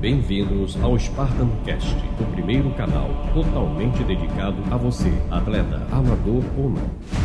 Bem-vindos 0.00 0.82
ao 0.82 0.98
Spartan 0.98 1.50
Cast, 1.62 1.94
o 2.18 2.24
primeiro 2.32 2.70
canal 2.70 3.10
totalmente 3.34 4.02
dedicado 4.04 4.56
a 4.70 4.76
você, 4.78 5.12
atleta, 5.30 5.86
amador 5.92 6.42
ou 6.56 6.70
não. 6.70 7.19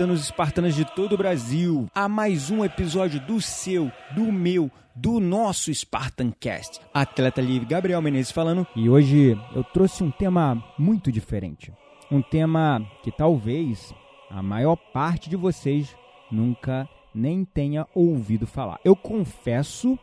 Espartanos 0.00 0.20
e 0.20 0.24
espartanas 0.24 0.74
de 0.74 0.84
todo 0.84 1.12
o 1.12 1.18
Brasil, 1.18 1.86
a 1.94 2.08
mais 2.08 2.50
um 2.50 2.64
episódio 2.64 3.20
do 3.20 3.38
seu, 3.38 3.92
do 4.14 4.32
meu, 4.32 4.70
do 4.94 5.20
nosso 5.20 5.72
Spartan 5.74 6.30
Cast. 6.30 6.80
Atleta 6.94 7.42
livre 7.42 7.66
Gabriel 7.66 8.00
Menezes 8.00 8.32
falando, 8.32 8.66
e 8.74 8.88
hoje 8.88 9.38
eu 9.54 9.62
trouxe 9.62 10.02
um 10.02 10.10
tema 10.10 10.64
muito 10.78 11.12
diferente. 11.12 11.70
Um 12.10 12.22
tema 12.22 12.82
que 13.02 13.12
talvez 13.12 13.92
a 14.30 14.42
maior 14.42 14.76
parte 14.76 15.28
de 15.28 15.36
vocês 15.36 15.94
nunca 16.30 16.88
nem 17.14 17.44
tenha 17.44 17.86
ouvido 17.94 18.46
falar. 18.46 18.80
Eu 18.82 18.96
confesso 18.96 19.98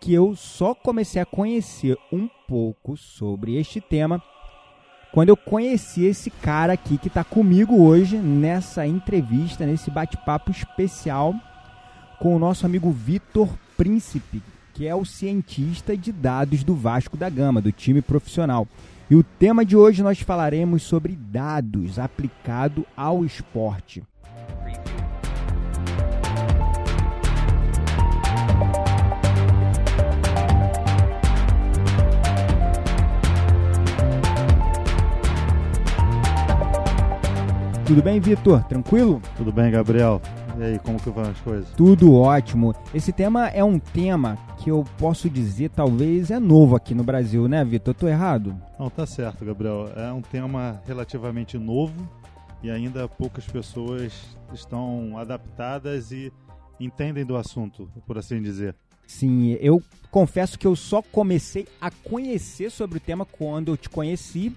que 0.00 0.14
eu 0.14 0.34
só 0.34 0.74
comecei 0.74 1.20
a 1.20 1.26
conhecer 1.26 1.98
um 2.10 2.30
pouco 2.46 2.96
sobre 2.96 3.56
este 3.56 3.78
tema 3.78 4.22
quando 5.12 5.30
eu 5.30 5.36
conheci 5.36 6.04
esse 6.04 6.30
cara 6.30 6.74
aqui 6.74 6.98
que 6.98 7.08
está 7.08 7.24
comigo 7.24 7.82
hoje 7.82 8.16
nessa 8.16 8.86
entrevista, 8.86 9.64
nesse 9.64 9.90
bate-papo 9.90 10.50
especial 10.50 11.34
com 12.18 12.36
o 12.36 12.38
nosso 12.38 12.66
amigo 12.66 12.90
Vitor 12.90 13.48
Príncipe, 13.76 14.42
que 14.74 14.86
é 14.86 14.94
o 14.94 15.04
cientista 15.04 15.96
de 15.96 16.12
dados 16.12 16.62
do 16.62 16.74
Vasco 16.74 17.16
da 17.16 17.30
Gama, 17.30 17.62
do 17.62 17.72
time 17.72 18.02
profissional. 18.02 18.66
E 19.10 19.14
o 19.16 19.22
tema 19.22 19.64
de 19.64 19.76
hoje 19.76 20.02
nós 20.02 20.20
falaremos 20.20 20.82
sobre 20.82 21.16
dados 21.16 21.98
aplicado 21.98 22.84
ao 22.96 23.24
esporte. 23.24 24.02
Tudo 37.88 38.02
bem, 38.02 38.20
Vitor? 38.20 38.62
Tranquilo? 38.64 39.22
Tudo 39.34 39.50
bem, 39.50 39.70
Gabriel? 39.70 40.20
E 40.58 40.62
aí, 40.62 40.78
como 40.78 41.00
que 41.00 41.08
vão 41.08 41.24
as 41.24 41.40
coisas? 41.40 41.70
Tudo 41.70 42.12
ótimo. 42.12 42.74
Esse 42.92 43.14
tema 43.14 43.48
é 43.48 43.64
um 43.64 43.78
tema 43.78 44.36
que 44.58 44.70
eu 44.70 44.84
posso 44.98 45.30
dizer 45.30 45.70
talvez 45.70 46.30
é 46.30 46.38
novo 46.38 46.76
aqui 46.76 46.94
no 46.94 47.02
Brasil, 47.02 47.48
né, 47.48 47.64
Vitor? 47.64 47.94
Tô 47.94 48.06
errado? 48.06 48.54
Não, 48.78 48.90
tá 48.90 49.06
certo, 49.06 49.42
Gabriel. 49.42 49.90
É 49.96 50.12
um 50.12 50.20
tema 50.20 50.82
relativamente 50.86 51.56
novo 51.56 52.06
e 52.62 52.70
ainda 52.70 53.08
poucas 53.08 53.46
pessoas 53.46 54.36
estão 54.52 55.16
adaptadas 55.16 56.12
e 56.12 56.30
entendem 56.78 57.24
do 57.24 57.38
assunto, 57.38 57.90
por 58.06 58.18
assim 58.18 58.42
dizer. 58.42 58.76
Sim, 59.06 59.56
eu 59.62 59.82
confesso 60.10 60.58
que 60.58 60.66
eu 60.66 60.76
só 60.76 61.00
comecei 61.00 61.66
a 61.80 61.90
conhecer 61.90 62.70
sobre 62.70 62.98
o 62.98 63.00
tema 63.00 63.24
quando 63.24 63.72
eu 63.72 63.78
te 63.78 63.88
conheci, 63.88 64.54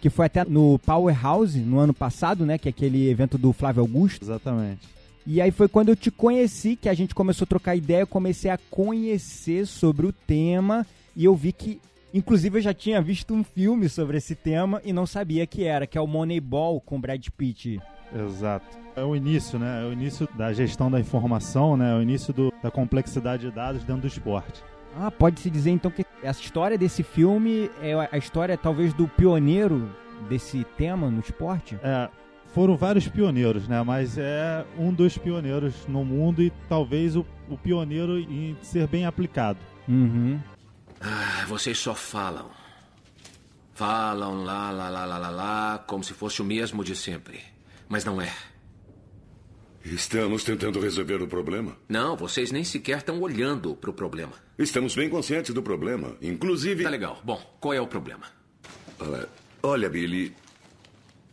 que 0.00 0.08
foi 0.10 0.26
até 0.26 0.44
no 0.44 0.78
Powerhouse 0.78 1.58
no 1.58 1.78
ano 1.78 1.92
passado, 1.94 2.46
né, 2.46 2.56
que 2.58 2.68
é 2.68 2.70
aquele 2.70 3.08
evento 3.08 3.36
do 3.36 3.52
Flávio 3.52 3.82
Augusto. 3.82 4.24
Exatamente. 4.24 4.88
E 5.26 5.40
aí 5.40 5.50
foi 5.50 5.68
quando 5.68 5.90
eu 5.90 5.96
te 5.96 6.10
conheci 6.10 6.74
que 6.76 6.88
a 6.88 6.94
gente 6.94 7.14
começou 7.14 7.44
a 7.44 7.48
trocar 7.48 7.76
ideia, 7.76 8.00
eu 8.00 8.06
comecei 8.06 8.50
a 8.50 8.58
conhecer 8.70 9.66
sobre 9.66 10.06
o 10.06 10.12
tema 10.12 10.86
e 11.14 11.24
eu 11.24 11.34
vi 11.36 11.52
que 11.52 11.80
inclusive 12.12 12.58
eu 12.58 12.62
já 12.62 12.74
tinha 12.74 13.00
visto 13.00 13.32
um 13.34 13.44
filme 13.44 13.88
sobre 13.88 14.16
esse 14.16 14.34
tema 14.34 14.80
e 14.84 14.92
não 14.92 15.06
sabia 15.06 15.46
que 15.46 15.64
era, 15.64 15.86
que 15.86 15.96
é 15.96 16.00
o 16.00 16.06
Moneyball 16.06 16.80
com 16.80 17.00
Brad 17.00 17.24
Pitt. 17.36 17.78
Exato. 18.12 18.78
É 18.96 19.04
o 19.04 19.14
início, 19.14 19.58
né? 19.58 19.84
É 19.84 19.86
o 19.86 19.92
início 19.92 20.28
da 20.36 20.52
gestão 20.52 20.90
da 20.90 20.98
informação, 20.98 21.76
né? 21.76 21.92
É 21.92 21.94
o 21.94 22.02
início 22.02 22.32
do- 22.32 22.52
da 22.60 22.70
complexidade 22.70 23.46
de 23.46 23.54
dados 23.54 23.84
dentro 23.84 24.02
do 24.02 24.08
esporte. 24.08 24.60
Ah, 24.96 25.10
pode-se 25.10 25.50
dizer 25.50 25.70
então 25.70 25.90
que 25.90 26.04
essa 26.22 26.40
história 26.40 26.76
desse 26.76 27.02
filme 27.02 27.70
é 27.80 27.94
a 28.10 28.18
história 28.18 28.56
talvez 28.56 28.92
do 28.92 29.06
pioneiro 29.08 29.90
desse 30.28 30.64
tema 30.76 31.10
no 31.10 31.20
esporte? 31.20 31.78
É, 31.82 32.08
foram 32.52 32.76
vários 32.76 33.06
pioneiros, 33.08 33.68
né? 33.68 33.82
Mas 33.82 34.18
é 34.18 34.64
um 34.76 34.92
dos 34.92 35.16
pioneiros 35.16 35.86
no 35.86 36.04
mundo 36.04 36.42
e 36.42 36.50
talvez 36.68 37.16
o, 37.16 37.24
o 37.48 37.56
pioneiro 37.56 38.18
em 38.18 38.56
ser 38.62 38.86
bem 38.86 39.06
aplicado. 39.06 39.58
Uhum. 39.88 40.40
Ah, 41.00 41.44
vocês 41.46 41.78
só 41.78 41.94
falam. 41.94 42.50
Falam 43.74 44.44
lá, 44.44 44.70
lá, 44.70 44.90
lá, 44.90 45.04
lá, 45.06 45.18
lá, 45.18 45.30
lá, 45.30 45.84
como 45.86 46.04
se 46.04 46.12
fosse 46.12 46.42
o 46.42 46.44
mesmo 46.44 46.84
de 46.84 46.94
sempre. 46.94 47.40
Mas 47.88 48.04
não 48.04 48.20
é. 48.20 48.30
Estamos 49.84 50.44
tentando 50.44 50.78
resolver 50.78 51.22
o 51.22 51.26
problema. 51.26 51.76
Não, 51.88 52.16
vocês 52.16 52.52
nem 52.52 52.62
sequer 52.64 52.98
estão 52.98 53.20
olhando 53.20 53.74
para 53.74 53.90
o 53.90 53.92
problema. 53.94 54.32
Estamos 54.58 54.94
bem 54.94 55.08
conscientes 55.08 55.54
do 55.54 55.62
problema. 55.62 56.16
Inclusive. 56.20 56.84
Tá 56.84 56.90
legal. 56.90 57.20
Bom, 57.24 57.40
qual 57.58 57.72
é 57.74 57.80
o 57.80 57.86
problema? 57.86 58.24
Olha, 58.98 59.28
olha, 59.62 59.88
Billy. 59.88 60.34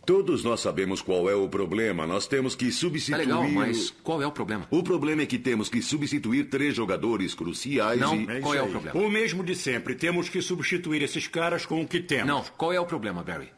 Todos 0.06 0.42
nós 0.46 0.62
sabemos 0.62 1.02
qual 1.02 1.30
é 1.30 1.36
o 1.36 1.50
problema. 1.50 2.08
Nós 2.08 2.26
temos 2.26 2.56
que 2.56 2.68
Tá 2.68 2.72
substituir. 2.72 3.18
legal, 3.26 3.42
o- 3.44 3.52
mas 3.52 3.90
qual 4.02 4.22
é 4.22 4.26
o 4.26 4.32
problema? 4.32 4.66
O 4.72 4.82
problema 4.82 5.24
é 5.24 5.26
que 5.26 5.38
temos 5.38 5.68
que 5.68 5.82
substituir 5.82 6.46
três 6.46 6.74
jogadores 6.74 7.34
cruciais 7.36 8.00
Não, 8.00 8.16
e. 8.16 8.40
qual 8.40 8.56
é 8.56 8.62
o 8.62 8.70
problema? 8.70 8.98
O 8.98 9.12
mesmo 9.12 9.44
de 9.44 9.54
sempre. 9.54 9.96
Temos 9.96 10.30
que 10.30 10.42
substituir 10.42 11.02
esses 11.02 11.28
caras 11.28 11.66
com 11.66 11.82
o 11.82 11.88
que 11.88 12.00
temos. 12.00 12.28
Não, 12.28 12.42
qual 12.58 12.72
é 12.72 12.80
o 12.80 12.86
problema, 12.86 13.22
Barry? 13.22 13.50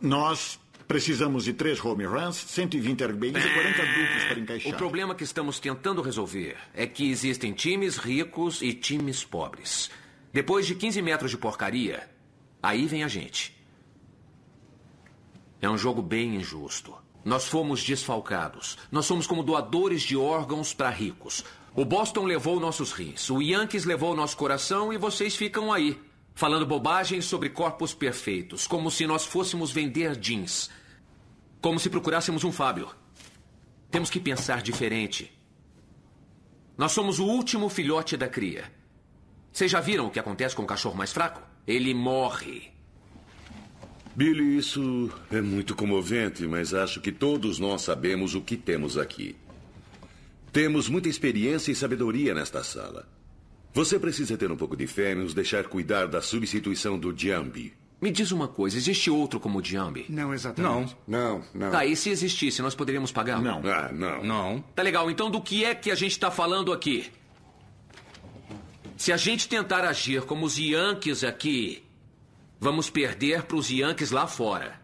Nós 0.00 0.58
precisamos 0.90 1.44
de 1.44 1.52
três 1.52 1.78
home 1.84 2.04
runs, 2.04 2.34
120 2.34 3.04
RBIs 3.04 3.44
e 3.44 3.54
40 3.54 3.86
duplos 3.86 4.24
para 4.24 4.34
O 4.34 4.42
encaixar. 4.42 4.76
problema 4.76 5.14
que 5.14 5.22
estamos 5.22 5.60
tentando 5.60 6.02
resolver 6.02 6.56
é 6.74 6.84
que 6.84 7.08
existem 7.08 7.52
times 7.52 7.96
ricos 7.96 8.60
e 8.60 8.72
times 8.74 9.22
pobres. 9.22 9.88
Depois 10.32 10.66
de 10.66 10.74
15 10.74 11.00
metros 11.00 11.30
de 11.30 11.38
porcaria, 11.38 12.10
aí 12.60 12.86
vem 12.86 13.04
a 13.04 13.08
gente. 13.08 13.56
É 15.60 15.70
um 15.70 15.78
jogo 15.78 16.02
bem 16.02 16.34
injusto. 16.34 16.92
Nós 17.24 17.46
fomos 17.46 17.84
desfalcados. 17.84 18.76
Nós 18.90 19.06
somos 19.06 19.28
como 19.28 19.44
doadores 19.44 20.02
de 20.02 20.16
órgãos 20.16 20.74
para 20.74 20.90
ricos. 20.90 21.44
O 21.72 21.84
Boston 21.84 22.24
levou 22.24 22.58
nossos 22.58 22.90
rins, 22.90 23.30
o 23.30 23.40
Yankees 23.40 23.84
levou 23.84 24.16
nosso 24.16 24.36
coração 24.36 24.92
e 24.92 24.98
vocês 24.98 25.36
ficam 25.36 25.72
aí, 25.72 25.96
falando 26.34 26.66
bobagens 26.66 27.26
sobre 27.26 27.48
corpos 27.48 27.94
perfeitos, 27.94 28.66
como 28.66 28.90
se 28.90 29.06
nós 29.06 29.24
fôssemos 29.24 29.70
vender 29.70 30.16
jeans. 30.16 30.68
Como 31.60 31.78
se 31.78 31.90
procurássemos 31.90 32.42
um 32.44 32.50
Fábio. 32.52 32.88
Temos 33.90 34.08
que 34.08 34.18
pensar 34.18 34.62
diferente. 34.62 35.30
Nós 36.76 36.92
somos 36.92 37.18
o 37.18 37.26
último 37.26 37.68
filhote 37.68 38.16
da 38.16 38.28
cria. 38.28 38.72
Vocês 39.52 39.70
já 39.70 39.80
viram 39.80 40.06
o 40.06 40.10
que 40.10 40.18
acontece 40.18 40.56
com 40.56 40.62
o 40.62 40.66
cachorro 40.66 40.96
mais 40.96 41.12
fraco? 41.12 41.42
Ele 41.66 41.92
morre. 41.92 42.70
Billy, 44.16 44.56
isso 44.56 45.10
é 45.30 45.40
muito 45.40 45.74
comovente, 45.74 46.46
mas 46.46 46.72
acho 46.72 47.00
que 47.00 47.12
todos 47.12 47.58
nós 47.58 47.82
sabemos 47.82 48.34
o 48.34 48.40
que 48.40 48.56
temos 48.56 48.96
aqui. 48.96 49.36
Temos 50.52 50.88
muita 50.88 51.08
experiência 51.08 51.70
e 51.70 51.74
sabedoria 51.74 52.34
nesta 52.34 52.64
sala. 52.64 53.06
Você 53.72 53.98
precisa 53.98 54.36
ter 54.36 54.50
um 54.50 54.56
pouco 54.56 54.76
de 54.76 54.86
fé 54.86 55.12
e 55.12 55.14
nos 55.14 55.32
deixar 55.32 55.68
cuidar 55.68 56.06
da 56.06 56.20
substituição 56.20 56.98
do 56.98 57.16
Jambi. 57.16 57.79
Me 58.00 58.10
diz 58.10 58.32
uma 58.32 58.48
coisa, 58.48 58.78
existe 58.78 59.10
outro 59.10 59.38
como 59.38 59.58
o 59.58 59.62
Diambi? 59.62 60.06
Não 60.08 60.32
exatamente. 60.32 60.96
Não, 61.06 61.42
não. 61.54 61.70
Tá, 61.70 61.84
e 61.84 61.94
se 61.94 62.08
existisse, 62.08 62.62
nós 62.62 62.74
poderíamos 62.74 63.12
pagá-lo? 63.12 63.42
Não. 63.42 63.60
Ah, 63.70 63.90
não. 63.92 64.24
Não. 64.24 64.64
Tá 64.74 64.82
legal, 64.82 65.10
então 65.10 65.30
do 65.30 65.40
que 65.40 65.64
é 65.64 65.74
que 65.74 65.90
a 65.90 65.94
gente 65.94 66.18
tá 66.18 66.30
falando 66.30 66.72
aqui? 66.72 67.12
Se 68.96 69.12
a 69.12 69.18
gente 69.18 69.48
tentar 69.48 69.84
agir 69.84 70.22
como 70.22 70.46
os 70.46 70.58
Yankees 70.58 71.24
aqui, 71.24 71.82
vamos 72.58 72.88
perder 72.88 73.42
pros 73.42 73.70
Yankees 73.70 74.10
lá 74.10 74.26
fora. 74.26 74.80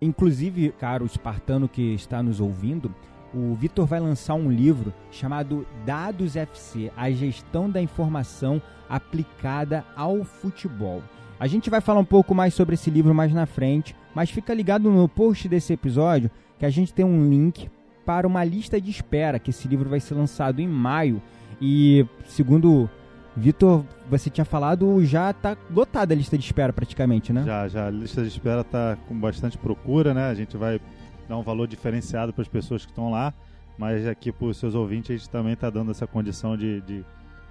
Inclusive, 0.00 0.72
caro 0.78 1.06
espartano 1.06 1.68
que 1.68 1.94
está 1.94 2.22
nos 2.22 2.40
ouvindo, 2.40 2.94
o 3.34 3.54
Vitor 3.54 3.86
vai 3.86 4.00
lançar 4.00 4.34
um 4.34 4.50
livro 4.50 4.92
chamado 5.10 5.66
Dados 5.84 6.36
FC, 6.36 6.90
a 6.96 7.10
gestão 7.10 7.70
da 7.70 7.80
informação 7.80 8.60
aplicada 8.88 9.84
ao 9.96 10.22
futebol. 10.24 11.02
A 11.40 11.46
gente 11.46 11.70
vai 11.70 11.80
falar 11.80 12.00
um 12.00 12.04
pouco 12.04 12.34
mais 12.34 12.54
sobre 12.54 12.74
esse 12.74 12.90
livro 12.90 13.14
mais 13.14 13.32
na 13.32 13.46
frente, 13.46 13.96
mas 14.14 14.30
fica 14.30 14.54
ligado 14.54 14.90
no 14.90 15.08
post 15.08 15.48
desse 15.48 15.72
episódio 15.72 16.30
que 16.58 16.66
a 16.66 16.70
gente 16.70 16.94
tem 16.94 17.04
um 17.04 17.28
link 17.28 17.68
para 18.04 18.26
uma 18.26 18.44
lista 18.44 18.80
de 18.80 18.90
espera, 18.90 19.38
que 19.38 19.50
esse 19.50 19.66
livro 19.66 19.88
vai 19.88 19.98
ser 19.98 20.14
lançado 20.14 20.60
em 20.60 20.68
maio. 20.68 21.20
E, 21.60 22.06
segundo 22.26 22.88
Vitor, 23.36 23.84
você 24.10 24.28
tinha 24.28 24.44
falado, 24.44 25.04
já 25.04 25.30
está 25.30 25.56
lotada 25.70 26.12
a 26.12 26.16
lista 26.16 26.36
de 26.36 26.44
espera 26.44 26.72
praticamente, 26.72 27.32
né? 27.32 27.42
Já, 27.44 27.66
já. 27.66 27.86
A 27.86 27.90
lista 27.90 28.22
de 28.22 28.28
espera 28.28 28.60
está 28.60 28.96
com 29.08 29.18
bastante 29.18 29.56
procura, 29.56 30.12
né? 30.12 30.28
A 30.28 30.34
gente 30.34 30.56
vai 30.56 30.80
dar 31.28 31.36
um 31.36 31.42
valor 31.42 31.66
diferenciado 31.66 32.32
para 32.32 32.42
as 32.42 32.48
pessoas 32.48 32.84
que 32.84 32.90
estão 32.90 33.10
lá, 33.10 33.32
mas 33.78 34.06
aqui 34.06 34.30
para 34.30 34.46
os 34.46 34.56
seus 34.56 34.74
ouvintes 34.74 35.10
a 35.10 35.16
gente 35.16 35.30
também 35.30 35.52
está 35.54 35.70
dando 35.70 35.90
essa 35.90 36.06
condição 36.06 36.56
de, 36.56 36.80
de 36.82 37.04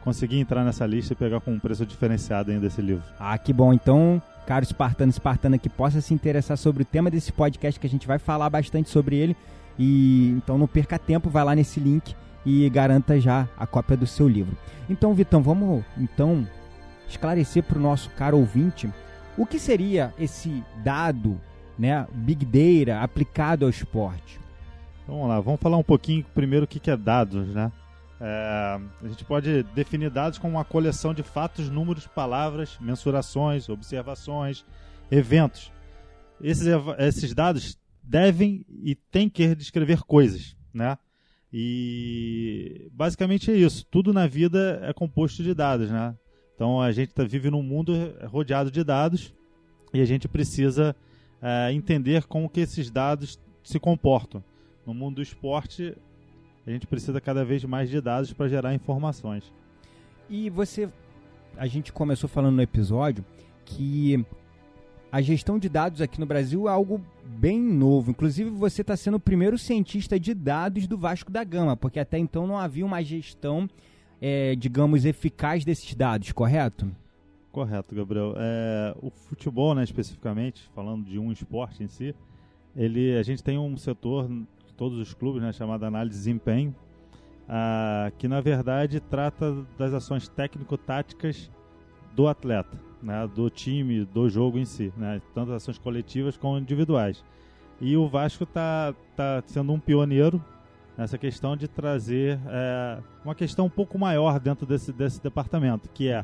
conseguir 0.03 0.39
entrar 0.39 0.63
nessa 0.63 0.85
lista 0.85 1.13
e 1.13 1.15
pegar 1.15 1.39
com 1.41 1.51
um 1.51 1.59
preço 1.59 1.85
diferenciado 1.85 2.51
ainda 2.51 2.67
esse 2.67 2.81
livro. 2.81 3.03
Ah, 3.19 3.37
que 3.37 3.53
bom. 3.53 3.73
Então, 3.73 4.21
caro 4.45 4.63
espartano, 4.63 5.09
espartana 5.09 5.57
que 5.57 5.69
possa 5.69 6.01
se 6.01 6.13
interessar 6.13 6.57
sobre 6.57 6.83
o 6.83 6.85
tema 6.85 7.09
desse 7.09 7.31
podcast, 7.31 7.79
que 7.79 7.87
a 7.87 7.89
gente 7.89 8.07
vai 8.07 8.19
falar 8.19 8.49
bastante 8.49 8.89
sobre 8.89 9.15
ele. 9.15 9.35
E 9.79 10.29
então 10.37 10.57
não 10.57 10.67
perca 10.67 10.99
tempo, 10.99 11.29
vai 11.29 11.43
lá 11.43 11.55
nesse 11.55 11.79
link 11.79 12.15
e 12.45 12.69
garanta 12.69 13.19
já 13.19 13.47
a 13.57 13.65
cópia 13.65 13.95
do 13.95 14.07
seu 14.07 14.27
livro. 14.27 14.57
Então, 14.89 15.13
Vitão, 15.13 15.41
vamos 15.41 15.83
então 15.97 16.47
esclarecer 17.07 17.63
para 17.63 17.77
o 17.77 17.81
nosso 17.81 18.09
caro 18.11 18.37
ouvinte 18.37 18.89
o 19.37 19.45
que 19.45 19.59
seria 19.59 20.13
esse 20.19 20.63
dado, 20.83 21.39
né, 21.77 22.07
Big 22.11 22.45
Data 22.45 23.01
aplicado 23.01 23.65
ao 23.65 23.69
esporte. 23.69 24.39
Vamos 25.07 25.27
lá, 25.27 25.39
vamos 25.39 25.59
falar 25.59 25.77
um 25.77 25.83
pouquinho 25.83 26.25
primeiro 26.33 26.65
o 26.65 26.67
que 26.67 26.89
é 26.89 26.95
dados, 26.95 27.47
né? 27.49 27.71
É, 28.23 28.79
a 29.03 29.07
gente 29.07 29.25
pode 29.25 29.63
definir 29.63 30.11
dados 30.11 30.37
como 30.37 30.57
uma 30.57 30.63
coleção 30.63 31.11
de 31.11 31.23
fatos, 31.23 31.69
números, 31.69 32.05
palavras, 32.05 32.77
mensurações, 32.79 33.67
observações, 33.67 34.63
eventos. 35.09 35.71
Esses, 36.39 36.67
esses 36.99 37.33
dados 37.33 37.79
devem 38.03 38.63
e 38.83 38.93
têm 38.93 39.27
que 39.27 39.55
descrever 39.55 40.03
coisas, 40.03 40.55
né? 40.71 40.97
E 41.51 42.89
basicamente 42.93 43.51
é 43.51 43.55
isso. 43.55 43.85
Tudo 43.89 44.13
na 44.13 44.27
vida 44.27 44.79
é 44.83 44.93
composto 44.93 45.43
de 45.43 45.53
dados, 45.53 45.89
né? 45.89 46.15
Então 46.55 46.79
a 46.79 46.91
gente 46.91 47.13
tá, 47.13 47.23
vive 47.23 47.49
num 47.49 47.63
mundo 47.63 47.93
rodeado 48.27 48.69
de 48.69 48.83
dados 48.83 49.33
e 49.93 49.99
a 49.99 50.05
gente 50.05 50.27
precisa 50.27 50.95
é, 51.41 51.71
entender 51.73 52.25
como 52.25 52.49
que 52.49 52.61
esses 52.61 52.89
dados 52.89 53.39
se 53.63 53.79
comportam. 53.79 54.43
No 54.85 54.93
mundo 54.93 55.15
do 55.15 55.21
esporte, 55.21 55.95
a 56.65 56.71
gente 56.71 56.87
precisa 56.87 57.19
cada 57.19 57.43
vez 57.43 57.63
mais 57.63 57.89
de 57.89 57.99
dados 57.99 58.33
para 58.33 58.47
gerar 58.47 58.73
informações. 58.73 59.51
E 60.29 60.49
você, 60.49 60.89
a 61.57 61.67
gente 61.67 61.91
começou 61.91 62.29
falando 62.29 62.55
no 62.55 62.61
episódio 62.61 63.25
que 63.65 64.25
a 65.11 65.21
gestão 65.21 65.59
de 65.59 65.67
dados 65.67 66.01
aqui 66.01 66.19
no 66.19 66.25
Brasil 66.25 66.67
é 66.69 66.71
algo 66.71 67.01
bem 67.25 67.59
novo. 67.59 68.11
Inclusive, 68.11 68.49
você 68.49 68.81
está 68.81 68.95
sendo 68.95 69.15
o 69.15 69.19
primeiro 69.19 69.57
cientista 69.57 70.19
de 70.19 70.33
dados 70.33 70.87
do 70.87 70.97
Vasco 70.97 71.31
da 71.31 71.43
Gama, 71.43 71.75
porque 71.75 71.99
até 71.99 72.17
então 72.17 72.47
não 72.47 72.57
havia 72.57 72.85
uma 72.85 73.03
gestão, 73.03 73.69
é, 74.21 74.55
digamos, 74.55 75.03
eficaz 75.03 75.65
desses 75.65 75.93
dados, 75.95 76.31
correto? 76.31 76.89
Correto, 77.51 77.93
Gabriel. 77.93 78.33
É, 78.37 78.95
o 79.01 79.09
futebol, 79.09 79.75
né, 79.75 79.83
especificamente, 79.83 80.69
falando 80.73 81.05
de 81.05 81.19
um 81.19 81.31
esporte 81.31 81.83
em 81.83 81.87
si, 81.87 82.15
ele, 82.75 83.17
a 83.17 83.23
gente 83.23 83.43
tem 83.43 83.57
um 83.57 83.75
setor, 83.75 84.29
todos 84.77 84.97
os 84.97 85.13
clubes, 85.13 85.41
né, 85.41 85.51
chamado 85.51 85.83
análise 85.83 86.15
de 86.15 86.19
desempenho, 86.19 86.73
ah, 87.49 88.11
que 88.17 88.27
na 88.27 88.39
verdade 88.39 88.99
trata 89.01 89.65
das 89.77 89.93
ações 89.93 90.29
técnico-táticas 90.29 91.51
do 92.15 92.27
atleta 92.27 92.91
né, 93.01 93.27
do 93.33 93.49
time, 93.49 94.05
do 94.05 94.29
jogo 94.29 94.57
em 94.57 94.65
si, 94.65 94.93
né, 94.95 95.21
tanto 95.33 95.51
ações 95.51 95.77
coletivas 95.77 96.37
como 96.37 96.57
individuais. 96.57 97.23
E 97.79 97.97
o 97.97 98.07
Vasco 98.07 98.43
está 98.43 98.93
tá 99.15 99.43
sendo 99.47 99.73
um 99.73 99.79
pioneiro 99.79 100.43
nessa 100.97 101.17
questão 101.17 101.57
de 101.57 101.67
trazer 101.67 102.39
é, 102.47 102.99
uma 103.25 103.33
questão 103.33 103.65
um 103.65 103.69
pouco 103.69 103.97
maior 103.97 104.39
dentro 104.39 104.65
desse, 104.65 104.93
desse 104.93 105.21
departamento, 105.21 105.89
que 105.89 106.07
é 106.07 106.23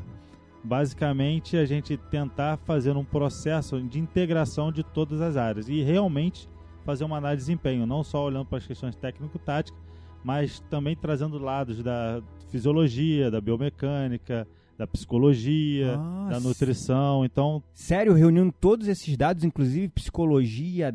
basicamente 0.62 1.56
a 1.56 1.64
gente 1.64 1.96
tentar 1.96 2.56
fazer 2.58 2.96
um 2.96 3.04
processo 3.04 3.80
de 3.80 3.98
integração 3.98 4.72
de 4.72 4.82
todas 4.82 5.20
as 5.20 5.36
áreas 5.36 5.68
e 5.68 5.82
realmente 5.82 6.48
fazer 6.84 7.04
uma 7.04 7.18
análise 7.18 7.44
de 7.44 7.52
desempenho, 7.52 7.86
não 7.86 8.02
só 8.02 8.24
olhando 8.24 8.46
para 8.46 8.58
as 8.58 8.66
questões 8.66 8.96
técnico-táticas, 8.96 9.78
mas 10.24 10.60
também 10.70 10.96
trazendo 10.96 11.38
lados 11.38 11.82
da 11.82 12.22
fisiologia, 12.50 13.30
da 13.30 13.40
biomecânica, 13.40 14.46
da 14.76 14.86
psicologia, 14.86 15.96
Nossa. 15.96 16.30
da 16.30 16.40
nutrição. 16.40 17.24
Então, 17.24 17.62
sério, 17.74 18.14
reunindo 18.14 18.52
todos 18.52 18.88
esses 18.88 19.16
dados, 19.16 19.44
inclusive 19.44 19.88
psicologia, 19.88 20.94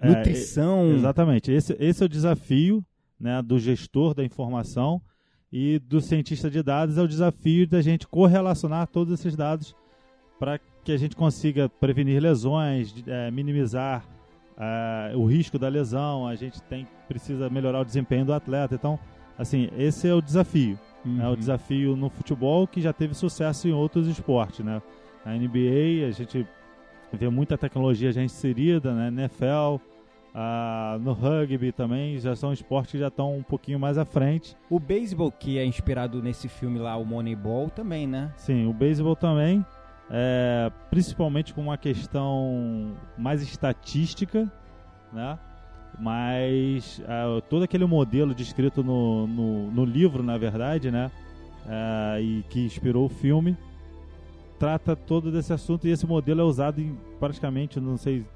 é, 0.00 0.08
nutrição. 0.08 0.92
Exatamente. 0.92 1.52
Esse, 1.52 1.76
esse 1.78 2.02
é 2.02 2.06
o 2.06 2.08
desafio 2.08 2.84
né, 3.18 3.40
do 3.42 3.58
gestor 3.58 4.14
da 4.14 4.24
informação 4.24 5.00
e 5.52 5.78
do 5.78 6.00
cientista 6.00 6.50
de 6.50 6.62
dados 6.62 6.96
é 6.96 7.02
o 7.02 7.08
desafio 7.08 7.66
da 7.66 7.82
gente 7.82 8.06
correlacionar 8.06 8.86
todos 8.86 9.18
esses 9.18 9.34
dados 9.34 9.74
para 10.38 10.60
que 10.84 10.92
a 10.92 10.96
gente 10.96 11.16
consiga 11.16 11.68
prevenir 11.68 12.22
lesões, 12.22 12.94
é, 13.06 13.30
minimizar 13.30 14.04
é, 14.56 15.12
o 15.14 15.26
risco 15.26 15.58
da 15.58 15.68
lesão. 15.68 16.26
A 16.26 16.34
gente 16.34 16.62
tem 16.62 16.86
precisa 17.08 17.50
melhorar 17.50 17.80
o 17.80 17.84
desempenho 17.84 18.24
do 18.24 18.32
atleta. 18.32 18.74
Então, 18.74 18.98
assim, 19.36 19.68
esse 19.76 20.06
é 20.06 20.14
o 20.14 20.22
desafio. 20.22 20.78
Uhum. 21.04 21.20
É 21.20 21.28
o 21.28 21.36
desafio 21.36 21.96
no 21.96 22.08
futebol 22.08 22.66
que 22.66 22.80
já 22.80 22.92
teve 22.92 23.14
sucesso 23.14 23.66
em 23.66 23.72
outros 23.72 24.06
esportes, 24.06 24.64
né? 24.64 24.80
Na 25.24 25.34
NBA 25.34 26.06
a 26.08 26.10
gente 26.12 26.46
vê 27.12 27.28
muita 27.28 27.58
tecnologia 27.58 28.12
já 28.12 28.22
inserida, 28.22 28.94
né? 28.94 29.08
NFL, 29.08 29.82
ah, 30.34 30.98
no 31.00 31.12
rugby 31.12 31.72
também 31.72 32.18
já 32.18 32.36
são 32.36 32.52
esportes 32.52 32.92
que 32.92 32.98
já 32.98 33.08
estão 33.08 33.36
um 33.36 33.42
pouquinho 33.42 33.78
mais 33.78 33.98
à 33.98 34.04
frente. 34.04 34.56
O 34.68 34.78
beisebol 34.78 35.30
que 35.30 35.58
é 35.58 35.64
inspirado 35.64 36.22
nesse 36.22 36.48
filme 36.48 36.78
lá, 36.78 36.96
o 36.96 37.04
Moneyball, 37.04 37.68
também, 37.70 38.06
né? 38.06 38.32
Sim, 38.36 38.66
o 38.66 38.72
beisebol 38.72 39.16
também, 39.16 39.64
é, 40.10 40.70
principalmente 40.90 41.52
com 41.52 41.60
uma 41.60 41.76
questão 41.76 42.92
mais 43.18 43.42
estatística, 43.42 44.50
né? 45.12 45.38
Mas 45.98 47.00
uh, 47.00 47.40
todo 47.42 47.64
aquele 47.64 47.84
modelo 47.84 48.34
descrito 48.34 48.82
no, 48.82 49.26
no, 49.26 49.70
no 49.70 49.84
livro, 49.84 50.22
na 50.22 50.38
verdade, 50.38 50.90
né? 50.90 51.10
Uh, 51.66 52.20
e 52.20 52.44
que 52.48 52.64
inspirou 52.64 53.04
o 53.06 53.08
filme, 53.08 53.56
trata 54.60 54.94
todo 54.94 55.32
desse 55.32 55.54
assunto 55.54 55.88
e 55.88 55.90
esse 55.90 56.06
modelo 56.06 56.42
é 56.42 56.44
usado 56.44 56.82
em 56.82 56.94
praticamente, 57.18 57.80
não 57.80 57.96
sei 57.96 58.26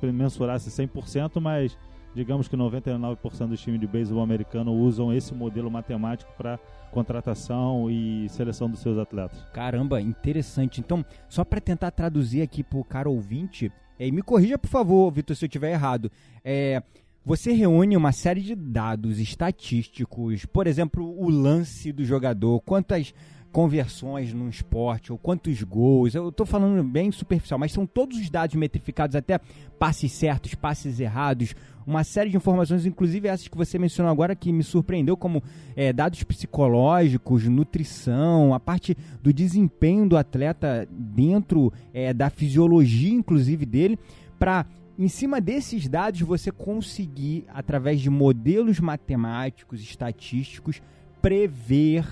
mensurar 0.00 0.60
se 0.60 0.70
100%, 0.70 1.40
mas 1.40 1.76
digamos 2.14 2.46
que 2.46 2.56
99% 2.56 3.48
dos 3.48 3.60
times 3.60 3.80
de 3.80 3.86
beisebol 3.88 4.22
americano 4.22 4.72
usam 4.72 5.12
esse 5.12 5.34
modelo 5.34 5.68
matemático 5.68 6.32
para 6.38 6.56
contratação 6.92 7.90
e 7.90 8.28
seleção 8.28 8.70
dos 8.70 8.78
seus 8.78 8.96
atletas. 8.96 9.42
Caramba, 9.52 10.00
interessante. 10.00 10.78
Então, 10.78 11.04
só 11.28 11.44
para 11.44 11.60
tentar 11.60 11.90
traduzir 11.90 12.42
aqui 12.42 12.62
para 12.62 12.78
o 12.78 12.84
cara 12.84 13.10
ouvinte, 13.10 13.72
e 13.98 14.12
me 14.12 14.22
corrija 14.22 14.56
por 14.56 14.68
favor, 14.68 15.10
Vitor, 15.10 15.34
se 15.34 15.44
eu 15.44 15.48
estiver 15.48 15.72
errado. 15.72 16.12
É, 16.44 16.80
você 17.24 17.52
reúne 17.52 17.96
uma 17.96 18.12
série 18.12 18.40
de 18.40 18.54
dados 18.54 19.18
estatísticos, 19.18 20.44
por 20.46 20.68
exemplo, 20.68 21.04
o 21.18 21.28
lance 21.28 21.90
do 21.90 22.04
jogador, 22.04 22.60
quantas 22.60 23.12
conversões 23.52 24.32
no 24.32 24.48
esporte, 24.48 25.12
ou 25.12 25.18
quantos 25.18 25.62
gols. 25.62 26.14
Eu 26.14 26.30
estou 26.30 26.46
falando 26.46 26.82
bem 26.82 27.12
superficial, 27.12 27.58
mas 27.58 27.70
são 27.70 27.86
todos 27.86 28.18
os 28.18 28.30
dados 28.30 28.56
metrificados, 28.56 29.14
até 29.14 29.38
passes 29.78 30.10
certos, 30.12 30.54
passes 30.54 30.98
errados, 30.98 31.54
uma 31.86 32.02
série 32.02 32.30
de 32.30 32.36
informações, 32.36 32.86
inclusive 32.86 33.28
essas 33.28 33.48
que 33.48 33.56
você 33.56 33.78
mencionou 33.78 34.10
agora, 34.10 34.34
que 34.34 34.52
me 34.52 34.62
surpreendeu, 34.62 35.16
como 35.16 35.42
é, 35.76 35.92
dados 35.92 36.22
psicológicos, 36.22 37.46
nutrição, 37.46 38.54
a 38.54 38.60
parte 38.60 38.96
do 39.22 39.32
desempenho 39.32 40.08
do 40.08 40.16
atleta 40.16 40.88
dentro 40.90 41.72
é, 41.92 42.14
da 42.14 42.30
fisiologia, 42.30 43.12
inclusive 43.12 43.66
dele, 43.66 43.98
para 44.38 44.64
em 44.98 45.08
cima 45.08 45.40
desses 45.40 45.88
dados, 45.88 46.20
você 46.20 46.52
conseguir, 46.52 47.44
através 47.48 48.00
de 48.00 48.08
modelos 48.08 48.78
matemáticos, 48.78 49.80
estatísticos, 49.80 50.80
prever 51.20 52.06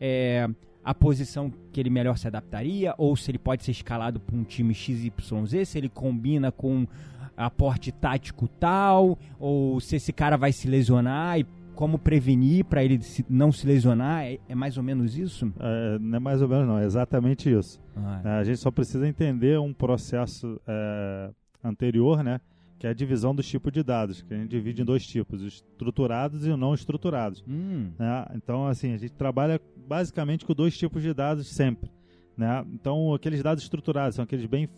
é, 0.00 0.48
a 0.84 0.94
posição 0.94 1.50
que 1.72 1.80
ele 1.80 1.90
melhor 1.90 2.18
se 2.18 2.26
adaptaria, 2.26 2.94
ou 2.98 3.16
se 3.16 3.30
ele 3.30 3.38
pode 3.38 3.64
ser 3.64 3.70
escalado 3.70 4.20
por 4.20 4.34
um 4.34 4.44
time 4.44 4.74
XYZ, 4.74 5.66
se 5.66 5.78
ele 5.78 5.88
combina 5.88 6.52
com 6.52 6.86
aporte 7.36 7.90
tático 7.90 8.46
tal, 8.46 9.18
ou 9.38 9.80
se 9.80 9.96
esse 9.96 10.12
cara 10.12 10.36
vai 10.36 10.52
se 10.52 10.68
lesionar 10.68 11.40
e 11.40 11.46
como 11.74 11.98
prevenir 11.98 12.64
para 12.64 12.84
ele 12.84 13.00
não 13.28 13.50
se 13.50 13.66
lesionar? 13.66 14.24
É, 14.24 14.38
é, 14.48 14.54
mais 14.54 14.76
ou 14.76 14.82
menos 14.82 15.18
isso? 15.18 15.52
É, 15.58 15.98
não 15.98 16.16
é 16.16 16.20
mais 16.20 16.40
ou 16.40 16.48
menos, 16.48 16.66
não. 16.66 16.78
É 16.78 16.84
exatamente 16.84 17.50
isso. 17.50 17.80
Ah, 17.96 18.20
é. 18.24 18.28
A 18.38 18.44
gente 18.44 18.58
só 18.58 18.70
precisa 18.70 19.08
entender 19.08 19.58
um 19.58 19.72
processo 19.72 20.60
é, 20.66 21.30
anterior, 21.62 22.22
né? 22.22 22.40
Que 22.84 22.88
é 22.88 22.90
a 22.90 22.92
divisão 22.92 23.34
dos 23.34 23.48
tipos 23.48 23.72
de 23.72 23.82
dados, 23.82 24.20
que 24.20 24.34
a 24.34 24.36
gente 24.36 24.50
divide 24.50 24.82
em 24.82 24.84
dois 24.84 25.06
tipos, 25.06 25.40
estruturados 25.40 26.46
e 26.46 26.54
não 26.54 26.74
estruturados. 26.74 27.42
Hum. 27.48 27.88
Né? 27.98 28.26
Então, 28.34 28.66
assim, 28.66 28.92
a 28.92 28.98
gente 28.98 29.14
trabalha 29.14 29.58
basicamente 29.88 30.44
com 30.44 30.52
dois 30.52 30.76
tipos 30.76 31.02
de 31.02 31.14
dados 31.14 31.46
sempre. 31.46 31.90
Né? 32.36 32.62
Então, 32.74 33.14
aqueles 33.14 33.42
dados 33.42 33.64
estruturados 33.64 34.16
são 34.16 34.24
aqueles 34.24 34.44
bem 34.44 34.68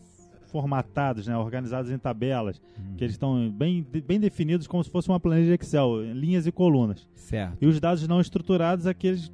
formatados, 0.53 1.27
né, 1.27 1.37
organizados 1.37 1.91
em 1.91 1.99
tabelas, 1.99 2.63
que 2.97 3.03
eles 3.03 3.15
estão 3.15 3.51
bem, 3.51 3.85
bem 4.07 4.21
definidos 4.21 4.69
como 4.69 4.85
se 4.85 4.89
fosse 4.89 5.09
uma 5.09 5.19
planilha 5.19 5.57
de 5.57 5.65
Excel, 5.65 6.01
linhas 6.13 6.47
e 6.47 6.53
colunas. 6.53 7.09
Certo. 7.13 7.57
E 7.61 7.67
os 7.67 7.81
dados 7.81 8.07
não 8.07 8.21
estruturados, 8.21 8.87
aqueles 8.87 9.33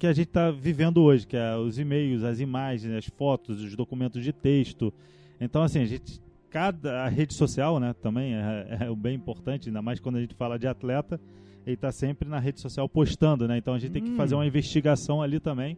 que 0.00 0.06
a 0.08 0.12
gente 0.12 0.26
está 0.26 0.50
vivendo 0.50 1.00
hoje, 1.00 1.28
que 1.28 1.36
é 1.36 1.56
os 1.56 1.78
e-mails, 1.78 2.24
as 2.24 2.40
imagens, 2.40 2.92
as 2.92 3.06
fotos, 3.06 3.62
os 3.62 3.76
documentos 3.76 4.24
de 4.24 4.32
texto. 4.32 4.92
Então, 5.40 5.62
assim, 5.62 5.78
a 5.78 5.86
gente, 5.86 6.20
cada 6.50 7.04
a 7.04 7.08
rede 7.08 7.34
social, 7.34 7.78
né, 7.78 7.94
também 8.02 8.34
é, 8.34 8.78
é 8.80 8.94
bem 8.94 9.14
importante, 9.14 9.68
ainda 9.68 9.80
mais 9.80 10.00
quando 10.00 10.16
a 10.16 10.20
gente 10.20 10.34
fala 10.34 10.58
de 10.58 10.66
atleta, 10.66 11.20
ele 11.64 11.74
está 11.74 11.92
sempre 11.92 12.28
na 12.28 12.38
rede 12.38 12.60
social 12.60 12.88
postando, 12.88 13.46
né? 13.46 13.58
Então 13.58 13.74
a 13.74 13.78
gente 13.78 13.92
tem 13.92 14.02
que 14.02 14.16
fazer 14.16 14.34
uma 14.34 14.46
investigação 14.46 15.22
ali 15.22 15.38
também, 15.38 15.76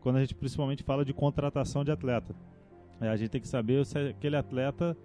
quando 0.00 0.16
a 0.16 0.20
gente 0.20 0.34
principalmente 0.34 0.82
fala 0.82 1.04
de 1.04 1.12
contratação 1.12 1.84
de 1.84 1.90
atleta. 1.90 2.34
É, 3.00 3.08
a 3.08 3.16
gente 3.16 3.30
tem 3.30 3.40
que 3.40 3.48
saber 3.48 3.84
se 3.84 3.98
aquele 3.98 4.36
atleta, 4.36 4.96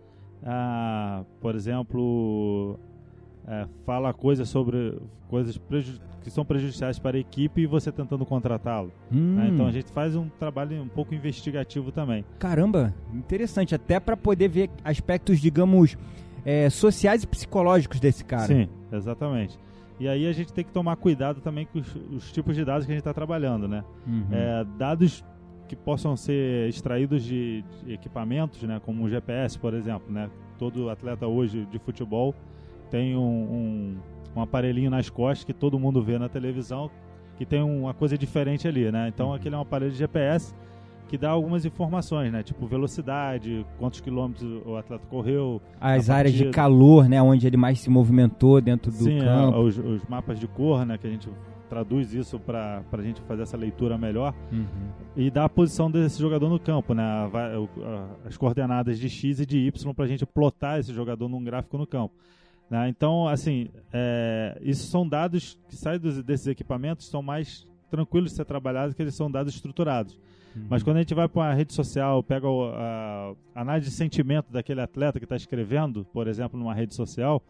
ah, 0.44 1.24
por 1.42 1.56
exemplo, 1.56 2.80
é, 3.48 3.68
fala 3.86 4.14
coisas 4.14 4.48
sobre 4.50 5.00
coisas 5.28 5.60
que 6.22 6.30
são 6.30 6.46
prejudiciais 6.46 6.98
para 6.98 7.18
a 7.18 7.20
equipe 7.20 7.62
e 7.62 7.68
você 7.68 7.92
tentando 7.92 8.26
contratá-lo. 8.26 8.92
Hum, 9.12 9.36
né? 9.36 9.50
Então 9.52 9.68
a 9.68 9.72
gente 9.72 9.92
faz 9.92 10.16
um 10.16 10.30
trabalho 10.40 10.82
um 10.82 10.88
pouco 10.88 11.14
investigativo 11.14 11.92
também. 11.92 12.24
Caramba, 12.40 12.94
interessante. 13.14 13.76
Até 13.76 14.00
para 14.00 14.16
poder 14.16 14.48
ver 14.48 14.70
aspectos, 14.84 15.40
digamos, 15.40 15.98
é, 16.46 16.70
sociais 16.70 17.24
e 17.24 17.28
psicológicos 17.28 18.00
desse 18.00 18.24
cara. 18.24 18.48
Sim, 18.48 18.70
exatamente. 18.92 19.60
E 20.00 20.08
aí 20.08 20.28
a 20.28 20.32
gente 20.32 20.52
tem 20.54 20.64
que 20.64 20.72
tomar 20.72 20.96
cuidado 20.96 21.42
também 21.42 21.66
com 21.66 21.80
os, 21.80 21.96
os 22.12 22.32
tipos 22.32 22.56
de 22.56 22.64
dados 22.64 22.86
que 22.86 22.92
a 22.92 22.96
gente 22.96 23.02
está 23.02 23.14
trabalhando, 23.14 23.68
né? 23.68 23.84
Uhum. 24.08 24.28
É, 24.32 24.66
dados 24.78 25.24
que 25.68 25.76
possam 25.76 26.16
ser 26.16 26.70
extraídos 26.70 27.24
de, 27.24 27.64
de 27.84 27.94
equipamentos, 27.94 28.62
né, 28.64 28.82
como 28.86 29.04
o 29.04 29.10
GPS, 29.10 29.58
por 29.58 29.74
exemplo, 29.74 30.12
né? 30.12 30.30
Todo 30.58 30.90
atleta 30.90 31.28
hoje 31.28 31.66
de 31.66 31.80
futebol 31.80 32.36
tem 32.94 33.18
um, 33.18 33.22
um, 33.24 33.96
um 34.36 34.42
aparelhinho 34.44 34.92
nas 34.92 35.10
costas 35.10 35.44
que 35.44 35.52
todo 35.52 35.80
mundo 35.80 36.00
vê 36.04 36.20
na 36.20 36.30
televisão, 36.30 36.92
que 37.36 37.44
tem 37.44 37.60
uma 37.64 37.92
coisa 37.92 38.16
diferente 38.16 38.68
ali, 38.68 38.92
né? 38.92 39.08
Então 39.08 39.34
aquele 39.34 39.56
é 39.56 39.58
um 39.58 39.62
aparelho 39.62 39.92
de 39.92 39.98
GPS 39.98 40.54
que 41.08 41.18
dá 41.18 41.32
algumas 41.32 41.66
informações, 41.66 42.32
né? 42.32 42.44
Tipo 42.44 42.68
velocidade, 42.68 43.66
quantos 43.80 44.00
quilômetros 44.00 44.62
o 44.64 44.76
atleta 44.76 45.08
correu, 45.08 45.60
As 45.82 46.08
áreas 46.12 46.36
de 46.36 46.52
calor, 46.52 47.10
né? 47.10 47.20
Onde 47.20 47.48
ele 47.48 47.58
mais 47.58 47.80
se 47.80 47.90
movimentou 47.90 48.62
dentro 48.62 48.92
do 48.92 48.98
Sim, 48.98 49.18
é, 49.18 49.26
campo. 49.26 49.58
os, 49.58 49.76
os 49.76 50.06
mapas 50.06 50.40
de 50.40 50.48
cor, 50.48 50.86
né? 50.86 50.96
Que 50.96 51.08
a 51.08 51.10
gente 51.10 51.28
traduz 51.68 52.14
isso 52.14 52.40
para 52.40 52.84
a 52.92 53.02
gente 53.02 53.22
fazer 53.22 53.42
essa 53.42 53.58
leitura 53.58 53.98
melhor 53.98 54.36
Uhum. 54.52 54.68
e 55.18 55.32
dá 55.32 55.46
a 55.46 55.50
posição 55.50 55.90
desse 55.90 56.22
jogador 56.22 56.48
no 56.48 56.60
campo, 56.60 56.94
né? 56.94 57.04
As 58.24 58.38
coordenadas 58.38 59.00
de 59.00 59.10
X 59.10 59.40
e 59.40 59.48
de 59.48 59.58
Y 59.58 59.94
para 59.96 60.06
a 60.06 60.08
gente 60.08 60.28
plotar 60.28 60.78
esse 60.80 60.94
jogador 60.94 61.28
num 61.28 61.44
gráfico 61.44 61.76
no 61.76 61.88
campo. 61.88 62.14
Né? 62.70 62.90
Então, 62.90 63.28
assim, 63.28 63.70
é, 63.92 64.58
isso 64.62 64.88
são 64.88 65.08
dados 65.08 65.60
que 65.70 65.76
saem 65.76 66.00
dos- 66.00 66.24
desses 66.24 66.48
equipamentos, 66.48 67.08
são 67.08 67.22
mais 67.22 67.68
tranquilos 67.90 68.32
de 68.32 68.38
ser 68.38 68.46
trabalhados, 68.46 68.96
que 68.96 69.02
eles 69.02 69.14
são 69.16 69.30
dados 69.30 69.54
estruturados. 69.54 70.20
Mas 70.70 70.84
quando 70.84 70.98
a 70.98 71.00
gente 71.00 71.16
vai 71.16 71.28
para 71.28 71.42
uma 71.42 71.54
rede 71.54 71.74
social, 71.74 72.22
pega 72.22 72.48
o- 72.48 72.72
a 72.76 73.34
análise 73.56 73.90
de 73.90 73.96
sentimento 73.96 74.52
daquele 74.52 74.82
atleta 74.82 75.20
que 75.20 75.26
está 75.26 75.36
escrevendo, 75.36 76.06
por 76.14 76.28
exemplo, 76.28 76.60
numa 76.60 76.76
rede 76.76 76.94
social, 76.94 77.42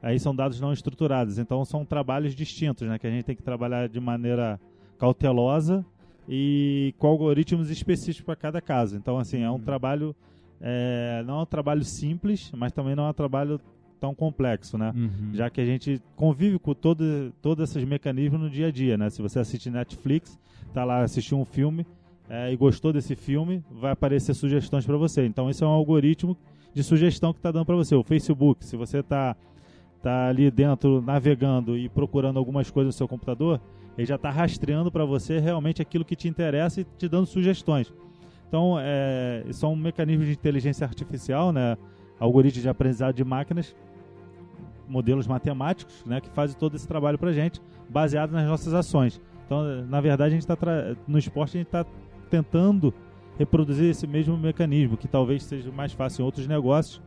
aí 0.00 0.18
são 0.20 0.34
dados 0.34 0.60
não 0.60 0.72
estruturados. 0.72 1.38
Então 1.38 1.64
são 1.64 1.84
trabalhos 1.84 2.36
distintos, 2.36 2.86
né? 2.86 2.98
Que 3.00 3.06
a 3.08 3.10
gente 3.10 3.24
tem 3.24 3.34
que 3.34 3.42
trabalhar 3.42 3.88
de 3.88 3.98
maneira 3.98 4.60
cautelosa 4.96 5.84
e 6.28 6.94
com 6.98 7.08
algoritmos 7.08 7.68
específicos 7.70 8.24
para 8.24 8.36
cada 8.36 8.60
caso. 8.60 8.96
Então, 8.96 9.18
assim, 9.18 9.42
é 9.42 9.50
um 9.50 9.60
trabalho. 9.60 10.14
é, 10.60 11.22
não 11.26 11.40
é 11.40 11.42
um 11.42 11.46
trabalho 11.46 11.84
simples, 11.84 12.50
mas 12.56 12.72
também 12.72 12.94
não 12.96 13.06
é 13.06 13.10
um 13.10 13.12
trabalho 13.12 13.60
tão 14.00 14.14
complexo, 14.14 14.76
né? 14.78 14.92
Uhum. 14.94 15.30
já 15.32 15.50
que 15.50 15.60
a 15.60 15.64
gente 15.64 16.00
convive 16.14 16.58
com 16.58 16.74
todo, 16.74 17.32
todos 17.42 17.70
esses 17.70 17.84
mecanismos 17.84 18.40
no 18.40 18.50
dia 18.50 18.68
a 18.68 18.70
dia, 18.70 18.96
né? 18.96 19.10
Se 19.10 19.22
você 19.22 19.38
assiste 19.38 19.70
Netflix, 19.70 20.38
tá 20.72 20.84
lá 20.84 21.02
assistiu 21.02 21.38
um 21.38 21.44
filme 21.44 21.86
é, 22.28 22.52
e 22.52 22.56
gostou 22.56 22.92
desse 22.92 23.14
filme, 23.14 23.62
vai 23.70 23.92
aparecer 23.92 24.34
sugestões 24.34 24.84
para 24.84 24.96
você. 24.96 25.24
Então 25.26 25.48
esse 25.48 25.62
é 25.62 25.66
um 25.66 25.70
algoritmo 25.70 26.36
de 26.74 26.82
sugestão 26.82 27.32
que 27.32 27.38
está 27.38 27.50
dando 27.50 27.66
para 27.66 27.76
você. 27.76 27.94
O 27.94 28.02
Facebook, 28.02 28.64
se 28.64 28.76
você 28.76 29.02
tá 29.02 29.36
tá 30.02 30.28
ali 30.28 30.50
dentro 30.50 31.02
navegando 31.02 31.76
e 31.76 31.88
procurando 31.88 32.38
algumas 32.38 32.70
coisas 32.70 32.94
no 32.94 32.96
seu 32.96 33.08
computador, 33.08 33.60
ele 33.96 34.06
já 34.06 34.14
está 34.16 34.30
rastreando 34.30 34.92
para 34.92 35.04
você 35.04 35.40
realmente 35.40 35.82
aquilo 35.82 36.04
que 36.04 36.14
te 36.14 36.28
interessa 36.28 36.80
e 36.80 36.84
te 36.84 37.08
dando 37.08 37.26
sugestões. 37.26 37.92
Então, 38.48 38.76
é, 38.78 39.44
são 39.50 39.74
mecanismos 39.74 40.26
de 40.26 40.32
inteligência 40.32 40.86
artificial, 40.86 41.52
né? 41.52 41.76
algoritmos 42.18 42.62
de 42.62 42.68
aprendizado 42.68 43.14
de 43.14 43.24
máquinas 43.24 43.74
modelos 44.88 45.26
matemáticos, 45.26 46.04
né, 46.04 46.20
que 46.20 46.28
fazem 46.30 46.56
todo 46.58 46.76
esse 46.76 46.86
trabalho 46.86 47.18
para 47.18 47.32
gente, 47.32 47.60
baseado 47.88 48.30
nas 48.30 48.46
nossas 48.46 48.72
ações. 48.72 49.20
Então, 49.44 49.84
na 49.86 50.00
verdade, 50.00 50.34
a 50.34 50.38
gente 50.38 50.48
está 50.48 50.56
no 51.06 51.18
esporte 51.18 51.56
a 51.56 51.58
gente 51.58 51.68
está 51.68 51.86
tentando 52.28 52.92
reproduzir 53.38 53.90
esse 53.90 54.06
mesmo 54.06 54.36
mecanismo, 54.36 54.96
que 54.96 55.06
talvez 55.06 55.44
seja 55.44 55.70
mais 55.70 55.92
fácil 55.92 56.22
em 56.22 56.24
outros 56.24 56.46
negócios, 56.46 57.00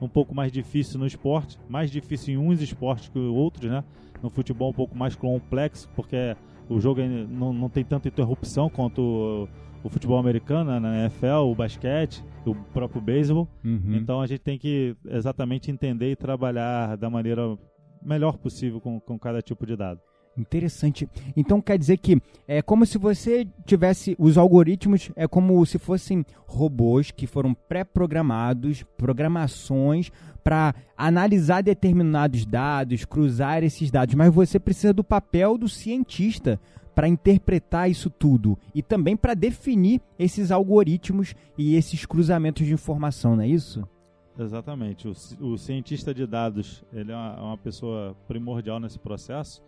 um 0.00 0.08
pouco 0.08 0.34
mais 0.34 0.50
difícil 0.50 0.98
no 0.98 1.06
esporte, 1.06 1.58
mais 1.68 1.90
difícil 1.90 2.34
em 2.34 2.38
uns 2.38 2.60
esportes 2.60 3.08
que 3.08 3.18
outros, 3.18 3.70
né? 3.70 3.84
No 4.22 4.30
futebol 4.30 4.70
um 4.70 4.72
pouco 4.72 4.96
mais 4.96 5.14
complexo, 5.14 5.88
porque 5.94 6.36
o 6.68 6.80
jogo 6.80 7.00
não, 7.02 7.52
não 7.52 7.68
tem 7.68 7.84
tanta 7.84 8.08
interrupção 8.08 8.68
quanto 8.68 9.48
o, 9.84 9.88
futebol 9.88 10.18
americano, 10.18 10.80
na 10.80 11.02
NFL, 11.04 11.50
o 11.50 11.54
basquete, 11.54 12.24
o 12.44 12.54
próprio 12.54 13.00
beisebol. 13.00 13.46
Uhum. 13.64 13.94
Então 13.94 14.20
a 14.20 14.26
gente 14.26 14.40
tem 14.40 14.58
que 14.58 14.96
exatamente 15.06 15.70
entender 15.70 16.10
e 16.10 16.16
trabalhar 16.16 16.96
da 16.96 17.08
maneira 17.08 17.56
melhor 18.02 18.36
possível 18.38 18.80
com, 18.80 18.98
com 18.98 19.18
cada 19.18 19.40
tipo 19.40 19.64
de 19.64 19.76
dado. 19.76 20.00
Interessante. 20.36 21.08
Então 21.36 21.60
quer 21.60 21.78
dizer 21.78 21.98
que 21.98 22.20
é 22.46 22.60
como 22.60 22.84
se 22.84 22.98
você 22.98 23.46
tivesse 23.64 24.16
os 24.18 24.36
algoritmos, 24.36 25.10
é 25.14 25.28
como 25.28 25.64
se 25.64 25.78
fossem 25.78 26.24
robôs 26.44 27.12
que 27.12 27.26
foram 27.26 27.54
pré-programados, 27.54 28.82
programações 28.96 30.10
para 30.42 30.74
analisar 30.96 31.62
determinados 31.62 32.44
dados, 32.44 33.04
cruzar 33.04 33.62
esses 33.62 33.90
dados, 33.90 34.14
mas 34.14 34.34
você 34.34 34.58
precisa 34.58 34.92
do 34.92 35.04
papel 35.04 35.56
do 35.56 35.68
cientista 35.68 36.60
para 36.94 37.08
interpretar 37.08 37.90
isso 37.90 38.08
tudo 38.08 38.58
e 38.74 38.82
também 38.82 39.16
para 39.16 39.34
definir 39.34 40.00
esses 40.18 40.50
algoritmos 40.50 41.34
e 41.58 41.74
esses 41.74 42.06
cruzamentos 42.06 42.66
de 42.66 42.72
informação, 42.72 43.36
não 43.36 43.42
é 43.42 43.48
isso? 43.48 43.86
Exatamente. 44.38 45.08
O, 45.08 45.12
o 45.46 45.58
cientista 45.58 46.12
de 46.12 46.26
dados 46.26 46.84
ele 46.92 47.12
é 47.12 47.14
uma, 47.16 47.36
é 47.36 47.40
uma 47.40 47.58
pessoa 47.58 48.16
primordial 48.26 48.80
nesse 48.80 48.98
processo, 48.98 49.62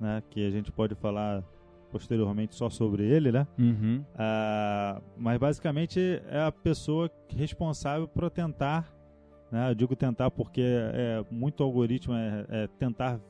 né? 0.00 0.22
Que 0.30 0.46
a 0.46 0.50
gente 0.50 0.70
pode 0.70 0.94
falar 0.94 1.42
posteriormente 1.90 2.54
só 2.54 2.70
sobre 2.70 3.04
ele, 3.04 3.30
né? 3.30 3.46
Uhum. 3.58 4.04
Ah, 4.16 5.00
mas 5.16 5.38
basicamente 5.38 6.00
é 6.28 6.40
a 6.40 6.52
pessoa 6.52 7.10
responsável 7.28 8.08
por 8.08 8.30
tentar, 8.30 8.92
né? 9.50 9.70
Eu 9.70 9.74
digo 9.74 9.94
tentar 9.96 10.30
porque 10.30 10.62
é 10.62 11.24
muito 11.30 11.62
algoritmo 11.62 12.14
é, 12.14 12.46
é 12.48 12.66
tentar 12.78 13.20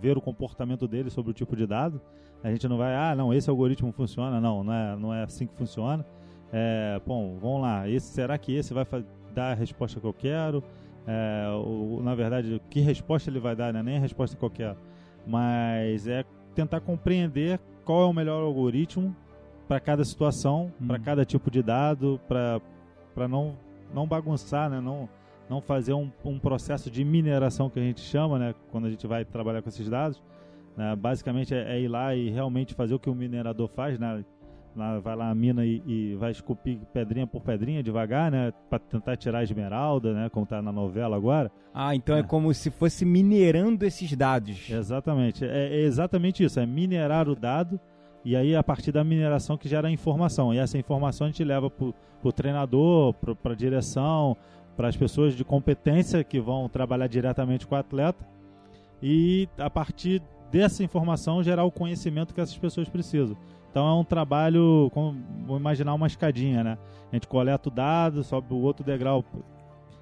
ver 0.00 0.16
o 0.16 0.20
comportamento 0.20 0.88
dele 0.88 1.10
sobre 1.10 1.30
o 1.30 1.34
tipo 1.34 1.54
de 1.54 1.66
dado. 1.66 2.00
A 2.42 2.50
gente 2.50 2.66
não 2.68 2.78
vai, 2.78 2.94
ah, 2.94 3.14
não, 3.14 3.32
esse 3.34 3.50
algoritmo 3.50 3.92
funciona, 3.92 4.40
não, 4.40 4.64
não 4.64 4.72
é, 4.72 4.96
não 4.96 5.14
é 5.14 5.22
assim 5.24 5.46
que 5.46 5.54
funciona. 5.54 6.04
É, 6.52 7.00
bom, 7.06 7.36
vamos 7.40 7.62
lá, 7.62 7.88
esse, 7.88 8.06
será 8.12 8.36
que 8.38 8.54
esse 8.54 8.72
vai 8.74 8.86
dar 9.34 9.52
a 9.52 9.54
resposta 9.54 10.00
que 10.00 10.06
eu 10.06 10.12
quero? 10.12 10.62
É, 11.06 11.46
o- 11.64 12.00
na 12.02 12.14
verdade, 12.14 12.60
que 12.70 12.80
resposta 12.80 13.30
ele 13.30 13.38
vai 13.40 13.54
dar, 13.54 13.72
né? 13.72 13.82
nem 13.82 13.96
a 13.96 14.00
resposta 14.00 14.36
qualquer, 14.36 14.74
mas 15.26 16.06
é 16.06 16.24
tentar 16.54 16.80
compreender 16.80 17.60
qual 17.84 18.02
é 18.02 18.06
o 18.06 18.12
melhor 18.12 18.42
algoritmo 18.42 19.14
para 19.68 19.78
cada 19.80 20.04
situação, 20.04 20.72
Hum. 20.80 20.86
para 20.88 20.98
cada 20.98 21.24
tipo 21.24 21.50
de 21.50 21.62
dado, 21.62 22.20
para 22.26 23.28
não, 23.28 23.54
não 23.94 24.06
bagunçar, 24.06 24.68
né? 24.68 24.80
não, 24.80 25.08
não 25.48 25.60
fazer 25.60 25.92
um, 25.94 26.10
um 26.24 26.38
processo 26.38 26.90
de 26.90 27.04
mineração 27.04 27.70
que 27.70 27.78
a 27.78 27.82
gente 27.82 28.00
chama, 28.00 28.38
né? 28.38 28.54
quando 28.72 28.86
a 28.86 28.90
gente 28.90 29.06
vai 29.06 29.24
trabalhar 29.24 29.62
com 29.62 29.68
esses 29.68 29.88
dados. 29.88 30.20
Né? 30.76 30.94
Basicamente 30.96 31.54
é, 31.54 31.76
é 31.76 31.80
ir 31.80 31.88
lá 31.88 32.14
e 32.14 32.30
realmente 32.30 32.74
fazer 32.74 32.94
o 32.94 32.98
que 32.98 33.10
o 33.10 33.14
minerador 33.14 33.68
faz, 33.68 33.98
né? 33.98 34.24
Lá- 34.76 35.00
vai 35.00 35.16
lá 35.16 35.28
na 35.28 35.34
mina 35.34 35.64
e, 35.64 35.82
e 35.84 36.14
vai 36.14 36.30
esculpir 36.30 36.78
pedrinha 36.92 37.26
por 37.26 37.40
pedrinha 37.42 37.82
devagar, 37.82 38.30
né? 38.30 38.52
Para 38.70 38.78
tentar 38.78 39.16
tirar 39.16 39.38
a 39.40 39.42
esmeralda, 39.42 40.12
né? 40.14 40.28
Como 40.28 40.46
tá 40.46 40.62
na 40.62 40.70
novela 40.70 41.16
agora. 41.16 41.50
Ah, 41.74 41.94
então 41.94 42.16
é 42.16 42.20
É. 42.20 42.22
como 42.22 42.54
se 42.54 42.70
fosse 42.70 43.04
minerando 43.04 43.84
esses 43.84 44.14
dados. 44.16 44.70
Exatamente. 44.70 45.44
É, 45.44 45.74
é 45.74 45.80
exatamente 45.82 46.44
isso. 46.44 46.60
É 46.60 46.66
minerar 46.66 47.28
o 47.28 47.34
dado 47.34 47.80
e 48.24 48.36
aí 48.36 48.54
a 48.54 48.62
partir 48.62 48.92
da 48.92 49.02
mineração 49.02 49.56
que 49.58 49.68
gera 49.68 49.88
a 49.88 49.90
informação. 49.90 50.54
E 50.54 50.58
essa 50.58 50.78
informação 50.78 51.26
a 51.26 51.30
gente 51.30 51.42
leva 51.42 51.68
para 51.68 51.92
o 52.22 52.32
treinador, 52.32 53.12
para 53.14 53.52
a 53.52 53.56
direção, 53.56 54.36
para 54.76 54.86
as 54.86 54.96
pessoas 54.96 55.34
de 55.34 55.44
competência 55.44 56.22
que 56.22 56.38
vão 56.38 56.68
trabalhar 56.68 57.08
diretamente 57.08 57.66
com 57.66 57.74
o 57.74 57.78
atleta. 57.78 58.24
E 59.02 59.48
a 59.58 59.68
partir 59.68 60.22
dessa 60.50 60.82
informação 60.82 61.42
gerar 61.42 61.64
o 61.64 61.70
conhecimento 61.70 62.34
que 62.34 62.40
essas 62.40 62.56
pessoas 62.56 62.88
precisam. 62.88 63.36
Então 63.70 63.86
é 63.86 63.94
um 63.94 64.04
trabalho, 64.04 64.90
como, 64.92 65.16
vou 65.46 65.56
imaginar 65.56 65.94
uma 65.94 66.06
escadinha, 66.06 66.64
né? 66.64 66.78
A 67.10 67.16
gente 67.16 67.28
coleta 67.28 67.68
o 67.68 67.72
dado, 67.72 68.22
sobe 68.24 68.52
o 68.52 68.58
outro 68.58 68.84
degrau, 68.84 69.24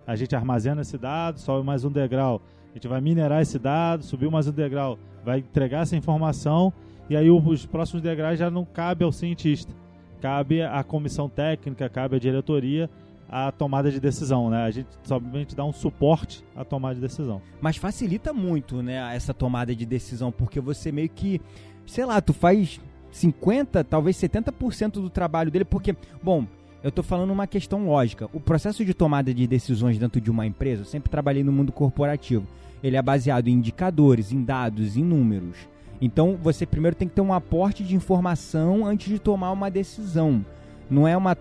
a 0.06 0.16
gente 0.16 0.34
armazena 0.34 0.80
esse 0.80 0.96
dado, 0.96 1.38
sobe 1.38 1.66
mais 1.66 1.84
um 1.84 1.90
degrau, 1.90 2.40
a 2.70 2.74
gente 2.74 2.88
vai 2.88 3.00
minerar 3.00 3.42
esse 3.42 3.58
dado, 3.58 4.02
subiu 4.02 4.30
mais 4.30 4.48
um 4.48 4.52
degrau, 4.52 4.98
vai 5.24 5.40
entregar 5.40 5.82
essa 5.82 5.96
informação 5.96 6.72
e 7.10 7.16
aí 7.16 7.30
os 7.30 7.66
próximos 7.66 8.02
degraus 8.02 8.38
já 8.38 8.50
não 8.50 8.64
cabe 8.64 9.04
ao 9.04 9.12
cientista, 9.12 9.72
cabe 10.20 10.62
à 10.62 10.82
comissão 10.82 11.28
técnica, 11.28 11.88
cabe 11.88 12.16
à 12.16 12.18
diretoria 12.18 12.88
a 13.28 13.52
tomada 13.52 13.90
de 13.90 14.00
decisão, 14.00 14.48
né? 14.48 14.64
A 14.64 14.70
gente 14.70 14.88
somente 15.02 15.54
dá 15.54 15.64
um 15.64 15.72
suporte 15.72 16.42
à 16.56 16.64
tomada 16.64 16.94
de 16.94 17.00
decisão. 17.00 17.42
Mas 17.60 17.76
facilita 17.76 18.32
muito, 18.32 18.82
né, 18.82 19.14
essa 19.14 19.34
tomada 19.34 19.74
de 19.74 19.84
decisão, 19.84 20.32
porque 20.32 20.60
você 20.60 20.90
meio 20.90 21.08
que, 21.08 21.40
sei 21.86 22.06
lá, 22.06 22.20
tu 22.20 22.32
faz 22.32 22.80
50, 23.10 23.84
talvez 23.84 24.16
70% 24.16 24.92
do 24.92 25.10
trabalho 25.10 25.50
dele, 25.50 25.64
porque, 25.64 25.94
bom, 26.22 26.46
eu 26.82 26.88
estou 26.88 27.04
falando 27.04 27.30
uma 27.30 27.46
questão 27.46 27.86
lógica. 27.86 28.28
O 28.32 28.40
processo 28.40 28.84
de 28.84 28.94
tomada 28.94 29.34
de 29.34 29.46
decisões 29.46 29.98
dentro 29.98 30.20
de 30.20 30.30
uma 30.30 30.46
empresa, 30.46 30.82
eu 30.82 30.86
sempre 30.86 31.10
trabalhei 31.10 31.42
no 31.42 31.52
mundo 31.52 31.72
corporativo. 31.72 32.46
Ele 32.82 32.96
é 32.96 33.02
baseado 33.02 33.48
em 33.48 33.52
indicadores, 33.52 34.32
em 34.32 34.42
dados, 34.42 34.96
em 34.96 35.02
números. 35.02 35.56
Então, 36.00 36.38
você 36.40 36.64
primeiro 36.64 36.96
tem 36.96 37.08
que 37.08 37.14
ter 37.14 37.20
um 37.20 37.32
aporte 37.32 37.82
de 37.82 37.96
informação 37.96 38.86
antes 38.86 39.08
de 39.08 39.18
tomar 39.18 39.50
uma 39.50 39.68
decisão. 39.68 40.44
Não 40.88 41.06
é 41.08 41.16
uma 41.16 41.36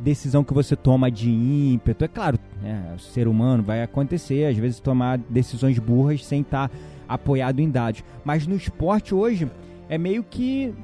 decisão 0.00 0.44
que 0.44 0.52
você 0.52 0.76
toma 0.76 1.10
de 1.10 1.30
ímpeto. 1.30 2.04
É 2.04 2.08
claro, 2.08 2.38
né, 2.60 2.94
o 2.96 2.98
ser 2.98 3.28
humano 3.28 3.62
vai 3.62 3.82
acontecer, 3.82 4.46
às 4.46 4.56
vezes, 4.56 4.80
tomar 4.80 5.18
decisões 5.18 5.78
burras 5.78 6.24
sem 6.24 6.40
estar 6.40 6.70
apoiado 7.08 7.60
em 7.60 7.70
dados. 7.70 8.02
Mas 8.24 8.46
no 8.46 8.56
esporte 8.56 9.14
hoje 9.14 9.50
é 9.88 9.98
meio 9.98 10.22
que 10.22 10.74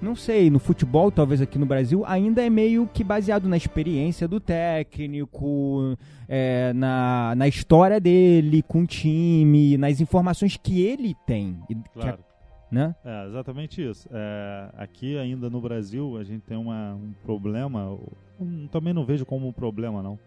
não 0.00 0.14
sei, 0.14 0.50
no 0.50 0.58
futebol, 0.58 1.10
talvez 1.10 1.40
aqui 1.40 1.58
no 1.58 1.66
Brasil, 1.66 2.04
ainda 2.06 2.44
é 2.44 2.50
meio 2.50 2.88
que 2.92 3.02
baseado 3.02 3.48
na 3.48 3.56
experiência 3.56 4.28
do 4.28 4.38
técnico, 4.38 5.96
é, 6.28 6.72
na, 6.74 7.34
na 7.34 7.48
história 7.48 7.98
dele 7.98 8.62
com 8.62 8.82
o 8.82 8.86
time, 8.86 9.78
nas 9.78 10.00
informações 10.00 10.56
que 10.56 10.82
ele 10.82 11.14
tem. 11.26 11.58
Claro. 11.94 12.18
Que, 12.18 12.35
né? 12.70 12.94
É, 13.04 13.26
exatamente 13.26 13.82
isso. 13.82 14.08
É, 14.12 14.70
aqui 14.76 15.16
ainda 15.18 15.48
no 15.48 15.60
Brasil 15.60 16.16
a 16.16 16.24
gente 16.24 16.42
tem 16.42 16.56
uma, 16.56 16.94
um 16.94 17.12
problema, 17.22 17.98
um, 18.38 18.66
também 18.68 18.92
não 18.92 19.04
vejo 19.04 19.24
como 19.24 19.48
um 19.48 19.52
problema 19.52 20.02
não. 20.02 20.18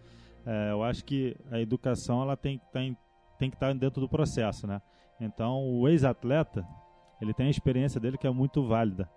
É, 0.46 0.72
eu 0.72 0.84
acho 0.84 1.04
que 1.04 1.36
a 1.52 1.60
educação 1.60 2.22
ela 2.22 2.38
tem, 2.38 2.62
tem, 2.72 2.98
tem 3.38 3.50
que 3.50 3.56
estar 3.56 3.74
dentro 3.74 4.02
do 4.02 4.10
processo, 4.10 4.66
né? 4.66 4.82
Então 5.20 5.68
o 5.68 5.88
ex-atleta 5.88 6.66
ele 7.22 7.34
tem 7.34 7.48
a 7.48 7.52
experiência 7.52 8.00
dele 8.00 8.18
que 8.18 8.26
é 8.26 8.32
muito 8.32 8.66
válida 8.66 9.10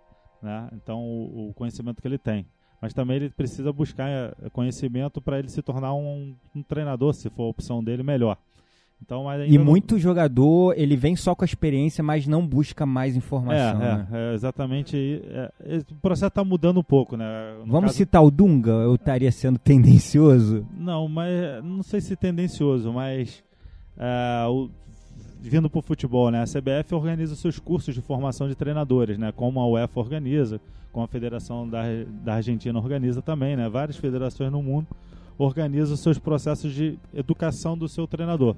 né? 0.43 0.69
Então 0.73 1.00
o, 1.00 1.50
o, 1.50 1.55
conhecimento 1.55 2.02
que 2.02 2.09
ele 2.09 2.19
tem. 2.19 2.47
Mas 2.81 2.93
também 2.93 3.17
ele 3.17 3.31
precisa 3.31 3.73
buscar 3.73 4.09
eh, 4.09 4.35
conhecimento 4.52 5.23
para 5.23 5.38
ele 5.38 5.49
se 5.49 5.62
tornar 5.62 5.95
um, 5.95 6.35
um, 6.55 6.62
treinador, 6.64 7.14
se 7.14 7.31
for 7.31 7.45
a 7.45 7.49
opção 7.49 7.83
dele, 7.83 8.02
melhor. 8.02 8.37
Então, 9.04 9.26
e 9.44 9.59
não... 9.59 9.64
muito 9.64 9.99
jogador, 9.99 10.78
ele 10.78 10.97
vem 10.97 11.16
só 11.16 11.35
com 11.35 11.42
a 11.42 11.44
experiência, 11.44 12.04
mas 12.04 12.25
não 12.28 12.47
busca 12.47 12.87
mais 12.87 13.16
informação. 13.16 13.82
É, 13.82 13.97
né? 13.97 14.09
é, 14.12 14.30
é 14.30 14.35
exatamente. 14.35 15.21
É, 15.26 15.50
o 15.90 15.94
processo 15.97 16.28
está 16.28 16.44
mudando 16.44 16.78
um 16.78 16.85
pouco, 16.85 17.16
né? 17.16 17.25
No 17.59 17.73
Vamos 17.73 17.90
caso... 17.90 17.97
citar 17.97 18.23
o 18.23 18.30
Dunga? 18.30 18.71
Eu 18.71 18.94
estaria 18.94 19.32
sendo 19.32 19.59
tendencioso? 19.59 20.64
Não, 20.78 21.09
mas 21.09 21.28
não 21.64 21.82
sei 21.82 22.00
se 22.00 22.14
tendencioso, 22.14 22.92
mas 22.92 23.42
é, 23.99 24.47
o, 24.49 24.71
vindo 25.40 25.68
para 25.68 25.80
o 25.80 25.82
futebol, 25.82 26.30
né? 26.30 26.40
A 26.40 26.47
CBF 26.47 26.94
organiza 26.94 27.35
seus 27.35 27.59
cursos 27.59 27.92
de 27.92 28.00
formação 28.00 28.49
de 28.49 28.54
treinadores, 28.54 29.18
né? 29.18 29.32
Como 29.32 29.59
a 29.59 29.66
UEFA 29.66 29.99
organiza, 29.99 30.61
como 30.92 31.04
a 31.04 31.09
Federação 31.09 31.68
da, 31.68 31.82
da 32.23 32.35
Argentina 32.35 32.78
organiza 32.78 33.21
também, 33.21 33.56
né? 33.56 33.68
Várias 33.68 33.97
federações 33.97 34.52
no 34.52 34.62
mundo 34.62 34.87
organizam 35.37 35.97
seus 35.97 36.18
processos 36.18 36.73
de 36.73 36.97
educação 37.12 37.76
do 37.76 37.88
seu 37.88 38.06
treinador. 38.06 38.54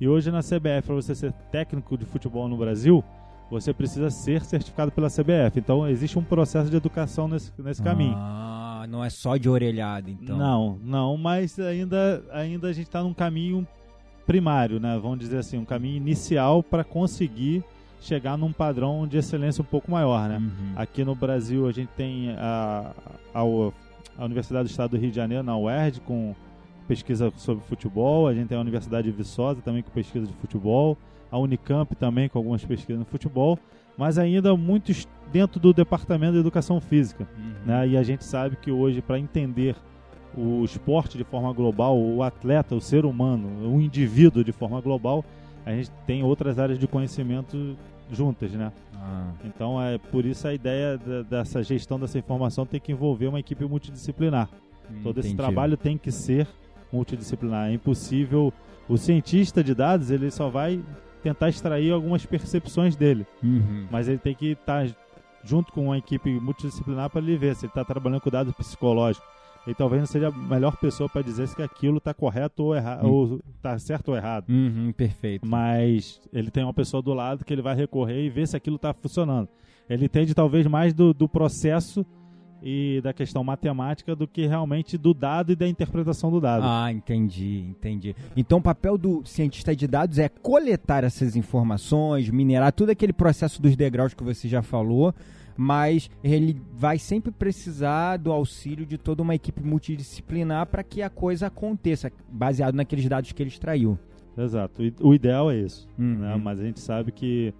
E 0.00 0.08
hoje 0.08 0.30
na 0.30 0.40
CBF, 0.40 0.86
para 0.86 0.94
você 0.94 1.14
ser 1.14 1.32
técnico 1.50 1.96
de 1.96 2.04
futebol 2.04 2.48
no 2.48 2.56
Brasil, 2.56 3.02
você 3.50 3.72
precisa 3.72 4.10
ser 4.10 4.42
certificado 4.44 4.90
pela 4.92 5.08
CBF. 5.08 5.58
Então 5.58 5.88
existe 5.88 6.18
um 6.18 6.22
processo 6.22 6.70
de 6.70 6.76
educação 6.76 7.28
nesse, 7.28 7.52
nesse 7.58 7.82
caminho. 7.82 8.14
Ah, 8.16 8.86
não 8.88 9.04
é 9.04 9.10
só 9.10 9.36
de 9.36 9.48
orelhada, 9.48 10.10
então. 10.10 10.36
Não, 10.36 10.78
não, 10.82 11.16
mas 11.16 11.58
ainda, 11.58 12.24
ainda 12.32 12.68
a 12.68 12.72
gente 12.72 12.86
está 12.86 13.02
num 13.02 13.14
caminho 13.14 13.66
primário, 14.26 14.80
né? 14.80 14.98
Vamos 15.00 15.20
dizer 15.20 15.38
assim, 15.38 15.56
um 15.56 15.64
caminho 15.64 15.96
inicial 15.96 16.62
para 16.62 16.82
conseguir 16.82 17.64
chegar 18.00 18.36
num 18.36 18.52
padrão 18.52 19.06
de 19.06 19.16
excelência 19.16 19.62
um 19.62 19.64
pouco 19.64 19.90
maior, 19.90 20.28
né? 20.28 20.38
Uhum. 20.38 20.72
Aqui 20.76 21.04
no 21.04 21.14
Brasil 21.14 21.66
a 21.66 21.72
gente 21.72 21.88
tem 21.96 22.30
a, 22.32 22.92
a, 23.32 23.40
a, 23.40 24.24
Universidade 24.24 24.68
do 24.68 24.70
Estado 24.70 24.90
do 24.90 24.96
Rio 24.96 25.10
de 25.10 25.16
Janeiro, 25.16 25.42
na 25.42 25.56
UERJ, 25.56 26.00
com 26.00 26.34
pesquisa 26.86 27.32
sobre 27.36 27.64
futebol, 27.64 28.28
a 28.28 28.34
gente 28.34 28.48
tem 28.48 28.56
a 28.56 28.60
Universidade 28.60 29.10
de 29.10 29.16
Viçosa 29.16 29.60
também 29.62 29.82
com 29.82 29.90
pesquisa 29.90 30.26
de 30.26 30.32
futebol, 30.34 30.96
a 31.30 31.38
Unicamp 31.38 31.94
também 31.96 32.28
com 32.28 32.38
algumas 32.38 32.64
pesquisas 32.64 32.98
no 32.98 33.04
futebol, 33.04 33.58
mas 33.96 34.18
ainda 34.18 34.56
muitos 34.56 35.06
dentro 35.32 35.58
do 35.58 35.72
Departamento 35.72 36.34
de 36.34 36.38
Educação 36.38 36.80
Física, 36.80 37.26
uhum. 37.36 37.52
né? 37.66 37.88
E 37.88 37.96
a 37.96 38.02
gente 38.02 38.24
sabe 38.24 38.56
que 38.56 38.70
hoje 38.70 39.02
para 39.02 39.18
entender 39.18 39.74
o 40.36 40.64
esporte 40.64 41.16
de 41.16 41.24
forma 41.24 41.52
global, 41.52 41.98
o 41.98 42.22
atleta, 42.22 42.74
o 42.74 42.80
ser 42.80 43.04
humano, 43.04 43.48
o 43.72 43.80
indivíduo 43.80 44.44
de 44.44 44.52
forma 44.52 44.80
global, 44.80 45.24
a 45.64 45.72
gente 45.72 45.90
tem 46.06 46.22
outras 46.22 46.58
áreas 46.58 46.78
de 46.78 46.86
conhecimento 46.86 47.76
juntas, 48.12 48.52
né? 48.52 48.70
Ah. 48.94 49.30
Então 49.44 49.82
é 49.82 49.98
por 49.98 50.24
isso 50.24 50.46
a 50.46 50.54
ideia 50.54 50.98
dessa 51.28 51.62
gestão 51.62 51.98
dessa 51.98 52.18
informação 52.18 52.66
tem 52.66 52.78
que 52.78 52.92
envolver 52.92 53.26
uma 53.26 53.40
equipe 53.40 53.64
multidisciplinar. 53.64 54.48
Hum, 54.90 55.00
Todo 55.02 55.18
esse 55.20 55.34
trabalho 55.34 55.76
tem 55.76 55.96
que 55.96 56.12
ser 56.12 56.46
multidisciplinar. 56.92 57.70
É 57.70 57.74
impossível. 57.74 58.52
O 58.88 58.96
cientista 58.96 59.62
de 59.62 59.74
dados 59.74 60.10
ele 60.10 60.30
só 60.30 60.48
vai 60.48 60.80
tentar 61.22 61.48
extrair 61.48 61.92
algumas 61.92 62.24
percepções 62.24 62.94
dele, 62.94 63.26
uhum. 63.42 63.86
mas 63.90 64.06
ele 64.06 64.18
tem 64.18 64.34
que 64.34 64.52
estar 64.52 64.86
tá 64.86 64.96
junto 65.42 65.72
com 65.72 65.86
uma 65.86 65.98
equipe 65.98 66.30
multidisciplinar 66.40 67.10
para 67.10 67.20
ele 67.20 67.36
ver 67.36 67.56
se 67.56 67.66
ele 67.66 67.70
está 67.70 67.84
trabalhando 67.84 68.20
com 68.20 68.30
dados 68.30 68.54
psicológicos 68.54 69.26
e 69.66 69.74
talvez 69.74 70.00
não 70.00 70.06
seja 70.06 70.28
a 70.28 70.30
melhor 70.30 70.76
pessoa 70.76 71.08
para 71.08 71.22
dizer 71.22 71.48
se 71.48 71.60
aquilo 71.60 71.98
está 71.98 72.14
correto 72.14 72.62
ou 72.62 72.76
errado, 72.76 73.04
hum. 73.04 73.10
ou 73.10 73.40
está 73.56 73.76
certo 73.78 74.10
ou 74.10 74.16
errado. 74.16 74.48
Uhum, 74.48 74.92
perfeito. 74.92 75.46
Mas 75.46 76.20
ele 76.32 76.50
tem 76.50 76.62
uma 76.62 76.72
pessoa 76.72 77.02
do 77.02 77.12
lado 77.12 77.44
que 77.44 77.52
ele 77.52 77.62
vai 77.62 77.74
recorrer 77.74 78.24
e 78.24 78.30
ver 78.30 78.46
se 78.46 78.56
aquilo 78.56 78.76
está 78.76 78.94
funcionando. 78.94 79.48
Ele 79.88 80.04
entende 80.04 80.34
talvez 80.34 80.66
mais 80.66 80.94
do, 80.94 81.12
do 81.12 81.28
processo 81.28 82.06
e 82.62 83.00
da 83.02 83.12
questão 83.12 83.44
matemática 83.44 84.16
do 84.16 84.26
que 84.26 84.46
realmente 84.46 84.96
do 84.96 85.12
dado 85.12 85.52
e 85.52 85.56
da 85.56 85.68
interpretação 85.68 86.30
do 86.30 86.40
dado. 86.40 86.64
Ah, 86.66 86.90
entendi, 86.90 87.66
entendi. 87.68 88.16
Então 88.36 88.58
o 88.58 88.62
papel 88.62 88.96
do 88.96 89.22
cientista 89.24 89.74
de 89.74 89.86
dados 89.86 90.18
é 90.18 90.28
coletar 90.28 91.04
essas 91.04 91.36
informações, 91.36 92.30
minerar 92.30 92.72
todo 92.72 92.90
aquele 92.90 93.12
processo 93.12 93.60
dos 93.60 93.76
degraus 93.76 94.14
que 94.14 94.24
você 94.24 94.48
já 94.48 94.62
falou, 94.62 95.14
mas 95.56 96.10
ele 96.22 96.60
vai 96.74 96.98
sempre 96.98 97.30
precisar 97.30 98.18
do 98.18 98.32
auxílio 98.32 98.84
de 98.84 98.98
toda 98.98 99.22
uma 99.22 99.34
equipe 99.34 99.62
multidisciplinar 99.62 100.66
para 100.66 100.82
que 100.82 101.02
a 101.02 101.10
coisa 101.10 101.46
aconteça, 101.46 102.12
baseado 102.30 102.74
naqueles 102.74 103.08
dados 103.08 103.32
que 103.32 103.42
ele 103.42 103.50
extraiu. 103.50 103.98
Exato. 104.36 104.82
O 105.00 105.14
ideal 105.14 105.50
é 105.50 105.56
isso, 105.56 105.88
uhum. 105.98 106.18
né? 106.18 106.36
mas 106.36 106.60
a 106.60 106.64
gente 106.64 106.78
sabe 106.80 107.10
que 107.10 107.54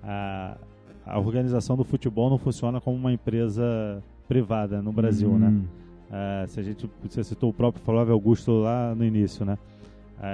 a, 0.00 0.56
a 1.04 1.18
organização 1.18 1.76
do 1.76 1.82
futebol 1.82 2.30
não 2.30 2.38
funciona 2.38 2.80
como 2.80 2.96
uma 2.96 3.12
empresa 3.12 4.02
privada 4.30 4.80
no 4.80 4.92
Brasil, 4.92 5.28
né? 5.36 5.48
uhum. 5.48 5.64
né? 6.08 6.46
se 6.46 6.60
a 6.60 6.62
gente, 6.62 6.88
você 7.02 7.24
citou 7.24 7.50
o 7.50 7.52
próprio 7.52 7.82
Flávio 7.84 8.14
Augusto 8.14 8.52
lá 8.52 8.94
no 8.94 9.04
início, 9.04 9.44
né? 9.44 9.58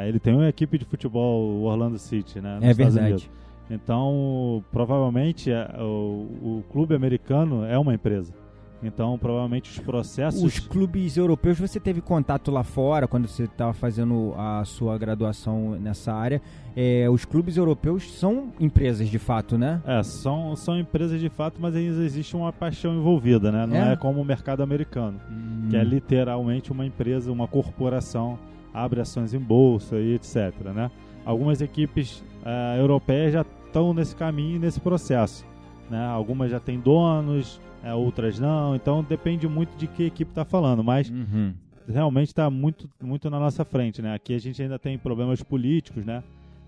ele 0.06 0.18
tem 0.18 0.34
uma 0.34 0.48
equipe 0.48 0.76
de 0.76 0.84
futebol 0.84 1.62
Orlando 1.62 1.98
City, 1.98 2.38
né? 2.38 2.58
é 2.60 2.74
verdade. 2.74 3.30
Então, 3.70 4.62
provavelmente, 4.70 5.50
é, 5.50 5.66
o, 5.80 6.26
o 6.42 6.64
clube 6.70 6.94
americano 6.94 7.64
é 7.64 7.78
uma 7.78 7.94
empresa. 7.94 8.34
Então, 8.82 9.18
provavelmente 9.18 9.70
os 9.70 9.78
processos. 9.78 10.42
Os 10.42 10.58
clubes 10.58 11.16
europeus, 11.16 11.58
você 11.58 11.80
teve 11.80 12.00
contato 12.00 12.50
lá 12.50 12.62
fora, 12.62 13.08
quando 13.08 13.26
você 13.26 13.44
estava 13.44 13.72
fazendo 13.72 14.34
a 14.36 14.64
sua 14.64 14.98
graduação 14.98 15.72
nessa 15.80 16.12
área. 16.12 16.42
É, 16.76 17.08
os 17.08 17.24
clubes 17.24 17.56
europeus 17.56 18.10
são 18.12 18.52
empresas 18.60 19.08
de 19.08 19.18
fato, 19.18 19.56
né? 19.56 19.80
É, 19.86 20.02
são, 20.02 20.54
são 20.54 20.78
empresas 20.78 21.20
de 21.20 21.30
fato, 21.30 21.56
mas 21.58 21.74
ainda 21.74 22.04
existe 22.04 22.36
uma 22.36 22.52
paixão 22.52 22.94
envolvida, 22.94 23.50
né? 23.50 23.66
Não 23.66 23.76
é, 23.76 23.92
é 23.94 23.96
como 23.96 24.20
o 24.20 24.24
mercado 24.24 24.62
americano, 24.62 25.18
hum. 25.30 25.68
que 25.70 25.76
é 25.76 25.82
literalmente 25.82 26.70
uma 26.70 26.84
empresa, 26.84 27.32
uma 27.32 27.48
corporação, 27.48 28.38
abre 28.76 29.00
ações 29.00 29.32
em 29.32 29.38
bolsa 29.38 29.96
e 29.96 30.14
etc. 30.14 30.52
Né? 30.74 30.90
Algumas 31.24 31.62
equipes 31.62 32.22
uh, 32.42 32.78
europeias 32.78 33.32
já 33.32 33.44
estão 33.66 33.94
nesse 33.94 34.14
caminho, 34.14 34.60
nesse 34.60 34.80
processo. 34.80 35.46
Né? 35.88 36.04
Algumas 36.04 36.50
já 36.50 36.60
têm 36.60 36.78
donos, 36.78 37.58
é, 37.86 37.94
outras 37.94 38.38
não. 38.38 38.74
Então 38.74 39.02
depende 39.02 39.48
muito 39.48 39.76
de 39.76 39.86
que 39.86 40.04
equipe 40.04 40.30
está 40.30 40.44
falando, 40.44 40.82
mas 40.82 41.10
uhum. 41.10 41.54
realmente 41.88 42.28
está 42.28 42.50
muito, 42.50 42.88
muito 43.02 43.30
na 43.30 43.38
nossa 43.38 43.64
frente. 43.64 44.02
Né? 44.02 44.14
Aqui 44.14 44.34
a 44.34 44.38
gente 44.38 44.60
ainda 44.62 44.78
tem 44.78 44.98
problemas 44.98 45.42
políticos, 45.42 46.04
né? 46.04 46.22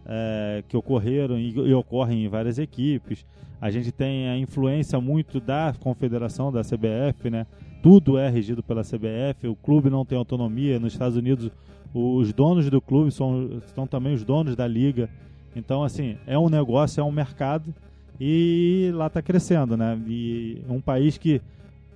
é, 0.08 0.64
que 0.66 0.76
ocorreram 0.76 1.38
e, 1.38 1.50
e, 1.50 1.74
ocorrem 1.74 2.24
em 2.24 2.28
várias 2.28 2.58
equipes. 2.58 3.26
A 3.60 3.70
gente 3.70 3.92
tem 3.92 4.28
a 4.28 4.38
influência 4.38 4.98
muito 5.00 5.38
da 5.38 5.74
confederação, 5.78 6.50
da 6.50 6.62
CBF, 6.62 7.28
né? 7.28 7.46
Tudo 7.82 8.16
é 8.16 8.28
regido 8.28 8.62
pela 8.62 8.82
CBF, 8.82 9.46
o 9.46 9.54
clube 9.54 9.90
não 9.90 10.04
tem 10.04 10.16
autonomia. 10.16 10.80
Nos 10.80 10.92
Estados 10.92 11.16
Unidos, 11.16 11.50
os 11.92 12.32
donos 12.32 12.68
do 12.70 12.80
clube 12.80 13.10
são, 13.10 13.60
são 13.74 13.86
também 13.86 14.14
os 14.14 14.24
donos 14.24 14.56
da 14.56 14.66
liga. 14.66 15.10
Então, 15.54 15.82
assim, 15.82 16.16
é 16.26 16.38
um 16.38 16.48
negócio, 16.48 17.00
é 17.00 17.04
um 17.04 17.12
mercado 17.12 17.74
e 18.20 18.90
lá 18.94 19.06
está 19.06 19.22
crescendo, 19.22 19.76
né? 19.76 19.98
E 20.06 20.62
um 20.68 20.80
país 20.80 21.16
que, 21.16 21.40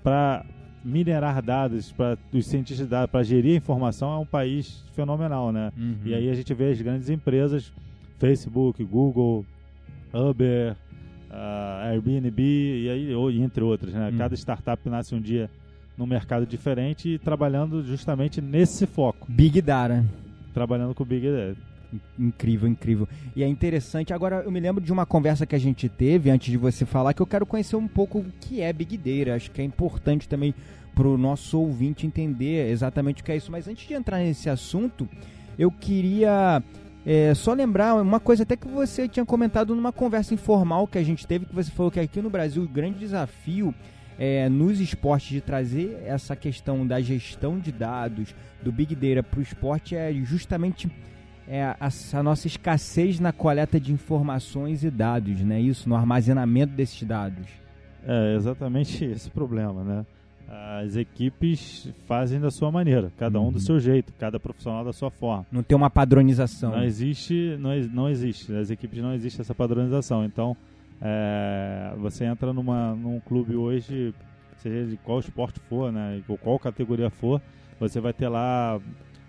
para 0.02 0.44
minerar 0.84 1.42
dados, 1.42 1.92
para 1.92 2.18
os 2.32 2.46
cientistas 2.46 2.86
de 2.86 2.90
dados, 2.90 3.10
para 3.10 3.22
gerir 3.22 3.56
informação, 3.56 4.12
é 4.12 4.18
um 4.18 4.26
país 4.26 4.84
fenomenal, 4.94 5.52
né? 5.52 5.72
Uhum. 5.76 5.96
E 6.04 6.14
aí 6.14 6.28
a 6.28 6.34
gente 6.34 6.52
vê 6.54 6.70
as 6.70 6.80
grandes 6.80 7.08
empresas, 7.08 7.72
Facebook, 8.18 8.84
Google, 8.84 9.44
Uber, 10.12 10.76
uh, 11.30 11.86
Airbnb, 11.88 12.42
e 12.42 12.88
aí, 12.88 13.14
ou, 13.14 13.30
entre 13.30 13.62
outras, 13.62 13.92
né? 13.92 14.10
Uhum. 14.10 14.18
Cada 14.18 14.34
startup 14.34 14.88
nasce 14.88 15.14
um 15.14 15.20
dia 15.20 15.50
num 15.96 16.06
mercado 16.06 16.46
diferente 16.46 17.10
e 17.10 17.18
trabalhando 17.18 17.82
justamente 17.82 18.40
nesse 18.40 18.86
foco. 18.86 19.26
Big 19.30 19.60
Data. 19.60 20.04
Trabalhando 20.54 20.94
com 20.94 21.04
Big 21.04 21.26
Data. 21.26 21.71
Incrível, 22.18 22.68
incrível. 22.68 23.08
E 23.36 23.42
é 23.42 23.48
interessante. 23.48 24.12
Agora, 24.12 24.42
eu 24.44 24.50
me 24.50 24.60
lembro 24.60 24.82
de 24.82 24.92
uma 24.92 25.04
conversa 25.04 25.46
que 25.46 25.54
a 25.54 25.58
gente 25.58 25.88
teve 25.88 26.30
antes 26.30 26.50
de 26.50 26.56
você 26.56 26.86
falar 26.86 27.12
que 27.12 27.20
eu 27.20 27.26
quero 27.26 27.44
conhecer 27.44 27.76
um 27.76 27.88
pouco 27.88 28.18
o 28.18 28.26
que 28.40 28.60
é 28.60 28.72
Big 28.72 28.96
Data. 28.96 29.34
Acho 29.34 29.50
que 29.50 29.60
é 29.60 29.64
importante 29.64 30.28
também 30.28 30.54
para 30.94 31.06
o 31.06 31.18
nosso 31.18 31.58
ouvinte 31.58 32.06
entender 32.06 32.70
exatamente 32.70 33.22
o 33.22 33.24
que 33.24 33.32
é 33.32 33.36
isso. 33.36 33.50
Mas 33.50 33.68
antes 33.68 33.86
de 33.86 33.94
entrar 33.94 34.18
nesse 34.18 34.48
assunto, 34.48 35.08
eu 35.58 35.70
queria 35.70 36.62
é, 37.04 37.34
só 37.34 37.52
lembrar 37.52 37.94
uma 37.94 38.20
coisa 38.20 38.42
até 38.42 38.56
que 38.56 38.68
você 38.68 39.08
tinha 39.08 39.24
comentado 39.24 39.74
numa 39.74 39.92
conversa 39.92 40.34
informal 40.34 40.86
que 40.86 40.98
a 40.98 41.02
gente 41.02 41.26
teve, 41.26 41.46
que 41.46 41.54
você 41.54 41.70
falou 41.70 41.90
que 41.90 42.00
aqui 42.00 42.22
no 42.22 42.30
Brasil 42.30 42.62
o 42.62 42.68
grande 42.68 42.98
desafio 42.98 43.74
é, 44.18 44.48
nos 44.48 44.80
esportes 44.80 45.28
de 45.28 45.40
trazer 45.40 46.00
essa 46.06 46.36
questão 46.36 46.86
da 46.86 47.00
gestão 47.00 47.58
de 47.58 47.72
dados, 47.72 48.34
do 48.62 48.70
Big 48.70 48.94
Data 48.94 49.22
para 49.22 49.40
o 49.40 49.42
esporte 49.42 49.96
é 49.96 50.12
justamente 50.22 50.90
é 51.46 51.62
a, 51.64 51.76
a, 52.12 52.22
nossa 52.22 52.46
escassez 52.46 53.18
na 53.18 53.32
coleta 53.32 53.78
de 53.80 53.92
informações 53.92 54.84
e 54.84 54.90
dados, 54.90 55.40
né? 55.40 55.60
Isso, 55.60 55.88
no 55.88 55.96
armazenamento 55.96 56.72
desses 56.74 57.02
dados. 57.02 57.46
É 58.06 58.34
exatamente 58.36 59.04
esse 59.06 59.30
problema, 59.30 59.82
né? 59.82 60.06
As 60.48 60.96
equipes 60.96 61.88
fazem 62.06 62.38
da 62.38 62.50
sua 62.50 62.70
maneira, 62.70 63.10
cada 63.16 63.40
um 63.40 63.50
do 63.50 63.54
uhum. 63.54 63.60
seu 63.60 63.80
jeito, 63.80 64.12
cada 64.18 64.38
profissional 64.38 64.84
da 64.84 64.92
sua 64.92 65.10
forma. 65.10 65.46
Não 65.50 65.62
tem 65.62 65.74
uma 65.74 65.88
padronização. 65.88 66.72
Não 66.72 66.84
existe, 66.84 67.56
não, 67.58 67.70
não 67.90 68.08
existe. 68.08 68.54
As 68.54 68.70
equipes 68.70 69.02
não 69.02 69.14
existe 69.14 69.40
essa 69.40 69.54
padronização. 69.54 70.24
Então, 70.26 70.54
é, 71.00 71.94
você 71.96 72.26
entra 72.26 72.52
numa, 72.52 72.94
num 72.94 73.18
clube 73.20 73.56
hoje, 73.56 74.14
seja 74.58 74.90
de 74.90 74.96
qual 74.98 75.20
esporte 75.20 75.58
for, 75.60 75.90
né? 75.90 76.20
Ou 76.28 76.36
qual 76.36 76.58
categoria 76.58 77.08
for, 77.08 77.40
você 77.80 77.98
vai 77.98 78.12
ter 78.12 78.28
lá 78.28 78.78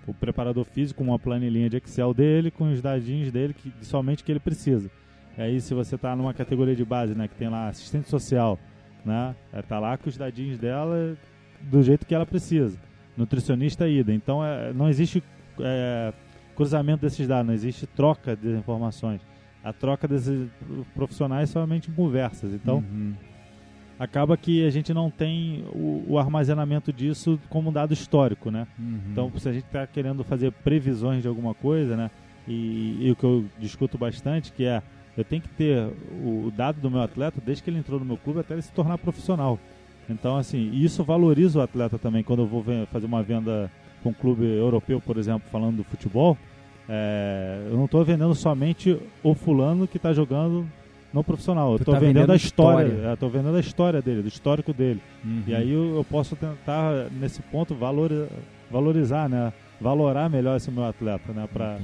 o 0.08 0.14
preparador 0.14 0.66
físico, 0.66 1.04
uma 1.04 1.18
planilhinha 1.18 1.70
de 1.70 1.78
Excel 1.78 2.14
dele, 2.14 2.52
com 2.52 2.72
os 2.72 2.82
dadinhos 2.82 3.32
dele, 3.32 3.54
que, 3.54 3.72
somente 3.82 4.24
que 4.24 4.32
ele 4.32 4.40
precisa. 4.40 4.90
E 5.38 5.42
aí, 5.42 5.62
se 5.62 5.74
você 5.74 5.96
está 5.96 6.16
numa 6.16 6.34
categoria 6.34 6.76
de 6.76 6.86
base, 6.86 7.16
né, 7.16 7.28
que 7.28 7.36
tem 7.36 7.50
lá 7.50 7.70
assistente 7.70 8.10
social, 8.10 8.60
né, 9.06 9.36
é, 9.52 9.62
tá 9.62 9.80
lá 9.80 9.98
com 9.98 10.10
os 10.10 10.18
dadinhos 10.18 10.58
dela 10.58 11.18
do 11.62 11.82
jeito 11.82 12.06
que 12.06 12.14
ela 12.14 12.26
precisa. 12.26 12.78
Nutricionista 13.16 13.88
ida. 13.88 14.14
Então, 14.14 14.44
é, 14.46 14.74
não 14.74 14.90
existe 14.90 15.24
é, 15.60 16.14
cruzamento 16.56 17.02
desses 17.02 17.28
dados, 17.28 17.48
não 17.48 17.54
existe 17.54 17.88
troca 17.88 18.36
de 18.36 18.50
informações. 18.50 19.22
A 19.64 19.72
troca 19.72 20.08
desses 20.08 20.50
profissionais 20.94 21.50
é 21.50 21.54
somente 21.54 21.90
conversas. 21.90 22.54
Então, 22.54 22.78
uhum 22.78 23.14
acaba 24.00 24.36
que 24.36 24.66
a 24.66 24.70
gente 24.70 24.94
não 24.94 25.10
tem 25.10 25.64
o, 25.72 26.04
o 26.10 26.20
armazenamento 26.20 26.92
disso 26.92 27.40
como 27.50 27.72
dado 27.72 27.94
histórico, 27.94 28.50
né? 28.50 28.68
Uhum. 28.78 29.00
Então, 29.12 29.32
se 29.38 29.48
a 29.48 29.54
gente 29.54 29.66
está 29.66 29.86
querendo 29.86 30.24
fazer 30.24 30.52
previsões 30.52 31.22
de 31.22 31.28
alguma 31.28 31.54
coisa, 31.54 31.96
né? 31.96 32.12
E, 32.48 32.98
e, 33.02 33.12
o 33.12 33.16
que 33.16 33.24
eu 33.24 33.46
discuto 33.58 33.98
bastante, 33.98 34.52
que 34.52 34.66
é 34.66 34.82
eu 35.16 35.24
tenho 35.24 35.42
que 35.42 35.50
ter 35.50 35.90
o, 36.24 36.48
o, 36.48 36.54
dado 36.56 36.82
do 36.82 36.90
meu 36.90 37.02
atleta 37.02 37.40
desde 37.44 37.64
que 37.64 37.70
ele 37.70 37.78
entrou 37.78 38.00
no 38.00 38.06
meu 38.06 38.18
clube 38.18 38.40
até 38.40 38.54
ele 38.54 38.62
se 38.62 38.72
tornar 38.72 38.98
profissional. 38.98 39.60
Então, 40.10 40.36
assim, 40.36 40.72
isso 40.74 41.04
valoriza 41.04 41.60
o 41.60 41.62
atleta 41.62 41.98
também. 41.98 42.24
Quando 42.24 42.42
eu 42.42 42.48
vou 42.48 42.66
fazer 42.92 43.06
uma 43.06 43.24
venda 43.24 43.72
com 44.02 44.10
um 44.10 44.14
clube 44.14 44.44
europeu, 44.44 45.00
por 45.00 45.18
exemplo, 45.18 45.48
falando 45.50 45.78
do 45.78 45.84
futebol, 45.84 46.38
é, 46.90 47.68
eu 47.70 47.78
não 47.78 47.86
estou 47.86 48.04
vendendo 48.04 48.36
somente 48.36 49.00
o 49.24 49.34
fulano 49.34 49.88
que 49.88 49.98
está 49.98 50.12
jogando 50.12 50.68
no 51.14 51.24
profissional. 51.24 51.72
Eu 51.72 51.78
estou 51.78 51.94
tá 51.94 52.00
vendendo, 52.00 52.16
vendendo, 52.16 52.32
a 52.32 52.36
história. 52.36 52.88
história. 52.88 53.14
Estou 53.14 53.30
vendendo 53.30 53.56
a 53.56 53.60
história 53.60 54.02
dele, 54.02 54.22
do 54.24 54.28
histórico 54.28 54.74
dele. 54.74 55.02
Uhum. 55.24 55.44
E 55.46 55.56
aí 55.56 55.72
eu, 55.72 55.96
eu, 55.96 56.04
posso 56.04 56.36
tentar, 56.36 57.08
nesse 57.12 57.42
ponto, 57.44 57.76
valor, 57.76 58.28
valorizar, 58.72 59.30
né? 59.30 59.54
Valorar 59.80 60.30
melhor 60.30 60.58
esse 60.58 60.72
meu 60.72 60.86
atleta, 60.86 61.32
né? 61.34 61.48
Para 61.52 61.78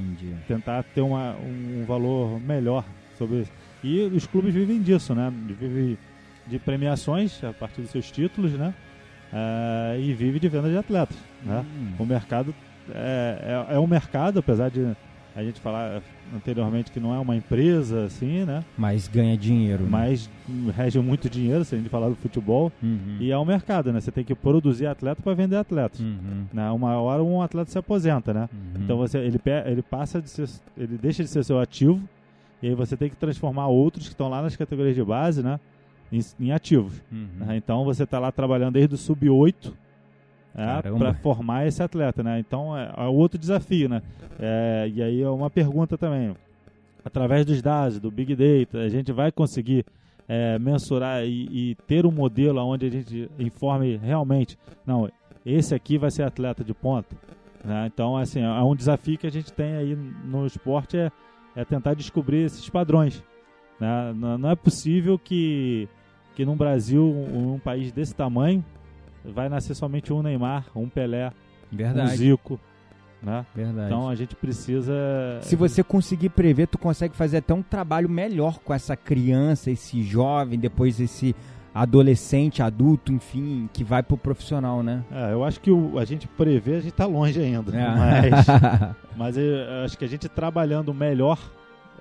tentar 0.47 0.83
ter 0.83 1.01
uma, 1.01 1.35
um, 1.35 1.81
um 1.81 1.85
valor 1.85 2.39
melhor 2.39 2.83
sobre 3.17 3.41
isso. 3.41 3.51
E 3.83 4.01
os 4.01 4.25
clubes 4.25 4.53
vivem 4.53 4.81
disso, 4.81 5.13
né? 5.13 5.31
Vivem 5.59 5.97
de 6.47 6.57
premiações 6.57 7.43
a 7.43 7.53
partir 7.53 7.81
dos 7.81 7.91
seus 7.91 8.09
títulos, 8.09 8.53
né? 8.53 8.73
Uh, 9.31 9.99
e 9.99 10.13
vive 10.13 10.39
de 10.39 10.49
venda 10.49 10.69
de 10.69 10.77
atletas, 10.77 11.17
né? 11.43 11.63
Hum. 11.63 11.93
O 11.99 12.05
mercado 12.05 12.55
é, 12.91 13.65
é, 13.69 13.75
é 13.75 13.79
um 13.79 13.85
mercado, 13.85 14.39
apesar 14.39 14.69
de 14.69 14.95
a 15.35 15.43
gente 15.43 15.59
falar 15.59 16.01
anteriormente 16.35 16.91
que 16.91 16.99
não 16.99 17.13
é 17.13 17.19
uma 17.19 17.35
empresa 17.35 18.05
assim, 18.05 18.45
né? 18.45 18.63
Mas 18.77 19.07
ganha 19.07 19.37
dinheiro. 19.37 19.83
Né? 19.83 19.89
Mas 19.89 20.29
rege 20.75 20.99
muito 20.99 21.29
dinheiro, 21.29 21.63
se 21.63 21.75
a 21.75 21.77
gente 21.77 21.89
falar 21.89 22.09
do 22.09 22.15
futebol. 22.15 22.71
Uhum. 22.81 23.17
E 23.19 23.31
é 23.31 23.37
um 23.37 23.45
mercado, 23.45 23.91
né? 23.93 23.99
Você 23.99 24.11
tem 24.11 24.23
que 24.23 24.35
produzir 24.35 24.87
atleta 24.87 25.21
para 25.21 25.33
vender 25.33 25.55
atletas. 25.55 25.99
Uhum. 25.99 26.45
Né? 26.51 26.69
Uma 26.71 26.99
hora 26.99 27.23
um 27.23 27.41
atleta 27.41 27.71
se 27.71 27.77
aposenta, 27.77 28.33
né? 28.33 28.49
Uhum. 28.51 28.83
Então 28.83 28.97
você, 28.97 29.17
ele, 29.19 29.39
ele 29.65 29.81
passa 29.81 30.21
de 30.21 30.29
ser, 30.29 30.49
ele 30.77 30.97
deixa 30.97 31.23
de 31.23 31.29
ser 31.29 31.43
seu 31.43 31.59
ativo 31.59 32.01
e 32.61 32.67
aí 32.67 32.75
você 32.75 32.97
tem 32.97 33.09
que 33.09 33.15
transformar 33.15 33.67
outros 33.67 34.05
que 34.05 34.13
estão 34.13 34.29
lá 34.29 34.41
nas 34.41 34.55
categorias 34.55 34.95
de 34.95 35.03
base, 35.03 35.41
né? 35.41 35.59
Em, 36.11 36.19
em 36.39 36.51
ativos. 36.51 37.01
Uhum. 37.11 37.27
Né? 37.39 37.57
Então 37.57 37.85
você 37.85 38.03
está 38.03 38.19
lá 38.19 38.31
trabalhando 38.31 38.73
desde 38.73 38.95
o 38.95 38.97
sub-8 38.97 39.71
é, 40.59 40.97
para 40.97 41.13
formar 41.13 41.65
esse 41.65 41.81
atleta, 41.81 42.21
né? 42.21 42.39
Então 42.39 42.77
é, 42.77 42.91
é 42.97 43.03
outro 43.03 43.39
desafio, 43.39 43.87
né? 43.87 44.01
É, 44.37 44.91
e 44.93 45.01
aí 45.01 45.21
é 45.21 45.29
uma 45.29 45.49
pergunta 45.49 45.97
também. 45.97 46.35
Através 47.03 47.45
dos 47.45 47.61
dados, 47.61 47.99
do 47.99 48.11
Big 48.11 48.35
Data, 48.35 48.79
a 48.79 48.89
gente 48.89 49.11
vai 49.13 49.31
conseguir 49.31 49.85
é, 50.27 50.59
mensurar 50.59 51.23
e, 51.23 51.71
e, 51.71 51.75
ter 51.87 52.05
um 52.05 52.11
modelo 52.11 52.61
onde 52.61 52.85
a 52.85 52.89
gente 52.89 53.31
informe 53.39 53.97
realmente, 53.97 54.57
não, 54.85 55.09
esse 55.45 55.73
aqui 55.73 55.97
vai 55.97 56.11
ser 56.11 56.23
atleta 56.23 56.63
de 56.63 56.73
ponta. 56.73 57.15
Né? 57.63 57.89
Então, 57.91 58.17
assim, 58.17 58.41
é 58.41 58.61
um 58.61 58.75
desafio 58.75 59.17
que 59.17 59.27
a 59.27 59.31
gente 59.31 59.51
tem 59.51 59.75
aí 59.75 59.95
no 59.95 60.45
esporte 60.45 60.97
é, 60.97 61.11
é 61.55 61.63
tentar 61.63 61.93
descobrir 61.93 62.43
esses 62.43 62.69
padrões. 62.69 63.23
Né? 63.79 64.13
Não, 64.13 64.37
não 64.37 64.49
é 64.51 64.55
possível 64.55 65.17
que, 65.17 65.87
que 66.35 66.45
no 66.45 66.55
Brasil, 66.55 67.03
um, 67.03 67.53
um 67.53 67.59
país 67.59 67.91
desse 67.91 68.13
tamanho, 68.13 68.63
vai 69.31 69.49
nascer 69.49 69.75
somente 69.75 70.11
um 70.13 70.21
Neymar, 70.21 70.65
um 70.75 70.89
Pelé, 70.89 71.31
Verdade. 71.71 72.13
um 72.13 72.15
Zico. 72.15 72.59
Né? 73.21 73.45
Verdade. 73.53 73.87
Então 73.87 74.07
a 74.07 74.15
gente 74.15 74.35
precisa. 74.35 74.93
Se 75.41 75.55
você 75.55 75.83
conseguir 75.83 76.29
prever, 76.29 76.67
tu 76.67 76.77
consegue 76.77 77.15
fazer 77.15 77.37
até 77.37 77.53
um 77.53 77.61
trabalho 77.61 78.07
melhor 78.07 78.59
com 78.59 78.73
essa 78.73 78.95
criança, 78.95 79.69
esse 79.69 80.01
jovem, 80.01 80.57
depois 80.57 80.99
esse 80.99 81.35
adolescente, 81.73 82.63
adulto, 82.63 83.11
enfim, 83.11 83.69
que 83.71 83.83
vai 83.83 84.01
pro 84.01 84.17
profissional, 84.17 84.81
né? 84.81 85.03
É, 85.11 85.33
eu 85.33 85.43
acho 85.43 85.59
que 85.59 85.69
o, 85.69 85.99
a 85.99 86.05
gente 86.05 86.27
prever, 86.27 86.77
a 86.77 86.81
gente 86.81 86.93
tá 86.93 87.05
longe 87.05 87.39
ainda. 87.39 87.75
É. 87.75 87.89
Mas, 87.89 88.45
mas 89.15 89.37
eu 89.37 89.83
acho 89.85 89.97
que 89.97 90.05
a 90.05 90.07
gente 90.07 90.27
trabalhando 90.27 90.93
melhor 90.93 91.37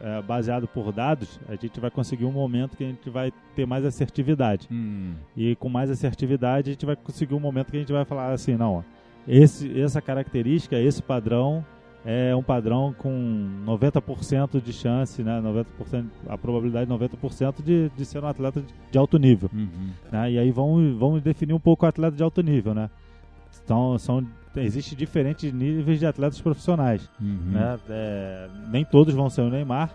é, 0.00 0.22
baseado 0.22 0.66
por 0.68 0.92
dados, 0.92 1.40
a 1.48 1.54
gente 1.54 1.78
vai 1.80 1.90
conseguir 1.90 2.24
um 2.24 2.32
momento 2.32 2.76
que 2.76 2.84
a 2.84 2.88
gente 2.88 3.10
vai 3.10 3.32
ter 3.54 3.66
mais 3.66 3.84
assertividade. 3.84 4.68
Hum. 4.70 5.14
E 5.36 5.56
com 5.56 5.68
mais 5.68 5.90
assertividade, 5.90 6.70
a 6.70 6.72
gente 6.72 6.86
vai 6.86 6.96
conseguir 6.96 7.34
um 7.34 7.40
momento 7.40 7.70
que 7.70 7.76
a 7.76 7.80
gente 7.80 7.92
vai 7.92 8.04
falar 8.04 8.32
assim, 8.32 8.56
não, 8.56 8.84
esse, 9.26 9.80
essa 9.80 10.00
característica, 10.00 10.78
esse 10.78 11.02
padrão 11.02 11.64
é 12.04 12.34
um 12.34 12.42
padrão 12.42 12.94
com 12.96 13.64
90% 13.66 14.62
de 14.62 14.72
chance, 14.72 15.22
né, 15.22 15.42
90%, 15.42 16.06
a 16.28 16.38
probabilidade 16.38 16.86
de 16.86 16.96
90% 16.96 17.62
de, 17.62 17.90
de 17.90 18.04
ser 18.04 18.22
um 18.22 18.26
atleta 18.26 18.60
de, 18.60 18.72
de 18.90 18.98
alto 18.98 19.18
nível. 19.18 19.50
Uhum. 19.52 19.90
Né, 20.10 20.32
e 20.32 20.38
aí 20.38 20.50
vamos, 20.50 20.96
vamos 20.96 21.22
definir 21.22 21.52
um 21.52 21.60
pouco 21.60 21.84
o 21.84 21.88
atleta 21.88 22.16
de 22.16 22.22
alto 22.22 22.40
nível, 22.40 22.72
né? 22.72 22.88
Então, 23.62 23.98
são 23.98 24.26
existe 24.64 24.94
diferentes 24.94 25.52
níveis 25.52 25.98
de 25.98 26.06
atletas 26.06 26.40
profissionais. 26.40 27.08
Uhum. 27.20 27.52
Né? 27.52 27.78
É, 27.88 28.48
nem 28.70 28.84
todos 28.84 29.14
vão 29.14 29.28
ser 29.30 29.42
o 29.42 29.50
Neymar, 29.50 29.90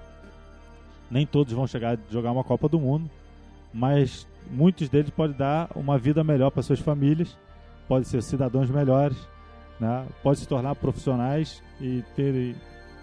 nem 1.09 1.25
todos 1.25 1.53
vão 1.53 1.67
chegar 1.67 1.95
a 1.95 2.11
jogar 2.11 2.31
uma 2.31 2.43
Copa 2.43 2.67
do 2.67 2.79
Mundo, 2.79 3.09
mas 3.73 4.27
muitos 4.51 4.89
deles 4.89 5.09
podem 5.09 5.37
dar 5.37 5.69
uma 5.75 5.97
vida 5.97 6.23
melhor 6.23 6.49
para 6.49 6.63
suas 6.63 6.79
famílias, 6.79 7.37
podem 7.87 8.03
ser 8.03 8.21
cidadãos 8.23 8.69
melhores, 8.69 9.17
né? 9.79 10.05
podem 10.21 10.39
se 10.39 10.47
tornar 10.47 10.75
profissionais 10.75 11.61
e 11.79 12.03
ter 12.15 12.55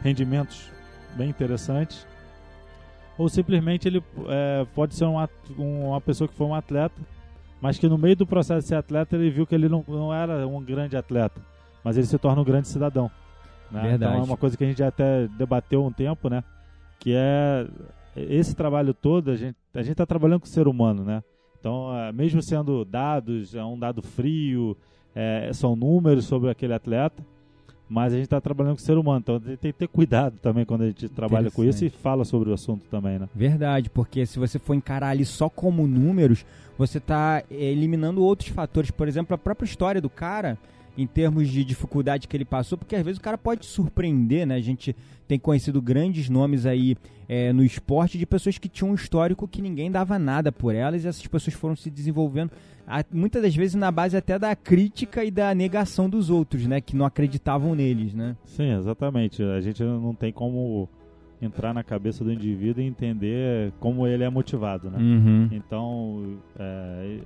rendimentos 0.02 0.70
bem 1.16 1.28
interessantes. 1.28 2.06
Ou 3.18 3.28
simplesmente 3.28 3.86
ele 3.86 4.02
é, 4.28 4.66
pode 4.74 4.94
ser 4.94 5.04
uma, 5.04 5.28
uma 5.56 6.00
pessoa 6.00 6.26
que 6.26 6.34
foi 6.34 6.46
um 6.46 6.54
atleta, 6.54 7.00
mas 7.60 7.78
que 7.78 7.88
no 7.88 7.98
meio 7.98 8.16
do 8.16 8.26
processo 8.26 8.62
de 8.62 8.68
ser 8.68 8.76
atleta 8.76 9.16
ele 9.16 9.30
viu 9.30 9.46
que 9.46 9.54
ele 9.54 9.68
não, 9.68 9.84
não 9.86 10.12
era 10.12 10.46
um 10.46 10.62
grande 10.62 10.96
atleta, 10.96 11.40
mas 11.84 11.96
ele 11.96 12.06
se 12.06 12.18
torna 12.18 12.40
um 12.40 12.44
grande 12.44 12.68
cidadão. 12.68 13.10
Né? 13.70 13.82
Verdade. 13.82 14.12
Então 14.12 14.24
é 14.24 14.26
uma 14.26 14.36
coisa 14.36 14.56
que 14.56 14.64
a 14.64 14.66
gente 14.66 14.82
até 14.82 15.28
debateu 15.28 15.84
um 15.84 15.92
tempo, 15.92 16.28
né? 16.28 16.42
Que 16.98 17.14
é 17.14 17.66
esse 18.16 18.54
trabalho 18.54 18.92
todo, 18.92 19.30
a 19.30 19.36
gente 19.36 19.56
a 19.74 19.82
gente 19.82 19.92
está 19.92 20.06
trabalhando 20.06 20.40
com 20.40 20.46
o 20.46 20.50
ser 20.50 20.66
humano, 20.66 21.04
né? 21.04 21.22
Então, 21.58 21.96
é, 21.96 22.10
mesmo 22.10 22.42
sendo 22.42 22.84
dados, 22.84 23.54
é 23.54 23.62
um 23.62 23.78
dado 23.78 24.02
frio, 24.02 24.76
é, 25.14 25.50
são 25.52 25.76
números 25.76 26.24
sobre 26.24 26.50
aquele 26.50 26.72
atleta, 26.72 27.24
mas 27.90 28.12
a 28.12 28.16
gente 28.16 28.26
está 28.26 28.40
trabalhando 28.40 28.76
com 28.76 28.80
o 28.80 28.84
ser 28.84 28.96
humano, 28.96 29.18
então 29.18 29.34
a 29.34 29.38
gente 29.40 29.58
tem 29.58 29.72
que 29.72 29.78
ter 29.80 29.88
cuidado 29.88 30.38
também 30.40 30.64
quando 30.64 30.82
a 30.82 30.86
gente 30.86 31.08
trabalha 31.08 31.50
com 31.50 31.64
isso 31.64 31.84
e 31.84 31.90
fala 31.90 32.24
sobre 32.24 32.48
o 32.48 32.54
assunto 32.54 32.84
também, 32.88 33.18
né? 33.18 33.28
Verdade, 33.34 33.90
porque 33.90 34.24
se 34.24 34.38
você 34.38 34.60
for 34.60 34.74
encarar 34.74 35.08
ali 35.08 35.24
só 35.24 35.48
como 35.48 35.88
números, 35.88 36.46
você 36.78 36.98
está 36.98 37.42
eliminando 37.50 38.22
outros 38.22 38.50
fatores, 38.50 38.92
por 38.92 39.08
exemplo, 39.08 39.34
a 39.34 39.38
própria 39.38 39.66
história 39.66 40.00
do 40.00 40.08
cara 40.08 40.56
em 40.96 41.06
termos 41.06 41.48
de 41.48 41.64
dificuldade 41.64 42.28
que 42.28 42.36
ele 42.36 42.44
passou, 42.44 42.76
porque 42.76 42.96
às 42.96 43.04
vezes 43.04 43.18
o 43.18 43.22
cara 43.22 43.38
pode 43.38 43.64
surpreender, 43.66 44.46
né? 44.46 44.54
A 44.56 44.60
gente 44.60 44.94
tem 45.26 45.38
conhecido 45.38 45.80
grandes 45.80 46.28
nomes 46.28 46.66
aí 46.66 46.96
é, 47.28 47.52
no 47.52 47.64
esporte 47.64 48.18
de 48.18 48.26
pessoas 48.26 48.58
que 48.58 48.68
tinham 48.68 48.90
um 48.90 48.94
histórico 48.94 49.46
que 49.46 49.62
ninguém 49.62 49.90
dava 49.90 50.18
nada 50.18 50.50
por 50.50 50.74
elas 50.74 51.04
e 51.04 51.08
essas 51.08 51.26
pessoas 51.26 51.54
foram 51.54 51.76
se 51.76 51.90
desenvolvendo 51.90 52.50
muitas 53.12 53.42
das 53.42 53.54
vezes 53.54 53.74
na 53.76 53.90
base 53.90 54.16
até 54.16 54.38
da 54.38 54.54
crítica 54.56 55.24
e 55.24 55.30
da 55.30 55.54
negação 55.54 56.10
dos 56.10 56.28
outros, 56.28 56.66
né? 56.66 56.80
Que 56.80 56.96
não 56.96 57.06
acreditavam 57.06 57.74
neles, 57.74 58.14
né? 58.14 58.36
Sim, 58.44 58.72
exatamente. 58.72 59.42
A 59.42 59.60
gente 59.60 59.82
não 59.82 60.14
tem 60.14 60.32
como 60.32 60.88
entrar 61.40 61.72
na 61.72 61.82
cabeça 61.82 62.24
do 62.24 62.32
indivíduo 62.32 62.82
e 62.82 62.86
entender 62.86 63.72
como 63.78 64.06
ele 64.06 64.24
é 64.24 64.28
motivado, 64.28 64.90
né? 64.90 64.98
Uhum. 64.98 65.48
Então, 65.52 66.38
é, 66.58 67.20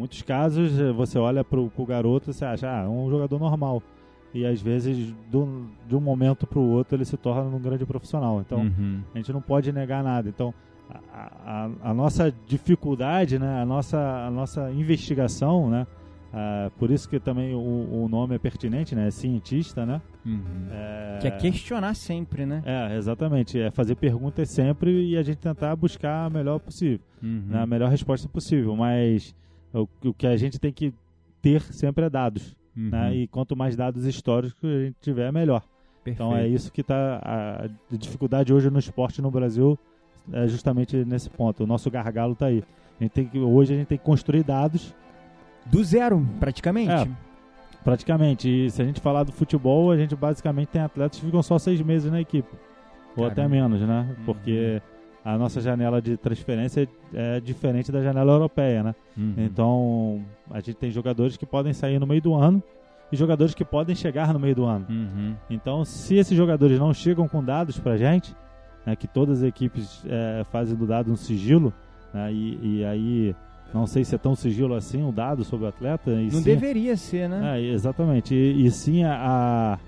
muitos 0.00 0.22
casos 0.22 0.72
você 0.96 1.18
olha 1.18 1.44
pro, 1.44 1.68
pro 1.68 1.84
garoto 1.84 2.30
e 2.30 2.34
você 2.34 2.44
acha, 2.44 2.66
ah, 2.66 2.84
é 2.84 2.88
um 2.88 3.10
jogador 3.10 3.38
normal. 3.38 3.82
E 4.32 4.46
às 4.46 4.60
vezes, 4.62 5.12
do, 5.30 5.66
de 5.88 5.94
um 5.94 6.00
momento 6.00 6.46
pro 6.46 6.60
outro, 6.60 6.96
ele 6.96 7.04
se 7.04 7.16
torna 7.16 7.54
um 7.54 7.60
grande 7.60 7.84
profissional. 7.84 8.40
Então, 8.40 8.60
uhum. 8.60 9.02
a 9.14 9.18
gente 9.18 9.32
não 9.32 9.42
pode 9.42 9.72
negar 9.72 10.02
nada. 10.04 10.28
Então, 10.28 10.54
a, 11.12 11.64
a, 11.84 11.90
a, 11.90 11.94
nossa 11.94 12.32
dificuldade, 12.46 13.38
né, 13.38 13.60
a, 13.60 13.66
nossa, 13.66 13.98
a 13.98 14.30
nossa 14.30 14.70
investigação, 14.70 15.68
né, 15.68 15.86
uh, 16.32 16.70
por 16.78 16.90
isso 16.90 17.08
que 17.08 17.18
também 17.18 17.54
o, 17.54 17.58
o, 17.58 18.08
nome 18.08 18.36
é 18.36 18.38
pertinente, 18.38 18.94
né, 18.94 19.08
é 19.08 19.10
cientista, 19.10 19.84
né? 19.84 20.00
Uhum. 20.24 20.68
É, 20.70 21.18
que 21.20 21.26
é 21.26 21.30
questionar 21.32 21.94
sempre, 21.94 22.46
né? 22.46 22.62
É, 22.64 22.96
exatamente, 22.96 23.60
é 23.60 23.70
fazer 23.70 23.96
perguntas 23.96 24.48
sempre 24.50 25.10
e 25.10 25.16
a 25.16 25.22
gente 25.22 25.38
tentar 25.38 25.74
buscar 25.76 26.26
a 26.26 26.30
melhor 26.30 26.58
possível, 26.60 27.00
uhum. 27.22 27.44
né, 27.48 27.62
a 27.62 27.66
melhor 27.66 27.90
resposta 27.90 28.28
possível, 28.28 28.76
mas 28.76 29.34
o, 29.72 29.88
o 30.04 30.14
que 30.14 30.26
a 30.26 30.36
gente 30.36 30.58
tem 30.58 30.72
que 30.72 30.92
ter 31.42 31.62
sempre 31.62 32.04
é 32.04 32.10
dados, 32.10 32.56
uhum. 32.76 32.90
né, 32.90 33.14
e 33.14 33.26
quanto 33.28 33.56
mais 33.56 33.76
dados 33.76 34.04
históricos 34.04 34.62
a 34.62 34.84
gente 34.84 34.96
tiver, 35.00 35.32
melhor. 35.32 35.62
Perfeito. 36.04 36.22
Então 36.22 36.36
é 36.36 36.46
isso 36.46 36.72
que 36.72 36.80
está 36.80 37.20
a 37.22 37.68
dificuldade 37.94 38.52
hoje 38.52 38.70
no 38.70 38.78
esporte 38.78 39.20
no 39.20 39.30
Brasil 39.30 39.78
é 40.32 40.46
justamente 40.46 40.96
nesse 41.04 41.28
ponto. 41.30 41.64
O 41.64 41.66
nosso 41.66 41.90
gargalo 41.90 42.32
está 42.32 42.46
aí. 42.46 42.62
A 42.98 43.02
gente 43.02 43.12
tem 43.12 43.26
que, 43.26 43.38
hoje 43.38 43.74
a 43.74 43.76
gente 43.76 43.86
tem 43.86 43.98
que 43.98 44.04
construir 44.04 44.42
dados. 44.42 44.94
Do 45.66 45.82
zero, 45.84 46.26
praticamente. 46.38 46.92
É, 46.92 47.08
praticamente. 47.84 48.48
E 48.48 48.70
se 48.70 48.80
a 48.80 48.84
gente 48.84 49.00
falar 49.00 49.24
do 49.24 49.32
futebol, 49.32 49.90
a 49.90 49.96
gente 49.96 50.14
basicamente 50.14 50.68
tem 50.68 50.82
atletas 50.82 51.18
que 51.18 51.26
ficam 51.26 51.42
só 51.42 51.58
seis 51.58 51.80
meses 51.80 52.10
na 52.10 52.20
equipe. 52.20 52.48
Ou 53.16 53.24
Caramba. 53.24 53.32
até 53.32 53.48
menos, 53.48 53.80
né? 53.80 54.16
Uhum. 54.18 54.24
A 55.24 55.36
nossa 55.36 55.60
janela 55.60 56.00
de 56.00 56.16
transferência 56.16 56.88
é 57.12 57.40
diferente 57.40 57.92
da 57.92 58.02
janela 58.02 58.32
europeia, 58.32 58.82
né? 58.82 58.94
Uhum. 59.16 59.34
Então, 59.36 60.24
a 60.50 60.60
gente 60.60 60.74
tem 60.74 60.90
jogadores 60.90 61.36
que 61.36 61.44
podem 61.44 61.72
sair 61.74 61.98
no 61.98 62.06
meio 62.06 62.22
do 62.22 62.34
ano 62.34 62.62
e 63.12 63.16
jogadores 63.16 63.54
que 63.54 63.64
podem 63.64 63.94
chegar 63.94 64.32
no 64.32 64.40
meio 64.40 64.54
do 64.54 64.64
ano. 64.64 64.86
Uhum. 64.88 65.34
Então, 65.50 65.84
se 65.84 66.16
esses 66.16 66.36
jogadores 66.36 66.78
não 66.78 66.94
chegam 66.94 67.28
com 67.28 67.42
dados 67.42 67.78
pra 67.78 67.96
gente, 67.96 68.34
né, 68.86 68.96
que 68.96 69.06
todas 69.06 69.42
as 69.42 69.48
equipes 69.48 70.02
é, 70.06 70.44
fazem 70.44 70.76
do 70.76 70.86
dado 70.86 71.12
um 71.12 71.16
sigilo, 71.16 71.72
né, 72.14 72.32
e, 72.32 72.78
e, 72.78 72.84
aí 72.84 73.34
não 73.74 73.86
sei 73.86 74.04
se 74.04 74.14
é 74.14 74.18
tão 74.18 74.34
sigilo 74.34 74.74
assim 74.74 75.06
o 75.06 75.12
dado 75.12 75.44
sobre 75.44 75.66
o 75.66 75.68
atleta. 75.68 76.10
não 76.10 76.30
sim, 76.30 76.42
deveria 76.42 76.96
ser, 76.96 77.28
né? 77.28 77.60
É, 77.60 77.62
exatamente. 77.72 78.34
E, 78.34 78.64
e 78.64 78.70
sim 78.70 79.04
a, 79.04 79.78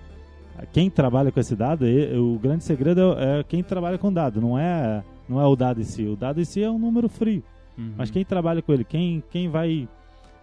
a, 0.59 0.67
quem 0.67 0.91
trabalha 0.91 1.33
com 1.33 1.41
esse 1.41 1.57
dado, 1.57 1.87
e, 1.87 2.17
o 2.17 2.39
grande 2.39 2.65
segredo 2.65 3.15
é, 3.19 3.41
é 3.41 3.45
quem 3.45 3.63
trabalha 3.63 3.99
com 3.99 4.13
dado, 4.13 4.41
não 4.41 4.59
é, 4.59 5.03
não 5.29 5.41
é 5.41 5.47
o 5.47 5.57
dado 5.57 5.81
em 5.81 5.85
si. 5.85 6.05
O 6.05 6.17
dado 6.17 6.41
em 6.41 6.45
si 6.45 6.63
é 6.63 6.71
um 6.71 6.79
número 6.79 7.09
frio. 7.09 7.43
Uhum. 7.77 7.95
Mas 7.97 8.11
quem 8.11 8.25
trabalha 8.25 8.63
com 8.63 8.73
ele, 8.73 8.85
quem, 8.85 9.23
quem 9.31 9.49
vai 9.49 9.89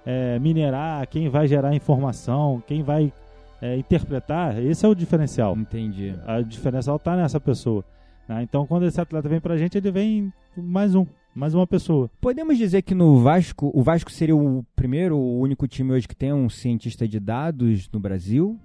é, 0.05 0.39
minerar, 0.39 1.07
quem 1.07 1.29
vai 1.29 1.47
gerar 1.47 1.75
informação, 1.75 2.63
quem 2.65 2.81
vai 2.81 3.13
é, 3.61 3.77
interpretar, 3.77 4.61
esse 4.63 4.85
é 4.85 4.89
o 4.89 4.95
diferencial. 4.95 5.55
Entendi. 5.57 6.15
A 6.25 6.41
diferencial 6.41 6.95
está 6.95 7.15
nessa 7.15 7.39
pessoa. 7.39 7.83
Né? 8.27 8.43
Então, 8.43 8.65
quando 8.65 8.85
esse 8.85 8.99
atleta 8.99 9.27
vem 9.27 9.39
pra 9.39 9.57
gente, 9.57 9.77
ele 9.77 9.91
vem 9.91 10.33
mais 10.55 10.95
um, 10.95 11.05
mais 11.35 11.53
uma 11.53 11.67
pessoa. 11.67 12.09
Podemos 12.21 12.57
dizer 12.57 12.81
que 12.81 12.95
no 12.95 13.19
Vasco, 13.19 13.71
o 13.73 13.83
Vasco 13.83 14.11
seria 14.11 14.35
o 14.35 14.63
primeiro, 14.75 15.17
o 15.17 15.39
único 15.39 15.67
time 15.67 15.93
hoje 15.93 16.07
que 16.07 16.15
tem 16.15 16.33
um 16.33 16.49
cientista 16.49 17.07
de 17.07 17.19
dados 17.19 17.89
no 17.91 17.99
Brasil? 17.99 18.59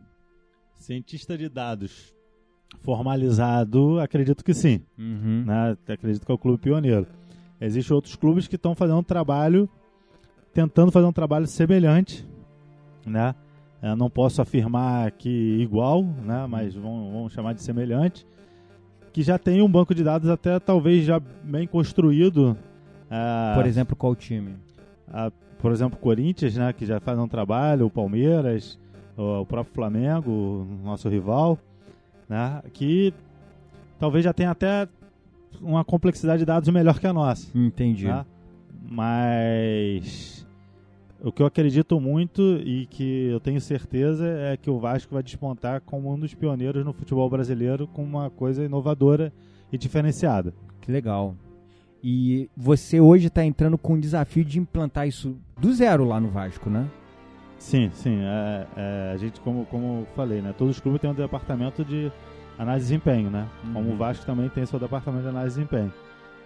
Cientista 0.77 1.37
de 1.37 1.49
dados 1.49 2.14
formalizado, 2.81 3.99
acredito 4.01 4.45
que 4.45 4.55
sim. 4.55 4.81
Uhum. 4.99 5.45
Né? 5.47 5.77
Acredito 5.89 6.25
que 6.25 6.33
é 6.33 6.35
o 6.35 6.39
clube 6.39 6.59
pioneiro. 6.59 7.07
Existem 7.61 7.95
outros 7.95 8.17
clubes 8.17 8.47
que 8.47 8.57
estão 8.57 8.75
fazendo 8.75 8.99
um 8.99 9.03
trabalho, 9.03 9.69
tentando 10.53 10.93
fazer 10.93 11.07
um 11.07 11.13
trabalho 11.13 11.47
semelhante, 11.47 12.27
né? 13.07 13.35
Eu 13.83 13.97
não 13.97 14.09
posso 14.09 14.41
afirmar 14.41 15.11
que 15.13 15.29
igual, 15.61 16.03
né? 16.03 16.47
Mas 16.49 16.75
vamos, 16.75 17.13
vamos 17.13 17.33
chamar 17.33 17.53
de 17.53 17.63
semelhante 17.63 18.27
que 19.15 19.23
já 19.23 19.39
tem 19.39 19.63
um 19.63 19.69
banco 19.71 19.95
de 19.95 20.03
dados 20.03 20.29
até 20.29 20.59
talvez 20.59 21.05
já 21.05 21.21
bem 21.21 21.69
construído. 21.69 22.59
Uh, 23.07 23.55
por 23.55 23.65
exemplo, 23.65 23.95
qual 23.95 24.17
time? 24.17 24.57
Uh, 25.09 25.33
por 25.59 25.71
exemplo, 25.71 25.97
Corinthians, 25.97 26.57
né, 26.57 26.73
que 26.73 26.85
já 26.85 26.99
faz 26.99 27.17
um 27.17 27.29
trabalho, 27.29 27.87
o 27.87 27.91
Palmeiras, 27.91 28.77
o, 29.17 29.43
o 29.43 29.47
próprio 29.47 29.73
Flamengo, 29.73 30.31
o 30.31 30.85
nosso 30.85 31.09
rival, 31.09 31.57
né, 32.29 32.63
que 32.73 33.13
talvez 33.99 34.25
já 34.25 34.33
tenha 34.33 34.51
até 34.51 34.89
uma 35.61 35.85
complexidade 35.85 36.41
de 36.41 36.45
dados 36.45 36.69
melhor 36.69 36.99
que 36.99 37.07
a 37.07 37.13
nossa. 37.13 37.47
Entendi. 37.57 38.07
Né? 38.07 38.25
Mas 38.89 40.47
o 41.23 41.33
que 41.33 41.41
eu 41.41 41.47
acredito 41.47 41.99
muito 41.99 42.43
e 42.65 42.87
que 42.87 43.29
eu 43.31 43.41
tenho 43.41 43.61
certeza 43.61 44.27
é 44.27 44.57
que 44.57 44.69
o 44.69 44.79
Vasco 44.79 45.15
vai 45.15 45.23
despontar 45.23 45.81
como 45.81 46.13
um 46.13 46.19
dos 46.19 46.35
pioneiros 46.35 46.85
no 46.85 46.93
futebol 46.93 47.29
brasileiro 47.31 47.87
com 47.87 48.05
uma 48.05 48.29
coisa 48.29 48.65
inovadora 48.65 49.33
e 49.73 49.79
diferenciada. 49.79 50.53
Que 50.81 50.93
legal. 50.93 51.35
E 52.03 52.51
você 52.55 53.01
hoje 53.01 53.29
está 53.29 53.43
entrando 53.43 53.79
com 53.79 53.95
o 53.95 54.01
desafio 54.01 54.45
de 54.45 54.59
implantar 54.59 55.09
isso 55.09 55.39
do 55.59 55.73
zero 55.73 56.05
lá 56.05 56.21
no 56.21 56.29
Vasco, 56.29 56.69
né? 56.69 56.91
Sim, 57.65 57.91
sim. 57.95 58.21
É, 58.21 58.67
é, 58.77 59.13
a 59.15 59.17
gente, 59.17 59.41
como, 59.41 59.65
como 59.65 60.07
falei, 60.15 60.43
né? 60.43 60.55
Todos 60.57 60.77
os 60.77 60.83
clubes 60.83 61.01
têm 61.01 61.09
um 61.09 61.15
departamento 61.15 61.83
de 61.83 62.13
análise 62.59 62.85
de 62.85 62.91
desempenho, 62.91 63.31
né? 63.31 63.49
Uhum. 63.65 63.73
Como 63.73 63.93
o 63.93 63.97
Vasco 63.97 64.27
também 64.27 64.51
tem 64.51 64.67
seu 64.67 64.79
departamento 64.79 65.23
de 65.23 65.31
análise 65.31 65.55
de 65.55 65.63
desempenho. 65.63 65.93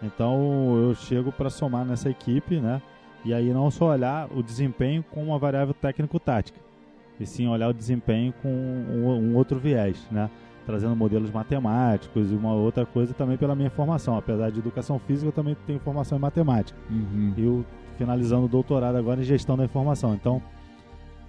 Então 0.01 0.77
eu 0.77 0.95
chego 0.95 1.33
para 1.33 1.51
somar 1.51 1.85
nessa 1.85 2.09
equipe, 2.09 2.61
né? 2.61 2.81
E 3.25 3.35
aí 3.35 3.53
não 3.53 3.69
só 3.69 3.87
olhar 3.87 4.29
o 4.33 4.45
desempenho 4.45 5.03
com 5.11 5.25
uma 5.25 5.41
variável 5.41 5.75
técnico-tática, 5.75 6.61
e 7.19 7.27
sim 7.27 7.49
olhar 7.49 7.69
o 7.69 7.75
desempenho 7.75 8.33
com 8.41 8.49
um, 8.49 9.33
um, 9.33 9.37
outro 9.37 9.59
viés, 9.59 10.07
né? 10.13 10.31
Trazendo 10.65 10.95
modelos 10.95 11.33
matemáticos 11.33 12.31
e 12.31 12.35
uma 12.37 12.53
outra 12.53 12.87
coisa 12.87 13.13
também 13.13 13.37
pela 13.37 13.57
minha 13.57 13.71
formação. 13.71 14.17
Apesar 14.17 14.53
de 14.53 14.61
educação 14.61 15.01
física, 15.01 15.27
eu 15.27 15.33
também 15.33 15.57
tenho 15.67 15.81
formação 15.81 16.17
em 16.17 16.21
matemática. 16.21 16.79
Uhum. 16.89 17.35
E 17.37 17.45
eu 17.45 17.65
finalizando 17.97 18.45
o 18.45 18.49
doutorado 18.49 18.95
agora 18.95 19.21
em 19.21 19.25
gestão 19.25 19.57
da 19.57 19.65
informação. 19.65 20.15
Então, 20.15 20.41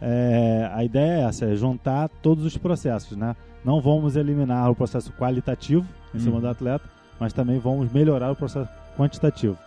é, 0.02 0.70
a 0.74 0.84
ideia 0.84 1.22
é 1.22 1.24
essa, 1.24 1.46
é 1.46 1.56
juntar 1.56 2.10
todos 2.22 2.46
os 2.46 2.58
processos, 2.58 3.18
né? 3.18 3.36
Não 3.64 3.82
vamos 3.82 4.16
eliminar 4.16 4.70
o 4.72 4.76
processo 4.76 5.12
qualitativo 5.14 5.86
em 6.14 6.20
cima 6.20 6.36
Uhum. 6.36 6.42
do 6.42 6.48
atleta, 6.48 6.86
mas 7.20 7.34
também 7.34 7.60
vamos 7.60 7.92
melhorar 7.92 8.32
o 8.32 8.36
processo 8.36 8.70
quantitativo. 8.98 9.58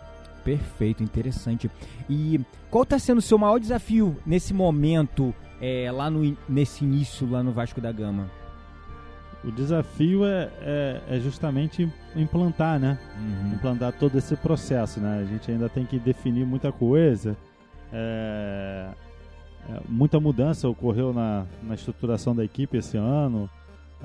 Perfeito, 0.43 1.03
interessante. 1.03 1.69
E 2.09 2.41
qual 2.69 2.83
está 2.83 2.99
sendo 2.99 3.19
o 3.19 3.21
seu 3.21 3.37
maior 3.37 3.59
desafio 3.59 4.17
nesse 4.25 4.53
momento, 4.53 5.33
é, 5.61 5.89
lá 5.91 6.09
no, 6.09 6.35
nesse 6.49 6.83
início, 6.83 7.29
lá 7.29 7.41
no 7.41 7.51
Vasco 7.51 7.79
da 7.79 7.91
Gama? 7.91 8.29
O 9.45 9.51
desafio 9.51 10.25
é, 10.25 10.49
é, 10.61 11.01
é 11.09 11.19
justamente 11.19 11.89
implantar, 12.15 12.79
né? 12.79 12.97
Uhum. 13.17 13.53
Implantar 13.53 13.91
todo 13.93 14.17
esse 14.17 14.35
processo, 14.37 14.99
né? 14.99 15.19
A 15.21 15.25
gente 15.25 15.51
ainda 15.51 15.69
tem 15.69 15.85
que 15.85 15.99
definir 15.99 16.45
muita 16.45 16.71
coisa. 16.71 17.37
É, 17.91 18.87
é, 19.69 19.79
muita 19.87 20.19
mudança 20.19 20.67
ocorreu 20.67 21.13
na, 21.13 21.45
na 21.63 21.73
estruturação 21.75 22.35
da 22.35 22.43
equipe 22.43 22.77
esse 22.77 22.97
ano. 22.97 23.49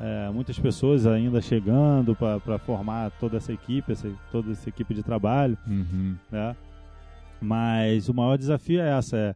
é, 0.01 0.31
muitas 0.33 0.57
pessoas 0.59 1.07
ainda 1.07 1.41
chegando 1.41 2.15
para 2.15 2.59
formar 2.59 3.11
toda 3.19 3.37
essa 3.37 3.53
equipe, 3.53 3.91
essa, 3.93 4.09
toda 4.31 4.53
essa 4.53 4.69
equipe 4.69 4.95
de 4.95 5.03
trabalho, 5.03 5.59
Uhum. 5.67 6.15
né? 6.31 6.55
Mas 7.41 8.09
o 8.09 8.15
maior 8.15 8.37
desafio 8.37 8.81
é 8.81 8.91
essa, 8.97 9.17
é, 9.17 9.35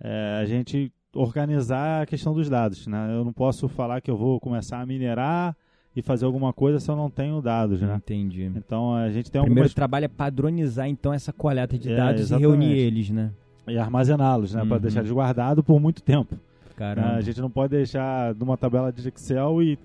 é 0.00 0.40
a 0.40 0.46
gente 0.46 0.92
organizar 1.14 2.02
a 2.02 2.06
questão 2.06 2.34
dos 2.34 2.48
dados, 2.48 2.86
né? 2.86 3.14
Eu 3.14 3.24
não 3.24 3.32
posso 3.32 3.68
falar 3.68 4.00
que 4.00 4.10
eu 4.10 4.16
vou 4.16 4.38
começar 4.40 4.80
a 4.80 4.86
minerar 4.86 5.56
e 5.96 6.02
fazer 6.02 6.26
alguma 6.26 6.52
coisa 6.52 6.78
se 6.78 6.90
eu 6.90 6.94
não 6.96 7.10
tenho 7.10 7.40
dados, 7.40 7.80
né? 7.80 7.94
Entendi. 7.96 8.44
Então 8.54 8.94
a 8.94 9.10
gente 9.10 9.30
tem 9.30 9.40
O 9.40 9.44
primeiro 9.44 9.72
trabalho 9.74 10.04
é 10.04 10.08
padronizar 10.08 10.86
então 10.88 11.12
essa 11.12 11.32
coleta 11.32 11.78
de 11.78 11.90
É, 11.90 11.96
dados 11.96 12.30
e 12.30 12.36
reunir 12.36 12.72
eles, 12.78 13.10
né? 13.10 13.30
E 13.70 13.78
armazená-los, 13.78 14.54
né? 14.54 14.64
Para 14.64 14.76
Uhum. 14.76 14.80
deixar 14.82 15.00
eles 15.00 15.12
guardados 15.12 15.64
por 15.64 15.78
muito 15.80 16.02
tempo. 16.02 16.34
né? 16.34 16.40
Caramba. 16.76 17.08
A 17.14 17.20
gente 17.20 17.40
não 17.40 17.50
pode 17.50 17.70
deixar 17.70 18.34
numa 18.36 18.56
tabela 18.56 18.92
de 18.92 19.06
Excel 19.08 19.62
e, 19.62 19.78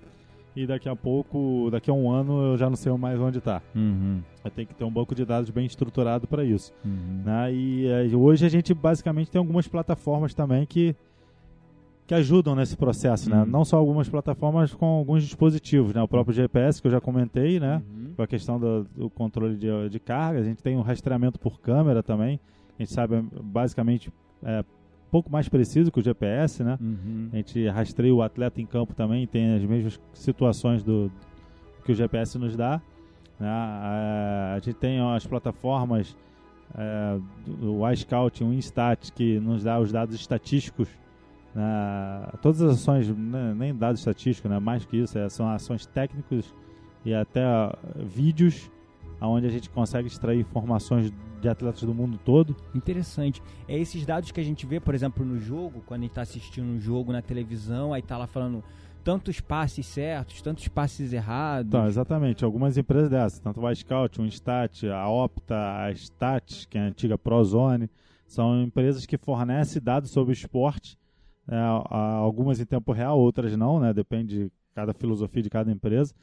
e 0.54 0.66
daqui 0.66 0.88
a 0.88 0.94
pouco, 0.94 1.68
daqui 1.72 1.90
a 1.90 1.92
um 1.92 2.08
ano, 2.10 2.52
eu 2.52 2.56
já 2.56 2.68
não 2.70 2.76
sei 2.76 2.92
mais 2.96 3.18
onde 3.20 3.38
está. 3.38 3.60
Uhum. 3.74 4.20
Tem 4.54 4.64
que 4.64 4.74
ter 4.74 4.84
um 4.84 4.90
banco 4.90 5.14
de 5.14 5.24
dados 5.24 5.50
bem 5.50 5.66
estruturado 5.66 6.26
para 6.28 6.44
isso. 6.44 6.72
Uhum. 6.84 7.22
né? 7.24 7.52
E 7.52 7.86
eh, 7.86 8.14
hoje 8.16 8.46
a 8.46 8.48
gente 8.48 8.72
basicamente 8.72 9.30
tem 9.30 9.38
algumas 9.40 9.66
plataformas 9.66 10.32
também 10.34 10.64
que 10.66 10.94
que 12.06 12.12
ajudam 12.14 12.54
nesse 12.54 12.76
processo, 12.76 13.30
né? 13.30 13.38
Uhum. 13.40 13.46
Não 13.46 13.64
só 13.64 13.78
algumas 13.78 14.06
plataformas 14.08 14.74
com 14.74 14.84
alguns 14.84 15.22
dispositivos, 15.24 15.94
né? 15.94 16.02
O 16.02 16.06
próprio 16.08 16.34
GPS 16.34 16.80
que 16.80 16.86
eu 16.86 16.92
já 16.92 17.00
comentei, 17.00 17.58
né? 17.58 17.80
Uhum. 17.90 18.12
Com 18.14 18.22
a 18.22 18.26
questão 18.26 18.60
do, 18.60 18.84
do 18.94 19.08
controle 19.08 19.56
de, 19.56 19.88
de 19.88 19.98
carga, 19.98 20.38
a 20.40 20.42
gente 20.44 20.62
tem 20.62 20.76
um 20.76 20.82
rastreamento 20.82 21.40
por 21.40 21.58
câmera 21.60 22.02
também. 22.02 22.38
A 22.78 22.82
gente 22.82 22.92
sabe 22.92 23.20
basicamente 23.42 24.12
é, 24.42 24.64
pouco 25.10 25.30
mais 25.30 25.48
preciso 25.48 25.92
que 25.92 26.00
o 26.00 26.02
GPS, 26.02 26.64
né? 26.64 26.76
Uhum. 26.80 27.28
A 27.32 27.36
gente 27.36 27.68
rastreia 27.68 28.14
o 28.14 28.20
atleta 28.20 28.60
em 28.60 28.66
campo 28.66 28.94
também, 28.94 29.26
tem 29.26 29.54
as 29.54 29.64
mesmas 29.64 30.00
situações 30.12 30.82
do 30.82 31.10
que 31.84 31.92
o 31.92 31.94
GPS 31.94 32.36
nos 32.36 32.56
dá. 32.56 32.80
né? 33.38 33.48
A, 33.48 34.54
a 34.56 34.58
gente 34.58 34.74
tem 34.74 34.98
as 35.00 35.24
plataformas 35.24 36.16
é, 36.76 37.18
o 37.62 37.88
iScout, 37.90 38.42
o 38.42 38.52
Instat, 38.52 39.12
que 39.12 39.38
nos 39.38 39.62
dá 39.62 39.78
os 39.78 39.92
dados 39.92 40.14
estatísticos. 40.16 40.88
né? 41.54 42.28
Todas 42.42 42.60
as 42.62 42.74
ações, 42.74 43.08
né, 43.08 43.54
nem 43.56 43.72
dados 43.74 44.00
estatísticos, 44.00 44.50
né? 44.50 44.58
mais 44.58 44.84
que 44.84 44.96
isso, 44.96 45.16
é, 45.16 45.28
são 45.28 45.48
ações 45.48 45.86
técnicas 45.86 46.52
e 47.04 47.14
até 47.14 47.46
ó, 47.46 47.72
vídeos 48.04 48.68
onde 49.20 49.46
a 49.46 49.50
gente 49.50 49.70
consegue 49.70 50.08
extrair 50.08 50.40
informações 50.40 51.12
de 51.40 51.48
atletas 51.48 51.82
do 51.82 51.94
mundo 51.94 52.18
todo. 52.24 52.56
Interessante. 52.74 53.42
É 53.68 53.78
esses 53.78 54.04
dados 54.06 54.30
que 54.30 54.40
a 54.40 54.44
gente 54.44 54.64
vê, 54.66 54.80
por 54.80 54.94
exemplo, 54.94 55.24
no 55.24 55.38
jogo, 55.38 55.82
quando 55.86 56.00
a 56.00 56.02
gente 56.04 56.10
está 56.12 56.22
assistindo 56.22 56.66
um 56.66 56.80
jogo 56.80 57.12
na 57.12 57.20
televisão, 57.22 57.92
aí 57.92 58.00
tá 58.02 58.16
lá 58.16 58.26
falando 58.26 58.62
tantos 59.02 59.38
passes 59.40 59.84
certos, 59.86 60.40
tantos 60.40 60.66
passes 60.68 61.12
errados. 61.12 61.68
Então, 61.68 61.86
exatamente. 61.86 62.42
Algumas 62.44 62.78
empresas 62.78 63.10
dessas, 63.10 63.38
tanto 63.38 63.60
o 63.60 63.70
iScout, 63.70 64.20
o 64.20 64.24
Instat, 64.24 64.86
a 64.88 65.06
Opta, 65.08 65.54
a 65.84 65.92
Stat, 65.92 66.66
que 66.68 66.78
é 66.78 66.80
a 66.80 66.84
antiga 66.86 67.18
Prozone, 67.18 67.90
são 68.26 68.62
empresas 68.62 69.04
que 69.04 69.18
fornecem 69.18 69.82
dados 69.82 70.10
sobre 70.10 70.32
o 70.32 70.32
esporte, 70.32 70.96
né, 71.46 71.58
a- 71.58 72.14
algumas 72.14 72.58
em 72.58 72.64
tempo 72.64 72.90
real, 72.92 73.18
outras 73.18 73.54
não, 73.54 73.78
né, 73.78 73.92
depende 73.92 74.44
de 74.46 74.52
cada 74.74 74.94
filosofia 74.94 75.42
de 75.42 75.50
cada 75.50 75.70
empresa, 75.70 76.14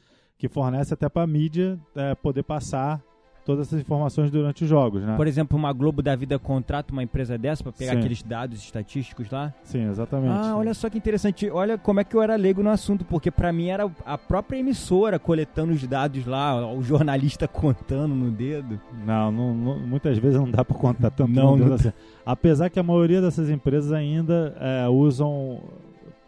que 0.41 0.49
fornece 0.49 0.91
até 0.91 1.07
para 1.07 1.21
a 1.21 1.27
mídia 1.27 1.79
é, 1.95 2.15
poder 2.15 2.41
passar 2.41 2.99
todas 3.45 3.67
essas 3.67 3.79
informações 3.79 4.31
durante 4.31 4.63
os 4.63 4.69
jogos. 4.69 5.03
Né? 5.03 5.15
Por 5.15 5.27
exemplo, 5.27 5.55
uma 5.55 5.71
Globo 5.71 6.01
da 6.01 6.15
Vida 6.15 6.39
contrata 6.39 6.91
uma 6.91 7.03
empresa 7.03 7.37
dessa 7.37 7.61
para 7.61 7.71
pegar 7.71 7.91
Sim. 7.91 7.99
aqueles 7.99 8.23
dados 8.23 8.57
estatísticos 8.59 9.29
lá? 9.29 9.53
Sim, 9.63 9.87
exatamente. 9.87 10.33
Ah, 10.33 10.55
olha 10.57 10.73
só 10.73 10.89
que 10.89 10.97
interessante. 10.97 11.47
Olha 11.51 11.77
como 11.77 11.99
é 11.99 12.03
que 12.03 12.15
eu 12.15 12.23
era 12.23 12.35
leigo 12.35 12.63
no 12.63 12.71
assunto, 12.71 13.05
porque 13.05 13.29
pra 13.29 13.53
mim 13.53 13.67
era 13.67 13.87
a 14.03 14.17
própria 14.17 14.57
emissora 14.57 15.19
coletando 15.19 15.73
os 15.73 15.85
dados 15.85 16.25
lá, 16.25 16.73
o 16.73 16.81
jornalista 16.81 17.45
contando 17.47 18.15
no 18.15 18.31
dedo. 18.31 18.81
Não, 19.05 19.31
não- 19.31 19.53
não- 19.53 19.79
muitas 19.79 20.17
vezes 20.17 20.39
não 20.39 20.49
dá 20.49 20.65
para 20.65 20.75
contar 20.75 21.11
tanto 21.11 21.31
Não, 21.31 21.51
no 21.51 21.57
dedo 21.57 21.67
não 21.69 21.75
assim. 21.75 21.93
Apesar 22.25 22.67
que 22.71 22.79
a 22.79 22.83
maioria 22.83 23.21
dessas 23.21 23.47
empresas 23.47 23.91
ainda 23.91 24.55
é, 24.59 24.87
usam 24.89 25.61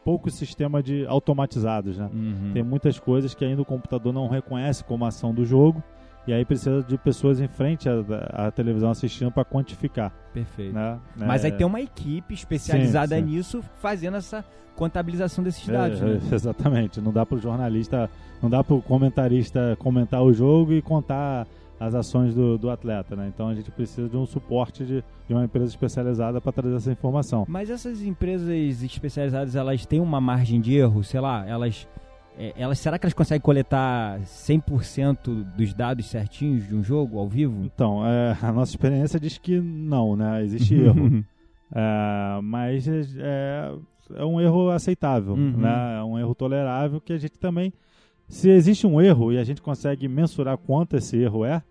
pouco 0.03 0.29
sistema 0.29 0.81
de 0.83 1.05
automatizados, 1.07 1.97
né? 1.97 2.09
Uhum. 2.13 2.51
Tem 2.53 2.63
muitas 2.63 2.99
coisas 2.99 3.33
que 3.33 3.43
ainda 3.45 3.61
o 3.61 3.65
computador 3.65 4.11
não 4.13 4.27
reconhece 4.27 4.83
como 4.83 5.05
ação 5.05 5.33
do 5.33 5.45
jogo 5.45 5.81
e 6.27 6.33
aí 6.33 6.45
precisa 6.45 6.81
de 6.83 6.97
pessoas 6.97 7.39
em 7.41 7.47
frente 7.47 7.87
à, 7.89 8.47
à 8.47 8.51
televisão 8.51 8.89
assistindo 8.91 9.31
para 9.31 9.43
quantificar, 9.43 10.11
Perfeito. 10.33 10.73
né? 10.73 10.97
Mas 11.17 11.43
É, 11.43 11.47
aí 11.47 11.53
tem 11.53 11.65
uma 11.67 11.81
equipe 11.81 12.33
especializada 12.33 13.15
Sim, 13.17 13.21
sim. 13.23 13.27
nisso 13.29 13.63
fazendo 13.81 14.17
essa 14.17 14.43
contabilização 14.75 15.43
desses 15.43 15.67
dados. 15.67 16.01
é, 16.01 16.05
né? 16.05 16.19
exatamente. 16.31 16.99
Não 17.01 17.11
dá 17.11 17.25
para 17.25 17.37
o 17.37 17.39
jornalista, 17.41 18.09
não 18.41 18.49
dá 18.49 18.63
para 18.63 18.75
o 18.75 18.81
comentarista 18.81 19.75
comentar 19.79 20.21
o 20.23 20.33
jogo 20.33 20.73
e 20.73 20.81
contar 20.81 21.45
as 21.79 21.93
ações 21.95 22.33
do, 22.33 22.57
do 22.57 22.69
atleta, 22.69 23.15
né? 23.15 23.29
Então 23.33 23.47
a 23.49 23.53
gente 23.55 23.69
precisa 23.71 24.07
de 24.07 24.15
um 24.15 24.25
suporte 24.25 24.86
de, 24.86 25.03
de 25.27 25.33
uma 25.33 25.43
empresa 25.43 25.67
especializada 25.67 26.39
para 26.39 26.51
trazer 26.51 26.75
essa 26.75 26.91
informação. 26.91 27.45
Mas 27.47 27.69
essas 27.69 28.01
empresas 28.01 28.49
especializadas, 28.83 29.55
elas 29.55 29.86
têm 29.86 29.99
uma 29.99 30.21
margem 30.21 30.62
de 30.62 30.75
erro, 30.75 31.03
sei 31.03 31.19
lá, 31.19 31.45
elas, 31.47 31.88
é, 32.38 32.53
elas 32.55 32.79
será 32.79 32.97
que 32.97 33.05
elas 33.05 33.13
conseguem 33.13 33.41
coletar 33.41 34.19
100% 34.21 35.43
dos 35.55 35.73
dados 35.73 36.05
certinhos 36.09 36.67
de 36.67 36.75
um 36.75 36.83
jogo 36.83 37.19
ao 37.19 37.27
vivo? 37.27 37.63
Então, 37.65 38.05
é, 38.05 38.38
a 38.41 38.51
nossa 38.51 38.71
experiência 38.71 39.19
diz 39.19 39.38
que 39.38 39.59
não, 39.59 40.15
né? 40.15 40.43
Existe 40.43 40.75
erro. 40.75 41.23
É, 41.75 42.39
mas 42.43 42.88
é, 42.88 43.71
é 44.15 44.23
um 44.23 44.39
erro 44.39 44.69
aceitável, 44.69 45.33
Uhum. 45.33 45.57
né? 45.57 45.97
É 45.99 46.03
um 46.03 46.19
erro 46.19 46.36
tolerável 46.36 47.01
que 47.01 47.12
a 47.12 47.17
gente 47.17 47.39
também... 47.39 47.73
Se 48.27 48.49
existe 48.49 48.88
um 48.88 48.99
erro 49.01 49.31
e 49.31 49.38
a 49.38 49.43
gente 49.43 49.62
consegue 49.62 50.07
mensurar 50.07 50.57
quanto 50.57 50.95
esse 50.97 51.17
erro 51.17 51.45
é... 51.45 51.62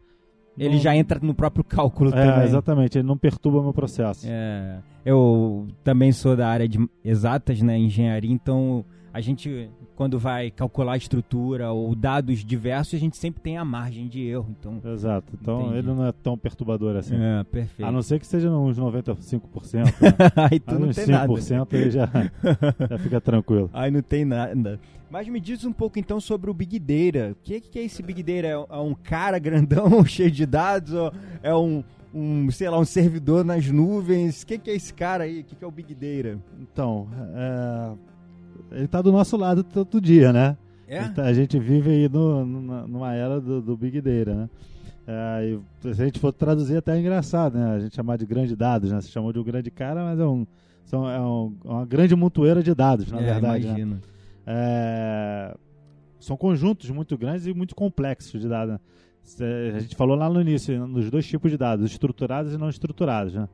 Ele 0.58 0.74
não- 0.74 0.80
já 0.80 0.94
entra 0.94 1.18
no 1.20 1.34
próprio 1.34 1.64
cálculo 1.64 2.10
É, 2.10 2.12
também. 2.12 2.44
exatamente. 2.44 2.98
Ele 2.98 3.06
não 3.08 3.16
perturba 3.16 3.58
o 3.58 3.62
meu 3.62 3.72
processo. 3.72 4.26
É, 4.28 4.78
eu 5.04 5.66
também 5.82 6.12
sou 6.12 6.36
da 6.36 6.46
área 6.48 6.68
de 6.68 6.78
exatas, 7.02 7.60
né, 7.62 7.78
engenharia, 7.78 8.30
então 8.30 8.84
a 9.14 9.20
gente, 9.20 9.70
quando 9.96 10.18
vai 10.18 10.50
calcular 10.50 10.92
a 10.92 10.96
estrutura 10.96 11.70
ou 11.72 11.94
dados 11.94 12.44
diversos, 12.44 12.94
a 12.94 12.98
gente 12.98 13.16
sempre 13.16 13.40
tem 13.42 13.56
a 13.56 13.64
margem 13.64 14.08
de 14.08 14.20
erro, 14.26 14.54
então... 14.58 14.78
Exato. 14.92 15.32
Então 15.40 15.60
Entendi. 15.62 15.78
ele 15.78 15.86
não 15.88 16.06
é 16.06 16.12
tão 16.12 16.36
perturbador 16.36 16.96
assim. 16.96 17.14
É, 17.16 17.44
perfeito. 17.44 17.88
A 17.88 17.90
não 17.92 18.02
ser 18.02 18.18
que 18.20 18.26
seja 18.26 18.50
uns 18.50 18.78
95%. 18.78 19.84
Né? 20.02 20.10
Aí 20.50 20.60
tu 20.60 20.70
Mas 20.72 20.80
não 20.80 20.88
uns 20.88 20.96
tem 20.96 21.06
nada. 21.06 21.32
5% 21.32 21.66
ele 21.72 21.90
já, 21.90 22.08
já 22.90 22.98
fica 22.98 23.20
tranquilo. 23.22 23.70
Aí 23.72 23.90
não 23.90 24.02
tem 24.02 24.24
nada. 24.26 24.78
Mas 25.12 25.28
me 25.28 25.38
diz 25.38 25.62
um 25.66 25.72
pouco 25.74 25.98
então 25.98 26.18
sobre 26.18 26.50
o 26.50 26.54
Big 26.54 26.78
Data. 26.78 27.32
O 27.32 27.36
que, 27.44 27.60
que 27.60 27.78
é 27.78 27.84
esse 27.84 28.02
Big 28.02 28.22
Data? 28.22 28.48
É 28.48 28.76
um 28.78 28.94
cara 28.94 29.38
grandão, 29.38 30.02
cheio 30.06 30.30
de 30.30 30.46
dados? 30.46 30.94
É 31.42 31.54
um, 31.54 31.84
um, 32.14 32.50
sei 32.50 32.70
lá, 32.70 32.78
um 32.78 32.84
servidor 32.86 33.44
nas 33.44 33.66
nuvens? 33.68 34.40
O 34.42 34.46
que, 34.46 34.56
que 34.56 34.70
é 34.70 34.74
esse 34.74 34.94
cara 34.94 35.24
aí? 35.24 35.40
O 35.40 35.44
que, 35.44 35.62
é 35.62 35.66
o 35.66 35.70
Big 35.70 35.94
Data? 35.94 36.38
Então, 36.58 37.08
é, 37.34 37.92
ele 38.78 38.88
tá 38.88 39.02
do 39.02 39.12
nosso 39.12 39.36
lado 39.36 39.62
todo 39.62 40.00
dia, 40.00 40.32
né? 40.32 40.56
É? 40.88 41.02
Então, 41.04 41.24
a 41.26 41.32
gente 41.34 41.58
vive 41.58 41.90
aí 41.90 42.08
no- 42.08 42.44
numa, 42.88 43.14
era 43.14 43.38
do, 43.38 43.60
do 43.60 43.76
Big 43.76 44.00
Data, 44.00 44.34
né? 44.34 44.50
É, 45.06 45.44
e 45.46 45.60
se 45.82 45.88
a 45.88 46.06
gente 46.06 46.18
for 46.18 46.32
traduzir, 46.32 46.78
até 46.78 46.96
é 46.96 47.00
engraçado, 47.00 47.58
né? 47.58 47.74
A 47.74 47.80
gente 47.80 47.94
chamar 47.94 48.16
de 48.16 48.24
grande 48.24 48.56
dados, 48.56 48.90
né? 48.90 48.98
Você 49.00 49.08
chamou 49.10 49.30
de 49.30 49.38
um 49.38 49.44
grande 49.44 49.70
cara, 49.70 50.02
mas 50.04 50.18
é, 50.18 50.24
um, 50.24 50.46
são, 50.86 51.06
é 51.10 51.20
um- 51.20 51.54
uma 51.64 51.84
grande 51.84 52.16
montoeira 52.16 52.62
de 52.62 52.74
dados, 52.74 53.12
na 53.12 53.20
É, 53.20 53.24
verdade. 53.24 53.84
né? 53.84 53.98
É, 54.46 55.56
são 56.18 56.36
conjuntos 56.36 56.88
muito 56.90 57.16
grandes 57.16 57.46
e 57.46 57.52
muito 57.52 57.74
complexos 57.74 58.40
de 58.40 58.48
dados. 58.48 58.74
né? 58.74 58.80
A 59.76 59.80
gente 59.80 59.96
falou 59.96 60.16
lá 60.16 60.28
no 60.28 60.40
início, 60.40 60.86
nos 60.86 61.10
dois 61.10 61.26
tipos 61.26 61.50
de 61.50 61.56
dados, 61.56 61.90
estruturados 61.90 62.52
e 62.54 62.58
não 62.58 62.68
estruturados. 62.68 63.34
Né? 63.34 63.48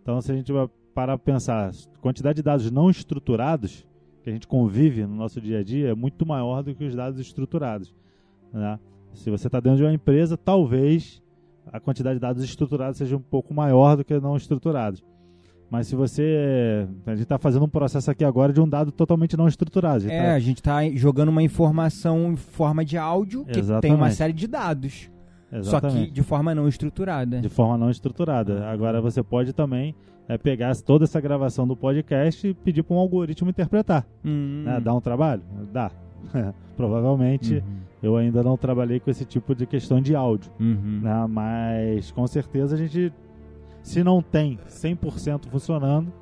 Então, 0.00 0.20
se 0.20 0.32
a 0.32 0.34
gente 0.34 0.52
parar 0.94 1.16
para 1.16 1.18
pensar, 1.18 1.70
a 1.70 1.98
quantidade 1.98 2.36
de 2.36 2.42
dados 2.42 2.70
não 2.70 2.90
estruturados 2.90 3.86
que 4.22 4.30
a 4.30 4.32
gente 4.32 4.46
convive 4.46 5.04
no 5.04 5.16
nosso 5.16 5.40
dia 5.40 5.58
a 5.58 5.64
dia 5.64 5.88
é 5.88 5.94
muito 5.94 6.24
maior 6.24 6.62
do 6.62 6.74
que 6.74 6.84
os 6.84 6.94
dados 6.94 7.18
estruturados. 7.18 7.92
Né? 8.52 8.78
Se 9.14 9.30
você 9.30 9.48
está 9.48 9.58
dentro 9.58 9.78
de 9.78 9.84
uma 9.84 9.92
empresa, 9.92 10.36
talvez 10.36 11.22
a 11.66 11.80
quantidade 11.80 12.16
de 12.16 12.20
dados 12.20 12.42
estruturados 12.42 12.98
seja 12.98 13.16
um 13.16 13.22
pouco 13.22 13.52
maior 13.52 13.96
do 13.96 14.04
que 14.04 14.18
não 14.20 14.36
estruturados. 14.36 15.02
Mas 15.72 15.86
se 15.86 15.96
você. 15.96 16.86
A 17.06 17.12
gente 17.12 17.22
está 17.22 17.38
fazendo 17.38 17.64
um 17.64 17.68
processo 17.68 18.10
aqui 18.10 18.22
agora 18.26 18.52
de 18.52 18.60
um 18.60 18.68
dado 18.68 18.92
totalmente 18.92 19.38
não 19.38 19.48
estruturado. 19.48 19.96
A 19.96 20.00
gente 20.00 20.12
É, 20.12 20.22
tá- 20.22 20.34
a 20.34 20.38
gente 20.38 20.62
tá 20.62 20.88
jogando 20.90 21.30
uma 21.30 21.42
informação 21.42 22.30
em 22.32 22.36
forma 22.36 22.84
de 22.84 22.98
áudio 22.98 23.42
que 23.46 23.52
tem 23.54 23.62
uma 23.62 23.64
Exatamente. 23.80 24.14
série 24.14 24.32
de 24.34 24.46
dados. 24.46 25.10
Só 25.50 25.58
Exatamente. 25.78 26.08
que 26.08 26.12
de 26.12 26.22
forma 26.22 26.54
não 26.54 26.68
estruturada. 26.68 27.40
de 27.40 27.48
forma 27.48 27.78
não 27.78 27.88
estruturada. 27.90 28.66
Agora 28.68 29.00
você 29.00 29.22
pode 29.22 29.54
também 29.54 29.94
é, 30.28 30.36
pegar 30.36 30.76
toda 30.76 31.04
essa 31.04 31.18
gravação 31.22 31.66
do 31.66 31.74
podcast 31.74 32.46
e 32.46 32.52
pedir 32.52 32.82
para 32.82 32.94
um 32.94 32.98
algoritmo 32.98 33.48
interpretar. 33.48 34.06
Hum. 34.22 34.64
né? 34.66 34.78
Dá 34.78 34.92
um 34.94 35.00
trabalho? 35.00 35.42
Dá. 35.72 35.90
Provavelmente 36.76 37.54
Uhum. 37.54 37.62
eu 38.02 38.16
ainda 38.16 38.42
não 38.42 38.56
trabalhei 38.58 39.00
com 39.00 39.10
esse 39.10 39.24
tipo 39.24 39.54
de 39.54 39.66
questão 39.66 40.00
de 40.02 40.14
áudio. 40.14 40.50
Uhum. 40.60 41.00
né? 41.02 41.26
Mas 41.28 42.10
com 42.12 42.26
certeza 42.26 42.74
a 42.74 42.78
gente, 42.78 43.12
se 43.82 44.02
não 44.02 44.22
tem 44.22 44.58
100% 44.68 45.48
funcionando, 45.48 46.12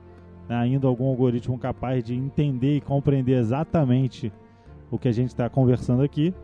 né, 0.48 0.56
ainda 0.56 0.86
algum 0.86 1.06
algoritmo 1.06 1.58
capaz 1.58 2.02
de 2.02 2.14
entender 2.14 2.76
e 2.76 2.80
compreender 2.80 3.38
exatamente 3.38 4.32
o 4.90 4.98
que 4.98 5.06
a 5.08 5.12
gente 5.12 5.28
está 5.28 5.48
conversando 5.48 6.02
aqui, 6.02 6.34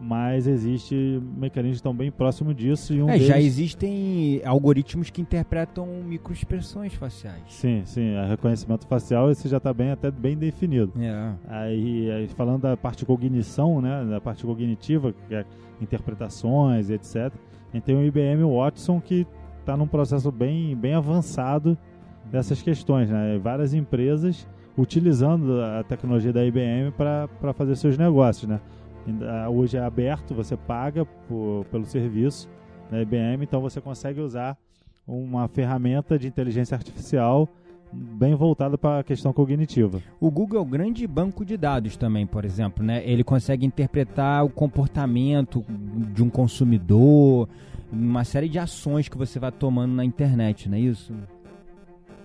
mas 0.00 0.48
existe 0.48 1.22
mecanismos 1.36 1.76
que 1.76 1.80
estão 1.80 1.94
bem 1.94 2.10
próximos 2.10 2.56
disso 2.56 2.92
e 2.92 3.00
um 3.00 3.08
É, 3.08 3.12
deles... 3.12 3.28
já 3.28 3.40
existem 3.40 4.42
algoritmos 4.44 5.08
que 5.08 5.22
interpretam 5.22 5.86
microexpressões 6.04 6.92
faciais. 6.94 7.42
Sim, 7.48 7.82
sim, 7.84 8.16
o 8.16 8.26
reconhecimento 8.26 8.86
facial 8.86 9.30
esse 9.30 9.48
já 9.48 9.58
está 9.58 9.72
bem 9.72 9.92
até 9.92 10.10
bem 10.10 10.36
definido. 10.36 10.92
É. 10.98 11.32
Aí, 11.46 12.10
aí, 12.10 12.28
falando 12.28 12.62
da 12.62 12.76
parte 12.76 13.06
cognição, 13.06 13.80
né, 13.80 14.04
da 14.04 14.20
parte 14.20 14.44
cognitiva, 14.44 15.14
que 15.28 15.34
é 15.34 15.44
interpretações, 15.80 16.90
etc. 16.90 17.32
A 17.72 17.76
gente 17.76 17.84
tem 17.84 17.96
o 17.96 18.04
IBM 18.04 18.42
Watson 18.44 19.00
que 19.00 19.26
está 19.64 19.76
num 19.76 19.86
processo 19.86 20.30
bem, 20.30 20.76
bem 20.76 20.92
avançado 20.92 21.76
dessas 22.30 22.60
questões, 22.60 23.10
né? 23.10 23.38
Várias 23.38 23.72
empresas 23.72 24.46
utilizando 24.76 25.60
a 25.60 25.82
tecnologia 25.84 26.32
da 26.32 26.44
IBM 26.44 26.92
para 26.92 27.52
fazer 27.54 27.74
seus 27.76 27.96
negócios, 27.96 28.48
né? 28.48 28.60
Ainda 29.06 29.48
Hoje 29.48 29.76
é 29.76 29.80
aberto, 29.80 30.34
você 30.34 30.56
paga 30.56 31.04
por, 31.04 31.64
pelo 31.70 31.84
serviço 31.86 32.48
da 32.90 33.00
IBM, 33.00 33.42
então 33.42 33.60
você 33.60 33.80
consegue 33.80 34.20
usar 34.20 34.56
uma 35.06 35.48
ferramenta 35.48 36.18
de 36.18 36.26
inteligência 36.26 36.74
artificial 36.74 37.48
bem 37.92 38.34
voltada 38.34 38.76
para 38.76 39.00
a 39.00 39.04
questão 39.04 39.32
cognitiva. 39.32 40.00
O 40.20 40.30
Google 40.30 40.58
é 40.58 40.62
um 40.62 40.68
grande 40.68 41.06
banco 41.06 41.44
de 41.44 41.56
dados 41.56 41.96
também, 41.96 42.26
por 42.26 42.44
exemplo, 42.44 42.84
né? 42.84 43.02
Ele 43.06 43.24
consegue 43.24 43.64
interpretar 43.64 44.44
o 44.44 44.50
comportamento 44.50 45.64
de 46.12 46.22
um 46.22 46.28
consumidor, 46.28 47.48
uma 47.94 48.24
série 48.24 48.48
de 48.48 48.58
ações 48.58 49.08
que 49.08 49.16
você 49.16 49.38
vai 49.38 49.50
tomando 49.52 49.92
na 49.94 50.04
internet, 50.04 50.68
não 50.68 50.76
é 50.76 50.80
isso? 50.80 51.12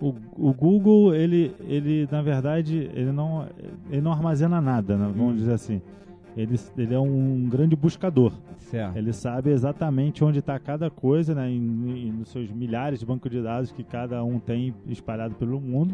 O, 0.01 0.13
o 0.37 0.53
Google, 0.53 1.13
ele, 1.13 1.53
ele, 1.67 2.07
na 2.09 2.21
verdade, 2.21 2.89
ele 2.93 3.11
não, 3.11 3.47
ele 3.89 4.01
não 4.01 4.11
armazena 4.13 4.61
nada, 4.61 4.97
né? 4.97 5.11
vamos 5.15 5.33
Hum. 5.33 5.35
dizer 5.35 5.53
assim. 5.53 5.81
Ele, 6.37 6.57
ele 6.77 6.93
é 6.93 6.99
um 6.99 7.49
grande 7.49 7.75
buscador. 7.75 8.31
Certo. 8.59 8.95
Ele 8.95 9.11
sabe 9.11 9.49
exatamente 9.49 10.23
onde 10.23 10.39
está 10.39 10.57
cada 10.57 10.89
coisa, 10.89 11.35
né? 11.35 11.49
Em, 11.49 11.57
em- 11.57 12.11
nos 12.11 12.29
seus 12.29 12.49
milhares 12.51 12.99
de 12.99 13.05
bancos 13.05 13.29
de 13.29 13.41
dados 13.41 13.71
que 13.73 13.83
cada 13.83 14.23
um 14.23 14.39
tem 14.39 14.73
espalhado 14.87 15.35
pelo 15.35 15.59
mundo. 15.59 15.93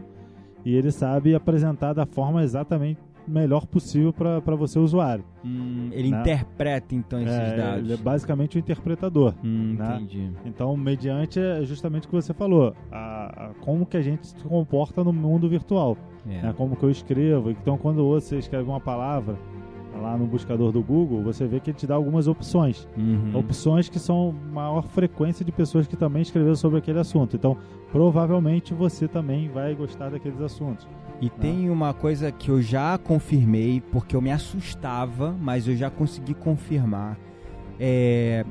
E 0.64 0.76
ele 0.76 0.92
sabe 0.92 1.34
apresentar 1.34 1.94
da 1.94 2.06
forma 2.06 2.44
exatamente 2.44 3.00
melhor 3.28 3.66
possível 3.66 4.14
para 4.14 4.56
você, 4.56 4.78
usuário. 4.80 5.24
Hum, 5.44 5.90
ele 5.92 6.12
Né? 6.12 6.20
interpreta 6.22 6.94
então 6.96 7.20
esses 7.22 7.34
É, 7.34 7.56
dados. 7.58 7.84
ele 7.84 7.94
é 7.94 7.98
basicamente 7.98 8.58
o 8.58 8.60
interpretador. 8.60 9.34
Hum, 9.44 9.76
né? 9.78 9.96
entendi. 10.02 10.32
Então, 10.46 10.76
mediante 10.78 11.40
é 11.40 11.64
justamente 11.64 12.06
o 12.06 12.10
que 12.10 12.16
você 12.16 12.34
falou, 12.34 12.76
a, 12.92 13.48
a- 13.48 13.52
como 13.62 13.86
que 13.86 13.98
a 13.98 14.02
gente 14.02 14.28
se 14.28 14.36
comporta 14.44 15.04
no 15.04 15.12
mundo 15.14 15.48
virtual, 15.50 15.98
É. 16.28 16.42
né? 16.42 16.54
como 16.58 16.76
que 16.76 16.84
eu 16.84 16.90
escrevo. 16.90 17.50
Então, 17.52 17.78
quando 17.78 18.04
você 18.08 18.38
escreve 18.38 18.68
uma 18.70 18.80
palavra 18.80 19.36
lá 20.02 20.18
no 20.18 20.26
buscador 20.26 20.72
do 20.72 20.82
Google, 20.82 21.24
você 21.24 21.48
vê 21.48 21.60
que 21.60 21.72
ele 21.72 21.78
te 21.78 21.88
dá 21.88 21.96
algumas 21.96 22.28
opções. 22.28 22.88
Uhum. 22.98 23.38
Opções 23.38 23.90
que 23.90 24.00
são 24.00 24.34
maior 24.52 24.84
frequência 24.84 25.44
de 25.46 25.52
pessoas 25.52 25.88
que 25.88 25.96
também 25.96 26.22
escreveram 26.22 26.56
sobre 26.56 26.80
aquele 26.80 27.00
assunto. 27.00 27.36
Então, 27.36 27.58
provavelmente 27.92 28.74
você 28.74 29.08
também 29.08 29.50
vai 29.50 29.74
gostar 29.76 30.10
daqueles 30.10 30.40
assuntos. 30.42 30.88
E 31.22 31.30
tem 31.30 31.70
uma 31.70 31.94
coisa 31.94 32.32
que 32.32 32.50
eu 32.50 32.62
já 32.62 32.98
confirmei, 32.98 33.82
porque 33.92 34.16
eu 34.16 34.22
me 34.22 34.32
assustava, 34.32 35.32
mas 35.40 35.68
eu 35.68 35.76
já 35.76 35.90
consegui 35.90 36.34
confirmar. 36.34 37.18
É, 37.80 38.46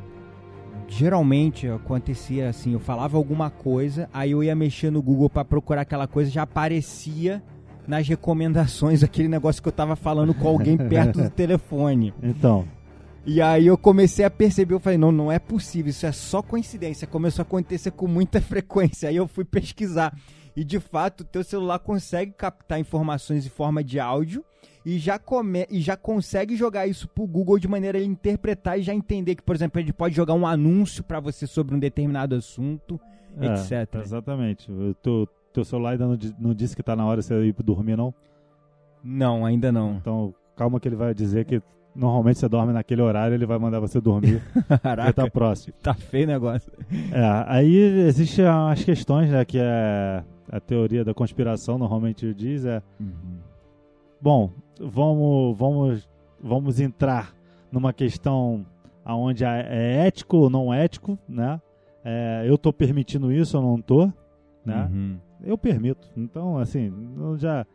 geralmente 0.89 1.69
acontecia 1.69 2.49
assim, 2.49 2.73
eu 2.73 2.81
falava 2.81 3.17
alguma 3.17 3.51
coisa, 3.51 4.09
aí 4.13 4.31
eu 4.31 4.43
ia 4.43 4.55
mexer 4.55 4.91
no 4.91 5.03
Google 5.03 5.29
para 5.29 5.45
procurar 5.45 5.83
aquela 5.83 6.07
coisa, 6.07 6.31
já 6.31 6.43
aparecia 6.43 7.43
nas 7.87 8.07
recomendações 8.09 9.03
aquele 9.03 9.28
negócio 9.28 9.62
que 9.62 9.68
eu 9.68 9.72
tava 9.72 9.97
falando 9.97 10.35
com 10.35 10.49
alguém 10.49 10.76
perto 10.76 11.22
do 11.22 11.30
telefone. 11.30 12.14
Então, 12.22 12.66
E 13.26 13.41
aí 13.41 13.66
eu 13.66 13.78
comecei 13.78 14.24
a 14.24 14.30
perceber, 14.30 14.74
eu 14.74 14.80
falei, 14.80 14.99
não, 14.99 15.12
não 15.12 15.32
é 15.32 15.39
possível, 15.39 15.91
isso 15.91 16.07
é 16.07 16.12
só 16.12 16.43
coincidência. 16.43 17.07
Começou 17.07 17.43
a 17.43 17.47
acontecer 17.47 17.91
com 17.91 18.07
muita 18.07 18.41
frequência. 18.43 19.09
Aí 19.09 19.16
eu 19.16 19.26
fui 19.28 19.45
pesquisar. 19.45 20.16
E 20.57 20.62
de 20.62 20.78
fato, 20.78 21.22
o 21.22 21.24
teu 21.24 21.43
celular 21.43 21.78
consegue 21.78 22.32
captar 22.32 22.78
informações 22.78 23.45
em 23.45 23.49
forma 23.49 23.82
de 23.82 23.99
áudio 23.99 24.45
e 24.87 24.99
já, 24.99 25.18
come, 25.18 25.66
e 25.70 25.80
já 25.80 25.97
consegue 25.97 26.57
jogar 26.57 26.87
isso 26.87 27.09
pro 27.09 27.26
Google 27.26 27.59
de 27.59 27.66
maneira 27.66 27.97
a 27.97 28.01
ele 28.01 28.11
interpretar 28.11 28.78
e 28.78 28.82
já 28.82 28.95
entender 28.95 29.35
que, 29.35 29.43
por 29.43 29.57
exemplo, 29.57 29.80
ele 29.80 29.93
pode 29.93 30.14
jogar 30.14 30.35
um 30.35 30.47
anúncio 30.47 31.03
para 31.03 31.18
você 31.20 31.47
sobre 31.47 31.74
um 31.74 31.78
determinado 31.78 32.35
assunto, 32.35 33.01
é, 33.41 33.47
etc. 33.47 33.95
Exatamente. 34.01 34.70
O 34.70 34.95
teu, 34.95 35.28
teu 35.55 35.65
celular 35.65 35.91
ainda 35.93 36.07
não, 36.07 36.19
não 36.39 36.55
disse 36.55 36.75
que 36.77 36.83
tá 36.83 36.95
na 36.97 37.07
hora 37.07 37.21
de 37.21 37.27
você 37.27 37.35
ir 37.45 37.55
dormir, 37.63 37.97
não? 37.97 38.13
Não, 39.03 39.47
ainda 39.47 39.71
não. 39.71 39.95
Então, 39.95 40.35
calma 40.57 40.81
que 40.81 40.89
ele 40.89 40.97
vai 40.97 41.15
dizer 41.15 41.45
que 41.45 41.63
normalmente 41.95 42.39
você 42.39 42.49
dorme 42.49 42.73
naquele 42.73 43.01
horário, 43.03 43.35
ele 43.35 43.47
vai 43.47 43.59
mandar 43.59 43.79
você 43.79 44.01
dormir. 44.01 44.43
Ele 44.69 44.79
Caraca, 44.79 45.13
tá 45.13 45.31
próximo. 45.31 45.75
tá 45.81 45.95
feio 45.95 46.25
o 46.25 46.29
negócio. 46.29 46.73
É, 47.13 47.45
aí 47.47 47.77
existem 47.77 48.45
as 48.47 48.83
questões, 48.83 49.31
né, 49.31 49.45
que 49.45 49.59
é 49.61 50.25
a 50.51 50.61
teoria 50.61 51.05
da 51.05 51.15
conspiração 51.15 51.79
normalmente 51.79 52.35
diz 52.35 52.65
é, 52.65 52.83
bom, 54.21 54.51
vamos 54.79 55.57
vamos 55.59 56.09
vamos 56.43 56.81
entrar 56.81 57.35
numa 57.71 57.93
questão 57.93 58.67
aonde 59.05 59.45
é 59.45 59.67
é 59.69 60.07
ético 60.07 60.37
ou 60.37 60.51
não 60.51 60.73
ético, 60.75 61.19
né? 61.29 61.61
É, 62.05 62.45
eu 62.47 62.59
tô 62.59 62.73
permitindo 62.73 63.33
isso 63.33 63.57
ou 63.57 63.63
não 63.63 63.81
tô, 63.81 64.07
né? 64.65 64.89
Uhum. 64.93 65.19
Eu 65.47 65.59
permito. 65.59 66.09
Então, 66.17 66.59
assim, 66.59 66.93
eu 67.19 67.37
já 67.37 67.67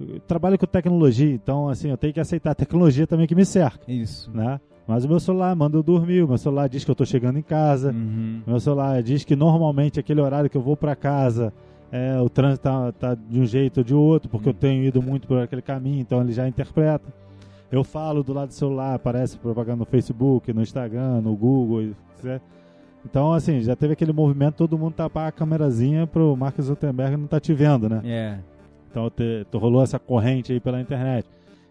eu 0.00 0.20
trabalho 0.20 0.56
com 0.56 0.64
tecnologia, 0.66 1.32
então 1.34 1.68
assim, 1.68 1.90
eu 1.90 1.96
tenho 1.96 2.12
que 2.14 2.20
aceitar 2.20 2.52
a 2.52 2.54
tecnologia 2.54 3.04
também 3.06 3.26
que 3.26 3.34
me 3.34 3.44
cerca, 3.44 3.90
Isso. 3.90 4.30
né? 4.32 4.60
Mas 4.86 5.04
o 5.04 5.08
meu 5.08 5.18
celular 5.18 5.54
manda 5.56 5.76
eu 5.76 5.82
dormir, 5.82 6.22
o 6.22 6.28
meu 6.28 6.38
celular 6.38 6.68
diz 6.68 6.84
que 6.84 6.90
eu 6.90 6.94
tô 6.94 7.04
chegando 7.04 7.38
em 7.38 7.42
casa, 7.42 7.90
Uhum. 7.90 8.40
meu 8.46 8.60
celular 8.60 9.02
diz 9.02 9.24
que 9.24 9.34
normalmente 9.34 9.98
aquele 9.98 10.20
horário 10.20 10.48
que 10.48 10.56
eu 10.56 10.62
vou 10.62 10.76
para 10.76 10.94
casa, 10.94 11.52
é, 11.90 12.18
o 12.20 12.28
trânsito 12.28 12.62
tá, 12.62 12.92
tá 12.92 13.14
de 13.14 13.40
um 13.40 13.44
jeito 13.44 13.78
ou 13.78 13.84
de 13.84 13.92
outro, 13.94 14.28
porque 14.30 14.48
eu 14.48 14.54
tenho 14.54 14.84
ido 14.84 15.02
muito 15.02 15.26
por 15.26 15.38
aquele 15.40 15.62
caminho, 15.62 16.00
então 16.00 16.20
ele 16.20 16.32
já 16.32 16.46
interpreta. 16.46 17.12
Eu 17.70 17.82
falo 17.84 18.22
do 18.22 18.32
lado 18.32 18.48
do 18.48 18.54
celular, 18.54 18.94
aparece 18.94 19.36
propaganda 19.36 19.78
no 19.80 19.84
Facebook, 19.84 20.52
no 20.52 20.62
Instagram, 20.62 21.20
no 21.22 21.34
Google, 21.36 21.82
etc. 21.82 22.40
Então, 23.04 23.32
assim, 23.32 23.60
já 23.60 23.74
teve 23.76 23.92
aquele 23.92 24.12
movimento, 24.12 24.56
todo 24.56 24.76
mundo 24.78 24.94
tapar 24.94 25.28
a 25.28 25.32
câmerazinha 25.32 26.06
pro 26.06 26.36
Mark 26.36 26.60
Zuckerberg 26.60 27.16
não 27.16 27.26
tá 27.26 27.40
te 27.40 27.54
vendo, 27.54 27.88
né? 27.88 28.00
É. 28.04 28.38
Então 28.90 29.08
te, 29.10 29.46
te 29.50 29.56
rolou 29.56 29.82
essa 29.82 29.98
corrente 29.98 30.52
aí 30.52 30.60
pela 30.60 30.80
internet. 30.80 31.26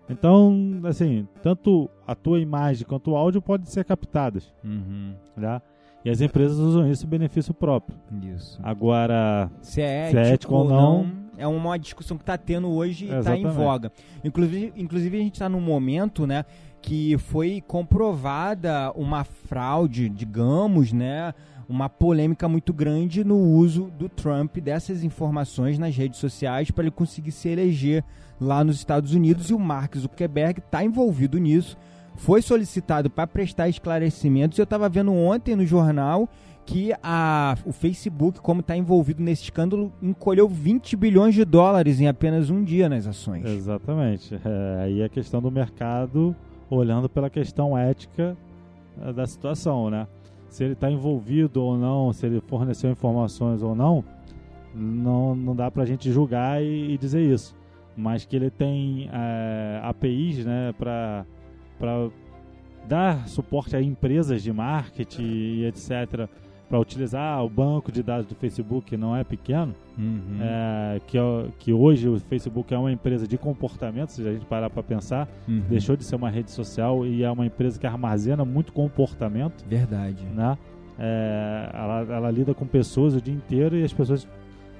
Então, 0.10 0.80
assim, 0.86 1.28
tanto 1.44 1.90
a 2.08 2.16
tua 2.16 2.40
imagem 2.40 2.88
quanto 2.88 3.12
o 3.12 3.16
áudio 3.18 3.42
podem 3.42 3.66
ser 3.66 3.84
captadas, 3.84 4.54
Uhum. 4.64 5.14
né? 5.36 5.62
E 6.06 6.10
as 6.10 6.22
empresas 6.22 6.58
usam 6.58 6.90
isso 6.90 7.06
em 7.06 7.10
benefício 7.10 7.54
próprio. 7.54 7.98
Isso. 8.34 8.58
Agora, 8.64 9.50
Se 9.62 9.82
é 9.82 10.10
Se 10.10 10.18
ético, 10.18 10.20
é 10.20 10.34
ético 10.34 10.56
ou 10.56 10.64
não, 10.64 11.04
não, 11.04 11.12
é 11.38 11.46
uma 11.46 11.78
discussão 11.78 12.16
que 12.16 12.24
está 12.24 12.38
tendo 12.38 12.70
hoje 12.70 13.06
e 13.08 13.12
está 13.14 13.36
em 13.36 13.46
voga. 13.46 13.92
Inclusive, 14.24 14.72
inclusive 14.78 15.18
a 15.18 15.22
gente 15.22 15.34
está 15.34 15.50
num 15.50 15.60
momento, 15.60 16.26
né, 16.26 16.46
que 16.82 17.18
foi 17.18 17.62
comprovada 17.66 18.92
uma 18.96 19.24
fraude, 19.24 20.10
digamos, 20.10 20.94
né, 20.94 21.34
uma 21.68 21.90
polêmica 21.90 22.48
muito 22.48 22.74
grande 22.74 23.24
no 23.24 23.38
uso 23.38 23.92
do 23.98 24.08
Trump 24.08 24.58
dessas 24.58 25.04
informações 25.04 25.78
nas 25.78 25.96
redes 25.96 26.20
sociais 26.20 26.72
para 26.72 26.86
ele 26.86 26.92
conseguir 26.92 27.32
se 27.32 27.50
eleger 27.50 28.04
lá 28.40 28.64
nos 28.64 28.78
Estados 28.78 29.14
Unidos 29.14 29.50
e 29.50 29.54
o 29.54 29.60
Mark 29.60 29.96
Zuckerberg 29.98 30.60
está 30.60 30.84
envolvido 30.84 31.38
nisso. 31.38 31.78
Foi 32.16 32.42
solicitado 32.42 33.10
para 33.10 33.28
prestar 33.28 33.70
esclarecimentos. 33.70 34.58
Eu 34.58 34.64
estava 34.64 34.90
vendo 34.90 35.14
ontem 35.14 35.56
no 35.56 35.66
jornal 35.66 36.28
que 36.66 36.92
a, 37.02 37.56
o 37.66 37.72
Facebook, 37.72 38.42
como 38.42 38.60
está 38.60 38.76
envolvido 38.76 39.24
nesse 39.24 39.44
escândalo, 39.44 39.92
encolheu 40.02 40.50
20 40.50 40.98
bilhões 40.98 41.34
de 41.34 41.46
dólares 41.46 42.02
em 42.02 42.08
apenas 42.08 42.50
um 42.50 42.64
dia 42.64 42.90
nas 42.90 43.08
ações. 43.08 43.46
exatamente. 43.46 44.36
É, 44.36 44.84
aí 44.84 45.04
a 45.04 45.08
questão 45.08 45.42
do 45.42 45.50
mercado 45.50 46.36
olhando 46.70 47.08
pela 47.10 47.30
questão 47.30 47.78
ética 47.78 48.38
eh, 49.02 49.14
da 49.14 49.26
situação, 49.26 49.90
né? 49.90 50.08
Se 50.50 50.64
ele 50.64 50.74
está 50.74 50.90
envolvido 50.90 51.62
ou 51.62 51.78
não, 51.78 52.14
se 52.14 52.26
ele 52.26 52.42
forneceu 52.42 52.92
informações 52.92 53.62
ou 53.62 53.76
não, 53.76 54.04
não, 54.74 55.36
não 55.36 55.56
dá 55.56 55.70
pra 55.70 55.86
gente 55.86 56.12
julgar 56.12 56.64
e, 56.64 56.94
e 56.94 56.98
dizer 56.98 57.22
isso. 57.22 57.56
Mas 57.96 58.26
que 58.26 58.36
ele 58.36 58.50
tem 58.50 59.10
eh, 59.12 59.80
APIs, 59.84 60.46
né, 60.46 60.74
para 60.78 61.26
dar 62.88 63.28
suporte 63.28 63.76
a 63.76 63.82
empresas 63.82 64.42
de 64.42 64.54
marketing 64.54 65.24
e 65.24 65.66
etc. 65.66 66.30
para 66.70 66.80
utilizar 66.80 67.44
o 67.46 67.50
banco 67.50 67.92
de 67.92 68.04
dados 68.04 68.26
do 68.26 68.36
Facebook, 68.36 68.96
não 68.98 69.16
é 69.16 69.24
pequeno, 69.24 69.74
Uhum. 69.98 70.38
é, 70.42 71.00
que, 71.08 71.18
é- 71.18 71.46
que 71.60 71.72
hoje 71.74 72.08
o 72.10 72.20
Facebook 72.20 72.74
é 72.74 72.78
uma 72.78 72.92
empresa 72.92 73.26
de 73.28 73.38
comportamento, 73.38 74.10
se 74.10 74.28
a 74.28 74.34
gente 74.34 74.46
parar 74.46 74.70
para 74.70 74.84
pensar, 74.84 75.28
Uhum. 75.48 75.64
deixou 75.70 75.96
de 75.96 76.04
ser 76.04 76.16
uma 76.18 76.30
rede 76.30 76.52
social 76.52 77.06
e 77.06 77.24
é 77.24 77.32
uma 77.32 77.46
empresa 77.46 77.80
que 77.80 77.88
armazena 77.88 78.44
muito 78.44 78.74
comportamento, 78.74 79.66
Verdade. 79.68 80.24
né? 80.36 80.58
É, 81.00 81.70
ela, 81.74 82.02
ela 82.10 82.32
lida 82.32 82.54
com 82.54 82.66
pessoas 82.66 83.16
o 83.16 83.22
dia 83.22 83.34
inteiro 83.34 83.76
e 83.78 83.84
as 83.84 83.94
pessoas 83.94 84.28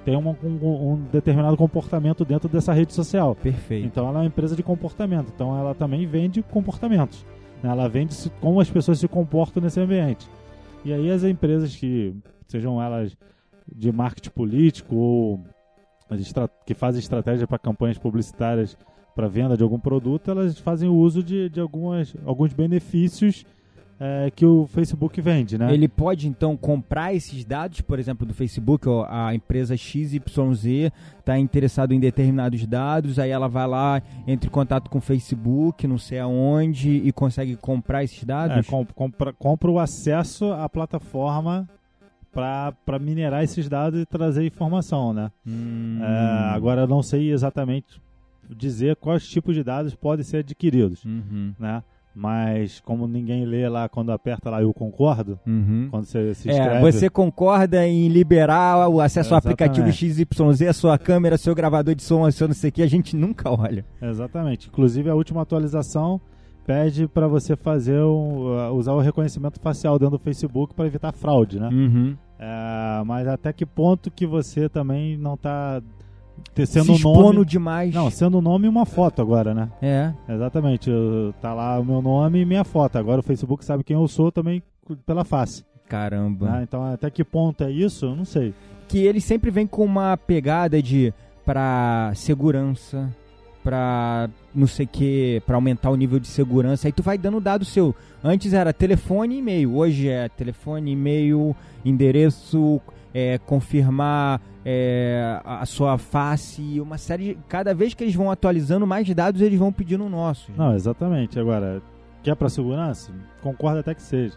tem 0.04 0.16
uma, 0.16 0.36
um, 0.42 0.92
um 0.92 1.00
determinado 1.12 1.56
comportamento 1.56 2.24
dentro 2.24 2.48
dessa 2.48 2.72
rede 2.72 2.92
social. 2.92 3.34
Perfeito. 3.36 3.86
Então 3.86 4.06
ela 4.08 4.18
é 4.18 4.22
uma 4.22 4.26
empresa 4.26 4.56
de 4.56 4.62
comportamento. 4.62 5.30
Então 5.34 5.56
ela 5.58 5.74
também 5.74 6.06
vende 6.06 6.42
comportamentos. 6.42 7.24
né? 7.62 7.70
Ela 7.70 7.88
vende 7.88 8.14
como 8.40 8.60
as 8.60 8.70
pessoas 8.70 8.98
se 8.98 9.06
comportam 9.08 9.62
nesse 9.62 9.80
ambiente. 9.80 10.26
E 10.88 10.92
aí 10.94 11.10
as 11.10 11.22
empresas 11.22 11.76
que 11.76 12.14
sejam 12.46 12.80
elas 12.80 13.14
de 13.70 13.92
marketing 13.92 14.30
político 14.30 14.94
ou 14.94 15.44
que 16.64 16.72
fazem 16.72 16.98
estratégia 16.98 17.46
para 17.46 17.58
campanhas 17.58 17.98
publicitárias 17.98 18.74
para 19.14 19.28
venda 19.28 19.54
de 19.54 19.62
algum 19.62 19.78
produto, 19.78 20.30
elas 20.30 20.58
fazem 20.58 20.88
uso 20.88 21.22
de, 21.22 21.50
de 21.50 21.60
algumas, 21.60 22.14
alguns 22.24 22.54
benefícios 22.54 23.44
eh, 24.00 24.30
que 24.34 24.46
o 24.46 24.66
Facebook 24.68 25.20
vende, 25.20 25.58
né? 25.58 25.72
Ele 25.74 25.88
pode 25.88 26.28
então 26.28 26.56
comprar 26.56 27.12
esses 27.14 27.44
dados, 27.44 27.80
por 27.80 27.98
exemplo, 27.98 28.24
do 28.26 28.32
Facebook, 28.32 28.88
ó, 28.88 29.06
a 29.08 29.34
empresa 29.34 29.76
XYZ 29.76 30.92
está 31.18 31.38
interessado 31.38 31.92
em 31.92 31.98
determinados 32.00 32.64
dados, 32.66 33.18
aí 33.18 33.30
ela 33.30 33.48
vai 33.48 33.66
lá, 33.66 34.02
entra 34.26 34.48
em 34.48 34.52
contato 34.52 34.88
com 34.88 34.98
o 34.98 35.00
Facebook, 35.00 35.86
não 35.86 35.98
sei 35.98 36.18
aonde, 36.20 36.90
e 36.90 37.10
consegue 37.12 37.56
comprar 37.56 38.04
esses 38.04 38.22
É, 38.22 38.26
dados? 38.26 38.66
com- 38.66 38.86
compra, 38.86 39.32
compra 39.32 39.70
o 39.70 39.78
acesso 39.78 40.52
à 40.52 40.68
plataforma 40.68 41.68
para 42.32 42.98
minerar 43.00 43.42
esses 43.42 43.68
dados 43.68 44.00
e 44.00 44.06
trazer 44.06 44.46
informação, 44.46 45.12
né? 45.12 45.30
Hum, 45.46 45.98
É, 46.02 46.54
agora 46.54 46.82
eu 46.82 46.86
não 46.86 47.02
sei 47.02 47.32
exatamente 47.32 48.00
dizer 48.48 48.96
quais 48.96 49.26
tipos 49.26 49.54
de 49.54 49.64
dados 49.64 49.94
podem 49.94 50.24
ser 50.24 50.38
adquiridos, 50.38 51.04
uhum, 51.04 51.52
né? 51.58 51.82
Mas 52.20 52.80
como 52.80 53.06
ninguém 53.06 53.44
lê 53.44 53.68
lá 53.68 53.88
quando 53.88 54.10
aperta 54.10 54.50
lá 54.50 54.60
eu 54.60 54.74
concordo, 54.74 55.38
uhum. 55.46 55.86
quando 55.88 56.04
você 56.04 56.34
se 56.34 56.50
É, 56.50 56.52
inscreve, 56.52 56.80
você 56.92 57.08
concorda 57.08 57.86
em 57.86 58.08
liberar 58.08 58.88
o 58.88 59.00
acesso 59.00 59.34
ao 59.34 59.38
aplicativo. 59.38 59.86
XYZ, 59.92 60.26
a 60.68 60.72
sua 60.72 60.98
câmera, 60.98 61.38
seu 61.38 61.54
gravador 61.54 61.94
de 61.94 62.02
som, 62.02 62.28
seu 62.32 62.48
não 62.48 62.54
sei 62.56 62.70
o 62.70 62.72
que, 62.72 62.82
a 62.82 62.88
gente 62.88 63.14
nunca 63.14 63.48
olha. 63.48 63.84
exatamente. 64.02 64.66
Inclusive 64.68 65.08
a 65.08 65.14
última 65.14 65.42
atualização 65.42 66.20
pede 66.66 67.06
para 67.06 67.28
você 67.28 67.54
fazer 67.54 68.00
o- 68.00 68.48
uh, 68.68 68.74
usar 68.74 68.94
o 68.94 69.00
reconhecimento 69.00 69.60
facial 69.60 69.96
dentro 69.96 70.18
do 70.18 70.22
Facebook 70.22 70.74
para 70.74 70.86
evitar 70.86 71.12
fraude, 71.12 71.60
né? 71.60 71.68
Uhum. 71.72 72.16
É, 72.38 73.02
mas 73.06 73.28
até 73.28 73.52
que 73.52 73.64
ponto 73.64 74.10
que 74.10 74.26
você 74.26 74.68
também 74.68 75.16
não 75.16 75.34
está 75.34 75.80
Se 76.56 76.66
sendo 76.66 76.92
um 76.92 76.96
expondo 76.96 77.32
nome 77.34 77.44
demais. 77.44 77.94
Não, 77.94 78.10
sendo 78.10 78.38
um 78.38 78.40
nome 78.42 78.66
e 78.66 78.68
uma 78.68 78.84
foto 78.86 79.22
agora, 79.22 79.54
né? 79.54 79.68
É. 79.80 80.12
Exatamente. 80.28 80.90
eu- 80.90 81.32
tá 81.40 81.54
lá 81.54 81.78
o 81.78 81.84
meu 81.84 82.02
nome 82.02 82.40
e 82.40 82.44
minha 82.44 82.64
foto. 82.64 82.96
Agora 82.96 83.20
o 83.20 83.22
Facebook 83.22 83.64
sabe 83.64 83.84
quem 83.84 83.94
eu 83.96 84.08
sou 84.08 84.32
também 84.32 84.62
pela 85.06 85.24
face. 85.24 85.64
Caramba. 85.88 86.50
né? 86.50 86.62
Então 86.64 86.82
até 86.84 87.10
que 87.10 87.24
ponto 87.24 87.62
é 87.64 87.70
isso? 87.70 88.06
Eu 88.06 88.16
não 88.16 88.24
sei. 88.24 88.52
que 88.88 88.98
ele 88.98 89.20
sempre 89.20 89.50
vem 89.50 89.66
com 89.66 89.84
uma 89.84 90.16
pegada 90.16 90.82
de 90.82 91.12
pra 91.44 92.10
segurança, 92.14 93.08
pra 93.62 94.30
não 94.54 94.66
sei 94.66 94.86
o 94.86 94.88
que, 94.88 95.42
pra 95.46 95.56
aumentar 95.56 95.90
o 95.90 95.96
nível 95.96 96.18
de 96.18 96.26
segurança. 96.26 96.88
Aí 96.88 96.92
tu 96.92 97.02
vai 97.02 97.18
dando 97.18 97.38
dado 97.40 97.64
seu. 97.66 97.94
Antes 98.24 98.52
era 98.54 98.72
telefone 98.72 99.34
e 99.34 99.38
e-mail, 99.40 99.76
hoje 99.76 100.08
é 100.08 100.28
telefone, 100.30 100.92
e-mail, 100.92 101.54
endereço, 101.84 102.80
é, 103.14 103.38
confirmar 103.38 104.40
é, 104.64 105.40
a 105.44 105.64
sua 105.66 105.96
face, 105.98 106.80
uma 106.80 106.98
série 106.98 107.34
de. 107.34 107.38
Cada 107.48 107.74
vez 107.74 107.94
que 107.94 108.04
eles 108.04 108.14
vão 108.14 108.30
atualizando 108.30 108.86
mais 108.86 109.08
dados, 109.14 109.40
eles 109.40 109.58
vão 109.58 109.72
pedindo 109.72 110.04
o 110.04 110.08
nosso. 110.08 110.52
Não, 110.56 110.74
exatamente. 110.74 111.38
Agora, 111.38 111.80
quer 112.22 112.34
para 112.36 112.48
segurança? 112.48 113.12
Concordo 113.42 113.78
até 113.80 113.94
que 113.94 114.02
seja. 114.02 114.36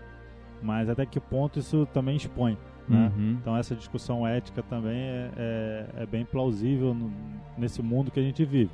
Mas 0.61 0.89
até 0.89 1.05
que 1.05 1.19
ponto 1.19 1.59
isso 1.59 1.85
também 1.93 2.15
expõe? 2.15 2.57
Né? 2.87 3.11
Uhum. 3.15 3.37
Então 3.41 3.55
essa 3.57 3.75
discussão 3.75 4.25
ética 4.27 4.61
também 4.63 4.97
é, 4.99 5.29
é, 5.37 5.85
é 6.03 6.05
bem 6.05 6.23
plausível 6.25 6.93
no- 6.93 7.11
nesse 7.57 7.81
mundo 7.81 8.11
que 8.11 8.19
a 8.19 8.23
gente 8.23 8.43
vive. 8.45 8.69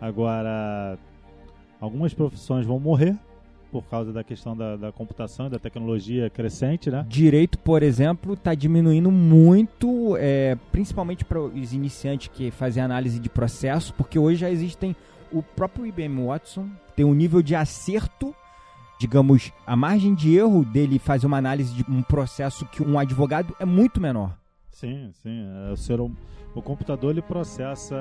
Agora, 0.00 0.98
algumas 1.80 2.12
profissões 2.14 2.66
vão 2.66 2.78
morrer 2.78 3.16
por 3.82 3.88
causa 3.90 4.12
da 4.12 4.22
questão 4.22 4.56
da, 4.56 4.76
da 4.76 4.92
computação 4.92 5.46
e 5.46 5.50
da 5.50 5.58
tecnologia 5.58 6.30
crescente, 6.30 6.90
né? 6.90 7.04
Direito, 7.08 7.58
por 7.58 7.82
exemplo, 7.82 8.34
está 8.34 8.54
diminuindo 8.54 9.10
muito, 9.10 10.16
é, 10.18 10.56
principalmente 10.70 11.24
para 11.24 11.40
os 11.40 11.72
iniciantes 11.72 12.28
que 12.28 12.50
fazem 12.50 12.82
análise 12.82 13.18
de 13.18 13.28
processo, 13.28 13.92
porque 13.94 14.18
hoje 14.18 14.40
já 14.40 14.50
existem 14.50 14.94
o 15.32 15.42
próprio 15.42 15.84
IBM 15.86 16.26
Watson 16.26 16.68
tem 16.94 17.04
um 17.04 17.12
nível 17.14 17.42
de 17.42 17.56
acerto, 17.56 18.32
digamos, 19.00 19.52
a 19.66 19.74
margem 19.74 20.14
de 20.14 20.36
erro 20.36 20.64
dele 20.64 20.98
fazer 21.00 21.26
uma 21.26 21.38
análise 21.38 21.74
de 21.74 21.84
um 21.90 22.02
processo 22.02 22.64
que 22.66 22.82
um 22.82 22.98
advogado 22.98 23.54
é 23.58 23.64
muito 23.64 24.00
menor. 24.00 24.36
Sim, 24.70 25.10
sim. 25.22 25.44
é, 25.68 25.72
O, 25.72 25.76
ser, 25.76 26.00
hum- 26.00 26.14
o 26.54 26.62
computador 26.62 27.10
ele 27.10 27.22
processa, 27.22 27.96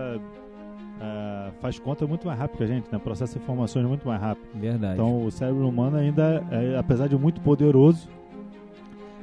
é, 1.01 1.51
faz 1.61 1.79
conta 1.79 2.05
muito 2.07 2.27
mais 2.27 2.39
rápido 2.39 2.57
que 2.57 2.63
a 2.63 2.67
gente, 2.67 2.87
né? 2.91 2.99
Processa 2.99 3.37
informações 3.37 3.85
muito 3.85 4.07
mais 4.07 4.21
rápido. 4.21 4.47
Verdade. 4.53 4.93
Então 4.93 5.25
o 5.25 5.31
cérebro 5.31 5.67
humano 5.67 5.97
ainda, 5.97 6.43
é, 6.51 6.77
apesar 6.77 7.07
de 7.07 7.17
muito 7.17 7.41
poderoso, 7.41 8.07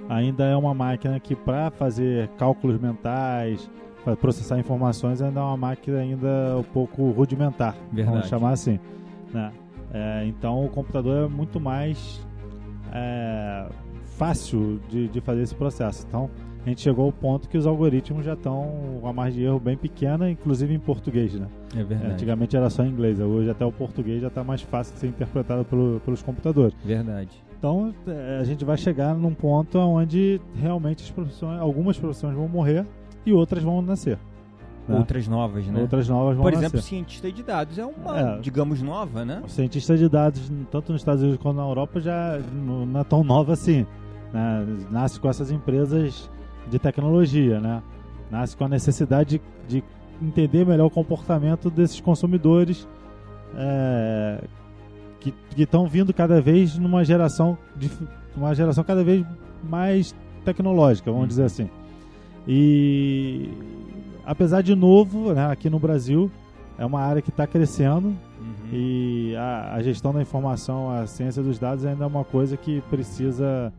ainda 0.08 0.44
é 0.44 0.56
uma 0.56 0.74
máquina 0.74 1.18
que 1.20 1.34
para 1.36 1.70
fazer 1.70 2.28
cálculos 2.36 2.78
mentais, 2.80 3.70
para 4.04 4.16
processar 4.16 4.58
informações, 4.58 5.20
ainda 5.22 5.40
é 5.40 5.42
uma 5.42 5.56
máquina 5.56 5.98
ainda 5.98 6.56
um 6.58 6.62
pouco 6.62 7.10
rudimentar, 7.10 7.74
Verdade. 7.92 8.16
vamos 8.16 8.28
chamar 8.28 8.50
assim. 8.52 8.78
né? 9.32 9.52
É, 9.92 10.24
então 10.26 10.64
o 10.64 10.68
computador 10.68 11.26
é 11.26 11.28
muito 11.28 11.58
mais 11.60 12.24
é, 12.92 13.66
fácil 14.16 14.80
de, 14.88 15.08
de 15.08 15.20
fazer 15.20 15.42
esse 15.42 15.54
processo. 15.54 16.04
Então 16.08 16.30
a 16.64 16.68
gente 16.68 16.80
chegou 16.82 17.06
ao 17.06 17.12
ponto 17.12 17.48
que 17.48 17.56
os 17.56 17.66
algoritmos 17.66 18.24
já 18.24 18.34
estão 18.34 18.98
com 19.00 19.08
a 19.08 19.12
margem 19.12 19.40
de 19.40 19.44
erro 19.46 19.58
bem 19.58 19.76
pequena, 19.76 20.30
inclusive 20.30 20.74
em 20.74 20.78
português, 20.78 21.34
né? 21.34 21.46
é 21.76 21.82
verdade. 21.82 22.12
Antigamente 22.12 22.56
era 22.56 22.68
só 22.68 22.84
em 22.84 22.88
inglês, 22.90 23.18
hoje 23.20 23.48
até 23.50 23.64
o 23.64 23.72
português 23.72 24.20
já 24.20 24.28
está 24.28 24.44
mais 24.44 24.60
fácil 24.62 24.92
de 24.94 25.00
ser 25.00 25.06
interpretado 25.08 25.64
pelo- 25.64 26.00
pelos 26.04 26.22
computadores. 26.22 26.74
Verdade. 26.84 27.30
Então 27.58 27.94
é, 28.06 28.38
a 28.40 28.44
gente 28.44 28.64
vai 28.64 28.76
chegar 28.76 29.14
num 29.14 29.34
ponto 29.34 29.78
onde 29.78 30.40
realmente 30.56 31.02
as 31.04 31.10
profissões, 31.10 31.60
algumas 31.60 31.98
profissões 31.98 32.34
vão 32.34 32.48
morrer 32.48 32.84
e 33.24 33.32
outras 33.32 33.62
vão 33.62 33.80
nascer. 33.82 34.18
né? 34.88 34.96
Outras 34.98 35.28
novas, 35.28 35.66
né? 35.66 35.80
Outras 35.80 36.08
novas 36.08 36.34
vão 36.36 36.42
Por 36.42 36.52
nascer. 36.52 36.64
exemplo, 36.66 36.80
cientista 36.82 37.30
de 37.30 37.42
dados 37.42 37.78
é 37.78 37.84
uma, 37.86 38.18
É. 38.18 38.38
digamos, 38.40 38.82
nova, 38.82 39.24
né? 39.24 39.40
O 39.44 39.48
cientista 39.48 39.96
de 39.96 40.08
dados, 40.08 40.50
tanto 40.70 40.90
nos 40.92 41.00
Estados 41.02 41.22
Unidos 41.22 41.40
quanto 41.40 41.56
na 41.58 41.62
Europa, 41.62 42.00
já 42.00 42.40
não 42.52 42.98
é 43.00 43.04
tão 43.04 43.22
nova 43.22 43.52
assim. 43.52 43.86
né? 44.32 44.66
Nasce 44.90 45.20
com 45.20 45.28
essas 45.28 45.50
empresas 45.50 46.30
de 46.70 46.78
tecnologia, 46.78 47.60
né? 47.60 47.82
Nasce 48.30 48.56
com 48.56 48.64
a 48.64 48.68
necessidade 48.68 49.40
de, 49.68 49.80
de 49.80 49.84
entender 50.22 50.64
melhor 50.64 50.86
o 50.86 50.90
comportamento 50.90 51.68
desses 51.68 52.00
consumidores 52.00 52.86
é, 53.56 54.44
que 55.18 55.34
estão 55.56 55.86
vindo 55.86 56.14
cada 56.14 56.40
vez 56.40 56.78
numa 56.78 57.04
geração, 57.04 57.58
de, 57.76 57.90
uma 58.36 58.54
geração 58.54 58.84
cada 58.84 59.02
vez 59.02 59.24
mais 59.62 60.14
tecnológica, 60.44 61.10
vamos 61.10 61.28
dizer 61.28 61.44
assim. 61.44 61.68
E 62.46 63.50
apesar 64.24 64.62
de 64.62 64.74
novo, 64.74 65.32
né, 65.34 65.50
aqui 65.50 65.68
no 65.68 65.78
Brasil, 65.78 66.30
é 66.78 66.86
uma 66.86 67.00
área 67.00 67.20
que 67.20 67.30
está 67.30 67.46
crescendo, 67.46 68.16
Uhum. 68.40 68.54
e 68.72 69.36
a, 69.36 69.74
a 69.74 69.82
gestão 69.82 70.14
da 70.14 70.22
informação, 70.22 70.90
a 70.90 71.06
ciência 71.06 71.42
dos 71.42 71.58
dados 71.58 71.84
ainda 71.84 72.04
é 72.04 72.06
uma 72.06 72.24
coisa 72.24 72.56
que 72.56 72.80
precisa 72.88 73.70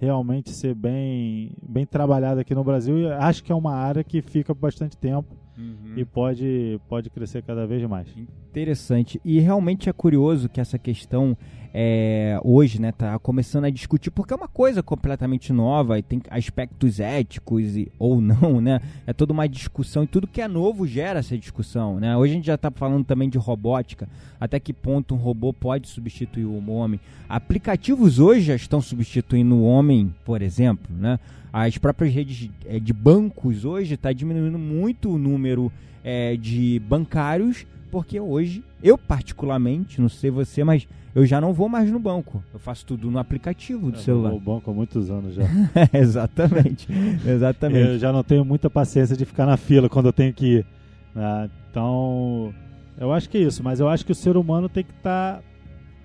realmente 0.00 0.50
ser 0.50 0.74
bem, 0.74 1.52
bem 1.62 1.84
trabalhada 1.86 2.40
aqui 2.40 2.54
no 2.54 2.64
Brasil. 2.64 2.98
E 2.98 3.06
acho 3.12 3.42
que 3.42 3.52
é 3.52 3.54
uma 3.54 3.74
área 3.74 4.04
que 4.04 4.22
fica 4.22 4.54
por 4.54 4.62
bastante 4.62 4.96
tempo 4.96 5.36
Uhum. 5.58 5.94
e 5.96 6.04
pode, 6.04 6.80
pode 6.88 7.10
crescer 7.10 7.42
cada 7.42 7.66
vez 7.66 7.82
mais. 7.88 8.06
Interessante. 8.16 9.20
E 9.24 9.40
realmente 9.40 9.88
é 9.88 9.92
curioso 9.92 10.48
que 10.48 10.60
essa 10.60 10.78
questão 10.78 11.36
é, 11.80 12.40
hoje, 12.42 12.80
né, 12.80 12.90
tá 12.90 13.16
começando 13.20 13.66
a 13.66 13.70
discutir, 13.70 14.10
porque 14.10 14.32
é 14.32 14.36
uma 14.36 14.48
coisa 14.48 14.82
completamente 14.82 15.52
nova 15.52 15.96
e 15.96 16.02
tem 16.02 16.20
aspectos 16.28 16.98
éticos 16.98 17.76
e, 17.76 17.88
ou 18.00 18.20
não, 18.20 18.60
né? 18.60 18.80
É 19.06 19.12
toda 19.12 19.32
uma 19.32 19.48
discussão 19.48 20.02
e 20.02 20.06
tudo 20.08 20.26
que 20.26 20.40
é 20.40 20.48
novo 20.48 20.88
gera 20.88 21.20
essa 21.20 21.38
discussão, 21.38 22.00
né? 22.00 22.16
Hoje 22.16 22.32
a 22.32 22.34
gente 22.34 22.46
já 22.48 22.58
tá 22.58 22.68
falando 22.68 23.04
também 23.04 23.30
de 23.30 23.38
robótica, 23.38 24.08
até 24.40 24.58
que 24.58 24.72
ponto 24.72 25.14
um 25.14 25.18
robô 25.18 25.52
pode 25.52 25.86
substituir 25.86 26.46
o 26.46 26.68
homem. 26.68 26.98
Aplicativos 27.28 28.18
hoje 28.18 28.40
já 28.40 28.56
estão 28.56 28.80
substituindo 28.80 29.54
o 29.54 29.62
homem, 29.62 30.12
por 30.24 30.42
exemplo, 30.42 30.92
né? 30.96 31.20
As 31.52 31.78
próprias 31.78 32.12
redes 32.12 32.50
eh, 32.66 32.80
de 32.80 32.92
bancos 32.92 33.64
hoje 33.64 33.94
está 33.94 34.12
diminuindo 34.12 34.58
muito 34.58 35.10
o 35.10 35.16
número 35.16 35.70
eh, 36.02 36.36
de 36.36 36.82
bancários, 36.88 37.64
porque 37.88 38.20
hoje, 38.20 38.62
eu 38.82 38.96
particularmente, 38.96 40.00
não 40.00 40.08
sei 40.08 40.30
você, 40.30 40.62
mas 40.64 40.86
eu 41.14 41.24
já 41.26 41.40
não 41.40 41.52
vou 41.52 41.68
mais 41.68 41.90
no 41.90 41.98
banco. 41.98 42.42
Eu 42.52 42.60
faço 42.60 42.84
tudo 42.86 43.10
no 43.10 43.18
aplicativo 43.18 43.90
do 43.90 43.96
Eu 43.98 44.02
celular. 44.02 44.30
vou 44.30 44.38
ao 44.38 44.40
banco 44.56 44.70
há 44.70 44.74
muitos 44.74 45.10
anos 45.10 45.34
já. 45.34 45.42
exatamente. 45.92 46.88
Exatamente. 47.26 47.88
eu 47.88 47.98
já 47.98 48.12
não 48.12 48.22
tenho 48.22 48.44
muita 48.44 48.68
paciência 48.70 49.16
de 49.16 49.24
ficar 49.24 49.46
na 49.46 49.56
fila 49.56 49.88
quando 49.88 50.06
eu 50.06 50.12
tenho 50.12 50.32
que 50.32 50.58
ir. 50.58 50.66
né? 51.14 51.50
Então, 51.70 52.52
eu 52.98 53.12
acho 53.12 53.28
que 53.28 53.38
é 53.38 53.42
isso. 53.42 53.62
Mas 53.62 53.80
eu 53.80 53.88
acho 53.88 54.04
que 54.04 54.12
o 54.12 54.14
ser 54.14 54.36
humano 54.36 54.68
tem 54.68 54.84
que 54.84 54.92
estar 54.92 55.42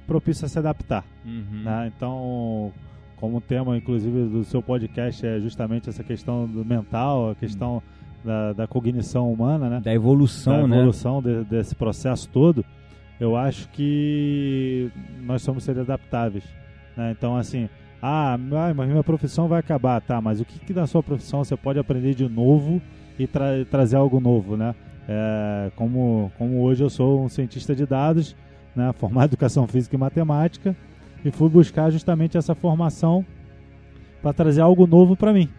propício 0.07 0.45
a 0.45 0.49
se 0.49 0.57
adaptar. 0.59 1.05
Uhum. 1.25 1.63
né? 1.63 1.91
Então, 1.95 2.71
como 3.17 3.39
tema, 3.39 3.77
inclusive, 3.77 4.25
do 4.29 4.43
seu 4.43 4.61
podcast 4.61 5.25
é 5.25 5.39
justamente 5.39 5.89
essa 5.89 6.03
questão 6.03 6.45
do 6.47 6.65
mental, 6.65 7.31
a 7.31 7.35
questão 7.35 7.81
da, 8.23 8.53
da 8.53 8.67
cognição 8.67 9.31
humana, 9.31 9.69
né? 9.69 9.81
Da 9.83 9.93
evolução, 9.93 10.61
da 10.61 10.67
né? 10.67 10.77
evolução 10.77 11.21
de- 11.21 11.43
desse 11.43 11.75
processo 11.75 12.27
todo, 12.29 12.63
eu 13.19 13.35
acho 13.35 13.67
que 13.69 14.89
nós 15.21 15.41
somos 15.41 15.63
seres 15.63 15.81
adaptáveis. 15.81 16.43
Né? 16.95 17.11
Então, 17.17 17.35
assim, 17.35 17.69
ah, 18.01 18.37
ai, 18.53 18.73
mas 18.73 18.89
minha 18.89 19.03
profissão 19.03 19.47
vai 19.47 19.59
acabar, 19.59 20.01
tá? 20.01 20.19
Mas 20.21 20.39
o 20.41 20.45
que, 20.45 20.59
que 20.59 20.73
da 20.73 20.85
sua 20.87 21.01
profissão 21.03 21.43
você 21.43 21.55
pode 21.55 21.79
aprender 21.79 22.13
de 22.15 22.27
novo 22.27 22.81
e 23.17 23.27
tra- 23.27 23.63
trazer 23.69 23.95
algo 23.97 24.19
novo, 24.19 24.57
né? 24.57 24.73
É, 25.07 25.71
como, 25.75 26.31
como 26.37 26.61
hoje 26.61 26.81
eu 26.83 26.89
sou 26.89 27.23
um 27.23 27.29
cientista 27.29 27.75
de 27.75 27.85
dados, 27.85 28.35
né? 28.75 28.91
formado 28.97 29.23
em 29.23 29.29
educação 29.29 29.67
física 29.67 29.95
e 29.95 29.99
matemática, 29.99 30.75
e 31.23 31.31
fui 31.31 31.49
buscar 31.49 31.89
justamente 31.89 32.37
essa 32.37 32.53
formação 32.55 33.25
para 34.21 34.33
trazer 34.33 34.61
algo 34.61 34.87
novo 34.87 35.15
para 35.15 35.31
mim. 35.33 35.49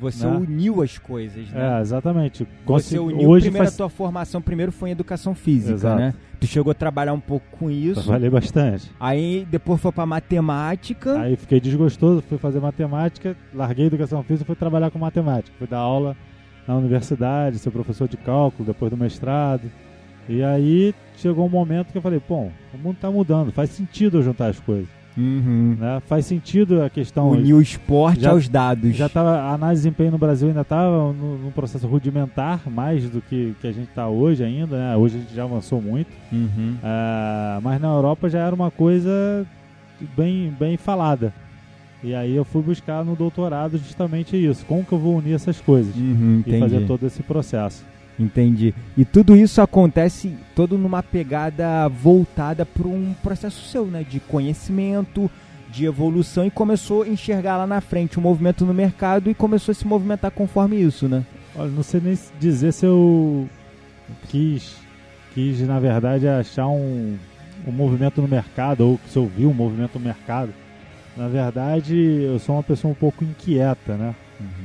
Você 0.00 0.26
né? 0.26 0.36
uniu 0.36 0.82
as 0.82 0.96
coisas, 0.96 1.50
né? 1.50 1.78
É, 1.78 1.80
exatamente. 1.80 2.46
Você 2.64 2.98
uniu 2.98 3.28
hoje 3.28 3.46
primeiro 3.46 3.66
faz... 3.66 3.74
a 3.74 3.76
tua 3.76 3.90
formação, 3.90 4.40
primeiro 4.40 4.72
foi 4.72 4.88
em 4.88 4.92
educação 4.92 5.34
física, 5.34 5.74
Exato. 5.74 6.00
né? 6.00 6.14
Tu 6.40 6.46
chegou 6.46 6.70
a 6.70 6.74
trabalhar 6.74 7.12
um 7.12 7.20
pouco 7.20 7.44
com 7.58 7.70
isso. 7.70 8.02
Trabalhei 8.02 8.30
bastante. 8.30 8.90
Aí 8.98 9.46
depois 9.50 9.78
foi 9.78 9.92
pra 9.92 10.06
matemática. 10.06 11.20
Aí 11.20 11.36
fiquei 11.36 11.60
desgostoso, 11.60 12.22
fui 12.22 12.38
fazer 12.38 12.60
matemática, 12.60 13.36
larguei 13.52 13.86
educação 13.86 14.22
física 14.22 14.44
e 14.44 14.46
fui 14.46 14.56
trabalhar 14.56 14.90
com 14.90 14.98
matemática. 14.98 15.54
Fui 15.58 15.66
dar 15.66 15.78
aula 15.78 16.16
na 16.66 16.76
universidade, 16.76 17.58
ser 17.58 17.70
professor 17.70 18.08
de 18.08 18.16
cálculo 18.16 18.66
depois 18.66 18.90
do 18.90 18.96
mestrado. 18.96 19.70
E 20.26 20.42
aí 20.42 20.94
chegou 21.16 21.44
um 21.44 21.50
momento 21.50 21.92
que 21.92 21.98
eu 21.98 22.02
falei, 22.02 22.22
bom, 22.26 22.50
o 22.72 22.78
mundo 22.78 22.94
está 22.94 23.10
mudando, 23.10 23.52
faz 23.52 23.70
sentido 23.70 24.18
eu 24.18 24.22
juntar 24.22 24.46
as 24.46 24.60
coisas. 24.60 24.99
Uhum. 25.20 25.76
Né? 25.78 26.00
Faz 26.06 26.24
sentido 26.26 26.82
a 26.82 26.88
questão. 26.88 27.30
Uniu 27.30 27.58
o 27.58 27.62
esporte 27.62 28.22
já- 28.22 28.30
aos 28.30 28.48
dados. 28.48 28.96
Já 28.96 29.08
tava, 29.08 29.36
a 29.38 29.52
análise 29.52 29.82
de 29.82 29.88
desempenho 29.88 30.12
no 30.12 30.18
Brasil 30.18 30.48
ainda 30.48 30.62
estava 30.62 31.12
num 31.12 31.50
processo 31.54 31.86
rudimentar, 31.86 32.62
mais 32.70 33.08
do 33.10 33.20
que, 33.20 33.54
que 33.60 33.66
a 33.66 33.72
gente 33.72 33.88
está 33.88 34.08
hoje 34.08 34.42
ainda. 34.42 34.76
Né? 34.76 34.96
Hoje 34.96 35.16
a 35.16 35.20
gente 35.20 35.34
já 35.34 35.44
avançou 35.44 35.80
muito. 35.82 36.08
Uhum. 36.32 36.76
Ah, 36.82 37.60
mas 37.62 37.80
na 37.80 37.88
Europa 37.88 38.28
já 38.30 38.38
era 38.40 38.54
uma 38.54 38.70
coisa 38.70 39.46
bem, 40.16 40.52
bem 40.58 40.76
falada. 40.76 41.32
E 42.02 42.14
aí 42.14 42.34
eu 42.34 42.44
fui 42.46 42.62
buscar 42.62 43.04
no 43.04 43.14
doutorado 43.14 43.76
justamente 43.76 44.34
isso. 44.34 44.64
Como 44.64 44.82
que 44.84 44.92
eu 44.92 44.98
vou 44.98 45.16
unir 45.18 45.34
essas 45.34 45.60
coisas? 45.60 45.94
Uhum, 45.94 46.42
E 46.46 46.58
fazer 46.58 46.86
todo 46.86 47.06
esse 47.06 47.22
processo. 47.22 47.84
Entendi. 48.20 48.74
E 48.98 49.04
tudo 49.04 49.34
isso 49.34 49.62
acontece 49.62 50.36
todo 50.54 50.76
numa 50.76 51.02
pegada 51.02 51.88
voltada 51.88 52.66
para 52.66 52.86
um 52.86 53.14
processo 53.22 53.66
seu, 53.66 53.86
né? 53.86 54.04
De 54.08 54.20
conhecimento, 54.20 55.30
de 55.70 55.86
evolução 55.86 56.44
e 56.44 56.50
começou 56.50 57.02
a 57.02 57.08
enxergar 57.08 57.56
lá 57.56 57.66
na 57.66 57.80
frente 57.80 58.18
o 58.18 58.20
movimento 58.20 58.66
no 58.66 58.74
mercado 58.74 59.30
e 59.30 59.34
começou 59.34 59.72
a 59.72 59.74
se 59.74 59.86
movimentar 59.86 60.30
conforme 60.30 60.76
isso, 60.76 61.08
né? 61.08 61.24
Olha, 61.56 61.70
não 61.70 61.82
sei 61.82 62.00
nem 62.04 62.18
dizer 62.38 62.72
se 62.72 62.84
eu 62.84 63.48
quis, 64.28 64.76
quis 65.32 65.60
na 65.60 65.80
verdade, 65.80 66.28
achar 66.28 66.68
um, 66.68 67.16
um 67.66 67.72
movimento 67.72 68.20
no 68.20 68.28
mercado 68.28 68.86
ou 68.86 69.00
se 69.08 69.16
eu 69.16 69.26
vi 69.26 69.46
um 69.46 69.54
movimento 69.54 69.98
no 69.98 70.04
mercado. 70.04 70.52
Na 71.16 71.26
verdade, 71.26 71.96
eu 71.96 72.38
sou 72.38 72.56
uma 72.56 72.62
pessoa 72.62 72.92
um 72.92 72.94
pouco 72.94 73.24
inquieta, 73.24 73.96
né? 73.96 74.14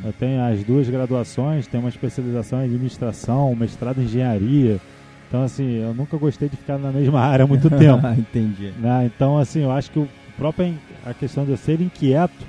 Eu 0.03 0.13
tenho 0.13 0.43
as 0.43 0.63
duas 0.63 0.89
graduações, 0.89 1.67
tenho 1.67 1.84
uma 1.84 1.89
especialização 1.89 2.61
em 2.61 2.65
administração, 2.65 3.51
um 3.51 3.55
mestrado 3.55 4.01
em 4.01 4.05
engenharia. 4.05 4.80
Então, 5.28 5.43
assim, 5.43 5.82
eu 5.82 5.93
nunca 5.93 6.17
gostei 6.17 6.47
de 6.47 6.55
ficar 6.55 6.78
na 6.78 6.91
mesma 6.91 7.19
área 7.19 7.43
há 7.43 7.47
muito 7.47 7.69
tempo. 7.71 8.07
Entendi. 8.17 8.73
né? 8.80 9.09
Então, 9.13 9.38
assim, 9.38 9.61
eu 9.61 9.71
acho 9.71 9.91
que 9.91 9.99
o 9.99 10.07
próprio 10.38 10.73
a 11.05 11.13
questão 11.13 11.45
de 11.45 11.51
eu 11.51 11.57
ser 11.57 11.82
inquieto 11.82 12.45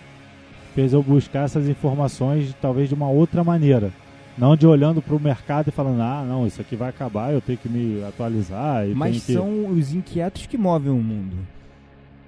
fez 0.74 0.92
eu 0.92 1.02
buscar 1.02 1.44
essas 1.44 1.68
informações 1.68 2.54
talvez 2.60 2.88
de 2.88 2.94
uma 2.94 3.08
outra 3.08 3.42
maneira. 3.42 3.90
Não 4.36 4.54
de 4.54 4.66
olhando 4.66 5.00
para 5.00 5.14
o 5.14 5.20
mercado 5.20 5.68
e 5.68 5.70
falando, 5.70 6.02
ah, 6.02 6.22
não, 6.28 6.46
isso 6.46 6.60
aqui 6.60 6.76
vai 6.76 6.90
acabar, 6.90 7.32
eu 7.32 7.40
tenho 7.40 7.56
que 7.56 7.68
me 7.68 8.04
atualizar. 8.04 8.86
E 8.86 8.94
Mas 8.94 9.24
que... 9.24 9.32
são 9.32 9.68
os 9.68 9.94
inquietos 9.94 10.46
que 10.46 10.58
movem 10.58 10.92
o 10.92 10.96
mundo. 10.96 11.36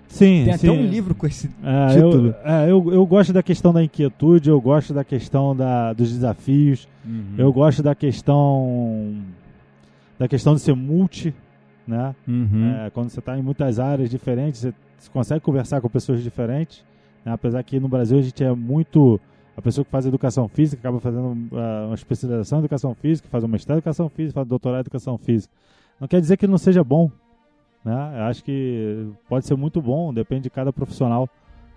Sim, 0.08 0.44
Tem 0.46 0.56
sim. 0.58 0.68
até 0.70 0.78
um 0.80 0.86
livro 0.86 1.14
com 1.14 1.26
esse 1.26 1.50
É, 1.62 1.94
título. 1.94 2.28
eu, 2.28 2.34
é, 2.50 2.70
eu, 2.70 2.92
eu 2.94 3.06
gosto 3.06 3.32
da 3.32 3.42
questão 3.42 3.72
da 3.72 3.84
inquietude, 3.84 4.48
eu 4.48 4.60
gosto 4.60 4.92
da 4.94 5.04
questão 5.04 5.54
da, 5.54 5.92
dos 5.92 6.10
desafios, 6.10 6.88
Uhum. 7.04 7.34
eu 7.38 7.52
gosto 7.52 7.82
da 7.82 7.94
questão 7.94 9.16
da 10.18 10.26
questão 10.26 10.54
de 10.54 10.60
ser 10.60 10.74
multi, 10.74 11.32
né? 11.86 12.14
Uhum. 12.26 12.74
É, 12.86 12.90
quando 12.90 13.08
você 13.10 13.18
está 13.20 13.38
em 13.38 13.42
muitas 13.42 13.78
áreas 13.78 14.10
diferentes, 14.10 14.62
você, 14.62 14.74
consegue 15.12 15.40
conversar 15.40 15.80
com 15.80 15.88
pessoas 15.88 16.22
diferentes. 16.22 16.84
né? 17.24 17.32
Apesar 17.32 17.62
que 17.62 17.78
no 17.78 17.88
Brasil 17.88 18.18
a 18.18 18.22
gente 18.22 18.42
é 18.42 18.52
muito. 18.52 19.20
A 19.56 19.62
pessoa 19.62 19.84
que 19.84 19.90
faz 19.90 20.06
educação 20.06 20.48
física 20.48 20.80
acaba 20.80 21.00
fazendo 21.00 21.36
ah, 21.52 21.84
uma 21.86 21.94
especialização 21.94 22.58
em 22.58 22.62
educação 22.62 22.94
física, 22.94 23.28
faz 23.30 23.42
um 23.44 23.48
mestrado 23.48 23.76
em 23.76 23.78
educação 23.78 24.08
física, 24.08 24.34
faz 24.34 24.46
um 24.46 24.48
doutorado 24.48 24.78
em 24.78 24.80
educação 24.82 25.18
física. 25.18 25.52
Não 26.00 26.06
quer 26.08 26.20
dizer 26.20 26.36
que 26.36 26.46
não 26.46 26.58
seja 26.58 26.82
bom. 26.84 27.10
Né? 27.84 28.12
Eu 28.16 28.22
acho 28.24 28.44
que 28.44 29.08
pode 29.28 29.46
ser 29.46 29.56
muito 29.56 29.80
bom, 29.80 30.12
depende 30.12 30.42
de 30.42 30.50
cada 30.50 30.72
profissional. 30.72 31.28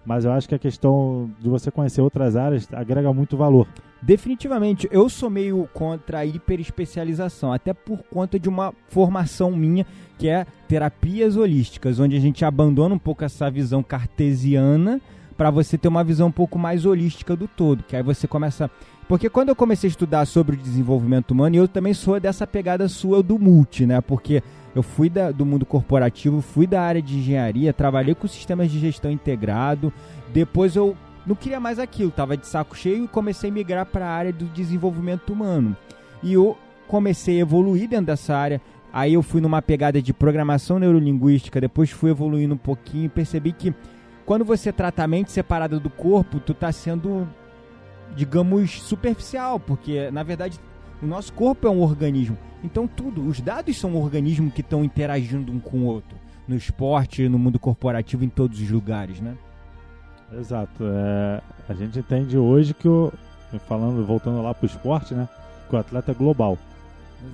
Mas 0.05 0.25
eu 0.25 0.31
acho 0.31 0.49
que 0.49 0.55
a 0.55 0.59
questão 0.59 1.29
de 1.39 1.47
você 1.47 1.69
conhecer 1.69 2.01
outras 2.01 2.35
áreas 2.35 2.67
agrega 2.73 3.13
muito 3.13 3.37
valor. 3.37 3.67
Definitivamente, 4.01 4.89
eu 4.91 5.07
sou 5.07 5.29
meio 5.29 5.69
contra 5.73 6.19
a 6.19 6.25
hiperespecialização, 6.25 7.53
até 7.53 7.71
por 7.71 7.99
conta 8.11 8.39
de 8.39 8.49
uma 8.49 8.73
formação 8.89 9.51
minha 9.51 9.85
que 10.17 10.27
é 10.27 10.45
terapias 10.67 11.37
holísticas, 11.37 11.99
onde 11.99 12.15
a 12.15 12.19
gente 12.19 12.43
abandona 12.43 12.95
um 12.95 12.99
pouco 12.99 13.23
essa 13.23 13.49
visão 13.51 13.83
cartesiana 13.83 14.99
para 15.37 15.51
você 15.51 15.77
ter 15.77 15.87
uma 15.87 16.03
visão 16.03 16.27
um 16.27 16.31
pouco 16.31 16.57
mais 16.57 16.85
holística 16.85 17.35
do 17.35 17.47
todo, 17.47 17.83
que 17.83 17.95
aí 17.95 18.03
você 18.03 18.27
começa 18.27 18.69
porque 19.11 19.29
quando 19.29 19.49
eu 19.49 19.55
comecei 19.57 19.89
a 19.89 19.91
estudar 19.91 20.25
sobre 20.25 20.55
o 20.55 20.57
desenvolvimento 20.57 21.31
humano, 21.31 21.57
eu 21.57 21.67
também 21.67 21.93
sou 21.93 22.17
dessa 22.17 22.47
pegada 22.47 22.87
sua 22.87 23.21
do 23.21 23.37
multi, 23.37 23.85
né? 23.85 23.99
Porque 23.99 24.41
eu 24.75 24.81
fui 24.83 25.09
da- 25.09 25.31
do 25.31 25.45
mundo 25.45 25.65
corporativo, 25.65 26.41
fui 26.41 26.65
da 26.65 26.81
área 26.81 27.01
de 27.01 27.17
engenharia, 27.17 27.73
trabalhei 27.73 28.15
com 28.15 28.27
sistemas 28.27 28.71
de 28.71 28.79
gestão 28.79 29.11
integrado, 29.11 29.91
depois 30.33 30.75
eu 30.75 30.95
não 31.25 31.35
queria 31.35 31.59
mais 31.59 31.77
aquilo, 31.77 32.09
tava 32.11 32.35
de 32.37 32.47
saco 32.47 32.75
cheio 32.75 33.03
e 33.05 33.07
comecei 33.07 33.49
a 33.49 33.53
migrar 33.53 33.85
para 33.85 34.05
a 34.05 34.11
área 34.11 34.33
do 34.33 34.45
desenvolvimento 34.45 35.33
humano. 35.33 35.75
E 36.23 36.33
eu 36.33 36.57
comecei 36.87 37.37
a 37.37 37.41
evoluir 37.41 37.87
dentro 37.89 38.07
dessa 38.07 38.35
área. 38.35 38.61
Aí 38.93 39.13
eu 39.13 39.21
fui 39.21 39.39
numa 39.39 39.61
pegada 39.61 40.01
de 40.01 40.11
programação 40.13 40.77
neurolinguística, 40.79 41.61
depois 41.61 41.89
fui 41.91 42.09
evoluindo 42.09 42.55
um 42.55 42.57
pouquinho 42.57 43.05
e 43.05 43.09
percebi 43.09 43.51
que 43.53 43.73
quando 44.25 44.43
você 44.43 44.71
trata 44.71 45.03
a 45.03 45.07
mente 45.07 45.31
separada 45.31 45.79
do 45.79 45.89
corpo, 45.89 46.39
tu 46.39 46.53
tá 46.53 46.71
sendo, 46.71 47.27
digamos, 48.15 48.81
superficial, 48.81 49.59
porque 49.59 50.09
na 50.11 50.23
verdade 50.23 50.59
o 51.01 51.05
nosso 51.07 51.33
corpo 51.33 51.67
é 51.67 51.69
um 51.69 51.81
organismo. 51.81 52.37
Então 52.63 52.87
tudo, 52.87 53.27
os 53.27 53.39
dados 53.41 53.77
são 53.77 53.91
um 53.91 54.01
organismo 54.01 54.51
que 54.51 54.61
estão 54.61 54.83
interagindo 54.83 55.51
um 55.51 55.59
com 55.59 55.79
o 55.79 55.85
outro. 55.85 56.15
No 56.47 56.55
esporte, 56.55 57.27
no 57.29 57.39
mundo 57.39 57.57
corporativo, 57.59 58.23
em 58.23 58.29
todos 58.29 58.59
os 58.59 58.69
lugares, 58.69 59.19
né? 59.19 59.35
Exato. 60.33 60.83
É, 60.83 61.41
a 61.67 61.73
gente 61.73 61.99
entende 61.99 62.37
hoje 62.37 62.73
que 62.73 62.87
o. 62.87 63.11
Falando, 63.67 64.05
voltando 64.05 64.41
lá 64.41 64.53
pro 64.53 64.65
esporte, 64.65 65.13
né? 65.13 65.27
Que 65.69 65.75
o 65.75 65.79
atleta 65.79 66.11
é 66.11 66.15
global. 66.15 66.57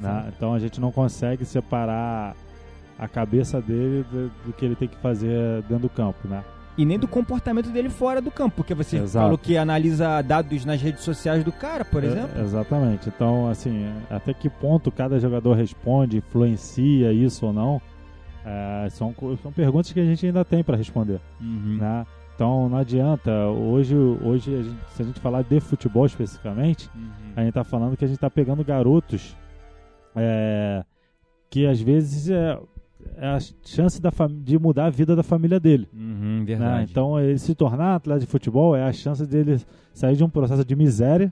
né? 0.01 0.32
Então 0.36 0.53
a 0.53 0.59
gente 0.59 0.82
não 0.82 0.91
consegue 0.91 1.45
separar 1.45 2.36
a 2.97 3.07
cabeça 3.07 3.61
dele 3.61 4.03
do, 4.11 4.32
do 4.45 4.53
que 4.53 4.65
ele 4.65 4.76
tem 4.76 4.88
que 4.88 4.97
fazer 4.97 5.61
dentro 5.63 5.84
do 5.84 5.89
campo, 5.89 6.28
né? 6.28 6.43
E 6.78 6.86
nem 6.86 6.99
do 6.99 7.07
comportamento 7.07 7.69
dele 7.71 7.89
fora 7.89 8.21
do 8.21 8.30
campo, 8.30 8.57
porque 8.57 8.73
você 8.75 8.97
Exato. 8.97 9.23
falou 9.23 9.38
que 9.38 9.57
analisa 9.57 10.21
dados 10.21 10.63
nas 10.63 10.80
redes 10.80 11.01
sociais 11.03 11.43
do 11.43 11.51
cara, 11.51 11.84
por 11.84 12.03
É, 12.03 12.07
exemplo. 12.07 12.39
exatamente. 12.41 13.09
Então, 13.09 13.49
assim, 13.49 13.91
até 14.11 14.32
que 14.34 14.47
ponto 14.47 14.91
cada 14.91 15.19
jogador 15.19 15.53
responde, 15.55 16.17
influencia 16.17 17.11
isso 17.11 17.47
ou 17.47 17.53
não, 17.53 17.82
é, 18.45 18.88
são, 18.91 19.13
são 19.41 19.51
perguntas 19.51 19.91
que 19.91 19.99
a 19.99 20.05
gente 20.05 20.23
ainda 20.25 20.45
tem 20.45 20.63
para 20.63 20.78
responder. 20.78 21.19
Uhum. 21.41 21.78
Né? 21.80 22.05
Então 22.36 22.69
não 22.69 22.78
adianta. 22.78 23.32
Hoje, 23.47 23.95
hoje 23.95 24.53
a 24.53 24.61
gente- 24.61 24.78
se 24.91 25.01
a 25.01 25.05
gente 25.05 25.19
falar 25.19 25.41
de 25.41 25.59
futebol 25.59 26.05
especificamente, 26.05 26.88
Uhum. 26.93 27.09
a 27.36 27.39
gente 27.39 27.49
está 27.49 27.63
falando 27.63 27.97
que 27.97 28.05
a 28.05 28.07
gente 28.07 28.17
está 28.17 28.30
pegando 28.30 28.63
garotos 28.63 29.36
é, 30.15 30.84
que 31.49 31.65
às 31.65 31.82
vezes 31.82 32.30
é, 32.30 32.57
é 33.16 33.28
a 33.28 33.39
chance 33.64 34.01
da 34.01 34.12
de 34.41 34.60
mudar 34.60 34.86
a 34.86 34.89
vida 34.89 35.16
da 35.16 35.24
família 35.24 35.60
dele. 35.60 35.88
Uhum, 35.93 36.39
né? 36.39 36.45
verdade. 36.45 36.91
Então 36.91 37.20
ele 37.20 37.38
se 37.38 37.55
tornar 37.55 37.95
atleta 37.95 38.20
de 38.20 38.26
futebol 38.26 38.76
é 38.76 38.84
a 38.84 38.91
chance 38.91 39.26
dele 39.26 39.60
sair 39.93 40.16
de 40.16 40.24
um 40.24 40.30
processo 40.30 40.66
de 40.66 40.76
miséria 40.76 41.32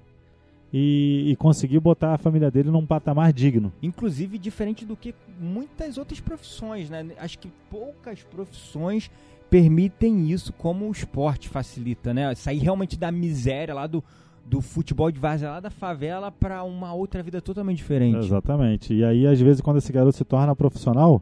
e, 0.73 1.31
e 1.31 1.35
conseguir 1.37 1.79
botar 1.79 2.13
a 2.13 2.17
família 2.17 2.51
dele 2.51 2.69
num 2.69 2.85
patamar 2.85 3.31
digno. 3.31 3.71
Inclusive, 3.81 4.37
diferente 4.37 4.85
do 4.85 4.95
que 4.95 5.15
muitas 5.39 5.97
outras 5.97 6.19
profissões, 6.19 6.89
né? 6.89 7.05
Acho 7.17 7.39
que 7.39 7.49
poucas 7.69 8.23
profissões 8.23 9.09
permitem 9.49 10.29
isso 10.29 10.51
como 10.51 10.87
o 10.87 10.91
esporte 10.91 11.47
facilita, 11.47 12.13
né? 12.13 12.33
Sair 12.35 12.59
realmente 12.59 12.97
da 12.97 13.11
miséria 13.11 13.73
lá 13.73 13.87
do, 13.87 14.03
do 14.45 14.59
futebol 14.59 15.09
de 15.09 15.19
várzea, 15.19 15.49
lá 15.49 15.59
da 15.59 15.69
favela, 15.69 16.31
para 16.31 16.63
uma 16.63 16.93
outra 16.93 17.23
vida 17.23 17.41
totalmente 17.41 17.77
diferente. 17.77 18.17
Exatamente. 18.17 18.93
E 18.93 19.03
aí, 19.03 19.25
às 19.25 19.39
vezes, 19.39 19.61
quando 19.61 19.77
esse 19.77 19.93
garoto 19.93 20.17
se 20.17 20.25
torna 20.25 20.53
profissional, 20.55 21.21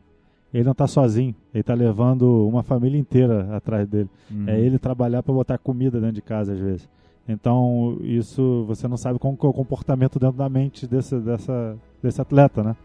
ele 0.54 0.64
não 0.64 0.72
está 0.74 0.86
sozinho. 0.88 1.34
Ele 1.54 1.62
está 1.62 1.74
levando 1.74 2.48
uma 2.48 2.62
família 2.64 2.98
inteira 3.00 3.56
atrás 3.56 3.88
dele. 3.88 4.10
Uhum. 4.30 4.48
É 4.48 4.60
ele 4.60 4.78
trabalhar 4.78 5.24
para 5.24 5.34
botar 5.34 5.58
comida 5.58 6.00
dentro 6.00 6.16
de 6.16 6.22
casa, 6.22 6.54
às 6.54 6.60
vezes. 6.60 6.88
Então, 7.28 7.98
isso 8.02 8.66
você 8.68 8.88
não 8.88 8.98
sabe 8.98 9.18
como 9.18 9.38
que 9.38 9.46
é 9.46 9.50
o 9.50 9.54
comportamento 9.54 10.20
dentro 10.20 10.38
da 10.38 10.50
mente 10.50 10.86
desse, 10.86 11.18
dessa, 11.20 11.76
desse 12.02 12.22
atleta, 12.22 12.62
né? 12.62 12.76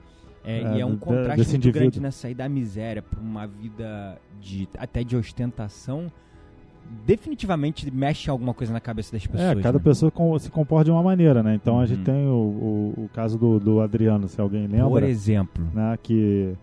É, 0.45 0.61
É, 0.63 0.77
e 0.77 0.81
é 0.81 0.87
um 0.87 0.93
de- 0.93 0.97
contraste 0.99 1.51
muito 1.51 1.73
grande, 1.73 1.79
indivíduo. 1.79 2.03
né? 2.03 2.11
Sair 2.13 2.35
da 2.35 2.49
miséria 2.49 3.03
para 3.03 3.21
uma 3.21 3.47
vida 3.47 4.17
de 4.41 4.69
até 4.79 5.03
de 5.03 5.17
ostentação. 5.17 6.11
Definitivamente 7.05 7.91
mexe 7.91 8.31
alguma 8.31 8.55
coisa 8.55 8.73
na 8.73 8.81
cabeça 8.81 9.13
das 9.13 9.27
pessoas. 9.27 9.59
É, 9.59 9.61
cada 9.63 9.77
né? 9.79 9.85
pessoa 9.85 10.11
com- 10.11 10.39
se 10.39 10.51
comporta 10.51 10.87
de 10.87 10.91
uma 10.91 11.03
maneira, 11.03 11.43
né? 11.43 11.55
Então 11.55 11.79
a 11.81 11.85
gente 11.85 11.99
Uhum. 11.99 12.05
tem 12.05 12.27
o, 12.29 12.95
o, 12.97 13.05
o 13.05 13.11
caso 13.13 13.37
do, 13.37 13.59
do 13.61 13.81
Adriano, 13.81 14.27
se 14.27 14.41
alguém 14.41 14.67
lembra, 14.67 14.89
Por 14.89 15.03
exemplo, 15.03 15.63
né? 15.75 15.99
Que 16.03 16.55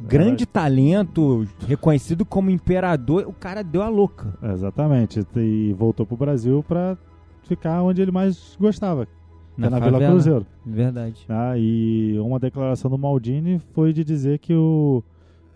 grande 0.00 0.46
talento, 0.46 1.46
reconhecido 1.66 2.24
como 2.24 2.50
imperador, 2.50 3.24
o 3.26 3.32
cara 3.32 3.62
deu 3.62 3.82
a 3.82 3.88
louca. 3.88 4.34
exatamente 4.42 5.24
e 5.36 5.72
voltou 5.72 6.04
pro 6.06 6.16
Brasil 6.16 6.64
pra 6.66 6.96
ficar 7.44 7.82
onde 7.82 8.00
ele 8.00 8.10
mais 8.10 8.56
gostava, 8.58 9.06
Na, 9.56 9.66
é 9.66 9.70
na 9.70 9.78
Vila 9.78 9.92
favela. 9.92 10.12
Cruzeiro. 10.12 10.46
Verdade. 10.64 11.24
Tá? 11.26 11.54
E 11.56 12.18
uma 12.20 12.38
declaração 12.38 12.90
do 12.90 12.96
Maldini 12.98 13.58
foi 13.74 13.92
de 13.92 14.02
dizer 14.04 14.38
que 14.38 14.54
o, 14.54 15.02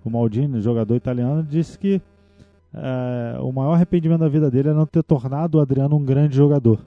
o 0.05 0.11
Maldini, 0.11 0.61
jogador 0.61 0.95
italiano, 0.97 1.43
disse 1.43 1.79
que 1.79 2.01
eh, 2.75 3.39
o 3.41 3.51
maior 3.53 3.73
arrependimento 3.75 4.21
da 4.21 4.29
vida 4.29 4.51
dele 4.51 4.69
é 4.71 4.75
não 4.75 4.85
ter 4.87 5.03
tornado 5.03 5.59
o 5.59 5.61
Adriano 5.61 5.97
um 5.97 6.05
grande 6.05 6.37
jogador. 6.37 6.79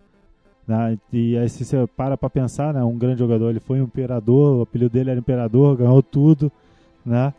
né? 0.68 0.98
E 1.12 1.36
aí 1.38 1.50
se 1.50 1.66
você 1.66 1.88
para 1.98 2.16
pra 2.16 2.30
pensar, 2.30 2.74
né, 2.74 2.84
um 2.84 2.98
grande 2.98 3.20
jogador, 3.20 3.50
ele 3.50 3.60
foi 3.60 3.82
um 3.82 3.86
imperador, 3.86 4.58
o 4.58 4.62
apelido 4.62 4.92
dele 4.92 5.10
era 5.10 5.20
imperador, 5.20 5.76
ganhou 5.78 6.04
tudo, 6.04 6.52
né? 7.06 7.34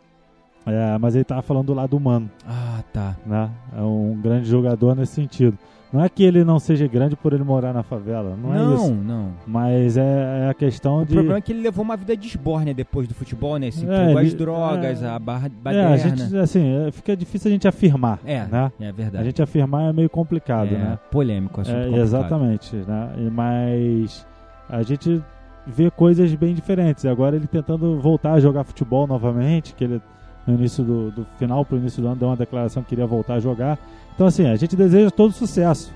É, 0.65 0.95
mas 0.99 1.15
ele 1.15 1.23
tava 1.23 1.41
falando 1.41 1.67
do 1.67 1.73
lado 1.73 1.97
humano, 1.97 2.29
Ah, 2.47 2.83
tá. 2.93 3.15
né? 3.25 3.49
É 3.75 3.81
um 3.81 4.15
grande 4.21 4.47
jogador 4.47 4.95
nesse 4.95 5.13
sentido. 5.13 5.57
Não 5.91 6.01
é 6.01 6.07
que 6.07 6.23
ele 6.23 6.45
não 6.45 6.57
seja 6.57 6.87
grande 6.87 7.17
por 7.17 7.33
ele 7.33 7.43
morar 7.43 7.73
na 7.73 7.83
favela, 7.83 8.37
não, 8.41 8.53
é 8.53 8.75
isso. 8.75 8.93
não. 8.93 9.31
Mas 9.45 9.97
é, 9.97 10.45
é 10.45 10.49
a 10.49 10.53
questão 10.53 10.99
O 11.01 11.05
de 11.05 11.13
problema 11.15 11.37
é 11.39 11.41
que 11.41 11.51
ele 11.51 11.61
levou 11.61 11.83
uma 11.83 11.97
vida 11.97 12.15
de 12.15 12.27
esbórnia 12.27 12.73
depois 12.73 13.07
do 13.09 13.13
futebol, 13.13 13.57
né? 13.57 13.71
Se 13.71 13.85
É, 13.89 14.11
ele- 14.13 14.35
drogas, 14.35 15.03
é. 15.03 15.09
a 15.09 15.19
barra 15.19 15.47
É, 15.47 15.49
baderna. 15.49 15.89
a 15.93 15.97
gente, 15.97 16.37
assim, 16.37 16.85
é, 16.87 16.91
fica 16.91 17.13
difícil 17.17 17.49
a 17.49 17.51
gente 17.51 17.67
afirmar, 17.67 18.19
É, 18.23 18.45
né? 18.45 18.71
é 18.79 18.87
A 18.87 18.91
verdade. 18.93 19.25
gente 19.25 19.41
afirmar 19.41 19.89
é 19.89 19.91
meio 19.93 20.09
complicado, 20.09 20.69
é 20.73 20.77
né? 20.77 20.99
polêmico, 21.09 21.59
assunto 21.59 21.75
É, 21.75 21.79
complicado. 21.79 22.03
exatamente, 22.03 22.75
né? 22.87 23.09
E- 23.17 23.29
Mas 23.29 24.25
a 24.69 24.81
gente 24.83 25.21
vê 25.65 25.89
coisas 25.91 26.33
bem 26.35 26.53
diferentes. 26.53 27.05
Agora 27.05 27.35
ele 27.35 27.47
tentando 27.47 27.99
voltar 27.99 28.33
a 28.33 28.39
jogar 28.39 28.63
futebol 28.63 29.05
novamente, 29.07 29.73
que 29.75 29.83
ele 29.83 30.01
no 30.47 30.55
início 30.55 30.83
do, 30.83 31.11
do 31.11 31.25
final 31.37 31.63
pro 31.63 31.77
início 31.77 32.01
do 32.01 32.07
ano 32.07 32.15
deu 32.15 32.27
uma 32.29 32.35
declaração 32.35 32.81
que 32.81 32.89
queria 32.89 33.05
voltar 33.05 33.35
a 33.35 33.39
jogar. 33.39 33.77
Então 34.15 34.25
assim, 34.27 34.47
a 34.47 34.55
gente 34.55 34.75
deseja 34.75 35.11
todo 35.11 35.31
sucesso, 35.31 35.93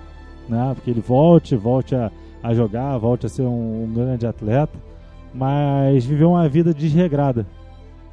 né? 0.48 0.72
Porque 0.76 0.92
ele 0.92 1.02
volte, 1.02 1.56
volte 1.56 1.96
a, 1.96 2.12
a 2.44 2.54
jogar, 2.54 2.98
volte 2.98 3.26
a 3.26 3.30
ser 3.30 3.42
um, 3.42 3.86
um 3.86 3.94
grande 3.94 4.28
atleta, 4.28 4.78
mas 5.34 6.06
viveu 6.06 6.32
uma 6.32 6.48
vida 6.48 6.74
desregrada. 6.74 7.46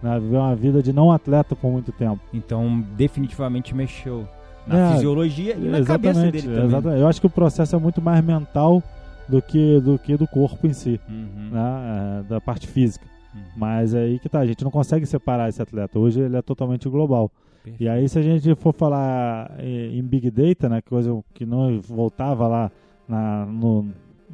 Né? 0.03 0.19
Viveu 0.19 0.41
uma 0.41 0.57
vida 0.57 0.83
de 0.83 0.93
não 0.93 1.13
atleta 1.13 1.55
por 1.55 1.71
muito 1.71 1.93
tempo. 1.93 2.19
Então, 2.33 2.83
definitivamente 2.97 3.75
mexeu 3.75 4.27
na 4.67 4.91
É, 4.91 4.93
fisiologia 4.95 5.55
e 5.55 5.69
na 5.69 5.83
cabeça 5.85 6.21
dele 6.23 6.43
também. 6.43 6.65
exatamente. 6.65 7.01
Eu 7.01 7.07
acho 7.09 7.21
que 7.21 7.27
o 7.27 7.31
processo 7.31 7.77
é 7.77 7.79
muito 7.79 8.01
mais 8.01 8.25
mental 8.25 8.83
do 9.29 9.41
que 9.43 9.81
do 9.81 9.99
que 9.99 10.17
do 10.17 10.27
corpo 10.27 10.67
em 10.67 10.73
si, 10.73 11.01
Uhum, 11.09 11.51
né? 11.53 12.21
É, 12.21 12.29
da 12.29 12.41
parte 12.41 12.67
física. 12.67 13.05
uhum. 13.35 13.41
Mas 13.57 13.95
é 13.95 14.01
aí 14.03 14.19
que 14.19 14.29
tá, 14.29 14.41
a 14.41 14.47
gente 14.47 14.63
não 14.65 14.71
consegue 14.71 15.07
separar 15.07 15.49
esse 15.49 15.61
atleta. 15.63 15.99
Hoje 15.99 16.21
ele 16.21 16.37
é 16.37 16.43
totalmente 16.43 16.89
global. 16.89 17.31
Perfeito. 17.65 17.83
E 17.83 17.89
aí 17.89 18.09
se 18.09 18.19
a 18.19 18.23
gente 18.23 18.55
for 18.57 18.73
falar 18.75 19.53
em 19.61 19.99
em 19.99 20.03
Big 20.03 20.31
Data, 20.31 20.69
né, 20.69 20.81
coisa 20.83 21.17
que 21.33 21.47
não 21.47 21.81
voltava 21.81 22.47
lá 22.49 22.71
na- 23.09 23.47
no, 23.47 23.87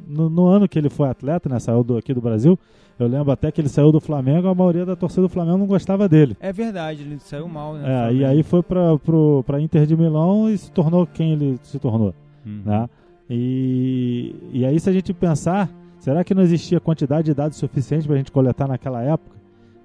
no, 0.07 0.29
no 0.29 0.45
ano 0.47 0.67
que 0.67 0.79
ele 0.79 0.89
foi 0.89 1.07
atleta, 1.09 1.47
né, 1.49 1.59
saiu 1.59 1.83
do, 1.83 1.97
aqui 1.97 2.13
do 2.13 2.21
Brasil, 2.21 2.57
eu 2.97 3.07
lembro 3.07 3.31
até 3.31 3.51
que 3.51 3.61
ele 3.61 3.69
saiu 3.69 3.91
do 3.91 3.99
Flamengo, 4.01 4.47
a 4.47 4.55
maioria 4.55 4.85
da 4.85 4.95
torcida 4.95 5.21
do 5.21 5.29
Flamengo 5.29 5.57
não 5.59 5.67
gostava 5.67 6.09
dele. 6.09 6.35
É 6.39 6.51
verdade, 6.51 7.03
ele 7.03 7.17
saiu 7.19 7.47
mal, 7.47 7.75
né? 7.75 8.09
É, 8.09 8.13
e 8.13 8.25
aí 8.25 8.43
foi 8.43 8.61
pra 8.63 9.61
Inter 9.61 9.85
de 9.85 9.95
Milão 9.95 10.49
e 10.49 10.57
se 10.57 10.71
tornou 10.71 11.05
quem 11.07 11.31
ele 11.33 11.59
se 11.63 11.77
tornou. 11.79 12.13
Uhum. 12.45 12.61
né? 12.65 12.89
E, 13.29 14.35
e 14.51 14.65
aí, 14.65 14.79
se 14.79 14.89
a 14.89 14.93
gente 14.93 15.13
pensar, 15.13 15.69
será 15.99 16.23
que 16.23 16.33
não 16.33 16.41
existia 16.41 16.79
quantidade 16.79 17.25
de 17.25 17.33
dados 17.33 17.57
suficiente 17.57 18.07
para 18.07 18.15
a 18.15 18.17
gente 18.17 18.31
coletar 18.31 18.67
naquela 18.67 19.01
época? 19.03 19.37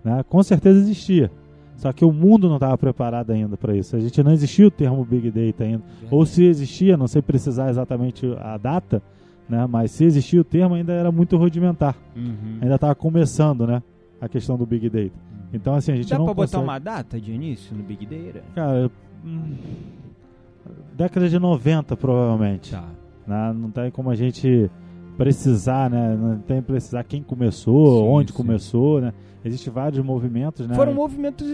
Né? 0.03 0.25
Com 0.29 0.43
certeza 0.43 0.79
existia. 0.79 1.31
Só 1.77 1.93
que 1.93 2.05
o 2.05 2.13
mundo 2.13 2.49
não 2.49 2.57
estava 2.57 2.79
preparado 2.79 3.31
ainda 3.31 3.57
para 3.57 3.77
isso. 3.77 3.97
A 3.97 4.01
gente 4.01 4.23
não 4.23 4.33
existia 4.33 4.67
o 4.67 4.71
termo 4.71 5.05
Big 5.05 5.31
Data 5.31 5.65
ainda. 5.65 5.83
Ou 6.11 6.25
se 6.25 6.45
existia, 6.45 6.97
não 6.97 7.09
sei 7.09 7.21
precisar 7.21 7.69
exatamente 7.69 8.27
a 8.39 8.57
data, 8.57 9.03
né? 9.49 9.67
mas 9.69 9.91
se 9.91 10.05
existia 10.05 10.41
o 10.41 10.45
termo 10.45 10.77
ainda 10.77 10.93
era 10.93 11.11
muito 11.11 11.37
rudimentar. 11.37 11.97
Uhum. 12.17 12.59
Ainda 12.63 12.77
estava 12.77 12.95
começando 12.95 13.67
né? 13.67 13.83
a 14.21 14.29
questão 14.29 14.57
do 14.57 14.65
Big 14.65 14.89
Data. 14.89 15.13
Então, 15.53 15.75
assim, 15.75 15.93
a 15.93 15.97
gente 15.97 16.11
Dá 16.11 16.19
não 16.19 16.25
pra 16.27 16.35
botar 16.35 16.59
consegue... 16.59 16.65
uma 16.65 16.79
data 16.79 17.21
de 17.21 17.33
início 17.33 17.77
no 17.77 17.83
Big 17.83 18.07
Data? 18.07 18.45
Cara, 18.55 18.91
hum, 19.25 19.55
década 20.97 21.29
de 21.29 21.39
90, 21.39 21.97
provavelmente. 21.97 22.71
Tá. 22.71 22.85
Né? 23.27 23.53
Não 23.57 23.71
tem 23.71 23.91
como 23.91 24.11
a 24.11 24.15
gente 24.15 24.71
precisar, 25.17 25.91
né? 25.91 26.17
Não 26.21 26.39
tem 26.39 26.61
precisar 26.63 27.05
quem 27.05 27.23
começou, 27.23 28.01
Sim, 28.03 28.09
onde 28.09 28.31
sim. 28.33 28.37
começou, 28.37 29.01
né? 29.01 29.13
Existem 29.45 29.73
vários 29.73 30.05
movimentos, 30.05 30.67
né? 30.67 30.75
Foram 30.75 30.95
movimentos. 30.95 31.47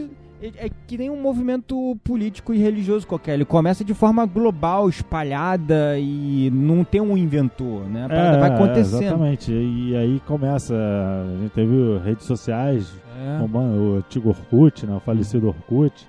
É, 0.42 0.66
é 0.66 0.70
que 0.86 0.96
nem 0.96 1.10
um 1.10 1.20
movimento 1.20 1.94
político 2.02 2.54
e 2.54 2.58
religioso 2.58 3.06
qualquer. 3.06 3.34
Ele 3.34 3.44
começa 3.44 3.84
de 3.84 3.92
forma 3.92 4.24
global, 4.24 4.88
espalhada 4.88 5.98
e 5.98 6.48
não 6.50 6.82
tem 6.82 7.00
um 7.00 7.16
inventor, 7.16 7.84
né? 7.86 8.08
Parada 8.08 8.38
vai 8.38 8.50
É, 8.50 8.54
acontecendo. 8.54 9.02
exatamente. 9.02 9.52
E 9.52 9.94
aí 9.96 10.20
começa. 10.26 10.74
A 10.74 11.42
gente 11.42 11.50
teve 11.52 11.98
redes 11.98 12.24
sociais, 12.24 12.90
É. 13.20 13.38
como 13.40 13.58
o 13.58 13.96
antigo 13.98 14.30
Orkut, 14.30 14.86
né? 14.86 14.96
O 14.96 15.00
falecido 15.00 15.48
Orkut, 15.48 16.08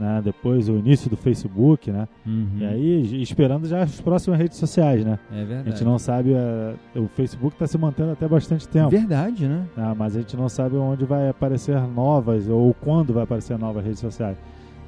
né? 0.00 0.22
Depois 0.24 0.68
o 0.68 0.72
início 0.78 1.10
do 1.10 1.16
Facebook, 1.16 1.92
né? 1.92 2.08
Uhum. 2.26 2.48
E 2.58 2.64
aí 2.64 3.22
esperando 3.22 3.68
já 3.68 3.82
as 3.82 4.00
próximas 4.00 4.38
redes 4.40 4.56
sociais, 4.56 5.04
né? 5.04 5.18
É 5.30 5.42
A 5.42 5.44
verdade. 5.44 5.70
gente 5.70 5.84
não 5.84 5.98
sabe. 5.98 6.32
eh, 6.32 6.74
o 6.96 7.06
Facebook 7.08 7.54
está 7.54 7.66
se 7.66 7.76
mantendo 7.76 8.12
até 8.12 8.26
bastante 8.26 8.66
tempo. 8.66 8.88
Verdade, 8.88 9.46
né? 9.46 9.66
Ah, 9.76 9.94
mas 9.94 10.16
a 10.16 10.20
gente 10.20 10.36
não 10.36 10.48
sabe 10.48 10.76
onde 10.76 11.04
vai 11.04 11.28
aparecer 11.28 11.78
novas 11.88 12.48
ou 12.48 12.72
quando 12.72 13.12
vai 13.12 13.24
aparecer 13.24 13.58
novas 13.58 13.84
redes 13.84 14.00
sociais. 14.00 14.38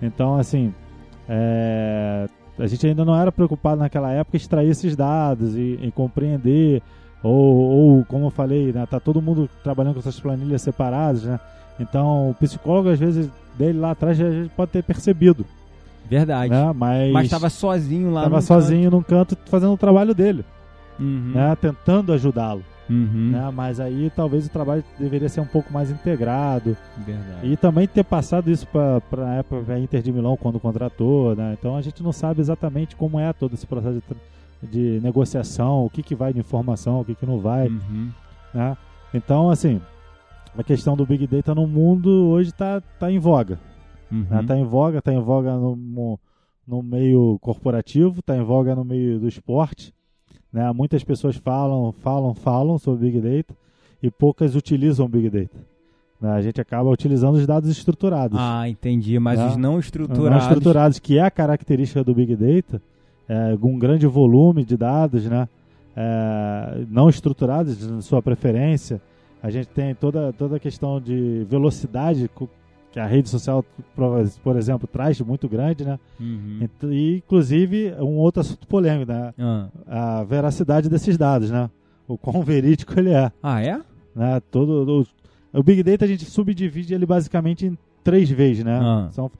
Então, 0.00 0.36
assim, 0.36 0.72
é, 1.28 2.26
a 2.58 2.66
gente 2.66 2.86
ainda 2.86 3.04
não 3.04 3.14
era 3.14 3.30
preocupado 3.30 3.80
naquela 3.80 4.10
época 4.12 4.36
em 4.36 4.40
extrair 4.40 4.68
esses 4.70 4.96
dados 4.96 5.54
e, 5.56 5.78
e 5.82 5.92
compreender, 5.92 6.82
ou, 7.22 7.32
ou, 7.32 8.04
como 8.06 8.26
eu 8.26 8.30
falei, 8.30 8.72
né, 8.72 8.84
tá 8.86 8.98
todo 8.98 9.22
mundo 9.22 9.48
trabalhando 9.62 9.94
com 9.94 10.00
essas 10.00 10.18
planilhas 10.18 10.62
separadas, 10.62 11.22
né? 11.24 11.38
Então, 11.78 12.30
o 12.30 12.34
psicólogo, 12.34 12.88
às 12.90 12.98
vezes, 12.98 13.30
dele 13.57 13.78
lá 13.78 13.90
atrás, 13.92 14.20
a 14.20 14.30
gente 14.30 14.50
pode 14.50 14.70
ter 14.72 14.82
percebido, 14.82 15.44
Verdade. 16.09 16.50
né? 16.50 16.72
Mas, 16.74 17.12
Mas 17.12 17.24
estava 17.26 17.48
sozinho 17.50 18.12
lá 18.12 18.22
tava 18.24 18.36
no 18.36 18.42
sozinho 18.42 18.90
num 18.90 19.03
canto 19.03 19.36
fazendo 19.46 19.72
o 19.72 19.78
trabalho 19.78 20.14
dele, 20.14 20.44
canto. 20.98 21.03
Uhum. 21.05 21.32
né? 21.34 21.57
Tentando 21.61 22.12
ajudá-lo, 22.12 22.62
Uhum. 22.90 23.30
né? 23.32 23.50
Mas 23.55 23.80
aí 23.80 24.11
talvez 24.14 24.46
o 24.46 24.50
trabalho 24.50 24.84
deveria 24.98 25.28
ser 25.28 25.40
um 25.40 25.46
pouco 25.46 25.72
mais 25.72 25.90
integrado, 25.90 26.76
Verdade. 27.07 27.46
E 27.46 27.57
também 27.57 27.86
ter 27.86 28.05
passado 28.05 28.50
isso 28.50 28.66
para 28.66 29.00
a 29.26 29.34
época 29.34 29.78
Inter 29.78 30.03
de 30.03 30.12
Milão 30.12 30.36
quando 30.36 30.59
contratou, 30.61 31.34
né? 31.34 31.57
Então 31.59 31.76
a 31.76 31.80
gente 31.82 32.03
não 32.03 32.12
sabe 32.12 32.40
exatamente 32.40 32.94
como 32.96 33.18
é 33.18 33.32
todo 33.32 33.55
esse 33.55 33.66
processo 33.66 34.03
de, 34.62 34.96
de 34.98 35.00
negociação, 35.03 35.84
o 35.86 35.90
que, 35.90 36.03
que 36.03 36.14
vai 36.14 36.32
de 36.32 36.40
informação, 36.40 37.00
o 37.00 37.05
que, 37.05 37.14
que 37.14 37.24
não 37.26 37.38
vai, 37.38 37.68
Uhum. 37.68 38.11
né? 38.53 38.76
Então, 39.14 39.50
assim, 39.50 39.80
a 40.57 40.62
questão 40.62 40.96
do 40.96 41.07
Big 41.07 41.26
Data 41.26 41.55
no 41.55 41.66
mundo 41.66 42.11
hoje 42.28 42.50
está 42.50 42.80
tá 42.80 43.11
em 43.11 43.18
voga. 43.18 43.59
Uhum. 44.11 44.26
Né? 44.28 44.44
Tá 44.46 44.57
em 44.57 44.64
voga, 44.64 45.00
tá 45.00 45.12
em 45.12 45.20
voga 45.20 45.57
no, 45.57 46.18
no, 46.66 46.82
meio 46.82 47.38
corporativo, 47.40 48.20
tá 48.22 48.36
em 48.36 48.42
voga 48.42 48.74
no 48.74 48.84
meio 48.84 49.18
do 49.18 49.26
esporte. 49.26 49.94
Né? 50.53 50.70
Muitas 50.72 51.03
pessoas 51.03 51.36
falam, 51.36 51.92
falam, 51.92 52.34
falam 52.34 52.78
sobre 52.78 53.11
Big 53.11 53.20
Data 53.20 53.55
e 54.03 54.11
poucas 54.11 54.55
utilizam 54.55 55.09
Big 55.09 55.30
Data. 55.30 55.59
Né? 56.20 56.30
A 56.30 56.42
gente 56.42 56.61
acaba 56.61 56.90
utilizando 56.90 57.36
os 57.36 57.46
dados 57.46 57.70
estruturados. 57.70 58.38
Ah, 58.38 58.68
entendi. 58.68 59.18
Mas 59.18 59.38
Né? 59.38 59.46
os 59.48 59.57
não 59.57 59.72
Não 59.72 59.80
estruturados. 59.80 60.42
estruturados, 60.42 60.98
que 60.98 61.18
é 61.18 61.22
a 61.22 61.30
característica 61.30 62.05
do 62.05 62.14
Big 62.14 62.36
Data, 62.36 62.82
é, 63.28 63.57
um 63.62 63.78
grande 63.78 64.07
volume 64.07 64.64
de 64.64 64.76
dados, 64.76 65.24
né? 65.24 65.48
É, 65.96 66.84
não 66.88 67.09
estruturados, 67.09 67.78
de 67.78 68.03
sua 68.05 68.22
preferência. 68.22 69.00
A 69.43 69.51
gente 69.51 69.68
tem 69.68 69.95
toda, 69.95 70.32
toda 70.32 70.57
a 70.57 70.61
questão 70.61 71.01
de 71.01 71.45
velocidade 71.49 72.30
que 72.93 73.01
a 73.01 73.07
rede 73.07 73.28
social, 73.28 73.64
por- 74.43 74.57
exemplo, 74.57 74.86
traz 74.86 75.20
muito 75.20 75.49
grande, 75.49 75.84
né? 75.84 75.99
Uhum. 76.20 76.68
E, 76.90 77.16
inclusive, 77.16 77.93
um 77.99 78.18
outro 78.18 78.40
assunto 78.40 78.66
polêmico, 78.68 79.11
né? 79.11 79.34
Ah. 79.38 79.68
A 80.20 80.24
veracidade 80.24 80.88
desses 80.88 81.16
dados, 81.16 81.51
né? 81.51 81.68
O 82.07 82.16
quão 82.18 82.43
verídico 82.45 82.99
ele 82.99 83.11
é. 83.11 83.32
Ah, 83.43 83.62
é? 83.62 83.80
Né? 84.14 84.40
Todo, 84.51 85.07
o, 85.53 85.59
o 85.59 85.62
Big 85.62 85.82
Data 85.82 86.05
a 86.05 86.09
gente 86.09 86.24
subdivide 86.24 86.95
ele 86.95 87.07
basicamente 87.07 87.66
em 87.66 87.78
três 88.05 88.30
vezes, 88.30 88.62
né? 88.62 88.78
Ah. 88.80 89.09
São, 89.11 89.30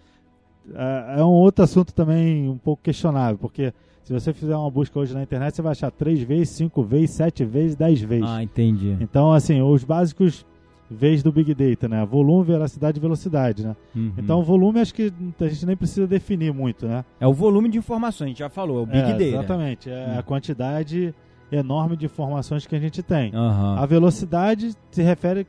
é, 0.75 1.21
é 1.21 1.25
um 1.25 1.29
outro 1.29 1.63
assunto 1.63 1.93
também 1.93 2.49
um 2.49 2.59
pouco 2.59 2.83
questionável, 2.83 3.39
porque 3.39 3.73
Se 4.05 4.13
você 4.13 4.33
fizer 4.33 4.57
uma 4.57 4.71
busca 4.71 4.99
hoje 4.99 5.15
na 5.15 5.23
internet, 5.23 5.55
você 5.55 5.63
vai 5.63 5.73
achar 5.73 5.91
3 5.91 6.23
vezes, 6.23 6.51
5 6.51 6.83
vezes, 6.83 7.11
7 7.11 7.45
vezes, 7.45 7.77
10 7.77 8.01
vezes. 8.03 8.29
Ah, 8.29 8.43
entendi. 8.43 8.97
Então, 9.01 9.33
assim, 9.33 9.63
os 9.63 9.85
básicos 9.85 10.45
vezes 10.91 11.23
do 11.23 11.33
Big 11.33 11.55
Data, 11.55 11.89
né? 11.89 12.05
Volume, 12.05 12.45
veracidade 12.45 12.99
e 12.99 13.01
velocidade, 13.01 13.65
né? 13.65 13.77
Uhum. 13.95 14.13
Então, 14.19 14.41
o 14.41 14.43
volume 14.43 14.81
acho 14.81 14.93
que 14.93 15.13
a 15.41 15.49
gente 15.49 15.65
nem 15.65 15.77
precisa 15.77 16.07
definir 16.07 16.53
muito, 16.53 16.87
né? 16.87 17.05
É 17.21 17.27
o 17.27 17.33
volume 17.33 17.69
de 17.69 17.79
informações, 17.79 18.27
a 18.27 18.29
gente 18.29 18.39
já 18.41 18.51
falou, 18.51 18.81
é 18.81 18.83
o 18.83 18.87
Big 18.87 18.99
É, 18.99 19.13
Data. 19.13 19.25
Exatamente. 19.25 19.89
É 19.89 20.19
a 20.19 20.23
quantidade 20.23 21.15
enorme 21.51 21.97
de 21.97 22.07
informações 22.07 22.67
que 22.67 22.75
a 22.75 22.81
gente 22.81 23.03
tem. 23.03 23.33
Aham. 23.35 23.77
A 23.79 23.87
velocidade 23.87 24.75
se 24.91 25.03
refere 25.03 25.47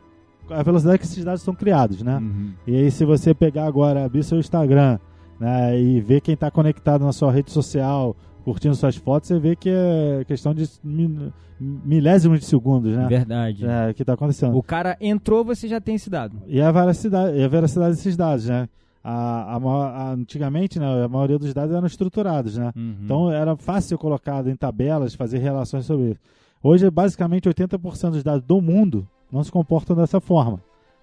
à 0.49 0.62
velocidade 0.62 0.99
que 0.99 1.06
esses 1.06 1.24
dados 1.26 1.41
são 1.41 1.56
criados, 1.56 2.04
né? 2.04 2.18
Uhum. 2.18 2.51
E 2.68 2.76
aí, 2.76 2.91
se 2.91 3.04
você 3.04 3.34
pegar 3.34 3.66
agora, 3.66 4.06
abrir 4.06 4.24
seu 4.24 4.38
Instagram, 4.38 4.99
né, 5.39 5.78
e 5.78 5.99
ver 5.99 6.22
quem 6.22 6.36
está 6.36 6.51
conectado 6.51 7.04
na 7.04 7.12
sua 7.12 7.32
rede 7.32 7.51
social, 7.51 8.16
curtindo 8.43 8.75
suas 8.75 8.95
fotos, 8.95 9.27
você 9.27 9.39
vê 9.39 9.55
que 9.55 9.69
é 9.69 10.23
questão 10.25 10.53
de 10.53 10.67
mi- 10.83 11.31
milésimos 11.59 12.39
de 12.39 12.45
segundos, 12.45 12.95
né? 12.95 13.07
Verdade. 13.07 13.65
É, 13.65 13.93
que 13.93 14.03
está 14.03 14.13
acontecendo. 14.13 14.57
O 14.57 14.63
cara 14.63 14.97
entrou, 14.99 15.43
você 15.45 15.67
já 15.67 15.79
tem 15.79 15.95
esse 15.95 16.09
dado. 16.09 16.41
E 16.47 16.61
a 16.61 16.71
veracidade, 16.71 17.37
e 17.37 17.43
a 17.43 17.47
veracidade 17.47 17.95
desses 17.95 18.17
dados, 18.17 18.47
né? 18.47 18.67
A, 19.03 19.55
a 19.55 19.57
a- 19.57 20.11
antigamente, 20.13 20.79
né, 20.79 21.03
a 21.03 21.07
maioria 21.09 21.37
dos 21.37 21.53
dados 21.53 21.75
eram 21.75 21.85
estruturados, 21.87 22.57
né? 22.57 22.71
Uhum. 22.75 22.95
Então 23.03 23.31
era 23.31 23.55
fácil 23.57 23.97
colocado 23.97 24.49
em 24.49 24.55
tabelas, 24.55 25.13
fazer 25.13 25.39
relações 25.39 25.85
sobre 25.85 26.11
isso. 26.11 26.19
Hoje, 26.61 26.89
basicamente, 26.89 27.49
80% 27.49 28.11
dos 28.11 28.23
dados 28.23 28.45
do 28.45 28.61
mundo 28.61 29.05
não 29.31 29.43
se 29.43 29.51
comportam 29.51 29.95
dessa 29.95 30.21
forma, 30.21 30.59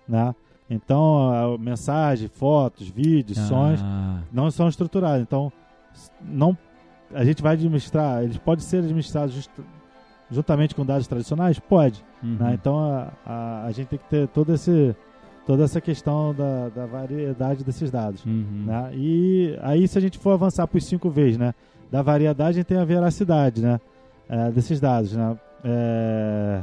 né? 0.09 0.35
Então, 0.69 1.59
mensagem, 1.59 2.29
fotos, 2.29 2.89
vídeos, 2.89 3.39
sons 3.39 3.81
Ah, 3.83 4.21
não 4.33 4.51
são 4.51 4.69
estruturados. 4.69 5.21
Então, 5.21 5.53
não, 6.25 6.57
a 7.15 7.25
gente 7.25 7.43
vai 7.43 7.55
administrar, 7.55 8.23
eles 8.23 8.37
podem 8.39 8.65
ser 8.65 8.79
administrados 8.79 9.35
just- 9.35 9.51
juntamente 10.31 10.75
com 10.75 10.85
dados 10.85 11.07
tradicionais? 11.07 11.59
Pode. 11.59 12.05
uhum. 12.23 12.37
né? 12.39 12.53
Então, 12.55 12.79
a, 12.79 13.09
a, 13.27 13.65
a 13.67 13.73
gente 13.73 13.89
tem 13.89 13.99
que 13.99 14.09
ter 14.09 14.29
todo 14.29 14.53
esse, 14.55 14.95
toda 15.47 15.65
essa 15.65 15.81
questão 15.81 16.35
da, 16.35 16.69
da 16.69 16.87
variedade 16.87 17.65
desses 17.65 17.91
dados. 17.91 18.25
Uhum. 18.25 18.65
Né? 18.67 18.91
E 18.95 19.59
aí, 19.63 19.87
se 19.89 19.99
a 19.99 20.01
gente 20.01 20.19
for 20.19 20.31
avançar 20.33 20.67
por 20.67 20.81
cinco 20.81 21.11
vezes, 21.11 21.37
né? 21.39 21.53
Da 21.91 22.03
variedade, 22.03 22.51
a 22.51 22.53
gente 22.61 22.67
tem 22.67 22.79
a 22.79 22.85
veracidade, 22.85 23.61
né? 23.61 23.81
É, 24.29 24.51
desses 24.53 24.79
dados, 24.79 25.13
né? 25.13 25.37
É, 25.65 26.63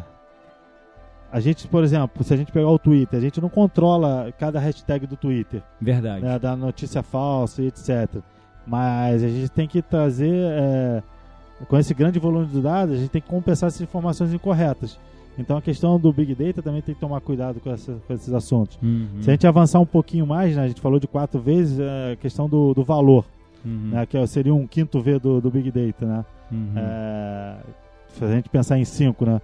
A 1.30 1.41
gente, 1.41 1.68
por 1.68 1.84
exemplo, 1.84 2.24
se 2.24 2.34
a 2.34 2.38
gente 2.38 2.52
pegar 2.54 2.70
o 2.70 2.80
Twitter, 2.80 3.20
a 3.20 3.22
gente 3.22 3.41
não 3.41 3.50
controla 3.50 4.32
cada 4.39 4.58
hashtag 4.62 5.06
do 5.06 5.18
Twitter, 5.18 5.62
Verdade. 5.82 6.24
né? 6.24 6.39
Da 6.39 6.56
notícia 6.56 7.04
falsa 7.04 7.62
e 7.62 7.68
etc. 7.68 8.22
Mas 8.68 9.24
a 9.24 9.28
gente 9.30 9.49
tem 9.49 9.68
que 9.68 9.82
trazer, 9.82 10.30
é, 10.34 11.01
com 11.70 11.78
esse 11.78 11.93
grande 11.93 12.20
volume 12.20 12.47
de 12.47 12.59
dados, 12.61 12.95
a 12.95 12.97
gente 12.97 13.09
tem 13.09 13.22
que 13.22 13.28
compensar 13.30 13.68
essas 13.68 13.82
informações 13.82 14.34
incorretas. 14.34 14.99
Então 15.39 15.55
a 15.55 15.61
questão 15.61 15.99
do 15.99 16.11
Big 16.11 16.34
Data 16.36 16.61
também 16.61 16.82
tem 16.82 16.93
que 16.95 16.99
tomar 16.99 17.22
cuidado 17.22 17.59
com, 17.59 17.72
essa- 17.72 17.95
com 18.07 18.13
esses 18.13 18.34
assuntos. 18.34 18.78
Uhum. 18.82 19.07
Se 19.22 19.30
a 19.30 19.34
gente 19.34 19.45
avançar 19.47 19.80
um 19.80 19.86
pouquinho 19.86 20.26
mais, 20.28 20.55
né, 20.55 20.63
a 20.63 20.68
gente 20.68 20.82
falou 20.82 20.99
de 20.99 21.07
quatro 21.07 21.39
vezes, 21.39 21.80
é 21.80 22.13
a 22.13 22.15
questão 22.15 22.49
do, 22.49 22.74
do 22.74 22.84
valor, 22.84 23.24
Uhum. 23.63 23.89
né, 23.91 24.05
que 24.05 24.26
seria 24.28 24.53
um 24.53 24.65
quinto 24.68 24.99
V 25.01 25.20
do, 25.20 25.39
do 25.39 25.49
Big 25.51 25.72
Data. 25.72 26.05
Né? 26.05 26.26
Uhum. 26.51 26.74
É, 26.76 27.55
se 28.09 28.24
a 28.26 28.28
gente 28.32 28.49
pensar 28.49 28.78
em 28.80 28.86
cinco, 28.86 29.26
né, 29.26 29.39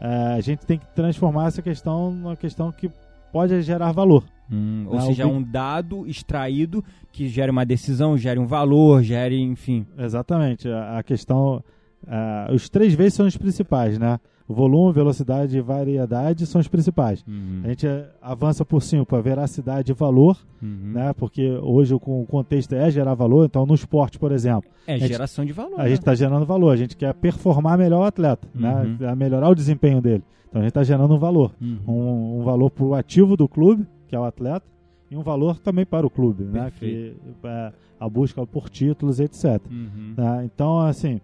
é, 0.00 0.34
a 0.36 0.40
gente 0.40 0.64
tem 0.64 0.78
que 0.78 0.86
transformar 0.94 1.48
essa 1.48 1.60
questão 1.62 2.10
numa 2.12 2.36
questão 2.36 2.70
que 2.72 2.90
pode 3.32 3.60
gerar 3.62 3.90
valor. 3.92 4.22
Hum, 4.50 4.84
ou 4.88 4.94
Né, 4.96 5.00
seja, 5.02 5.24
Big- 5.24 5.36
um 5.36 5.42
dado 5.42 6.06
extraído 6.06 6.84
que 7.12 7.28
gere 7.28 7.50
uma 7.50 7.64
decisão, 7.64 8.16
gere 8.16 8.38
um 8.38 8.46
valor, 8.46 9.02
gere, 9.02 9.40
enfim. 9.40 9.86
Exatamente. 9.98 10.68
A, 10.68 10.98
a 10.98 11.02
questão. 11.02 11.62
ah, 12.06 12.50
os 12.52 12.68
três 12.68 12.92
vezes 12.94 13.14
são 13.14 13.26
os 13.26 13.36
principais, 13.36 13.98
né? 13.98 14.18
Volume, 14.46 14.92
velocidade 14.92 15.56
e 15.56 15.60
variedade 15.62 16.44
são 16.44 16.60
os 16.60 16.68
principais. 16.68 17.24
Uhum. 17.26 17.62
A 17.64 17.68
gente 17.68 17.86
avança 18.20 18.62
por 18.62 18.82
cinco 18.82 19.06
para 19.06 19.22
veracidade 19.22 19.90
e 19.90 19.94
valor, 19.94 20.36
Uhum. 20.62 20.92
né? 20.92 21.14
Porque 21.14 21.48
hoje 21.62 21.94
o 21.94 21.98
con- 21.98 22.20
o 22.20 22.26
contexto 22.26 22.74
é 22.74 22.90
gerar 22.90 23.14
valor. 23.14 23.46
Então, 23.46 23.64
no 23.64 23.74
esporte, 23.74 24.18
por 24.18 24.32
exemplo, 24.32 24.68
É 24.86 24.98
gente- 24.98 25.08
geração 25.08 25.46
de 25.46 25.52
valor. 25.54 25.80
a 25.80 25.84
né? 25.84 25.88
gente 25.88 26.00
está 26.00 26.14
gerando 26.14 26.44
valor. 26.44 26.70
A 26.72 26.76
gente 26.76 26.94
quer 26.94 27.14
performar 27.14 27.78
melhor 27.78 28.00
o 28.00 28.04
atleta, 28.04 28.46
Uhum. 28.54 28.60
né? 29.00 29.14
Melhorar 29.16 29.48
o 29.48 29.54
desempenho 29.54 30.02
dele. 30.02 30.22
Então, 30.50 30.60
a 30.60 30.64
gente 30.64 30.72
está 30.72 30.84
gerando 30.84 31.14
um 31.14 31.18
valor. 31.18 31.52
Uhum. 31.58 31.78
Um, 31.88 32.40
um 32.40 32.44
valor 32.44 32.68
para 32.70 32.84
o 32.84 32.94
ativo 32.94 33.38
do 33.38 33.48
clube, 33.48 33.86
que 34.14 34.16
é 34.16 34.20
o 34.20 34.24
atleta, 34.24 34.64
e 35.10 35.16
um 35.16 35.22
valor 35.22 35.58
também 35.58 35.84
para 35.84 36.06
o 36.06 36.10
clube, 36.10 36.44
né? 36.44 36.72
Que 36.78 37.16
é 37.42 37.72
a 37.98 38.08
busca 38.08 38.46
por 38.46 38.70
títulos, 38.70 39.18
etc. 39.18 39.60
Uhum. 39.68 40.14
né? 40.16 40.44
Então, 40.44 40.78
assim, 40.78 41.20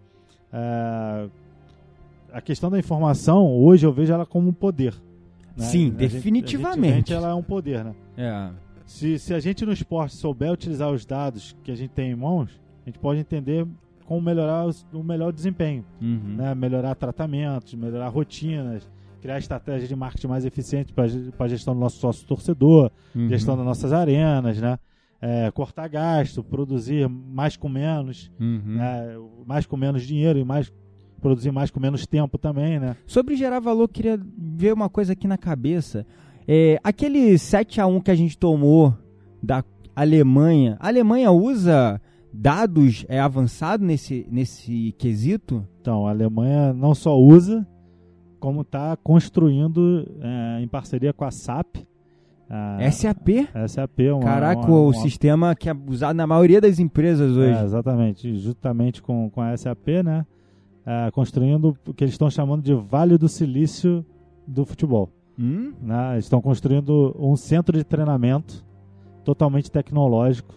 é, 0.52 1.28
a 2.32 2.40
questão 2.40 2.68
da 2.68 2.78
informação, 2.80 3.46
hoje 3.46 3.86
eu 3.86 3.92
vejo 3.92 4.12
ela 4.12 4.26
como 4.26 4.48
um 4.48 4.52
poder. 4.52 4.94
né? 5.56 5.64
Sim, 5.66 5.88
A 5.90 5.94
definitivamente. 5.94 6.94
Gente, 6.96 7.14
ela 7.14 7.30
é 7.30 7.34
um 7.34 7.42
poder, 7.44 7.84
né? 7.84 7.94
É. 8.16 8.50
Se, 8.86 9.18
se 9.20 9.32
a 9.32 9.38
gente 9.38 9.64
no 9.64 9.72
esporte 9.72 10.16
souber 10.16 10.50
utilizar 10.52 10.90
os 10.90 11.06
dados 11.06 11.56
que 11.62 11.70
a 11.70 11.76
gente 11.76 11.90
tem 11.90 12.10
em 12.10 12.16
mãos, 12.16 12.50
a 12.84 12.88
gente 12.90 12.98
pode 12.98 13.20
entender 13.20 13.64
como 14.04 14.20
melhorar 14.20 14.66
os- 14.66 14.84
o 14.92 15.02
melhor 15.04 15.32
desempenho, 15.32 15.84
Uhum. 16.02 16.34
né? 16.36 16.54
Melhorar 16.56 16.96
tratamentos, 16.96 17.72
melhorar 17.74 18.08
rotinas, 18.08 18.90
criar 19.20 19.38
estratégias 19.38 19.88
de 19.88 19.94
marketing 19.96 20.26
mais 20.28 20.44
eficientes 20.44 20.92
para 20.92 21.04
a 21.44 21.48
gestão 21.48 21.74
do 21.74 21.80
nosso 21.80 21.98
sócio 21.98 22.26
torcedor, 22.26 22.90
Uhum. 23.14 23.28
gestão 23.28 23.56
das 23.56 23.64
nossas 23.66 23.92
arenas, 23.92 24.58
né? 24.60 24.78
É, 25.22 25.50
cortar 25.50 25.86
gasto, 25.88 26.42
produzir 26.42 27.08
mais 27.08 27.56
com 27.56 27.68
menos, 27.68 28.30
Uhum. 28.40 28.76
né? 28.76 29.16
mais 29.46 29.66
com 29.66 29.76
menos 29.76 30.02
dinheiro 30.04 30.38
e 30.38 30.44
mais 30.44 30.72
produzir 31.20 31.50
mais 31.52 31.70
com 31.70 31.78
menos 31.78 32.06
tempo 32.06 32.38
também, 32.38 32.80
né? 32.80 32.96
Sobre 33.06 33.36
gerar 33.36 33.60
valor, 33.60 33.86
queria 33.88 34.18
ver 34.38 34.72
uma 34.72 34.88
coisa 34.88 35.12
aqui 35.12 35.28
na 35.28 35.36
cabeça. 35.36 36.06
É, 36.48 36.80
aquele 36.82 37.34
7x1 37.38 38.00
que 38.02 38.10
a 38.10 38.14
gente 38.14 38.38
tomou 38.38 38.94
da 39.42 39.62
Alemanha, 39.94 40.78
a 40.80 40.88
Alemanha 40.88 41.30
usa 41.30 42.00
dados 42.32 43.04
é, 43.08 43.20
avançados 43.20 43.86
nesse, 43.86 44.26
nesse 44.30 44.94
quesito? 44.96 45.66
Então, 45.82 46.06
a 46.06 46.10
Alemanha 46.10 46.72
não 46.72 46.94
só 46.94 47.18
usa, 47.20 47.66
como 48.40 48.62
está 48.62 48.96
construindo 48.96 50.04
é, 50.20 50.60
em 50.62 50.66
parceria 50.66 51.12
com 51.12 51.24
a 51.24 51.30
SAP. 51.30 51.76
A, 52.48 52.90
SAP? 52.90 53.28
SAP, 53.68 53.98
uma, 54.12 54.20
Caraca, 54.24 54.62
uma- 54.66 54.70
o 54.76 54.84
uma- 54.86 54.94
sistema 54.94 55.54
que 55.54 55.68
é 55.70 55.76
usado 55.86 56.16
na 56.16 56.26
maioria 56.26 56.60
das 56.60 56.80
empresas 56.80 57.36
hoje. 57.36 57.52
É, 57.56 57.62
exatamente, 57.62 58.36
justamente 58.38 59.00
com, 59.00 59.30
com 59.30 59.40
a 59.40 59.56
SAP, 59.56 60.02
né? 60.04 60.26
É, 60.84 61.10
construindo 61.12 61.76
o 61.86 61.94
que 61.94 62.02
eles 62.02 62.14
estão 62.14 62.28
chamando 62.28 62.62
de 62.62 62.74
Vale 62.74 63.16
do 63.16 63.28
Silício 63.28 64.04
do 64.46 64.64
futebol. 64.64 65.10
Hum? 65.38 65.72
Né? 65.80 66.18
Estão 66.18 66.40
construindo 66.40 67.14
um 67.18 67.36
centro 67.36 67.76
de 67.78 67.84
treinamento 67.84 68.64
totalmente 69.24 69.70
tecnológico, 69.70 70.54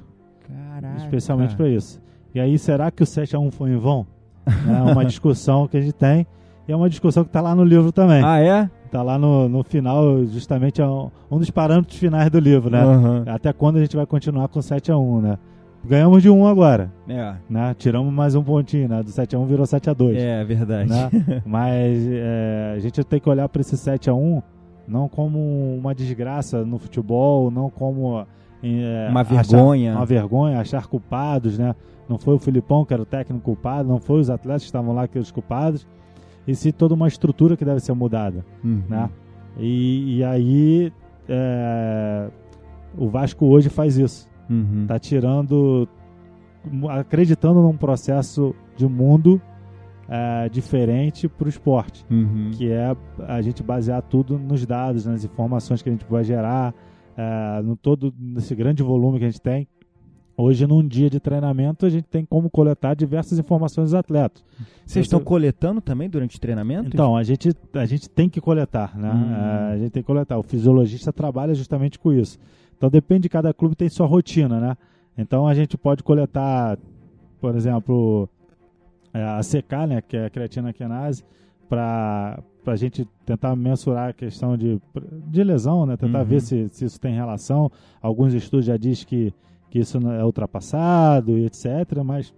Caraca. 0.47 0.97
especialmente 0.97 1.55
para 1.55 1.69
isso. 1.69 2.01
E 2.33 2.39
aí, 2.39 2.57
será 2.57 2.89
que 2.89 3.03
o 3.03 3.05
7x1 3.05 3.51
foi 3.51 3.69
em 3.71 3.77
vão? 3.77 4.07
É 4.47 4.91
uma 4.91 5.05
discussão 5.05 5.67
que 5.67 5.77
a 5.77 5.81
gente 5.81 5.93
tem 5.93 6.25
e 6.67 6.71
é 6.71 6.75
uma 6.75 6.89
discussão 6.89 7.23
que 7.23 7.29
está 7.29 7.41
lá 7.41 7.53
no 7.55 7.63
livro 7.63 7.91
também. 7.91 8.23
Ah, 8.23 8.39
é? 8.39 8.69
Está 8.85 9.01
lá 9.01 9.17
no, 9.17 9.49
no 9.49 9.63
final, 9.63 10.23
justamente 10.25 10.81
é 10.81 10.85
um, 10.87 11.09
um 11.31 11.39
dos 11.39 11.49
parâmetros 11.49 11.97
finais 11.97 12.29
do 12.29 12.39
livro, 12.39 12.69
né? 12.69 12.81
Aham. 12.81 13.23
Até 13.27 13.51
quando 13.51 13.77
a 13.77 13.79
gente 13.79 13.95
vai 13.95 14.05
continuar 14.05 14.47
com 14.47 14.59
7x1, 14.59 15.21
né? 15.21 15.37
Ganhamos 15.85 16.21
de 16.23 16.29
1 16.29 16.47
agora, 16.47 16.89
É, 17.09 17.33
né? 17.49 17.75
Tiramos 17.77 18.13
mais 18.13 18.35
um 18.35 18.43
pontinho, 18.43 18.87
né? 18.87 19.03
Do 19.03 19.09
7x1 19.09 19.45
virou 19.47 19.65
7x2. 19.65 20.15
é 20.15 20.43
verdade. 20.45 20.89
né? 20.89 21.09
Mas 21.45 22.07
é, 22.07 22.73
a 22.77 22.79
gente 22.79 23.03
tem 23.03 23.19
que 23.19 23.29
olhar 23.29 23.49
para 23.49 23.61
esse 23.61 23.75
7 23.77 24.09
a 24.09 24.13
1 24.13 24.41
não 24.87 25.07
como 25.09 25.39
uma 25.77 25.93
desgraça 25.95 26.63
no 26.65 26.77
futebol, 26.77 27.49
não 27.49 27.69
como 27.69 28.25
é, 28.63 29.07
Uma 29.09 29.21
achar- 29.21 29.43
vergonha. 29.43 29.95
uma 29.95 30.05
vergonha, 30.05 30.59
achar 30.59 30.87
culpados, 30.87 31.57
né? 31.57 31.73
Não 32.07 32.17
foi 32.17 32.35
o 32.35 32.39
Filipão 32.39 32.85
que 32.85 32.93
era 32.93 33.01
o 33.01 33.05
técnico 33.05 33.43
culpado, 33.43 33.87
não 33.89 33.99
foi 33.99 34.19
os 34.19 34.29
atletas 34.29 34.61
que 34.63 34.67
estavam 34.67 34.93
lá 34.93 35.07
que 35.07 35.17
eram 35.17 35.23
os 35.23 35.31
culpados, 35.31 35.87
e 36.47 36.53
sim 36.55 36.71
toda 36.71 36.93
uma 36.93 37.07
estrutura 37.07 37.55
que 37.57 37.63
deve 37.65 37.79
ser 37.79 37.93
mudada, 37.93 38.45
Uhum. 38.63 38.81
né? 38.89 39.09
E, 39.57 40.17
e 40.17 40.23
aí 40.23 40.91
é, 41.29 42.29
o 42.97 43.07
Vasco 43.07 43.45
hoje 43.45 43.69
faz 43.69 43.97
isso 43.97 44.29
Uhum. 44.49 44.85
tá 44.87 44.99
tirando 44.99 45.87
acreditando 46.89 47.61
num 47.61 47.75
processo 47.77 48.53
de 48.75 48.87
mundo 48.87 49.41
é, 50.07 50.49
diferente 50.49 51.27
para 51.27 51.45
o 51.45 51.49
esporte 51.49 52.05
Uhum. 52.09 52.51
que 52.53 52.69
é 52.71 52.95
a 53.27 53.41
gente 53.41 53.63
basear 53.63 54.01
tudo 54.01 54.37
nos 54.37 54.65
dados 54.65 55.05
nas 55.05 55.23
informações 55.23 55.81
que 55.81 55.89
a 55.89 55.91
gente 55.91 56.05
vai 56.09 56.23
gerar 56.23 56.73
é, 57.15 57.61
no 57.61 57.75
todo 57.75 58.13
nesse 58.19 58.53
grande 58.55 58.81
volume 58.83 59.19
que 59.19 59.25
a 59.25 59.29
gente 59.29 59.41
tem 59.41 59.67
hoje 60.43 60.67
num 60.67 60.85
dia 60.87 61.09
de 61.09 61.19
treinamento 61.19 61.85
a 61.85 61.89
gente 61.89 62.05
tem 62.05 62.25
como 62.25 62.49
coletar 62.49 62.95
diversas 62.95 63.37
informações 63.39 63.85
dos 63.85 63.93
atletas 63.93 64.43
Vocês 64.85 65.05
estão 65.05 65.19
coletando 65.19 65.81
também 65.81 66.09
durante 66.09 66.37
o 66.37 66.39
treinamento? 66.39 66.89
então 66.93 67.15
a 67.15 67.23
gente 67.23 67.49
a 67.73 67.85
gente 67.85 68.09
tem 68.09 68.29
que 68.29 68.39
coletar 68.41 68.97
né 68.97 69.11
Hum. 69.11 69.33
É, 69.33 69.73
a 69.73 69.77
gente 69.77 69.91
tem 69.91 70.03
que 70.03 70.07
coletar 70.07 70.37
o 70.37 70.43
fisiologista 70.43 71.11
trabalha 71.13 71.53
justamente 71.55 71.97
com 71.97 72.11
isso 72.11 72.37
então 72.77 72.89
depende 72.89 73.21
de 73.23 73.29
cada 73.29 73.53
clube 73.53 73.75
tem 73.75 73.89
sua 73.89 74.05
rotina 74.07 74.59
né 74.59 74.77
então 75.17 75.47
a 75.47 75.53
gente 75.53 75.77
pode 75.77 76.03
coletar 76.03 76.77
por 77.39 77.55
exemplo 77.55 78.27
é, 79.13 79.23
a 79.23 79.43
secar, 79.43 79.87
né, 79.87 80.01
que 80.01 80.17
é 80.17 80.25
a 80.25 80.29
creatina 80.29 80.73
quinase, 80.73 81.23
para 81.69 82.39
a 82.65 82.75
gente 82.75 83.07
tentar 83.25 83.55
mensurar 83.55 84.09
a 84.09 84.13
questão 84.13 84.57
de, 84.57 84.81
de 85.27 85.43
lesão, 85.43 85.85
né, 85.85 85.95
tentar 85.97 86.19
Uhum. 86.19 86.25
ver 86.25 86.41
se, 86.41 86.67
se 86.69 86.85
isso 86.85 86.99
tem 86.99 87.13
relação. 87.13 87.71
Alguns 88.01 88.33
estudos 88.33 88.65
já 88.65 88.75
dizem 88.77 89.05
que, 89.05 89.33
que 89.73 89.79
isso 89.79 89.97
é 90.07 90.23
ultrapassado 90.23 91.35
e 91.35 91.47
etc., 91.47 91.65
mas 92.05 92.31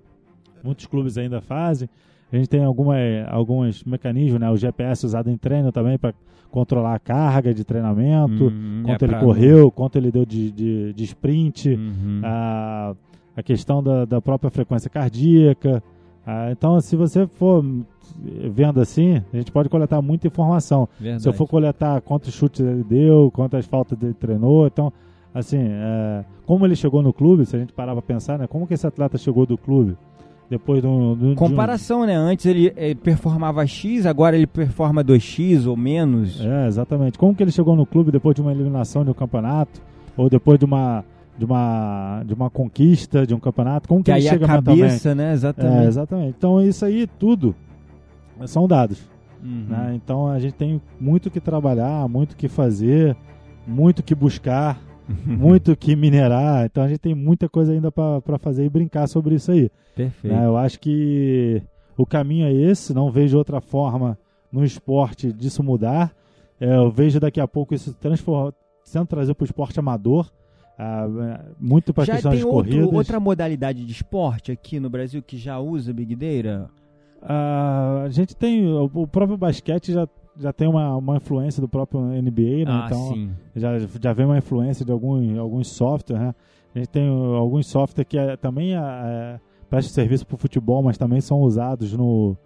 muitos 0.63 0.85
clubes 0.85 1.17
ainda 1.17 1.41
fazem. 1.41 1.89
A 2.31 2.37
gente 2.37 2.47
tem 2.47 2.63
alguma, 2.63 2.95
alguns 3.29 3.83
mecanismos, 3.83 4.39
né, 4.39 4.49
o 4.49 4.55
GPS 4.55 5.05
usado 5.05 5.29
em 5.29 5.35
treino 5.35 5.69
também 5.69 5.97
para 5.97 6.13
controlar 6.49 6.95
a 6.95 6.99
carga 6.99 7.53
de 7.53 7.65
treinamento, 7.65 8.45
Uhum, 8.45 8.83
é 8.83 8.85
quanto 8.85 9.03
ele 9.03 9.11
pra- 9.11 9.19
correu, 9.19 9.69
quanto 9.69 9.97
ele 9.97 10.11
deu 10.13 10.25
de, 10.25 10.49
de, 10.49 10.93
de 10.93 11.03
sprint, 11.03 11.71
Uhum. 11.71 12.21
a, 12.23 12.95
a 13.35 13.43
questão 13.43 13.83
da, 13.83 14.05
da 14.05 14.21
própria 14.21 14.49
frequência 14.49 14.89
cardíaca. 14.89 15.83
Ah, 16.25 16.47
então, 16.51 16.79
se 16.79 16.95
você 16.95 17.27
for 17.27 17.61
vendo 18.49 18.79
assim, 18.79 19.21
a 19.33 19.37
gente 19.37 19.51
pode 19.51 19.67
coletar 19.67 20.01
muita 20.01 20.25
informação. 20.27 20.87
Verdade. 20.97 21.21
Se 21.23 21.27
eu 21.27 21.33
for 21.33 21.47
coletar 21.47 21.99
quantos 22.01 22.33
chutes 22.33 22.61
ele 22.61 22.83
deu, 22.83 23.29
quantas 23.31 23.65
faltas 23.65 24.01
ele 24.01 24.13
treinou, 24.13 24.65
então, 24.67 24.91
assim, 25.35 25.59
é, 25.59 26.23
como 26.47 26.65
ele 26.65 26.75
chegou 26.75 27.03
no 27.03 27.13
clube, 27.13 27.45
se 27.45 27.55
a 27.55 27.59
gente 27.59 27.73
parar 27.73 27.91
pra 27.93 28.01
pensar, 28.01 28.39
né, 28.39 28.47
como 28.47 28.65
que 28.65 28.73
esse 28.73 28.87
atleta 28.87 29.17
chegou 29.17 29.45
do 29.45 29.57
clube? 29.57 29.95
Depois 30.49 30.79
de 30.81 30.87
um... 30.87 31.15
de 31.15 31.25
um- 31.25 31.27
de 31.27 31.33
um- 31.33 31.35
Comparação, 31.35 32.05
né? 32.05 32.15
Antes 32.15 32.45
ele, 32.45 32.71
ele 32.77 32.95
performava 32.95 33.65
X, 33.67 34.05
agora 34.05 34.35
ele 34.37 34.45
performa 34.47 35.03
2X 35.03 35.65
ou 35.67 35.75
menos. 35.75 36.39
É, 36.39 36.67
exatamente. 36.67 37.17
Como 37.17 37.35
que 37.35 37.41
ele 37.43 37.51
chegou 37.51 37.75
no 37.75 37.85
clube 37.85 38.11
depois 38.11 38.35
de 38.35 38.41
uma 38.41 38.51
eliminação 38.51 39.03
de 39.03 39.09
um 39.09 39.13
campeonato? 39.13 39.81
Ou 40.15 40.29
depois 40.29 40.59
de 40.59 40.65
uma, 40.65 41.03
de 41.37 41.43
uma, 41.45 42.21
de 42.25 42.33
uma 42.35 42.49
conquista 42.51 43.25
de 43.25 43.33
um 43.33 43.39
campeonato? 43.39 43.87
Como 43.89 44.01
que, 44.03 44.05
que 44.05 44.11
ele 44.11 44.19
aí 44.21 44.27
a 44.27 44.31
chega 44.33 44.47
mentalmente? 44.47 44.81
cabeça, 44.87 45.15
né? 45.15 45.31
É, 45.31 45.33
Exatamente. 45.33 45.87
exatamente. 45.87 46.35
Então 46.37 46.61
isso 46.61 46.85
aí 46.85 47.07
tudo 47.19 47.55
são 48.45 48.67
dados. 48.67 49.01
Uhum. 49.43 49.65
né? 49.67 49.93
Então 49.95 50.27
a 50.27 50.39
gente 50.39 50.53
tem 50.53 50.79
muito 50.99 51.29
que 51.31 51.39
trabalhar, 51.39 52.07
muito 52.07 52.35
que 52.35 52.47
fazer, 52.47 53.15
muito 53.67 54.03
que 54.03 54.13
buscar, 54.13 54.79
muito 55.25 55.75
que 55.75 55.95
minerar. 55.95 56.65
Então 56.65 56.83
a 56.83 56.87
gente 56.87 56.99
tem 56.99 57.15
muita 57.15 57.47
coisa 57.49 57.71
ainda 57.73 57.91
para 57.91 58.37
fazer 58.39 58.65
e 58.65 58.69
brincar 58.69 59.07
sobre 59.07 59.35
isso 59.35 59.51
aí. 59.51 59.69
Perfeito. 59.95 60.33
né? 60.35 60.45
Eu 60.45 60.57
acho 60.57 60.79
que 60.79 61.61
o 61.97 62.05
caminho 62.05 62.45
é 62.47 62.51
esse, 62.53 62.93
não 62.93 63.09
vejo 63.11 63.37
outra 63.37 63.61
forma 63.61 64.17
no 64.51 64.63
esporte 64.63 65.31
disso 65.31 65.63
mudar. 65.63 66.11
É, 66.59 66.75
eu 66.75 66.89
vejo 66.89 67.19
daqui 67.19 67.39
a 67.39 67.47
pouco 67.47 67.73
isso 67.73 67.95
sendo 68.83 69.05
trazido 69.07 69.35
para 69.35 69.43
o 69.43 69.45
esporte 69.45 69.79
amador, 69.79 70.29
ah, 70.77 71.05
é, 71.39 71.45
muito 71.59 71.93
para 71.93 72.05
Já 72.05 72.13
questão 72.13 72.31
tem 72.31 72.39
de 72.41 72.45
outro- 72.45 72.71
corridas. 72.71 72.93
outra 72.93 73.19
modalidade 73.19 73.85
de 73.85 73.91
esporte 73.91 74.51
aqui 74.51 74.79
no 74.79 74.89
Brasil 74.89 75.21
que 75.23 75.37
já 75.37 75.59
usa 75.59 75.91
Big 75.93 76.15
Data? 76.15 76.69
Ah, 77.21 78.03
a 78.05 78.09
gente 78.09 78.35
tem 78.35 78.65
o 78.67 78.89
o 78.93 79.07
próprio 79.07 79.37
basquete 79.37 79.91
já 79.93 80.07
já 80.37 80.51
tem 80.51 80.67
uma, 80.67 80.95
uma 80.95 81.17
influência 81.17 81.61
do 81.61 81.67
próprio 81.67 82.01
NBA, 82.01 82.65
né? 82.65 82.67
ah, 82.67 82.83
então 82.85 83.13
sim. 83.13 83.31
já 83.55 83.77
já 83.79 84.13
vem 84.13 84.25
uma 84.25 84.37
influência 84.37 84.85
de 84.85 84.91
alguns 84.91 85.37
alguns 85.37 85.67
softwares, 85.69 86.23
né? 86.23 86.35
A 86.73 86.77
gente 86.79 86.89
tem 86.89 87.07
alguns 87.07 87.67
softwares 87.67 88.07
que 88.07 88.17
é, 88.17 88.35
também 88.35 88.75
é, 88.75 89.39
prestam 89.69 89.93
serviço 89.93 90.27
para 90.27 90.35
o 90.35 90.37
futebol, 90.37 90.83
mas 90.83 90.97
também 90.97 91.21
são 91.21 91.39
usados 91.39 91.93
no 91.93 92.37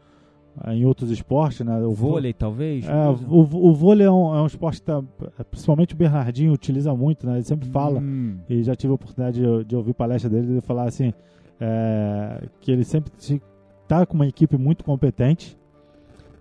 em 0.68 0.86
outros 0.86 1.10
esportes, 1.10 1.66
né? 1.66 1.78
O 1.80 1.92
vôlei, 1.92 2.34
talvez? 2.34 2.88
É, 2.88 3.10
o, 3.28 3.40
o 3.40 3.74
vôlei 3.74 4.06
é 4.06 4.12
um, 4.12 4.36
é 4.36 4.42
um 4.42 4.46
esporte 4.46 4.82
que 4.82 4.86
tá, 4.86 5.02
principalmente 5.50 5.94
o 5.94 5.98
Bernardinho 5.98 6.52
utiliza 6.52 6.94
muito, 6.94 7.26
né? 7.26 7.36
Ele 7.36 7.44
sempre 7.44 7.70
fala 7.70 8.00
Hum, 8.00 8.38
e 8.50 8.62
já 8.62 8.76
tive 8.76 8.92
a 8.92 8.96
oportunidade 8.96 9.42
de, 9.42 9.66
de 9.66 9.76
ouvir 9.76 9.94
palestra 9.94 10.30
dele 10.30 10.54
ele 10.54 10.62
falar 10.62 10.84
assim 10.84 11.14
é, 11.60 12.48
que 12.60 12.72
ele 12.72 12.84
sempre 12.84 13.12
está 13.18 14.06
com 14.06 14.16
uma 14.16 14.28
equipe 14.28 14.58
muito 14.58 14.84
competente 14.84 15.58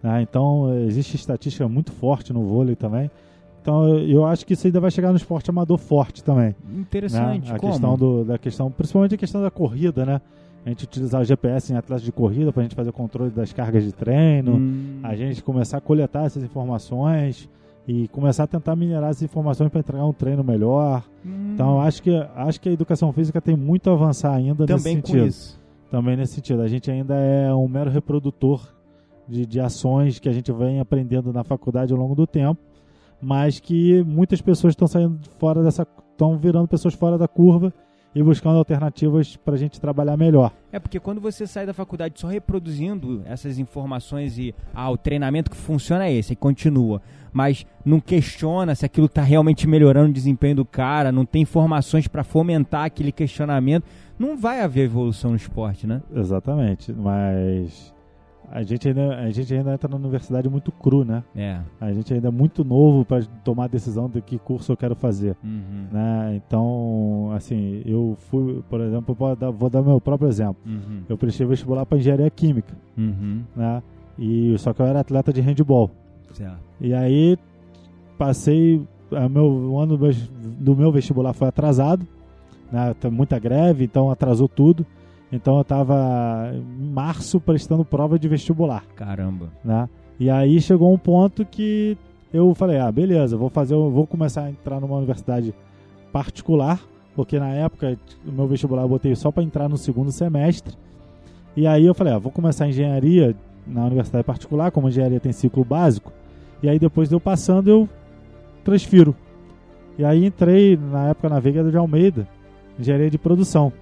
né? 0.03 0.23
então 0.23 0.73
existe 0.87 1.17
estatística 1.17 1.69
muito 1.69 1.93
forte 1.93 2.33
no 2.33 2.43
vôlei 2.43 2.75
também 2.77 3.11
então 3.61 3.89
eu- 3.99 4.25
acho 4.27 4.47
que 4.47 4.53
isso 4.55 4.67
ainda 4.67 4.81
vai 4.81 4.91
chegar 4.91 5.11
no 5.11 5.17
esporte 5.17 5.51
amador 5.51 5.77
forte 5.79 6.23
também 6.25 6.55
interessante. 6.77 7.49
né? 7.51 7.57
a 7.57 7.59
Como? 7.59 7.73
questão 7.73 7.97
do, 7.97 8.25
da 8.25 8.39
questão 8.39 8.71
principalmente 8.71 9.15
a 9.15 9.19
questão 9.19 9.43
da 9.43 9.51
corrida 9.51 10.05
né 10.07 10.21
a 10.67 10.71
gente 10.71 10.85
utilizar 10.85 11.21
o 11.21 11.25
GPS 11.25 11.73
em 11.73 11.77
atletas 11.77 12.03
de 12.05 12.13
corrida 12.13 12.53
para 12.53 12.61
a 12.61 12.65
gente 12.65 12.75
fazer 12.75 12.91
o 12.91 12.93
controle 12.93 13.31
das 13.31 13.53
cargas 13.53 13.85
de 13.85 13.93
treino 13.93 14.57
Hum, 14.57 15.01
a 15.03 15.15
gente 15.15 15.43
começar 15.43 15.79
a 15.79 15.81
coletar 15.81 16.25
essas 16.27 16.43
informações 16.43 17.49
e 17.87 18.07
começar 18.09 18.45
a 18.45 18.47
tentar 18.47 18.77
minerar 18.77 19.11
essas 19.11 19.23
informações 19.23 19.71
para 19.71 19.81
entregar 19.81 20.05
um 20.05 20.13
treino 20.13 20.45
melhor 20.45 21.03
hum, 21.25 21.53
então, 21.55 21.73
eu 21.77 21.81
acho 21.81 22.03
que, 22.03 22.11
acho 22.37 22.61
que 22.61 22.69
a 22.69 22.73
educação 22.73 23.13
física 23.13 23.41
tem 23.41 23.57
muito 23.57 23.89
a 23.91 23.95
avançar 23.95 24.33
ainda 24.35 24.67
também 24.67 24.97
nesse 24.97 25.01
com 25.03 25.07
sentido. 25.09 25.27
isso. 25.27 25.59
Também 25.91 26.17
nesse 26.17 26.35
sentido. 26.35 26.61
A 26.63 26.69
gente 26.69 26.89
ainda 26.91 27.15
é 27.17 27.53
um 27.53 27.67
mero 27.67 27.91
reprodutor 27.91 28.61
de, 29.29 29.45
de 29.45 29.61
ações 29.61 30.19
que 30.19 30.29
a 30.29 30.33
gente 30.33 30.51
vem 30.53 30.81
aprendendo 30.81 31.33
na 31.33 31.45
faculdade 31.45 31.93
ao 31.93 31.99
longo 31.99 32.15
do 32.15 32.27
tempo, 32.27 32.61
mas 33.21 33.61
que 33.61 34.03
muitas 34.05 34.41
pessoas 34.41 34.73
estão 34.73 34.89
saindo 34.89 35.19
fora 35.39 35.63
dessa. 35.63 35.87
estão 36.11 36.39
virando 36.39 36.67
pessoas 36.67 36.95
fora 36.95 37.19
da 37.19 37.29
curva 37.29 37.73
e 38.15 38.23
buscando 38.23 38.59
alternativas 38.59 39.37
para 39.37 39.55
a 39.55 39.59
gente 39.59 39.81
trabalhar 39.81 40.17
melhor. 40.17 40.53
É 40.73 40.79
porque 40.79 40.99
quando 40.99 41.21
você 41.21 41.47
sai 41.47 41.67
da 41.67 41.75
faculdade 41.75 42.19
só 42.19 42.27
reproduzindo 42.27 43.23
essas 43.27 43.59
informações 43.59 44.39
e 44.39 44.55
ah, 44.75 44.91
o 44.91 44.97
treinamento 44.97 45.51
que 45.51 45.57
funciona 45.57 46.07
é 46.07 46.13
esse, 46.13 46.33
e 46.33 46.37
continua. 46.37 47.03
Mas 47.33 47.67
não 47.85 48.01
questiona 48.01 48.75
se 48.75 48.87
aquilo 48.87 49.07
está 49.07 49.23
realmente 49.23 49.69
melhorando 49.69 50.11
o 50.11 50.13
desempenho 50.13 50.57
do 50.57 50.65
cara, 50.65 51.13
não 51.13 51.27
tem 51.27 51.43
informações 51.43 52.09
para 52.09 52.25
fomentar 52.25 52.87
aquele 52.87 53.13
questionamento, 53.13 53.85
não 54.19 54.37
vai 54.37 54.63
haver 54.63 54.85
evolução 54.85 55.31
no 55.31 55.37
esporte, 55.37 55.87
né? 55.87 56.03
Exatamente. 56.13 56.93
Mas 56.93 57.93
a 58.51 58.63
gente 58.63 58.89
ainda, 58.89 59.17
a 59.17 59.31
gente 59.31 59.55
ainda 59.55 59.75
entra 59.75 59.89
na 59.89 59.97
universidade 59.97 60.49
muito 60.49 60.73
cru, 60.73 61.05
né? 61.05 61.23
É. 61.37 61.61
A 61.81 61.93
gente 61.93 62.13
ainda 62.15 62.29
é 62.29 62.31
muito 62.31 62.65
novo 62.65 63.05
para 63.05 63.23
tomar 63.45 63.65
a 63.65 63.69
decisão 63.69 64.09
de 64.09 64.21
que 64.23 64.39
curso 64.39 64.73
eu 64.73 64.77
quero 64.77 64.95
fazer. 64.95 65.37
Uhum. 65.45 65.87
né? 65.93 66.35
Então, 66.37 67.31
assim, 67.35 67.83
eu 67.85 68.17
fui, 68.31 68.63
por 68.69 68.81
exemplo, 68.81 69.15
vou 69.15 69.37
dar, 69.37 69.51
vou 69.51 69.69
dar 69.71 69.83
meu 69.83 70.01
próprio 70.01 70.29
exemplo. 70.29 70.57
Uhum. 70.67 71.03
Eu 71.09 71.19
prestei 71.19 71.47
vestibular 71.47 71.85
para 71.85 71.99
engenharia 71.99 72.31
química, 72.31 72.75
Uhum. 72.97 73.43
né? 73.55 73.83
E 74.19 74.57
só 74.59 74.73
que 74.73 74.81
eu 74.83 74.87
era 74.87 75.01
atleta 75.01 75.33
de 75.33 75.41
handball. 75.41 75.91
Certo. 76.33 76.59
E 76.81 76.93
aí 76.95 77.39
passei 78.17 78.83
meu 79.31 79.45
o 79.47 79.79
ano 79.79 79.97
do 79.97 80.77
meu, 80.77 80.91
vestibular 80.93 81.33
foi 81.33 81.49
atrasado, 81.49 82.07
né? 82.71 82.95
Muita 83.11 83.39
greve, 83.39 83.85
então 83.85 84.11
atrasou 84.11 84.49
tudo. 84.49 84.85
Então 85.31 85.57
eu 85.57 85.63
estava 85.63 86.53
em 86.55 86.91
março 86.91 87.39
prestando 87.39 87.85
prova 87.85 88.19
de 88.19 88.29
vestibular 88.29 88.85
Caramba. 88.97 89.51
né? 89.63 89.89
E 90.19 90.31
aí 90.31 90.61
chegou 90.61 90.93
um 90.93 90.99
ponto 90.99 91.45
que 91.45 91.97
eu 92.33 92.55
falei, 92.55 92.79
ah, 92.79 92.91
beleza, 92.91 93.37
vou 93.37 93.49
fazer, 93.49 93.75
vou 93.75 94.07
começar 94.07 94.45
a 94.45 94.51
entrar 94.51 94.81
numa 94.81 94.97
universidade 94.97 95.55
particular, 96.13 96.81
porque 97.15 97.39
na 97.39 97.51
época 97.51 97.97
o 98.27 98.33
meu 98.33 98.47
vestibular 98.47 98.83
eu 98.83 98.89
botei 98.89 99.15
só 99.15 99.31
para 99.31 99.43
entrar 99.43 99.69
no 99.69 99.77
segundo 99.77 100.11
semestre. 100.11 100.75
E 101.57 101.67
aí 101.67 101.87
eu 101.87 101.95
falei, 101.95 102.13
ah, 102.13 102.19
vou 102.19 102.33
começar 102.33 102.65
a 102.65 102.69
engenharia 102.69 103.35
na 103.67 103.85
universidade 103.85 104.25
particular, 104.25 104.71
como 104.71 104.87
a 104.87 104.91
engenharia 104.91 105.21
tem 105.21 105.33
ciclo 105.33 105.65
básico. 105.65 106.13
E 106.63 106.69
aí 106.69 106.79
depois 106.79 107.09
de 107.09 107.15
eu 107.15 107.21
passando 107.21 107.69
eu 107.69 107.89
transfiro. 108.65 109.15
E 109.99 110.05
aí 110.05 110.25
entrei 110.25 110.77
na 110.77 111.09
época 111.09 111.29
na 111.29 111.41
Veiga 111.41 111.63
de 111.63 111.77
Almeida, 111.77 112.29
engenharia 112.79 113.11
de 113.11 113.19
produção. 113.19 113.73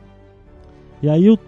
E 1.03 1.09
aí 1.09 1.27
eu, 1.27 1.39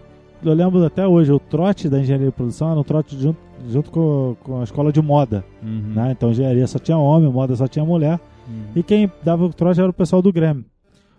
eu 0.45 0.53
lembro 0.53 0.85
até 0.85 1.07
hoje, 1.07 1.33
o 1.33 1.39
trote 1.39 1.89
da 1.89 1.99
engenharia 1.99 2.27
de 2.27 2.33
produção 2.33 2.71
era 2.71 2.81
um 2.81 2.85
trote 2.85 3.19
junto, 3.19 3.39
junto 3.69 3.91
com, 3.91 4.37
com 4.43 4.61
a 4.61 4.65
escola 4.65 4.93
de 4.93 5.01
moda. 5.01 5.45
Uhum. 5.63 5.93
Né? 5.95 6.13
Então 6.13 6.31
engenharia 6.31 6.67
só 6.67 6.79
tinha 6.79 6.99
homem, 6.99 7.31
moda 7.31 7.55
só 7.57 7.67
tinha 7.67 7.85
mulher. 7.85 8.21
Uhum. 8.47 8.65
E 8.77 8.83
quem 8.83 9.11
dava 9.23 9.45
o 9.45 9.53
trote 9.53 9.81
era 9.81 9.91
o 9.91 9.95
pessoal 9.95 10.23
do 10.23 10.33
Grêmio. 10.33 10.65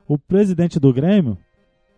O 0.07 0.17
presidente 0.17 0.79
do 0.79 0.93
Grêmio, 0.93 1.37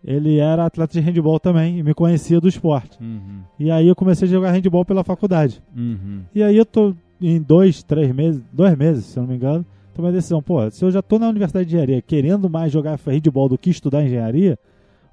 ele 0.04 0.38
era 0.38 0.66
atleta 0.66 0.92
de 0.92 1.00
handball 1.00 1.38
também 1.38 1.78
e 1.78 1.82
me 1.82 1.94
conhecia 1.94 2.40
do 2.40 2.48
esporte. 2.48 2.98
Uhum. 3.00 3.40
E 3.58 3.70
aí 3.70 3.88
eu 3.88 3.94
comecei 3.94 4.26
a 4.26 4.30
jogar 4.30 4.50
handball 4.50 4.84
pela 4.84 5.04
faculdade. 5.04 5.62
Uhum. 5.76 6.22
E 6.34 6.42
aí 6.42 6.56
eu 6.56 6.66
tô 6.66 6.94
em 7.20 7.40
dois, 7.40 7.82
três 7.82 8.12
meses, 8.12 8.42
dois 8.52 8.76
meses, 8.76 9.04
se 9.04 9.18
eu 9.18 9.22
não 9.22 9.30
me 9.30 9.36
engano, 9.36 9.64
tomei 9.94 10.10
a 10.10 10.14
decisão, 10.14 10.42
pô, 10.42 10.68
se 10.70 10.84
eu 10.84 10.90
já 10.90 11.00
tô 11.00 11.18
na 11.18 11.28
universidade 11.28 11.68
de 11.68 11.76
engenharia 11.76 12.02
querendo 12.02 12.50
mais 12.50 12.72
jogar 12.72 12.98
handball 13.06 13.48
do 13.48 13.56
que 13.56 13.70
estudar 13.70 14.04
engenharia, 14.04 14.58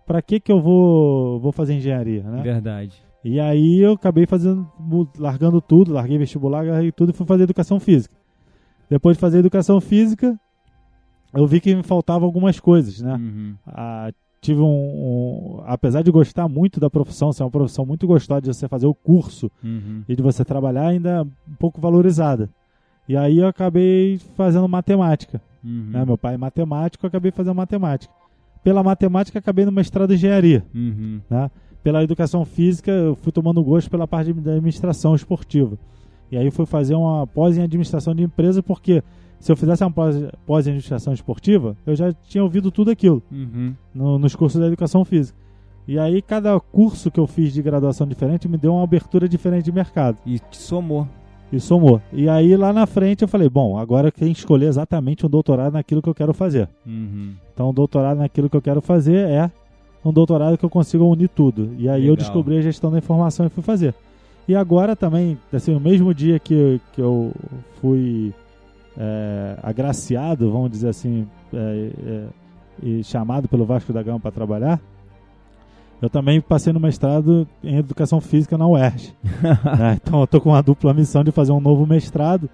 pra 0.10 0.24
que 0.24 0.39
que 0.39 0.51
eu 0.51 0.60
vou, 0.60 1.39
vou 1.39 1.51
fazer 1.51 1.76
engenharia, 1.76 2.24
né? 2.24 2.41
Verdade. 2.41 2.93
E 3.24 3.39
aí 3.39 3.80
eu 3.80 3.93
acabei 3.93 4.26
fazendo, 4.26 4.68
largando 5.20 5.62
tudo, 5.62 5.93
larguei 5.93 6.18
vestibular, 6.18 6.66
larguei 6.66 6.91
tudo 6.91 7.12
e 7.12 7.14
fui 7.14 7.28
fazer 7.28 7.43
educação 7.43 7.80
física. 7.80 8.16
Depois 8.89 9.16
de 9.18 9.22
fazer 9.22 9.38
educação 9.38 9.80
física, 9.80 10.36
eu 11.32 11.45
vi 11.45 11.60
que 11.60 11.76
me 11.76 11.84
faltavam 11.84 12.26
algumas 12.26 12.60
coisas, 12.60 13.01
né? 13.01 13.14
Uhum. 13.14 13.55
Ah, 13.68 14.10
tive 14.41 14.62
um, 14.62 14.66
um- 14.66 15.62
apesar 15.68 16.01
de 16.01 16.10
gostar 16.10 16.47
muito 16.47 16.80
da 16.80 16.89
profissão, 16.89 17.32
ser 17.32 17.43
uma 17.43 17.51
profissão 17.51 17.86
muito 17.86 18.07
gostosa 18.07 18.41
de 18.41 18.47
você 18.47 18.68
fazer 18.68 18.88
o 18.88 18.95
curso 18.95 19.51
Uhum. 19.64 20.01
e 20.10 20.16
de 20.16 20.24
você 20.24 20.43
trabalhar, 20.43 20.88
ainda 20.88 21.22
um 21.24 21.55
pouco 21.60 21.80
valorizada. 21.80 22.49
E 23.07 23.16
aí 23.16 23.38
eu 23.38 23.47
acabei 23.47 24.18
fazendo 24.36 24.68
matemática. 24.68 25.39
Uhum. 25.64 25.89
Né? 25.91 26.03
Meu 26.05 26.18
pai 26.18 26.34
é 26.34 26.38
matemático, 26.38 27.05
eu 27.05 27.10
acabei 27.10 27.32
fazendo 27.32 27.53
matemática. 27.55 28.12
Pela 28.64 28.84
matemática, 28.84 29.39
acabei 29.39 29.66
no 29.66 29.72
mestrado 29.72 30.12
em 30.12 30.16
engenharia. 30.16 30.64
Uhum. 30.74 31.22
Né? 31.30 31.49
pela 31.82 32.03
educação 32.03 32.43
física, 32.43 32.91
eu 32.91 33.16
fui 33.16 33.32
tomando 33.32 33.64
gosto 33.64 33.89
pela 33.89 34.05
parte 34.05 34.34
da 34.34 34.51
administração 34.51 35.16
esportiva. 35.16 35.78
E 36.30 36.38
aí 36.38 36.51
fui 36.51 36.66
fazer 36.66 36.93
uma 36.93 37.26
pós 37.26 37.57
em 37.57 37.62
administração 37.62 38.14
de 38.14 38.22
empresa, 38.22 38.62
porque 38.62 39.01
se 39.39 39.49
eu 39.49 39.55
fizesse 39.55 39.82
uma 39.82 39.89
pós, 39.89 40.16
pós 40.45 40.68
em 40.68 40.72
administração 40.72 41.14
esportiva, 41.14 41.78
eu 41.88 41.95
já 41.95 42.12
tinha 42.28 42.43
ouvido 42.43 42.70
tudo 42.70 42.91
aquilo 42.91 43.24
Uhum. 43.32 43.74
no- 43.95 44.20
nos 44.20 44.36
cursos 44.36 44.60
da 44.60 44.68
educação 44.68 45.05
física. 45.05 45.39
E 45.88 45.97
aí 45.97 46.22
cada 46.22 46.60
curso 46.60 47.10
que 47.10 47.20
eu 47.20 47.26
fiz 47.26 47.53
de 47.53 47.62
graduação 47.62 48.05
diferente 48.05 48.45
me 48.49 48.57
deu 48.57 48.74
uma 48.74 48.84
abertura 48.84 49.28
diferente 49.30 49.64
de 49.64 49.72
mercado. 49.72 50.18
E 50.26 50.38
te 50.38 50.57
somou. 50.57 51.07
E 51.52 51.60
somou. 51.60 52.02
E 52.14 52.30
aí 52.30 52.56
lá 52.56 52.72
na 52.72 52.86
frente 52.86 53.24
eu 53.24 53.28
falei, 53.28 53.50
bom, 53.50 53.78
agora 53.78 54.10
eu 54.10 54.12
tenho 54.12 54.34
que 54.34 54.39
escolher 54.39 54.68
exatamente 54.68 55.26
um 55.26 55.30
doutorado 55.30 55.74
naquilo 55.74 56.02
que 56.02 56.10
eu 56.10 56.14
quero 56.14 56.34
fazer. 56.34 56.70
Uhum. 56.86 57.34
Então, 57.54 57.70
o 57.70 57.74
doutorado 57.74 58.18
naquilo 58.18 58.50
que 58.50 58.56
eu 58.56 58.62
quero 58.62 58.82
fazer 58.82 59.28
é 59.28 59.52
um 60.06 60.14
doutorado 60.14 60.58
que 60.58 60.64
eu 60.64 60.70
consiga 60.70 61.04
unir 61.04 61.30
tudo. 61.30 61.72
E 61.78 61.89
aí 61.89 62.06
eu 62.06 62.12
Legal. 62.12 62.16
descobri 62.18 62.58
a 62.58 62.62
gestão 62.62 62.91
da 62.91 62.97
informação 63.00 63.45
e 63.45 63.50
fui 63.50 63.64
fazer. 63.64 63.93
E 64.47 64.56
agora 64.56 64.95
também, 64.95 65.38
assim, 65.52 65.74
no 65.74 65.80
mesmo 65.80 66.14
dia 66.14 66.39
que, 66.39 66.80
que 66.93 67.02
eu 67.02 67.32
fui 67.82 68.34
é, 68.97 69.58
agraciado, 69.62 70.52
vamos 70.52 70.72
dizer 70.72 70.89
assim, 70.89 71.28
é, 71.54 71.91
é, 72.08 72.26
e 72.82 73.04
chamado 73.04 73.47
pelo 73.47 73.66
Vasco 73.66 73.93
da 73.93 74.02
Gama 74.02 74.20
para 74.20 74.32
trabalhar, 74.32 74.80
eu 76.02 76.10
também 76.10 76.39
passei 76.39 76.72
no 76.72 76.80
mestrado 76.80 77.47
em 77.64 77.78
Educação 77.78 78.22
Física 78.22 78.58
na 78.58 78.68
UERJ. 78.68 79.14
né? 79.78 79.97
Então 80.02 80.22
eu 80.22 80.28
tô 80.28 80.39
com 80.39 80.50
uma 80.50 80.62
dupla 80.62 80.93
missão 80.93 81.24
de 81.24 81.32
fazer 81.32 81.52
um 81.52 81.60
novo 81.60 81.86
mestrado, 81.86 82.50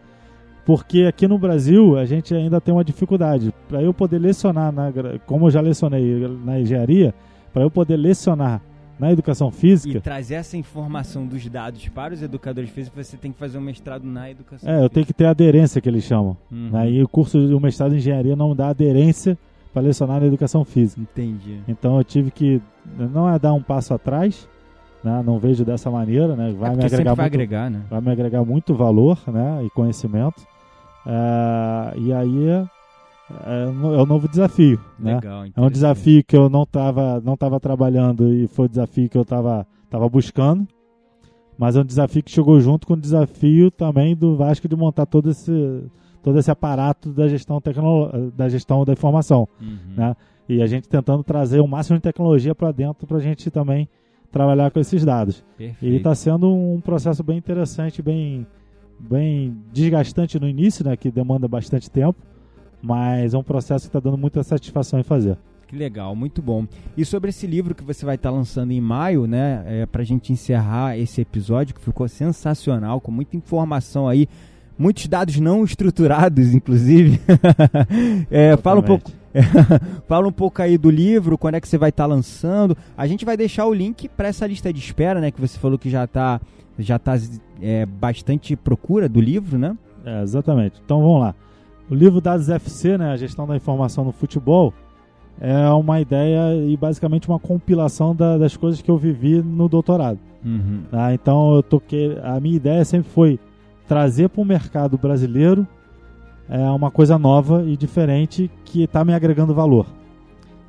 porque 0.66 1.04
aqui 1.04 1.28
no 1.28 1.38
Brasil 1.38 1.98
a 1.98 2.06
gente 2.06 2.34
ainda 2.34 2.60
tem 2.60 2.74
uma 2.74 2.84
dificuldade. 2.84 3.54
Para 3.68 3.82
eu 3.82 3.94
poder 3.94 4.18
lecionar, 4.18 4.72
na, 4.72 4.92
como 5.26 5.48
eu 5.48 5.52
já 5.52 5.62
lecionei 5.62 6.28
na 6.44 6.60
engenharia, 6.60 7.14
para 7.54 7.64
eu 7.64 7.70
poder 7.70 7.98
lecionar 7.98 8.62
na 8.98 9.12
educação 9.12 9.50
E 9.50 9.52
física, 9.52 10.00
trazer 10.00 10.36
essa 10.36 10.56
informação 10.56 11.28
dos 11.28 11.46
dados 11.48 11.88
para 11.90 12.14
os 12.14 12.22
educadores 12.22 12.70
físicos, 12.70 13.06
você 13.06 13.18
tem 13.18 13.32
que 13.32 13.38
fazer 13.38 13.58
um 13.58 13.62
mestrado 13.62 14.06
na 14.06 14.32
educação 14.32 14.70
é, 14.70 14.84
eu 14.84 14.90
tenho 14.90 15.06
que 15.06 15.14
ter 15.14 15.26
aderência 15.26 15.82
que 15.82 15.90
eles 15.90 16.06
chamam. 16.06 16.38
Uhum. 16.50 16.70
Né? 16.72 16.92
E 16.92 17.04
o 17.04 17.08
curso 17.08 17.38
o 17.38 17.60
mestrado 17.60 17.94
em 17.94 17.98
engenharia 17.98 18.36
não 18.36 18.56
dá 18.56 18.70
aderência 18.70 19.38
para 19.76 19.84
lecionar 19.84 20.22
na 20.22 20.28
educação 20.28 20.64
física. 20.64 21.02
Entendi. 21.02 21.60
Então 21.68 21.98
eu 21.98 22.04
tive 22.06 22.32
que 22.32 22.62
não 22.98 23.30
é 23.30 23.38
dar 23.38 23.52
um 23.52 23.62
passo 23.62 23.94
atrás, 23.94 24.48
né? 25.04 25.22
Não 25.26 25.38
vejo 25.38 25.66
dessa 25.66 25.92
maneira, 25.92 26.34
né? 26.34 26.56
Vai 26.58 26.72
é 26.72 26.78
me 26.78 26.86
agregar 26.86 27.14
vai 27.14 27.26
muito, 27.26 27.34
agregar, 27.34 27.70
né? 27.70 27.82
vai 27.90 28.00
me 28.00 28.10
agregar 28.10 28.46
muito 28.46 28.74
valor, 28.74 29.20
né? 29.28 29.66
E 29.66 29.70
conhecimento. 29.72 30.48
É, 31.06 31.94
e 31.98 32.14
aí 32.14 32.48
é, 32.48 32.66
é 33.46 33.64
é 33.66 34.02
um 34.02 34.06
novo 34.06 34.30
desafio, 34.30 34.80
né? 34.98 35.16
Legal, 35.16 35.44
É 35.54 35.62
um 35.62 35.70
desafio 35.70 36.24
que 36.24 36.38
eu 36.38 36.50
não 36.50 36.64
estava 36.64 37.20
não 37.20 37.36
tava 37.36 37.60
trabalhando 37.60 38.34
e 38.34 38.48
foi 38.48 38.68
o 38.68 38.70
desafio 38.70 39.10
que 39.10 39.18
eu 39.18 39.24
estava 39.24 39.68
tava 39.90 40.08
buscando. 40.08 40.66
Mas 41.58 41.76
é 41.76 41.82
um 41.82 41.86
desafio 41.86 42.24
que 42.24 42.32
chegou 42.32 42.62
junto 42.62 42.88
com 42.88 42.94
o 42.94 42.98
desafio 42.98 43.70
também 43.72 44.16
do 44.16 44.38
Vasco 44.38 44.70
de 44.70 44.76
montar 44.76 45.06
todo 45.06 45.32
esse, 45.32 45.84
todo 46.26 46.40
esse 46.40 46.50
aparato 46.50 47.14
da 47.14 47.28
gestão, 47.28 47.62
da, 48.36 48.50
gestão 48.50 48.84
da 48.84 48.94
informação. 48.94 49.48
Uhum. 49.62 49.78
né? 49.96 50.16
E 50.50 50.60
a 50.60 50.66
gente 50.66 50.90
tentando 50.90 51.24
trazer 51.24 51.60
o 51.60 51.68
máximo 51.68 52.00
de 52.00 52.02
tecnologia 52.02 52.56
para 52.56 52.72
dentro 52.72 53.06
para 53.06 53.18
a 53.18 53.22
gente 53.22 53.52
também 53.52 53.88
trabalhar 54.32 54.72
com 54.72 54.80
esses 54.80 55.06
dados. 55.06 55.46
E 55.60 55.68
Perfeito. 55.68 55.96
está 55.98 56.16
sendo 56.16 56.52
um 56.52 56.82
processo 56.82 57.24
bem 57.24 57.38
interessante, 57.38 58.02
bem, 58.02 58.48
bem 59.00 59.56
desgastante 59.72 60.40
no 60.40 60.50
início, 60.50 60.84
né? 60.84 60.98
Que 60.98 61.12
demanda 61.12 61.48
bastante 61.48 61.92
tempo, 61.92 62.18
mas 62.82 63.36
é 63.36 63.38
um 63.38 63.44
processo 63.44 63.86
que 63.86 63.90
está 63.90 64.00
dando 64.00 64.18
muita 64.18 64.42
satisfação 64.42 65.00
em 65.00 65.04
fazer. 65.04 65.38
Que 65.68 65.76
legal, 65.76 66.16
muito 66.16 66.42
bom. 66.42 66.66
E 66.98 67.06
sobre 67.06 67.30
esse 67.30 67.46
livro 67.46 67.76
que 67.76 67.84
você 67.84 68.04
vai 68.04 68.16
estar 68.16 68.32
lançando 68.32 68.72
em 68.72 68.82
maio, 68.82 69.28
né? 69.28 69.64
É, 69.68 69.86
pra 69.86 70.04
gente 70.04 70.34
encerrar 70.34 70.98
esse 70.98 71.22
episódio 71.22 71.76
que 71.76 71.82
ficou 71.82 72.08
sensacional, 72.08 73.00
com 73.00 73.12
muita 73.12 73.38
informação 73.38 74.08
aí, 74.08 74.28
muitos 74.78 75.08
dados 75.08 75.40
não 75.40 75.64
estruturados, 75.64 76.54
inclusive. 76.54 77.20
É, 78.30 78.58
fala 78.58 78.80
um 78.80 78.84
pouco. 78.84 79.12
fala 80.08 80.28
um 80.28 80.32
pouco 80.32 80.62
aí 80.62 80.78
do 80.78 80.90
livro, 80.90 81.38
quando 81.38 81.56
é 81.56 81.62
que 81.62 81.68
você 81.68 81.78
vai 81.78 81.90
estar 81.90 82.06
lançando. 82.06 82.76
A 82.98 83.06
gente 83.08 83.26
vai 83.26 83.36
deixar 83.36 83.66
o 83.66 83.74
link 83.74 84.08
para 84.10 84.28
essa 84.30 84.48
lista 84.48 84.72
de 84.72 84.80
espera, 84.80 85.20
né? 85.20 85.32
Que 85.32 85.42
você 85.42 85.58
falou 85.60 85.78
que 85.78 85.90
já 85.90 86.08
tá, 86.08 86.40
já 86.80 86.98
tá 86.98 87.18
é, 87.62 87.86
bastante 87.86 88.56
procura 88.56 89.10
do 89.10 89.20
livro, 89.20 89.58
né? 89.58 89.76
É, 90.06 90.22
exatamente. 90.22 90.82
Então 90.84 91.02
vamos 91.02 91.20
lá. 91.22 91.36
O 91.90 91.94
livro 91.96 92.20
Dados 92.22 92.50
FC, 92.50 92.98
né, 92.98 93.12
a 93.12 93.18
gestão 93.18 93.46
da 93.46 93.56
informação 93.56 94.04
no 94.06 94.12
futebol, 94.12 94.74
é 95.40 95.70
uma 95.70 96.00
ideia 96.02 96.56
e 96.68 96.76
basicamente 96.78 97.28
uma 97.28 97.38
compilação 97.38 98.16
da- 98.16 98.38
das 98.38 98.56
coisas 98.58 98.82
que 98.82 98.90
eu 98.90 98.98
vivi 98.98 99.42
no 99.42 99.68
doutorado. 99.70 100.18
Uhum. 100.44 100.82
tá? 100.92 101.14
Então 101.14 101.56
eu 101.56 101.64
toquei, 101.64 102.18
a 102.24 102.40
minha 102.40 102.56
ideia 102.56 102.86
sempre 102.86 103.10
foi 103.12 103.40
trazer 103.88 104.30
para 104.30 104.42
o 104.42 104.46
mercado 104.46 104.98
brasileiro 104.98 105.68
é, 106.50 106.60
uma 106.70 106.92
coisa 106.92 107.18
nova 107.18 107.64
e 107.64 107.76
diferente 107.78 108.50
que 108.64 108.84
está 108.84 109.04
me 109.04 109.14
agregando 109.14 109.54
valor, 109.54 109.86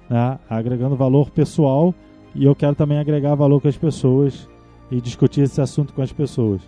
né? 0.09 0.39
agregando 0.49 0.97
valor 0.97 1.31
pessoal 1.31 1.95
e 2.35 2.45
eu 2.45 2.55
quero 2.55 2.75
também 2.75 2.99
agregar 2.99 3.35
valor 3.35 3.61
com 3.61 3.69
as 3.69 3.77
pessoas 3.77 4.49
e 4.91 5.01
discutir 5.01 5.43
esse 5.43 5.61
assunto 5.61 5.93
com 5.93 6.03
as 6.03 6.13
pessoas. 6.13 6.61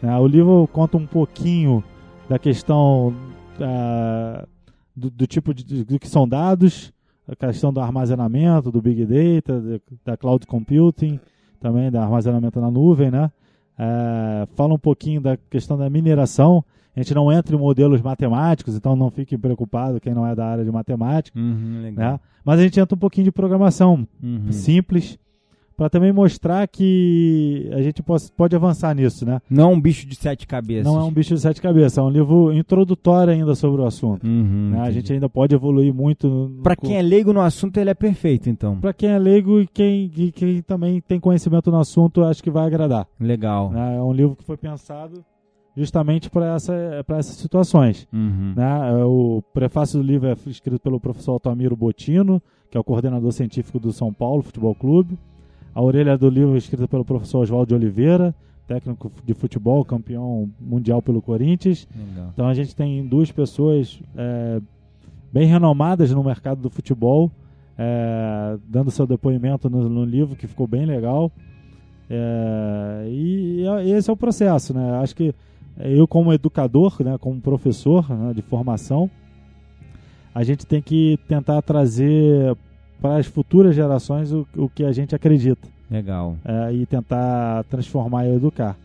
né? 0.00 0.16
O 0.18 0.26
livro 0.26 0.68
conta 0.72 0.96
um 0.96 1.06
pouquinho 1.06 1.82
da 2.28 2.38
questão 2.38 3.14
ah, 3.60 4.46
do, 4.94 5.10
do 5.10 5.26
tipo 5.26 5.54
de 5.54 5.84
do 5.84 5.98
que 5.98 6.08
são 6.08 6.26
dados, 6.28 6.92
a 7.28 7.36
questão 7.36 7.72
do 7.72 7.80
armazenamento, 7.80 8.70
do 8.70 8.82
big 8.82 9.06
data, 9.06 9.80
da- 10.04 10.16
cloud 10.16 10.46
computing, 10.46 11.18
também 11.60 11.90
da 11.90 12.02
armazenamento 12.02 12.60
na 12.60 12.70
nuvem, 12.70 13.10
né? 13.10 13.30
É, 13.78 14.46
fala 14.54 14.74
um 14.74 14.78
pouquinho 14.78 15.20
da 15.20 15.36
questão 15.36 15.76
da 15.76 15.88
mineração. 15.90 16.64
A 16.94 17.00
gente 17.00 17.14
não 17.14 17.32
entra 17.32 17.56
em 17.56 17.58
modelos 17.58 18.02
matemáticos, 18.02 18.76
então 18.76 18.94
não 18.94 19.10
fique 19.10 19.36
preocupado 19.38 19.98
quem 20.00 20.12
não 20.14 20.26
é 20.26 20.34
da 20.34 20.46
área 20.46 20.64
de 20.64 20.70
matemática, 20.70 21.38
Uhum, 21.38 21.90
né? 21.96 22.20
Mas 22.44 22.60
a 22.60 22.62
gente 22.64 22.78
entra 22.78 22.94
um 22.94 22.98
pouquinho 22.98 23.24
de 23.24 23.32
programação 23.32 24.06
Uhum. 24.22 24.52
simples 24.52 25.18
para 25.76 25.88
também 25.90 26.12
mostrar 26.12 26.66
que 26.68 27.68
a 27.72 27.82
gente 27.82 28.02
pode 28.36 28.54
avançar 28.56 28.94
nisso, 28.94 29.24
né? 29.26 29.40
Não 29.48 29.70
é 29.70 29.74
um 29.74 29.80
bicho 29.80 30.06
de 30.06 30.14
sete 30.14 30.46
cabeças. 30.46 30.84
Não 30.84 31.00
é 31.00 31.04
um 31.04 31.10
bicho 31.12 31.34
de 31.34 31.40
sete 31.40 31.60
cabeças, 31.60 31.98
é 31.98 32.02
um 32.02 32.10
livro 32.10 32.52
introdutório 32.52 33.32
ainda 33.32 33.54
sobre 33.54 33.80
o 33.82 33.86
assunto. 33.86 34.26
Uhum, 34.26 34.70
né? 34.72 34.80
A 34.80 34.90
gente 34.90 35.12
ainda 35.12 35.28
pode 35.28 35.54
evoluir 35.54 35.92
muito. 35.94 36.50
Pra 36.62 36.76
quem 36.76 36.96
é 36.96 37.02
leigo 37.02 37.32
no 37.32 37.40
assunto, 37.40 37.76
ele 37.78 37.90
é 37.90 37.94
perfeito, 37.94 38.48
então. 38.48 38.78
Pra 38.80 38.92
quem 38.92 39.10
é 39.10 39.18
leigo 39.18 39.60
e 39.60 39.66
quem, 39.66 40.10
e 40.16 40.32
quem 40.32 40.62
também 40.62 41.00
tem 41.00 41.18
conhecimento 41.18 41.70
no 41.70 41.78
assunto, 41.78 42.22
acho 42.24 42.42
que 42.42 42.50
vai 42.50 42.66
agradar. 42.66 43.06
Legal. 43.18 43.70
né? 43.70 43.96
É 43.96 44.02
um 44.02 44.12
livro 44.12 44.36
que 44.36 44.44
foi 44.44 44.56
pensado 44.56 45.24
justamente 45.76 46.28
para 46.28 46.54
essa, 46.54 47.02
pra 47.06 47.18
essas 47.18 47.36
situações. 47.36 48.06
Uhum. 48.12 48.52
né? 48.56 48.90
É, 49.00 49.04
O 49.04 49.42
prefácio 49.54 49.98
do 50.00 50.04
livro 50.06 50.28
é 50.28 50.36
escrito 50.46 50.78
pelo 50.80 51.00
professor 51.00 51.32
Altamiro 51.32 51.74
Botino, 51.76 52.42
que 52.70 52.76
é 52.76 52.80
o 52.80 52.84
coordenador 52.84 53.32
científico 53.32 53.78
do 53.78 53.92
São 53.92 54.12
Paulo 54.12 54.42
Futebol 54.42 54.74
Clube. 54.74 55.18
A 55.74 55.80
orelha 55.80 56.16
do 56.18 56.28
livro 56.28 56.54
é 56.54 56.58
escrita 56.58 56.86
pelo 56.86 57.04
professor 57.04 57.40
Oswaldo 57.40 57.68
de 57.68 57.74
Oliveira, 57.74 58.34
técnico 58.66 59.10
de 59.24 59.34
futebol, 59.34 59.84
campeão 59.84 60.48
mundial 60.60 61.00
pelo 61.00 61.22
Corinthians. 61.22 61.88
Legal. 61.94 62.30
Então 62.32 62.46
a 62.46 62.54
gente 62.54 62.76
tem 62.76 63.06
duas 63.06 63.30
pessoas 63.32 64.00
é, 64.16 64.60
bem 65.32 65.46
renomadas 65.46 66.10
no 66.10 66.22
mercado 66.22 66.60
do 66.60 66.70
futebol, 66.70 67.30
é, 67.78 68.58
dando 68.68 68.90
seu 68.90 69.06
depoimento 69.06 69.70
no, 69.70 69.88
no 69.88 70.04
livro, 70.04 70.36
que 70.36 70.46
ficou 70.46 70.66
bem 70.66 70.84
legal. 70.84 71.32
É, 72.10 73.06
e, 73.08 73.64
e 73.84 73.92
esse 73.92 74.10
é 74.10 74.12
o 74.12 74.16
processo, 74.16 74.74
né? 74.74 74.98
Acho 75.02 75.16
que 75.16 75.34
eu 75.78 76.06
como 76.06 76.32
educador, 76.32 77.02
né, 77.02 77.16
como 77.18 77.40
professor 77.40 78.08
né, 78.10 78.34
de 78.34 78.42
formação, 78.42 79.10
a 80.34 80.44
gente 80.44 80.66
tem 80.66 80.80
que 80.80 81.18
tentar 81.28 81.62
trazer 81.62 82.56
para 83.02 83.16
as 83.16 83.26
futuras 83.26 83.74
gerações 83.74 84.32
o, 84.32 84.46
o 84.56 84.68
que 84.68 84.84
a 84.84 84.92
gente 84.92 85.14
acredita 85.14 85.68
Legal. 85.90 86.36
é, 86.44 86.72
e 86.72 86.86
tentar 86.86 87.64
transformar 87.64 88.26
e 88.26 88.34
educar. 88.34 88.76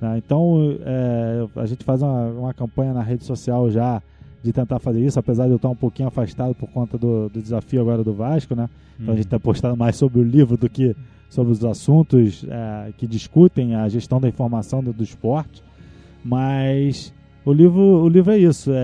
né? 0.00 0.16
Então, 0.24 0.76
é, 0.86 1.46
a 1.56 1.66
gente 1.66 1.84
faz 1.84 2.00
uma, 2.00 2.26
uma 2.28 2.54
campanha 2.54 2.94
na 2.94 3.02
rede 3.02 3.24
social 3.24 3.70
já 3.70 4.00
de 4.42 4.52
tentar 4.52 4.78
fazer 4.78 5.00
isso, 5.04 5.18
apesar 5.18 5.44
de 5.46 5.50
eu 5.50 5.56
estar 5.56 5.68
um 5.70 5.74
pouquinho 5.76 6.06
afastado 6.08 6.54
por 6.54 6.68
conta 6.70 6.96
do, 6.96 7.28
do 7.28 7.42
desafio 7.42 7.80
agora 7.80 8.04
do 8.04 8.12
Vasco, 8.14 8.54
né? 8.54 8.68
Então 9.00 9.12
a 9.12 9.16
gente 9.16 9.26
está 9.26 9.40
postando 9.40 9.76
mais 9.76 9.96
sobre 9.96 10.20
o 10.20 10.22
livro 10.22 10.56
do 10.56 10.68
que 10.70 10.94
sobre 11.30 11.50
os 11.52 11.64
assuntos 11.64 12.44
é, 12.48 12.92
que 12.96 13.06
discutem 13.08 13.74
a 13.74 13.88
gestão 13.88 14.20
da 14.20 14.28
informação 14.28 14.82
do, 14.84 14.92
do 14.92 15.02
esporte. 15.02 15.62
Mas 16.22 17.12
o 17.44 17.52
livro, 17.52 17.80
o 17.80 18.08
livro 18.08 18.32
é 18.32 18.38
isso, 18.38 18.70
é, 18.72 18.76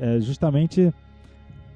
é- 0.00 0.16
é 0.16 0.20
justamente 0.20 0.92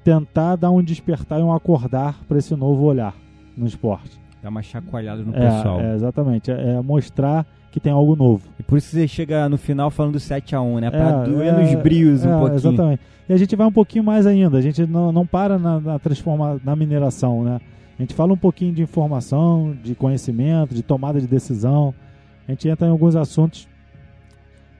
tentar 0.03 0.55
dar 0.55 0.71
um 0.71 0.81
despertar 0.81 1.39
e 1.39 1.43
um 1.43 1.53
acordar 1.53 2.19
para 2.27 2.37
esse 2.37 2.55
novo 2.55 2.83
olhar 2.83 3.15
no 3.55 3.65
esporte. 3.67 4.19
Dá 4.41 4.49
uma 4.49 4.61
chacoalhada 4.61 5.23
no 5.23 5.35
É, 5.35 5.39
pessoal. 5.39 5.79
é, 5.79 5.95
exatamente. 5.95 6.51
É, 6.51 6.73
é 6.73 6.81
mostrar 6.81 7.45
que 7.71 7.79
tem 7.79 7.91
algo 7.91 8.15
novo. 8.15 8.49
E 8.59 8.63
por 8.63 8.77
isso 8.77 8.89
você 8.89 9.07
chega 9.07 9.47
no 9.47 9.57
final 9.57 9.89
falando 9.91 10.17
7x1, 10.17 10.79
né? 10.79 10.89
Pra 10.89 11.09
É, 11.09 11.25
doer 11.25 11.53
é, 11.53 11.61
nos 11.61 11.75
brios 11.83 12.25
um 12.25 12.29
é, 12.29 12.39
pouquinho. 12.39 12.57
Exatamente. 12.57 13.01
E 13.29 13.33
a 13.33 13.37
gente 13.37 13.55
vai 13.55 13.67
um 13.67 13.71
pouquinho 13.71 14.03
mais 14.03 14.25
ainda. 14.25 14.57
A 14.57 14.61
gente 14.61 14.85
não, 14.85 15.11
não 15.11 15.25
para 15.25 15.57
na, 15.57 15.79
na 15.79 15.99
transforma, 15.99 16.59
na 16.63 16.75
mineração, 16.75 17.43
né? 17.43 17.61
A 17.97 18.01
gente 18.01 18.15
fala 18.15 18.33
um 18.33 18.37
pouquinho 18.37 18.73
de 18.73 18.81
informação, 18.81 19.77
de 19.83 19.93
conhecimento, 19.93 20.73
de 20.73 20.81
tomada 20.81 21.21
de 21.21 21.27
decisão. 21.27 21.93
A 22.47 22.51
gente 22.51 22.67
entra 22.67 22.87
em 22.87 22.91
alguns 22.91 23.15
assuntos 23.15 23.67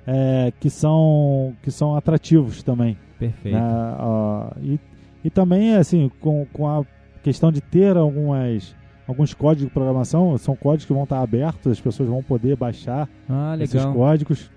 é, 0.08 0.52
que, 0.60 0.70
são, 0.70 1.54
que 1.62 1.70
são 1.70 1.96
atrativos 1.96 2.64
também. 2.64 2.98
Perfeito. 3.20 3.56
Né? 3.56 3.62
Uh, 3.62 4.60
e, 4.64 4.80
e 5.24 5.30
também, 5.30 5.76
assim, 5.76 6.10
com, 6.20 6.46
com 6.52 6.68
a 6.68 6.84
questão 7.22 7.52
de 7.52 7.62
ter 7.62 7.96
algumas, 7.96 8.76
alguns 9.08 9.34
códigos 9.34 9.68
de 9.68 9.74
programação, 9.74 10.38
são 10.38 10.56
códigos 10.56 10.86
que 10.86 10.94
vão 10.94 11.04
estar 11.04 11.22
abertos, 11.22 11.72
as 11.72 11.80
pessoas 11.80 12.10
vão 12.10 12.24
poder 12.24 12.56
baixar 12.56 13.08
ah, 13.30 13.56
esses 13.60 13.84
códigos. 13.86 14.50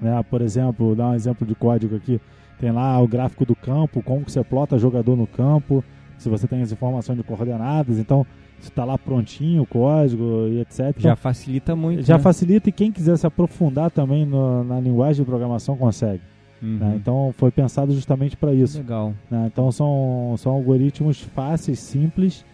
Né? 0.00 0.22
Por 0.28 0.40
exemplo, 0.40 0.94
dar 0.94 1.08
um 1.08 1.14
exemplo 1.14 1.46
de 1.46 1.54
código 1.54 1.96
aqui. 1.96 2.20
Tem 2.58 2.70
lá 2.70 3.00
o 3.00 3.08
gráfico 3.08 3.44
do 3.44 3.54
campo, 3.54 4.02
como 4.02 4.24
que 4.24 4.32
você 4.32 4.42
plota 4.42 4.78
jogador 4.78 5.16
no 5.16 5.26
campo, 5.26 5.84
se 6.16 6.28
você 6.28 6.46
tem 6.46 6.62
as 6.62 6.72
informações 6.72 7.18
de 7.18 7.24
coordenadas. 7.24 7.98
Então, 7.98 8.26
está 8.60 8.84
lá 8.84 8.96
prontinho 8.96 9.62
o 9.62 9.66
código 9.66 10.48
e 10.48 10.60
etc. 10.60 10.78
Já 10.78 11.10
então, 11.10 11.16
facilita 11.16 11.76
muito. 11.76 12.02
Já 12.02 12.16
né? 12.16 12.22
facilita 12.22 12.68
e 12.68 12.72
quem 12.72 12.90
quiser 12.90 13.16
se 13.16 13.26
aprofundar 13.26 13.90
também 13.90 14.24
no, 14.24 14.64
na 14.64 14.80
linguagem 14.80 15.22
de 15.22 15.28
programação 15.28 15.76
consegue. 15.76 16.22
Uhum. 16.62 16.78
Né? 16.78 16.94
Então 16.96 17.34
foi 17.36 17.50
pensado 17.50 17.92
justamente 17.92 18.36
para 18.36 18.52
isso. 18.52 18.78
Legal. 18.78 19.14
Né? 19.30 19.48
Então 19.52 19.70
são, 19.70 20.34
são 20.38 20.52
algoritmos 20.52 21.20
fáceis, 21.20 21.78
simples, 21.78 22.44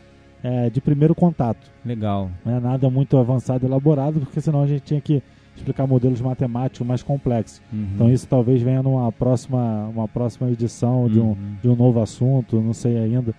é, 0.43 0.69
de 0.71 0.81
primeiro 0.81 1.15
contato. 1.15 1.71
Legal. 1.85 2.31
Não 2.45 2.57
é 2.57 2.61
nada 2.61 2.91
muito 2.91 3.17
avançado, 3.17 3.67
elaborado, 3.67 4.21
porque 4.21 4.41
senão 4.41 4.63
a 4.63 4.67
gente 4.67 4.83
tinha 4.83 5.01
que 5.01 5.23
explicar 5.57 5.87
modelos 5.87 6.21
matemáticos 6.21 6.87
mais 6.87 7.03
complexos. 7.03 7.61
Uhum. 7.73 7.89
Então 7.95 8.11
isso 8.11 8.27
talvez 8.27 8.61
venha 8.63 8.83
numa 8.83 9.13
próxima, 9.13 9.89
uma 9.89 10.09
próxima 10.09 10.51
edição 10.51 11.09
de, 11.09 11.21
um, 11.21 11.29
uhum. 11.29 11.57
de 11.63 11.69
um 11.69 11.77
novo 11.77 12.01
assunto, 12.01 12.61
não 12.61 12.73
sei 12.73 12.99
ainda. 12.99 13.35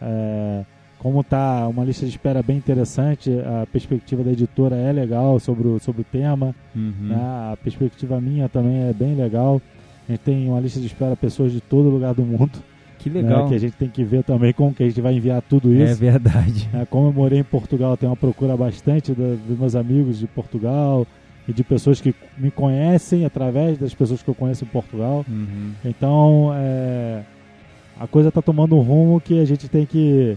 É, 0.00 0.64
como 0.98 1.20
está 1.20 1.68
uma 1.68 1.84
lista 1.84 2.04
de 2.04 2.10
espera 2.10 2.42
bem 2.42 2.56
interessante, 2.56 3.30
a 3.40 3.66
perspectiva 3.66 4.24
da 4.24 4.32
editora 4.32 4.74
é 4.74 4.92
legal 4.92 5.38
sobre 5.38 5.68
o, 5.68 5.78
sobre 5.78 6.02
o 6.02 6.04
tema, 6.04 6.54
uhum. 6.74 6.92
né? 7.00 7.16
a 7.52 7.56
perspectiva 7.62 8.20
minha 8.20 8.48
também 8.48 8.88
é 8.88 8.92
bem 8.92 9.14
legal. 9.14 9.62
A 10.08 10.12
gente 10.12 10.20
tem 10.20 10.48
uma 10.48 10.60
lista 10.60 10.80
de 10.80 10.86
espera 10.86 11.14
pessoas 11.14 11.52
de 11.52 11.60
todo 11.60 11.90
lugar 11.90 12.14
do 12.14 12.22
mundo. 12.22 12.58
Que 12.98 13.08
legal. 13.08 13.44
Né? 13.44 13.48
Que 13.48 13.54
a 13.54 13.58
gente 13.58 13.76
tem 13.76 13.88
que 13.88 14.02
ver 14.02 14.24
também 14.24 14.52
como 14.52 14.74
que 14.74 14.82
a 14.82 14.86
gente 14.86 15.00
vai 15.00 15.14
enviar 15.14 15.42
tudo 15.42 15.70
é 15.70 15.84
isso. 15.84 15.92
É 15.92 16.10
verdade. 16.10 16.68
É, 16.72 16.84
como 16.86 17.08
eu 17.08 17.12
morei 17.12 17.38
em 17.38 17.44
Portugal, 17.44 17.96
tem 17.96 18.08
uma 18.08 18.16
procura 18.16 18.56
bastante 18.56 19.12
do, 19.12 19.36
dos 19.36 19.58
meus 19.58 19.76
amigos 19.76 20.18
de 20.18 20.26
Portugal 20.26 21.06
e 21.46 21.52
de 21.52 21.62
pessoas 21.62 22.00
que 22.00 22.14
me 22.36 22.50
conhecem 22.50 23.24
através 23.24 23.78
das 23.78 23.94
pessoas 23.94 24.22
que 24.22 24.28
eu 24.28 24.34
conheço 24.34 24.64
em 24.64 24.68
Portugal. 24.68 25.24
Uhum. 25.28 25.72
Então, 25.84 26.52
é, 26.54 27.22
a 27.98 28.06
coisa 28.06 28.28
está 28.28 28.42
tomando 28.42 28.76
um 28.76 28.80
rumo 28.80 29.20
que 29.20 29.40
a 29.40 29.44
gente 29.44 29.68
tem 29.68 29.86
que 29.86 30.36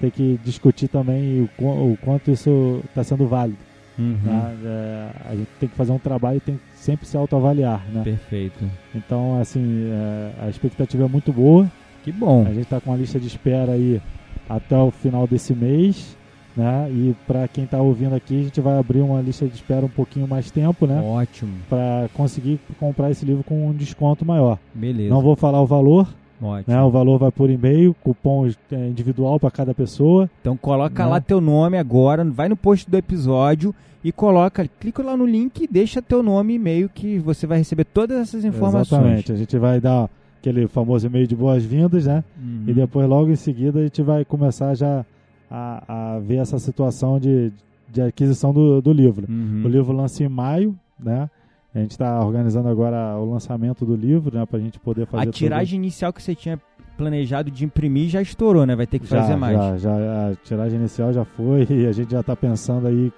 tem 0.00 0.10
que 0.10 0.40
discutir 0.44 0.88
também 0.88 1.48
o, 1.58 1.64
o 1.64 1.98
quanto 2.02 2.30
isso 2.30 2.82
está 2.88 3.04
sendo 3.04 3.26
válido. 3.28 3.58
Uhum. 3.96 4.18
Né? 4.24 4.56
É, 4.64 5.10
a 5.30 5.34
gente 5.36 5.48
tem 5.60 5.68
que 5.68 5.76
fazer 5.76 5.92
um 5.92 5.98
trabalho 5.98 6.38
e 6.38 6.40
tem 6.40 6.56
que 6.56 6.71
sempre 6.82 7.06
se 7.06 7.16
autoavaliar. 7.16 7.84
Né? 7.92 8.02
Perfeito. 8.02 8.64
Então, 8.94 9.40
assim, 9.40 9.88
é, 9.90 10.32
a 10.44 10.48
expectativa 10.48 11.04
é 11.04 11.08
muito 11.08 11.32
boa. 11.32 11.70
Que 12.02 12.10
bom. 12.10 12.42
A 12.42 12.52
gente 12.52 12.62
está 12.62 12.80
com 12.80 12.90
uma 12.90 12.96
lista 12.96 13.20
de 13.20 13.28
espera 13.28 13.72
aí 13.72 14.00
até 14.48 14.76
o 14.76 14.90
final 14.90 15.26
desse 15.26 15.54
mês. 15.54 16.16
Né? 16.56 16.90
E 16.90 17.16
para 17.26 17.46
quem 17.48 17.64
está 17.64 17.80
ouvindo 17.80 18.14
aqui, 18.14 18.40
a 18.40 18.42
gente 18.42 18.60
vai 18.60 18.78
abrir 18.78 19.00
uma 19.00 19.20
lista 19.20 19.46
de 19.46 19.54
espera 19.54 19.86
um 19.86 19.88
pouquinho 19.88 20.26
mais 20.28 20.50
tempo, 20.50 20.86
né? 20.86 21.00
Ótimo. 21.00 21.52
Para 21.68 22.10
conseguir 22.12 22.60
comprar 22.78 23.10
esse 23.10 23.24
livro 23.24 23.42
com 23.42 23.68
um 23.68 23.72
desconto 23.72 24.24
maior. 24.24 24.58
Beleza. 24.74 25.08
Não 25.08 25.22
vou 25.22 25.34
falar 25.34 25.62
o 25.62 25.66
valor, 25.66 26.06
Ótimo. 26.42 26.74
Né, 26.74 26.82
o 26.82 26.90
valor 26.90 27.18
vai 27.18 27.30
por 27.30 27.48
e-mail, 27.48 27.94
cupom 28.02 28.48
é, 28.70 28.88
individual 28.88 29.38
para 29.38 29.50
cada 29.50 29.72
pessoa. 29.72 30.28
Então 30.40 30.56
coloca 30.56 31.04
né? 31.04 31.08
lá 31.08 31.20
teu 31.20 31.40
nome 31.40 31.78
agora, 31.78 32.24
vai 32.24 32.48
no 32.48 32.56
post 32.56 32.90
do 32.90 32.96
episódio 32.96 33.72
e 34.04 34.10
coloca, 34.10 34.68
clica 34.80 35.02
lá 35.02 35.16
no 35.16 35.24
link 35.24 35.62
e 35.62 35.66
deixa 35.66 36.02
teu 36.02 36.22
nome 36.22 36.54
e 36.54 36.56
e-mail 36.56 36.88
que 36.88 37.18
você 37.18 37.46
vai 37.46 37.58
receber 37.58 37.84
todas 37.84 38.18
essas 38.18 38.44
informações. 38.44 39.00
Exatamente, 39.00 39.32
a 39.32 39.36
gente 39.36 39.58
vai 39.58 39.80
dar 39.80 40.10
aquele 40.40 40.66
famoso 40.66 41.06
e-mail 41.06 41.26
de 41.26 41.36
boas-vindas, 41.36 42.06
né? 42.06 42.24
Uhum. 42.36 42.64
E 42.66 42.72
depois 42.72 43.08
logo 43.08 43.30
em 43.30 43.36
seguida 43.36 43.78
a 43.78 43.82
gente 43.82 44.02
vai 44.02 44.24
começar 44.24 44.74
já 44.74 45.04
a, 45.48 46.14
a 46.14 46.18
ver 46.18 46.36
essa 46.36 46.58
situação 46.58 47.20
de, 47.20 47.52
de 47.88 48.02
aquisição 48.02 48.52
do, 48.52 48.82
do 48.82 48.92
livro. 48.92 49.26
Uhum. 49.30 49.62
O 49.64 49.68
livro 49.68 49.92
lança 49.92 50.24
em 50.24 50.28
maio, 50.28 50.76
né? 50.98 51.30
A 51.74 51.78
gente 51.78 51.92
está 51.92 52.20
organizando 52.20 52.68
agora 52.68 53.16
o 53.16 53.30
lançamento 53.30 53.86
do 53.86 53.96
livro, 53.96 54.36
né, 54.36 54.44
para 54.44 54.58
a 54.58 54.60
gente 54.60 54.78
poder 54.78 55.06
fazer. 55.06 55.28
A 55.28 55.32
tiragem 55.32 55.78
tudo. 55.78 55.84
inicial 55.84 56.12
que 56.12 56.22
você 56.22 56.34
tinha 56.34 56.60
planejado 56.98 57.50
de 57.50 57.64
imprimir 57.64 58.10
já 58.10 58.20
estourou, 58.20 58.66
né? 58.66 58.76
Vai 58.76 58.86
ter 58.86 58.98
que 58.98 59.06
já, 59.06 59.22
fazer 59.22 59.36
mais. 59.36 59.56
Já, 59.56 59.78
já, 59.78 60.28
a 60.28 60.34
tiragem 60.44 60.78
inicial 60.78 61.12
já 61.12 61.24
foi 61.24 61.66
e 61.70 61.86
a 61.86 61.92
gente 61.92 62.10
já 62.10 62.20
está 62.20 62.36
pensando 62.36 62.88
aí 62.88 63.10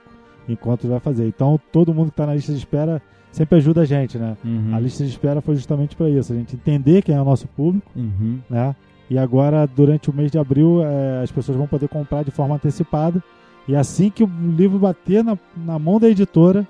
em 0.48 0.56
quanto 0.56 0.88
vai 0.88 1.00
fazer. 1.00 1.26
Então, 1.26 1.58
todo 1.72 1.94
mundo 1.94 2.06
que 2.06 2.12
está 2.12 2.26
na 2.26 2.34
lista 2.34 2.52
de 2.52 2.58
espera 2.58 3.00
sempre 3.32 3.58
ajuda 3.58 3.80
a 3.80 3.84
gente, 3.84 4.16
né? 4.16 4.36
Uhum. 4.44 4.70
A 4.74 4.80
lista 4.80 5.04
de 5.04 5.10
espera 5.10 5.40
foi 5.40 5.56
justamente 5.56 5.96
para 5.96 6.08
isso, 6.08 6.32
a 6.32 6.36
gente 6.36 6.54
entender 6.54 7.02
quem 7.02 7.14
é 7.14 7.20
o 7.20 7.24
nosso 7.24 7.48
público, 7.48 7.90
uhum. 7.96 8.38
né? 8.48 8.74
E 9.10 9.18
agora, 9.18 9.66
durante 9.66 10.08
o 10.08 10.14
mês 10.14 10.30
de 10.30 10.38
abril, 10.38 10.82
é, 10.82 11.22
as 11.22 11.30
pessoas 11.30 11.58
vão 11.58 11.66
poder 11.66 11.88
comprar 11.88 12.24
de 12.24 12.30
forma 12.30 12.54
antecipada. 12.54 13.22
E 13.66 13.76
assim 13.76 14.10
que 14.10 14.24
o 14.24 14.30
livro 14.56 14.78
bater 14.78 15.22
na, 15.22 15.38
na 15.56 15.78
mão 15.78 15.98
da 16.00 16.08
editora, 16.08 16.66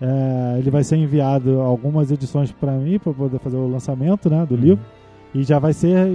é, 0.00 0.58
ele 0.58 0.70
vai 0.70 0.84
ser 0.84 0.96
enviado 0.96 1.60
algumas 1.60 2.10
edições 2.10 2.52
para 2.52 2.72
mim 2.72 2.98
para 2.98 3.12
poder 3.12 3.38
fazer 3.38 3.56
o 3.56 3.68
lançamento 3.68 4.28
né, 4.30 4.44
do 4.46 4.54
uhum. 4.54 4.60
livro 4.60 4.84
e 5.34 5.42
já 5.42 5.58
vai 5.58 5.72
ser 5.72 6.06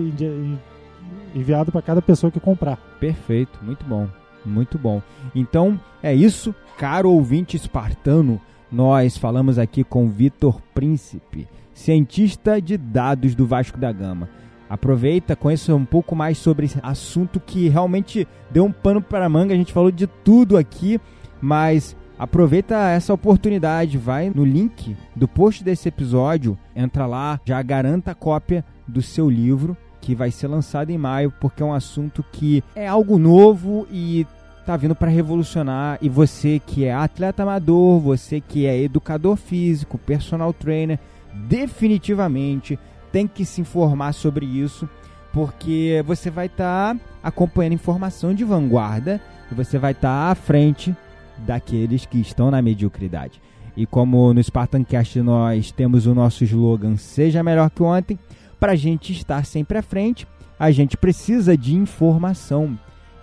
enviado 1.35 1.71
para 1.71 1.81
cada 1.81 2.01
pessoa 2.01 2.31
que 2.31 2.39
comprar. 2.39 2.77
Perfeito, 2.99 3.59
muito 3.61 3.83
bom, 3.85 4.07
muito 4.45 4.77
bom. 4.77 5.01
Então 5.33 5.79
é 6.01 6.13
isso, 6.13 6.53
caro 6.77 7.11
ouvinte 7.11 7.55
espartano. 7.55 8.39
Nós 8.71 9.17
falamos 9.17 9.57
aqui 9.57 9.83
com 9.83 10.09
Vitor 10.09 10.61
Príncipe, 10.73 11.47
cientista 11.73 12.61
de 12.61 12.77
dados 12.77 13.33
do 13.35 13.45
Vasco 13.45 13.77
da 13.77 13.91
Gama. 13.91 14.29
Aproveita, 14.69 15.35
conheça 15.35 15.73
um 15.73 15.85
pouco 15.85 16.15
mais 16.15 16.37
sobre 16.37 16.65
esse 16.65 16.79
assunto 16.83 17.39
que 17.39 17.67
realmente 17.69 18.27
deu 18.51 18.65
um 18.65 18.71
pano 18.71 19.01
para 19.01 19.25
a 19.25 19.29
manga. 19.29 19.53
A 19.53 19.57
gente 19.57 19.73
falou 19.73 19.91
de 19.91 20.05
tudo 20.05 20.57
aqui, 20.57 20.99
mas 21.41 21.95
Aproveita 22.19 22.75
essa 22.75 23.13
oportunidade, 23.13 23.97
vai 23.97 24.29
no 24.29 24.43
link 24.43 24.93
do 25.15 25.25
post 25.25 25.63
desse 25.63 25.87
episódio, 25.87 26.59
entra 26.75 27.05
lá, 27.05 27.39
já 27.45 27.61
garanta 27.61 28.11
a 28.11 28.15
cópia 28.15 28.65
do 28.85 29.01
seu 29.01 29.29
livro 29.29 29.77
que 30.01 30.15
vai 30.15 30.31
ser 30.31 30.47
lançado 30.47 30.89
em 30.89 30.97
maio, 30.97 31.33
porque 31.39 31.61
é 31.61 31.65
um 31.65 31.73
assunto 31.73 32.23
que 32.31 32.63
é 32.75 32.87
algo 32.87 33.17
novo 33.17 33.87
e 33.91 34.25
tá 34.65 34.77
vindo 34.77 34.95
para 34.95 35.09
revolucionar. 35.09 35.97
E 36.01 36.09
você 36.09 36.61
que 36.65 36.85
é 36.85 36.93
atleta 36.93 37.43
amador, 37.43 37.99
você 37.99 38.39
que 38.39 38.65
é 38.65 38.81
educador 38.81 39.35
físico, 39.35 39.97
personal 39.97 40.53
trainer, 40.53 40.99
definitivamente 41.33 42.77
tem 43.11 43.27
que 43.27 43.45
se 43.45 43.61
informar 43.61 44.13
sobre 44.13 44.45
isso, 44.45 44.87
porque 45.33 46.03
você 46.05 46.29
vai 46.29 46.45
estar 46.45 46.95
tá 46.95 47.01
acompanhando 47.23 47.73
informação 47.73 48.33
de 48.33 48.43
vanguarda 48.43 49.19
e 49.51 49.55
você 49.55 49.77
vai 49.77 49.91
estar 49.91 50.25
tá 50.25 50.31
à 50.31 50.35
frente 50.35 50.95
daqueles 51.39 52.05
que 52.05 52.19
estão 52.19 52.51
na 52.51 52.61
mediocridade. 52.61 53.41
E 53.75 53.85
como 53.85 54.33
no 54.33 54.43
Spartancast 54.43 55.21
nós 55.21 55.71
temos 55.71 56.05
o 56.05 56.13
nosso 56.13 56.43
slogan 56.43 56.97
Seja 56.97 57.41
Melhor 57.41 57.69
que 57.69 57.81
Ontem, 57.81 58.19
para 58.59 58.73
a 58.73 58.75
gente 58.75 59.13
estar 59.13 59.45
sempre 59.45 59.77
à 59.77 59.81
frente, 59.81 60.27
a 60.59 60.71
gente 60.71 60.97
precisa 60.97 61.57
de 61.57 61.75
informação. 61.75 62.77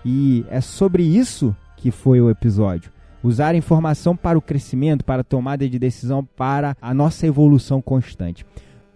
E 0.05 0.45
é 0.49 0.61
sobre 0.61 1.03
isso 1.03 1.55
que 1.77 1.91
foi 1.91 2.21
o 2.21 2.31
episódio. 2.31 2.91
Usar 3.23 3.55
a 3.55 3.57
informação 3.57 4.17
para 4.17 4.39
o 4.39 4.43
crescimento, 4.43 5.05
para 5.05 5.21
a 5.21 5.25
tomada 5.25 5.69
de 5.69 5.79
decisão, 5.79 6.25
para 6.25 6.77
a 6.81 6.95
nossa 6.95 7.27
evolução 7.27 7.83
constante. 7.83 8.47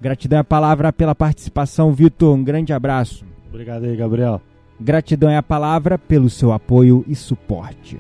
Gratidão 0.01 0.39
é 0.39 0.41
a 0.41 0.45
palavra 0.45 0.93
pela 0.93 1.15
participação, 1.15 1.93
Vitor. 1.93 2.35
Um 2.35 2.45
grande 2.45 2.73
abraço. 2.73 3.25
Obrigado 3.49 3.85
aí, 3.85 3.97
Gabriel. 3.97 4.41
Gratidão 4.81 5.29
é 5.29 5.37
a 5.37 5.43
palavra 5.43 5.99
pelo 5.99 6.31
seu 6.31 6.53
apoio 6.53 7.05
e 7.07 7.15
suporte. 7.15 7.99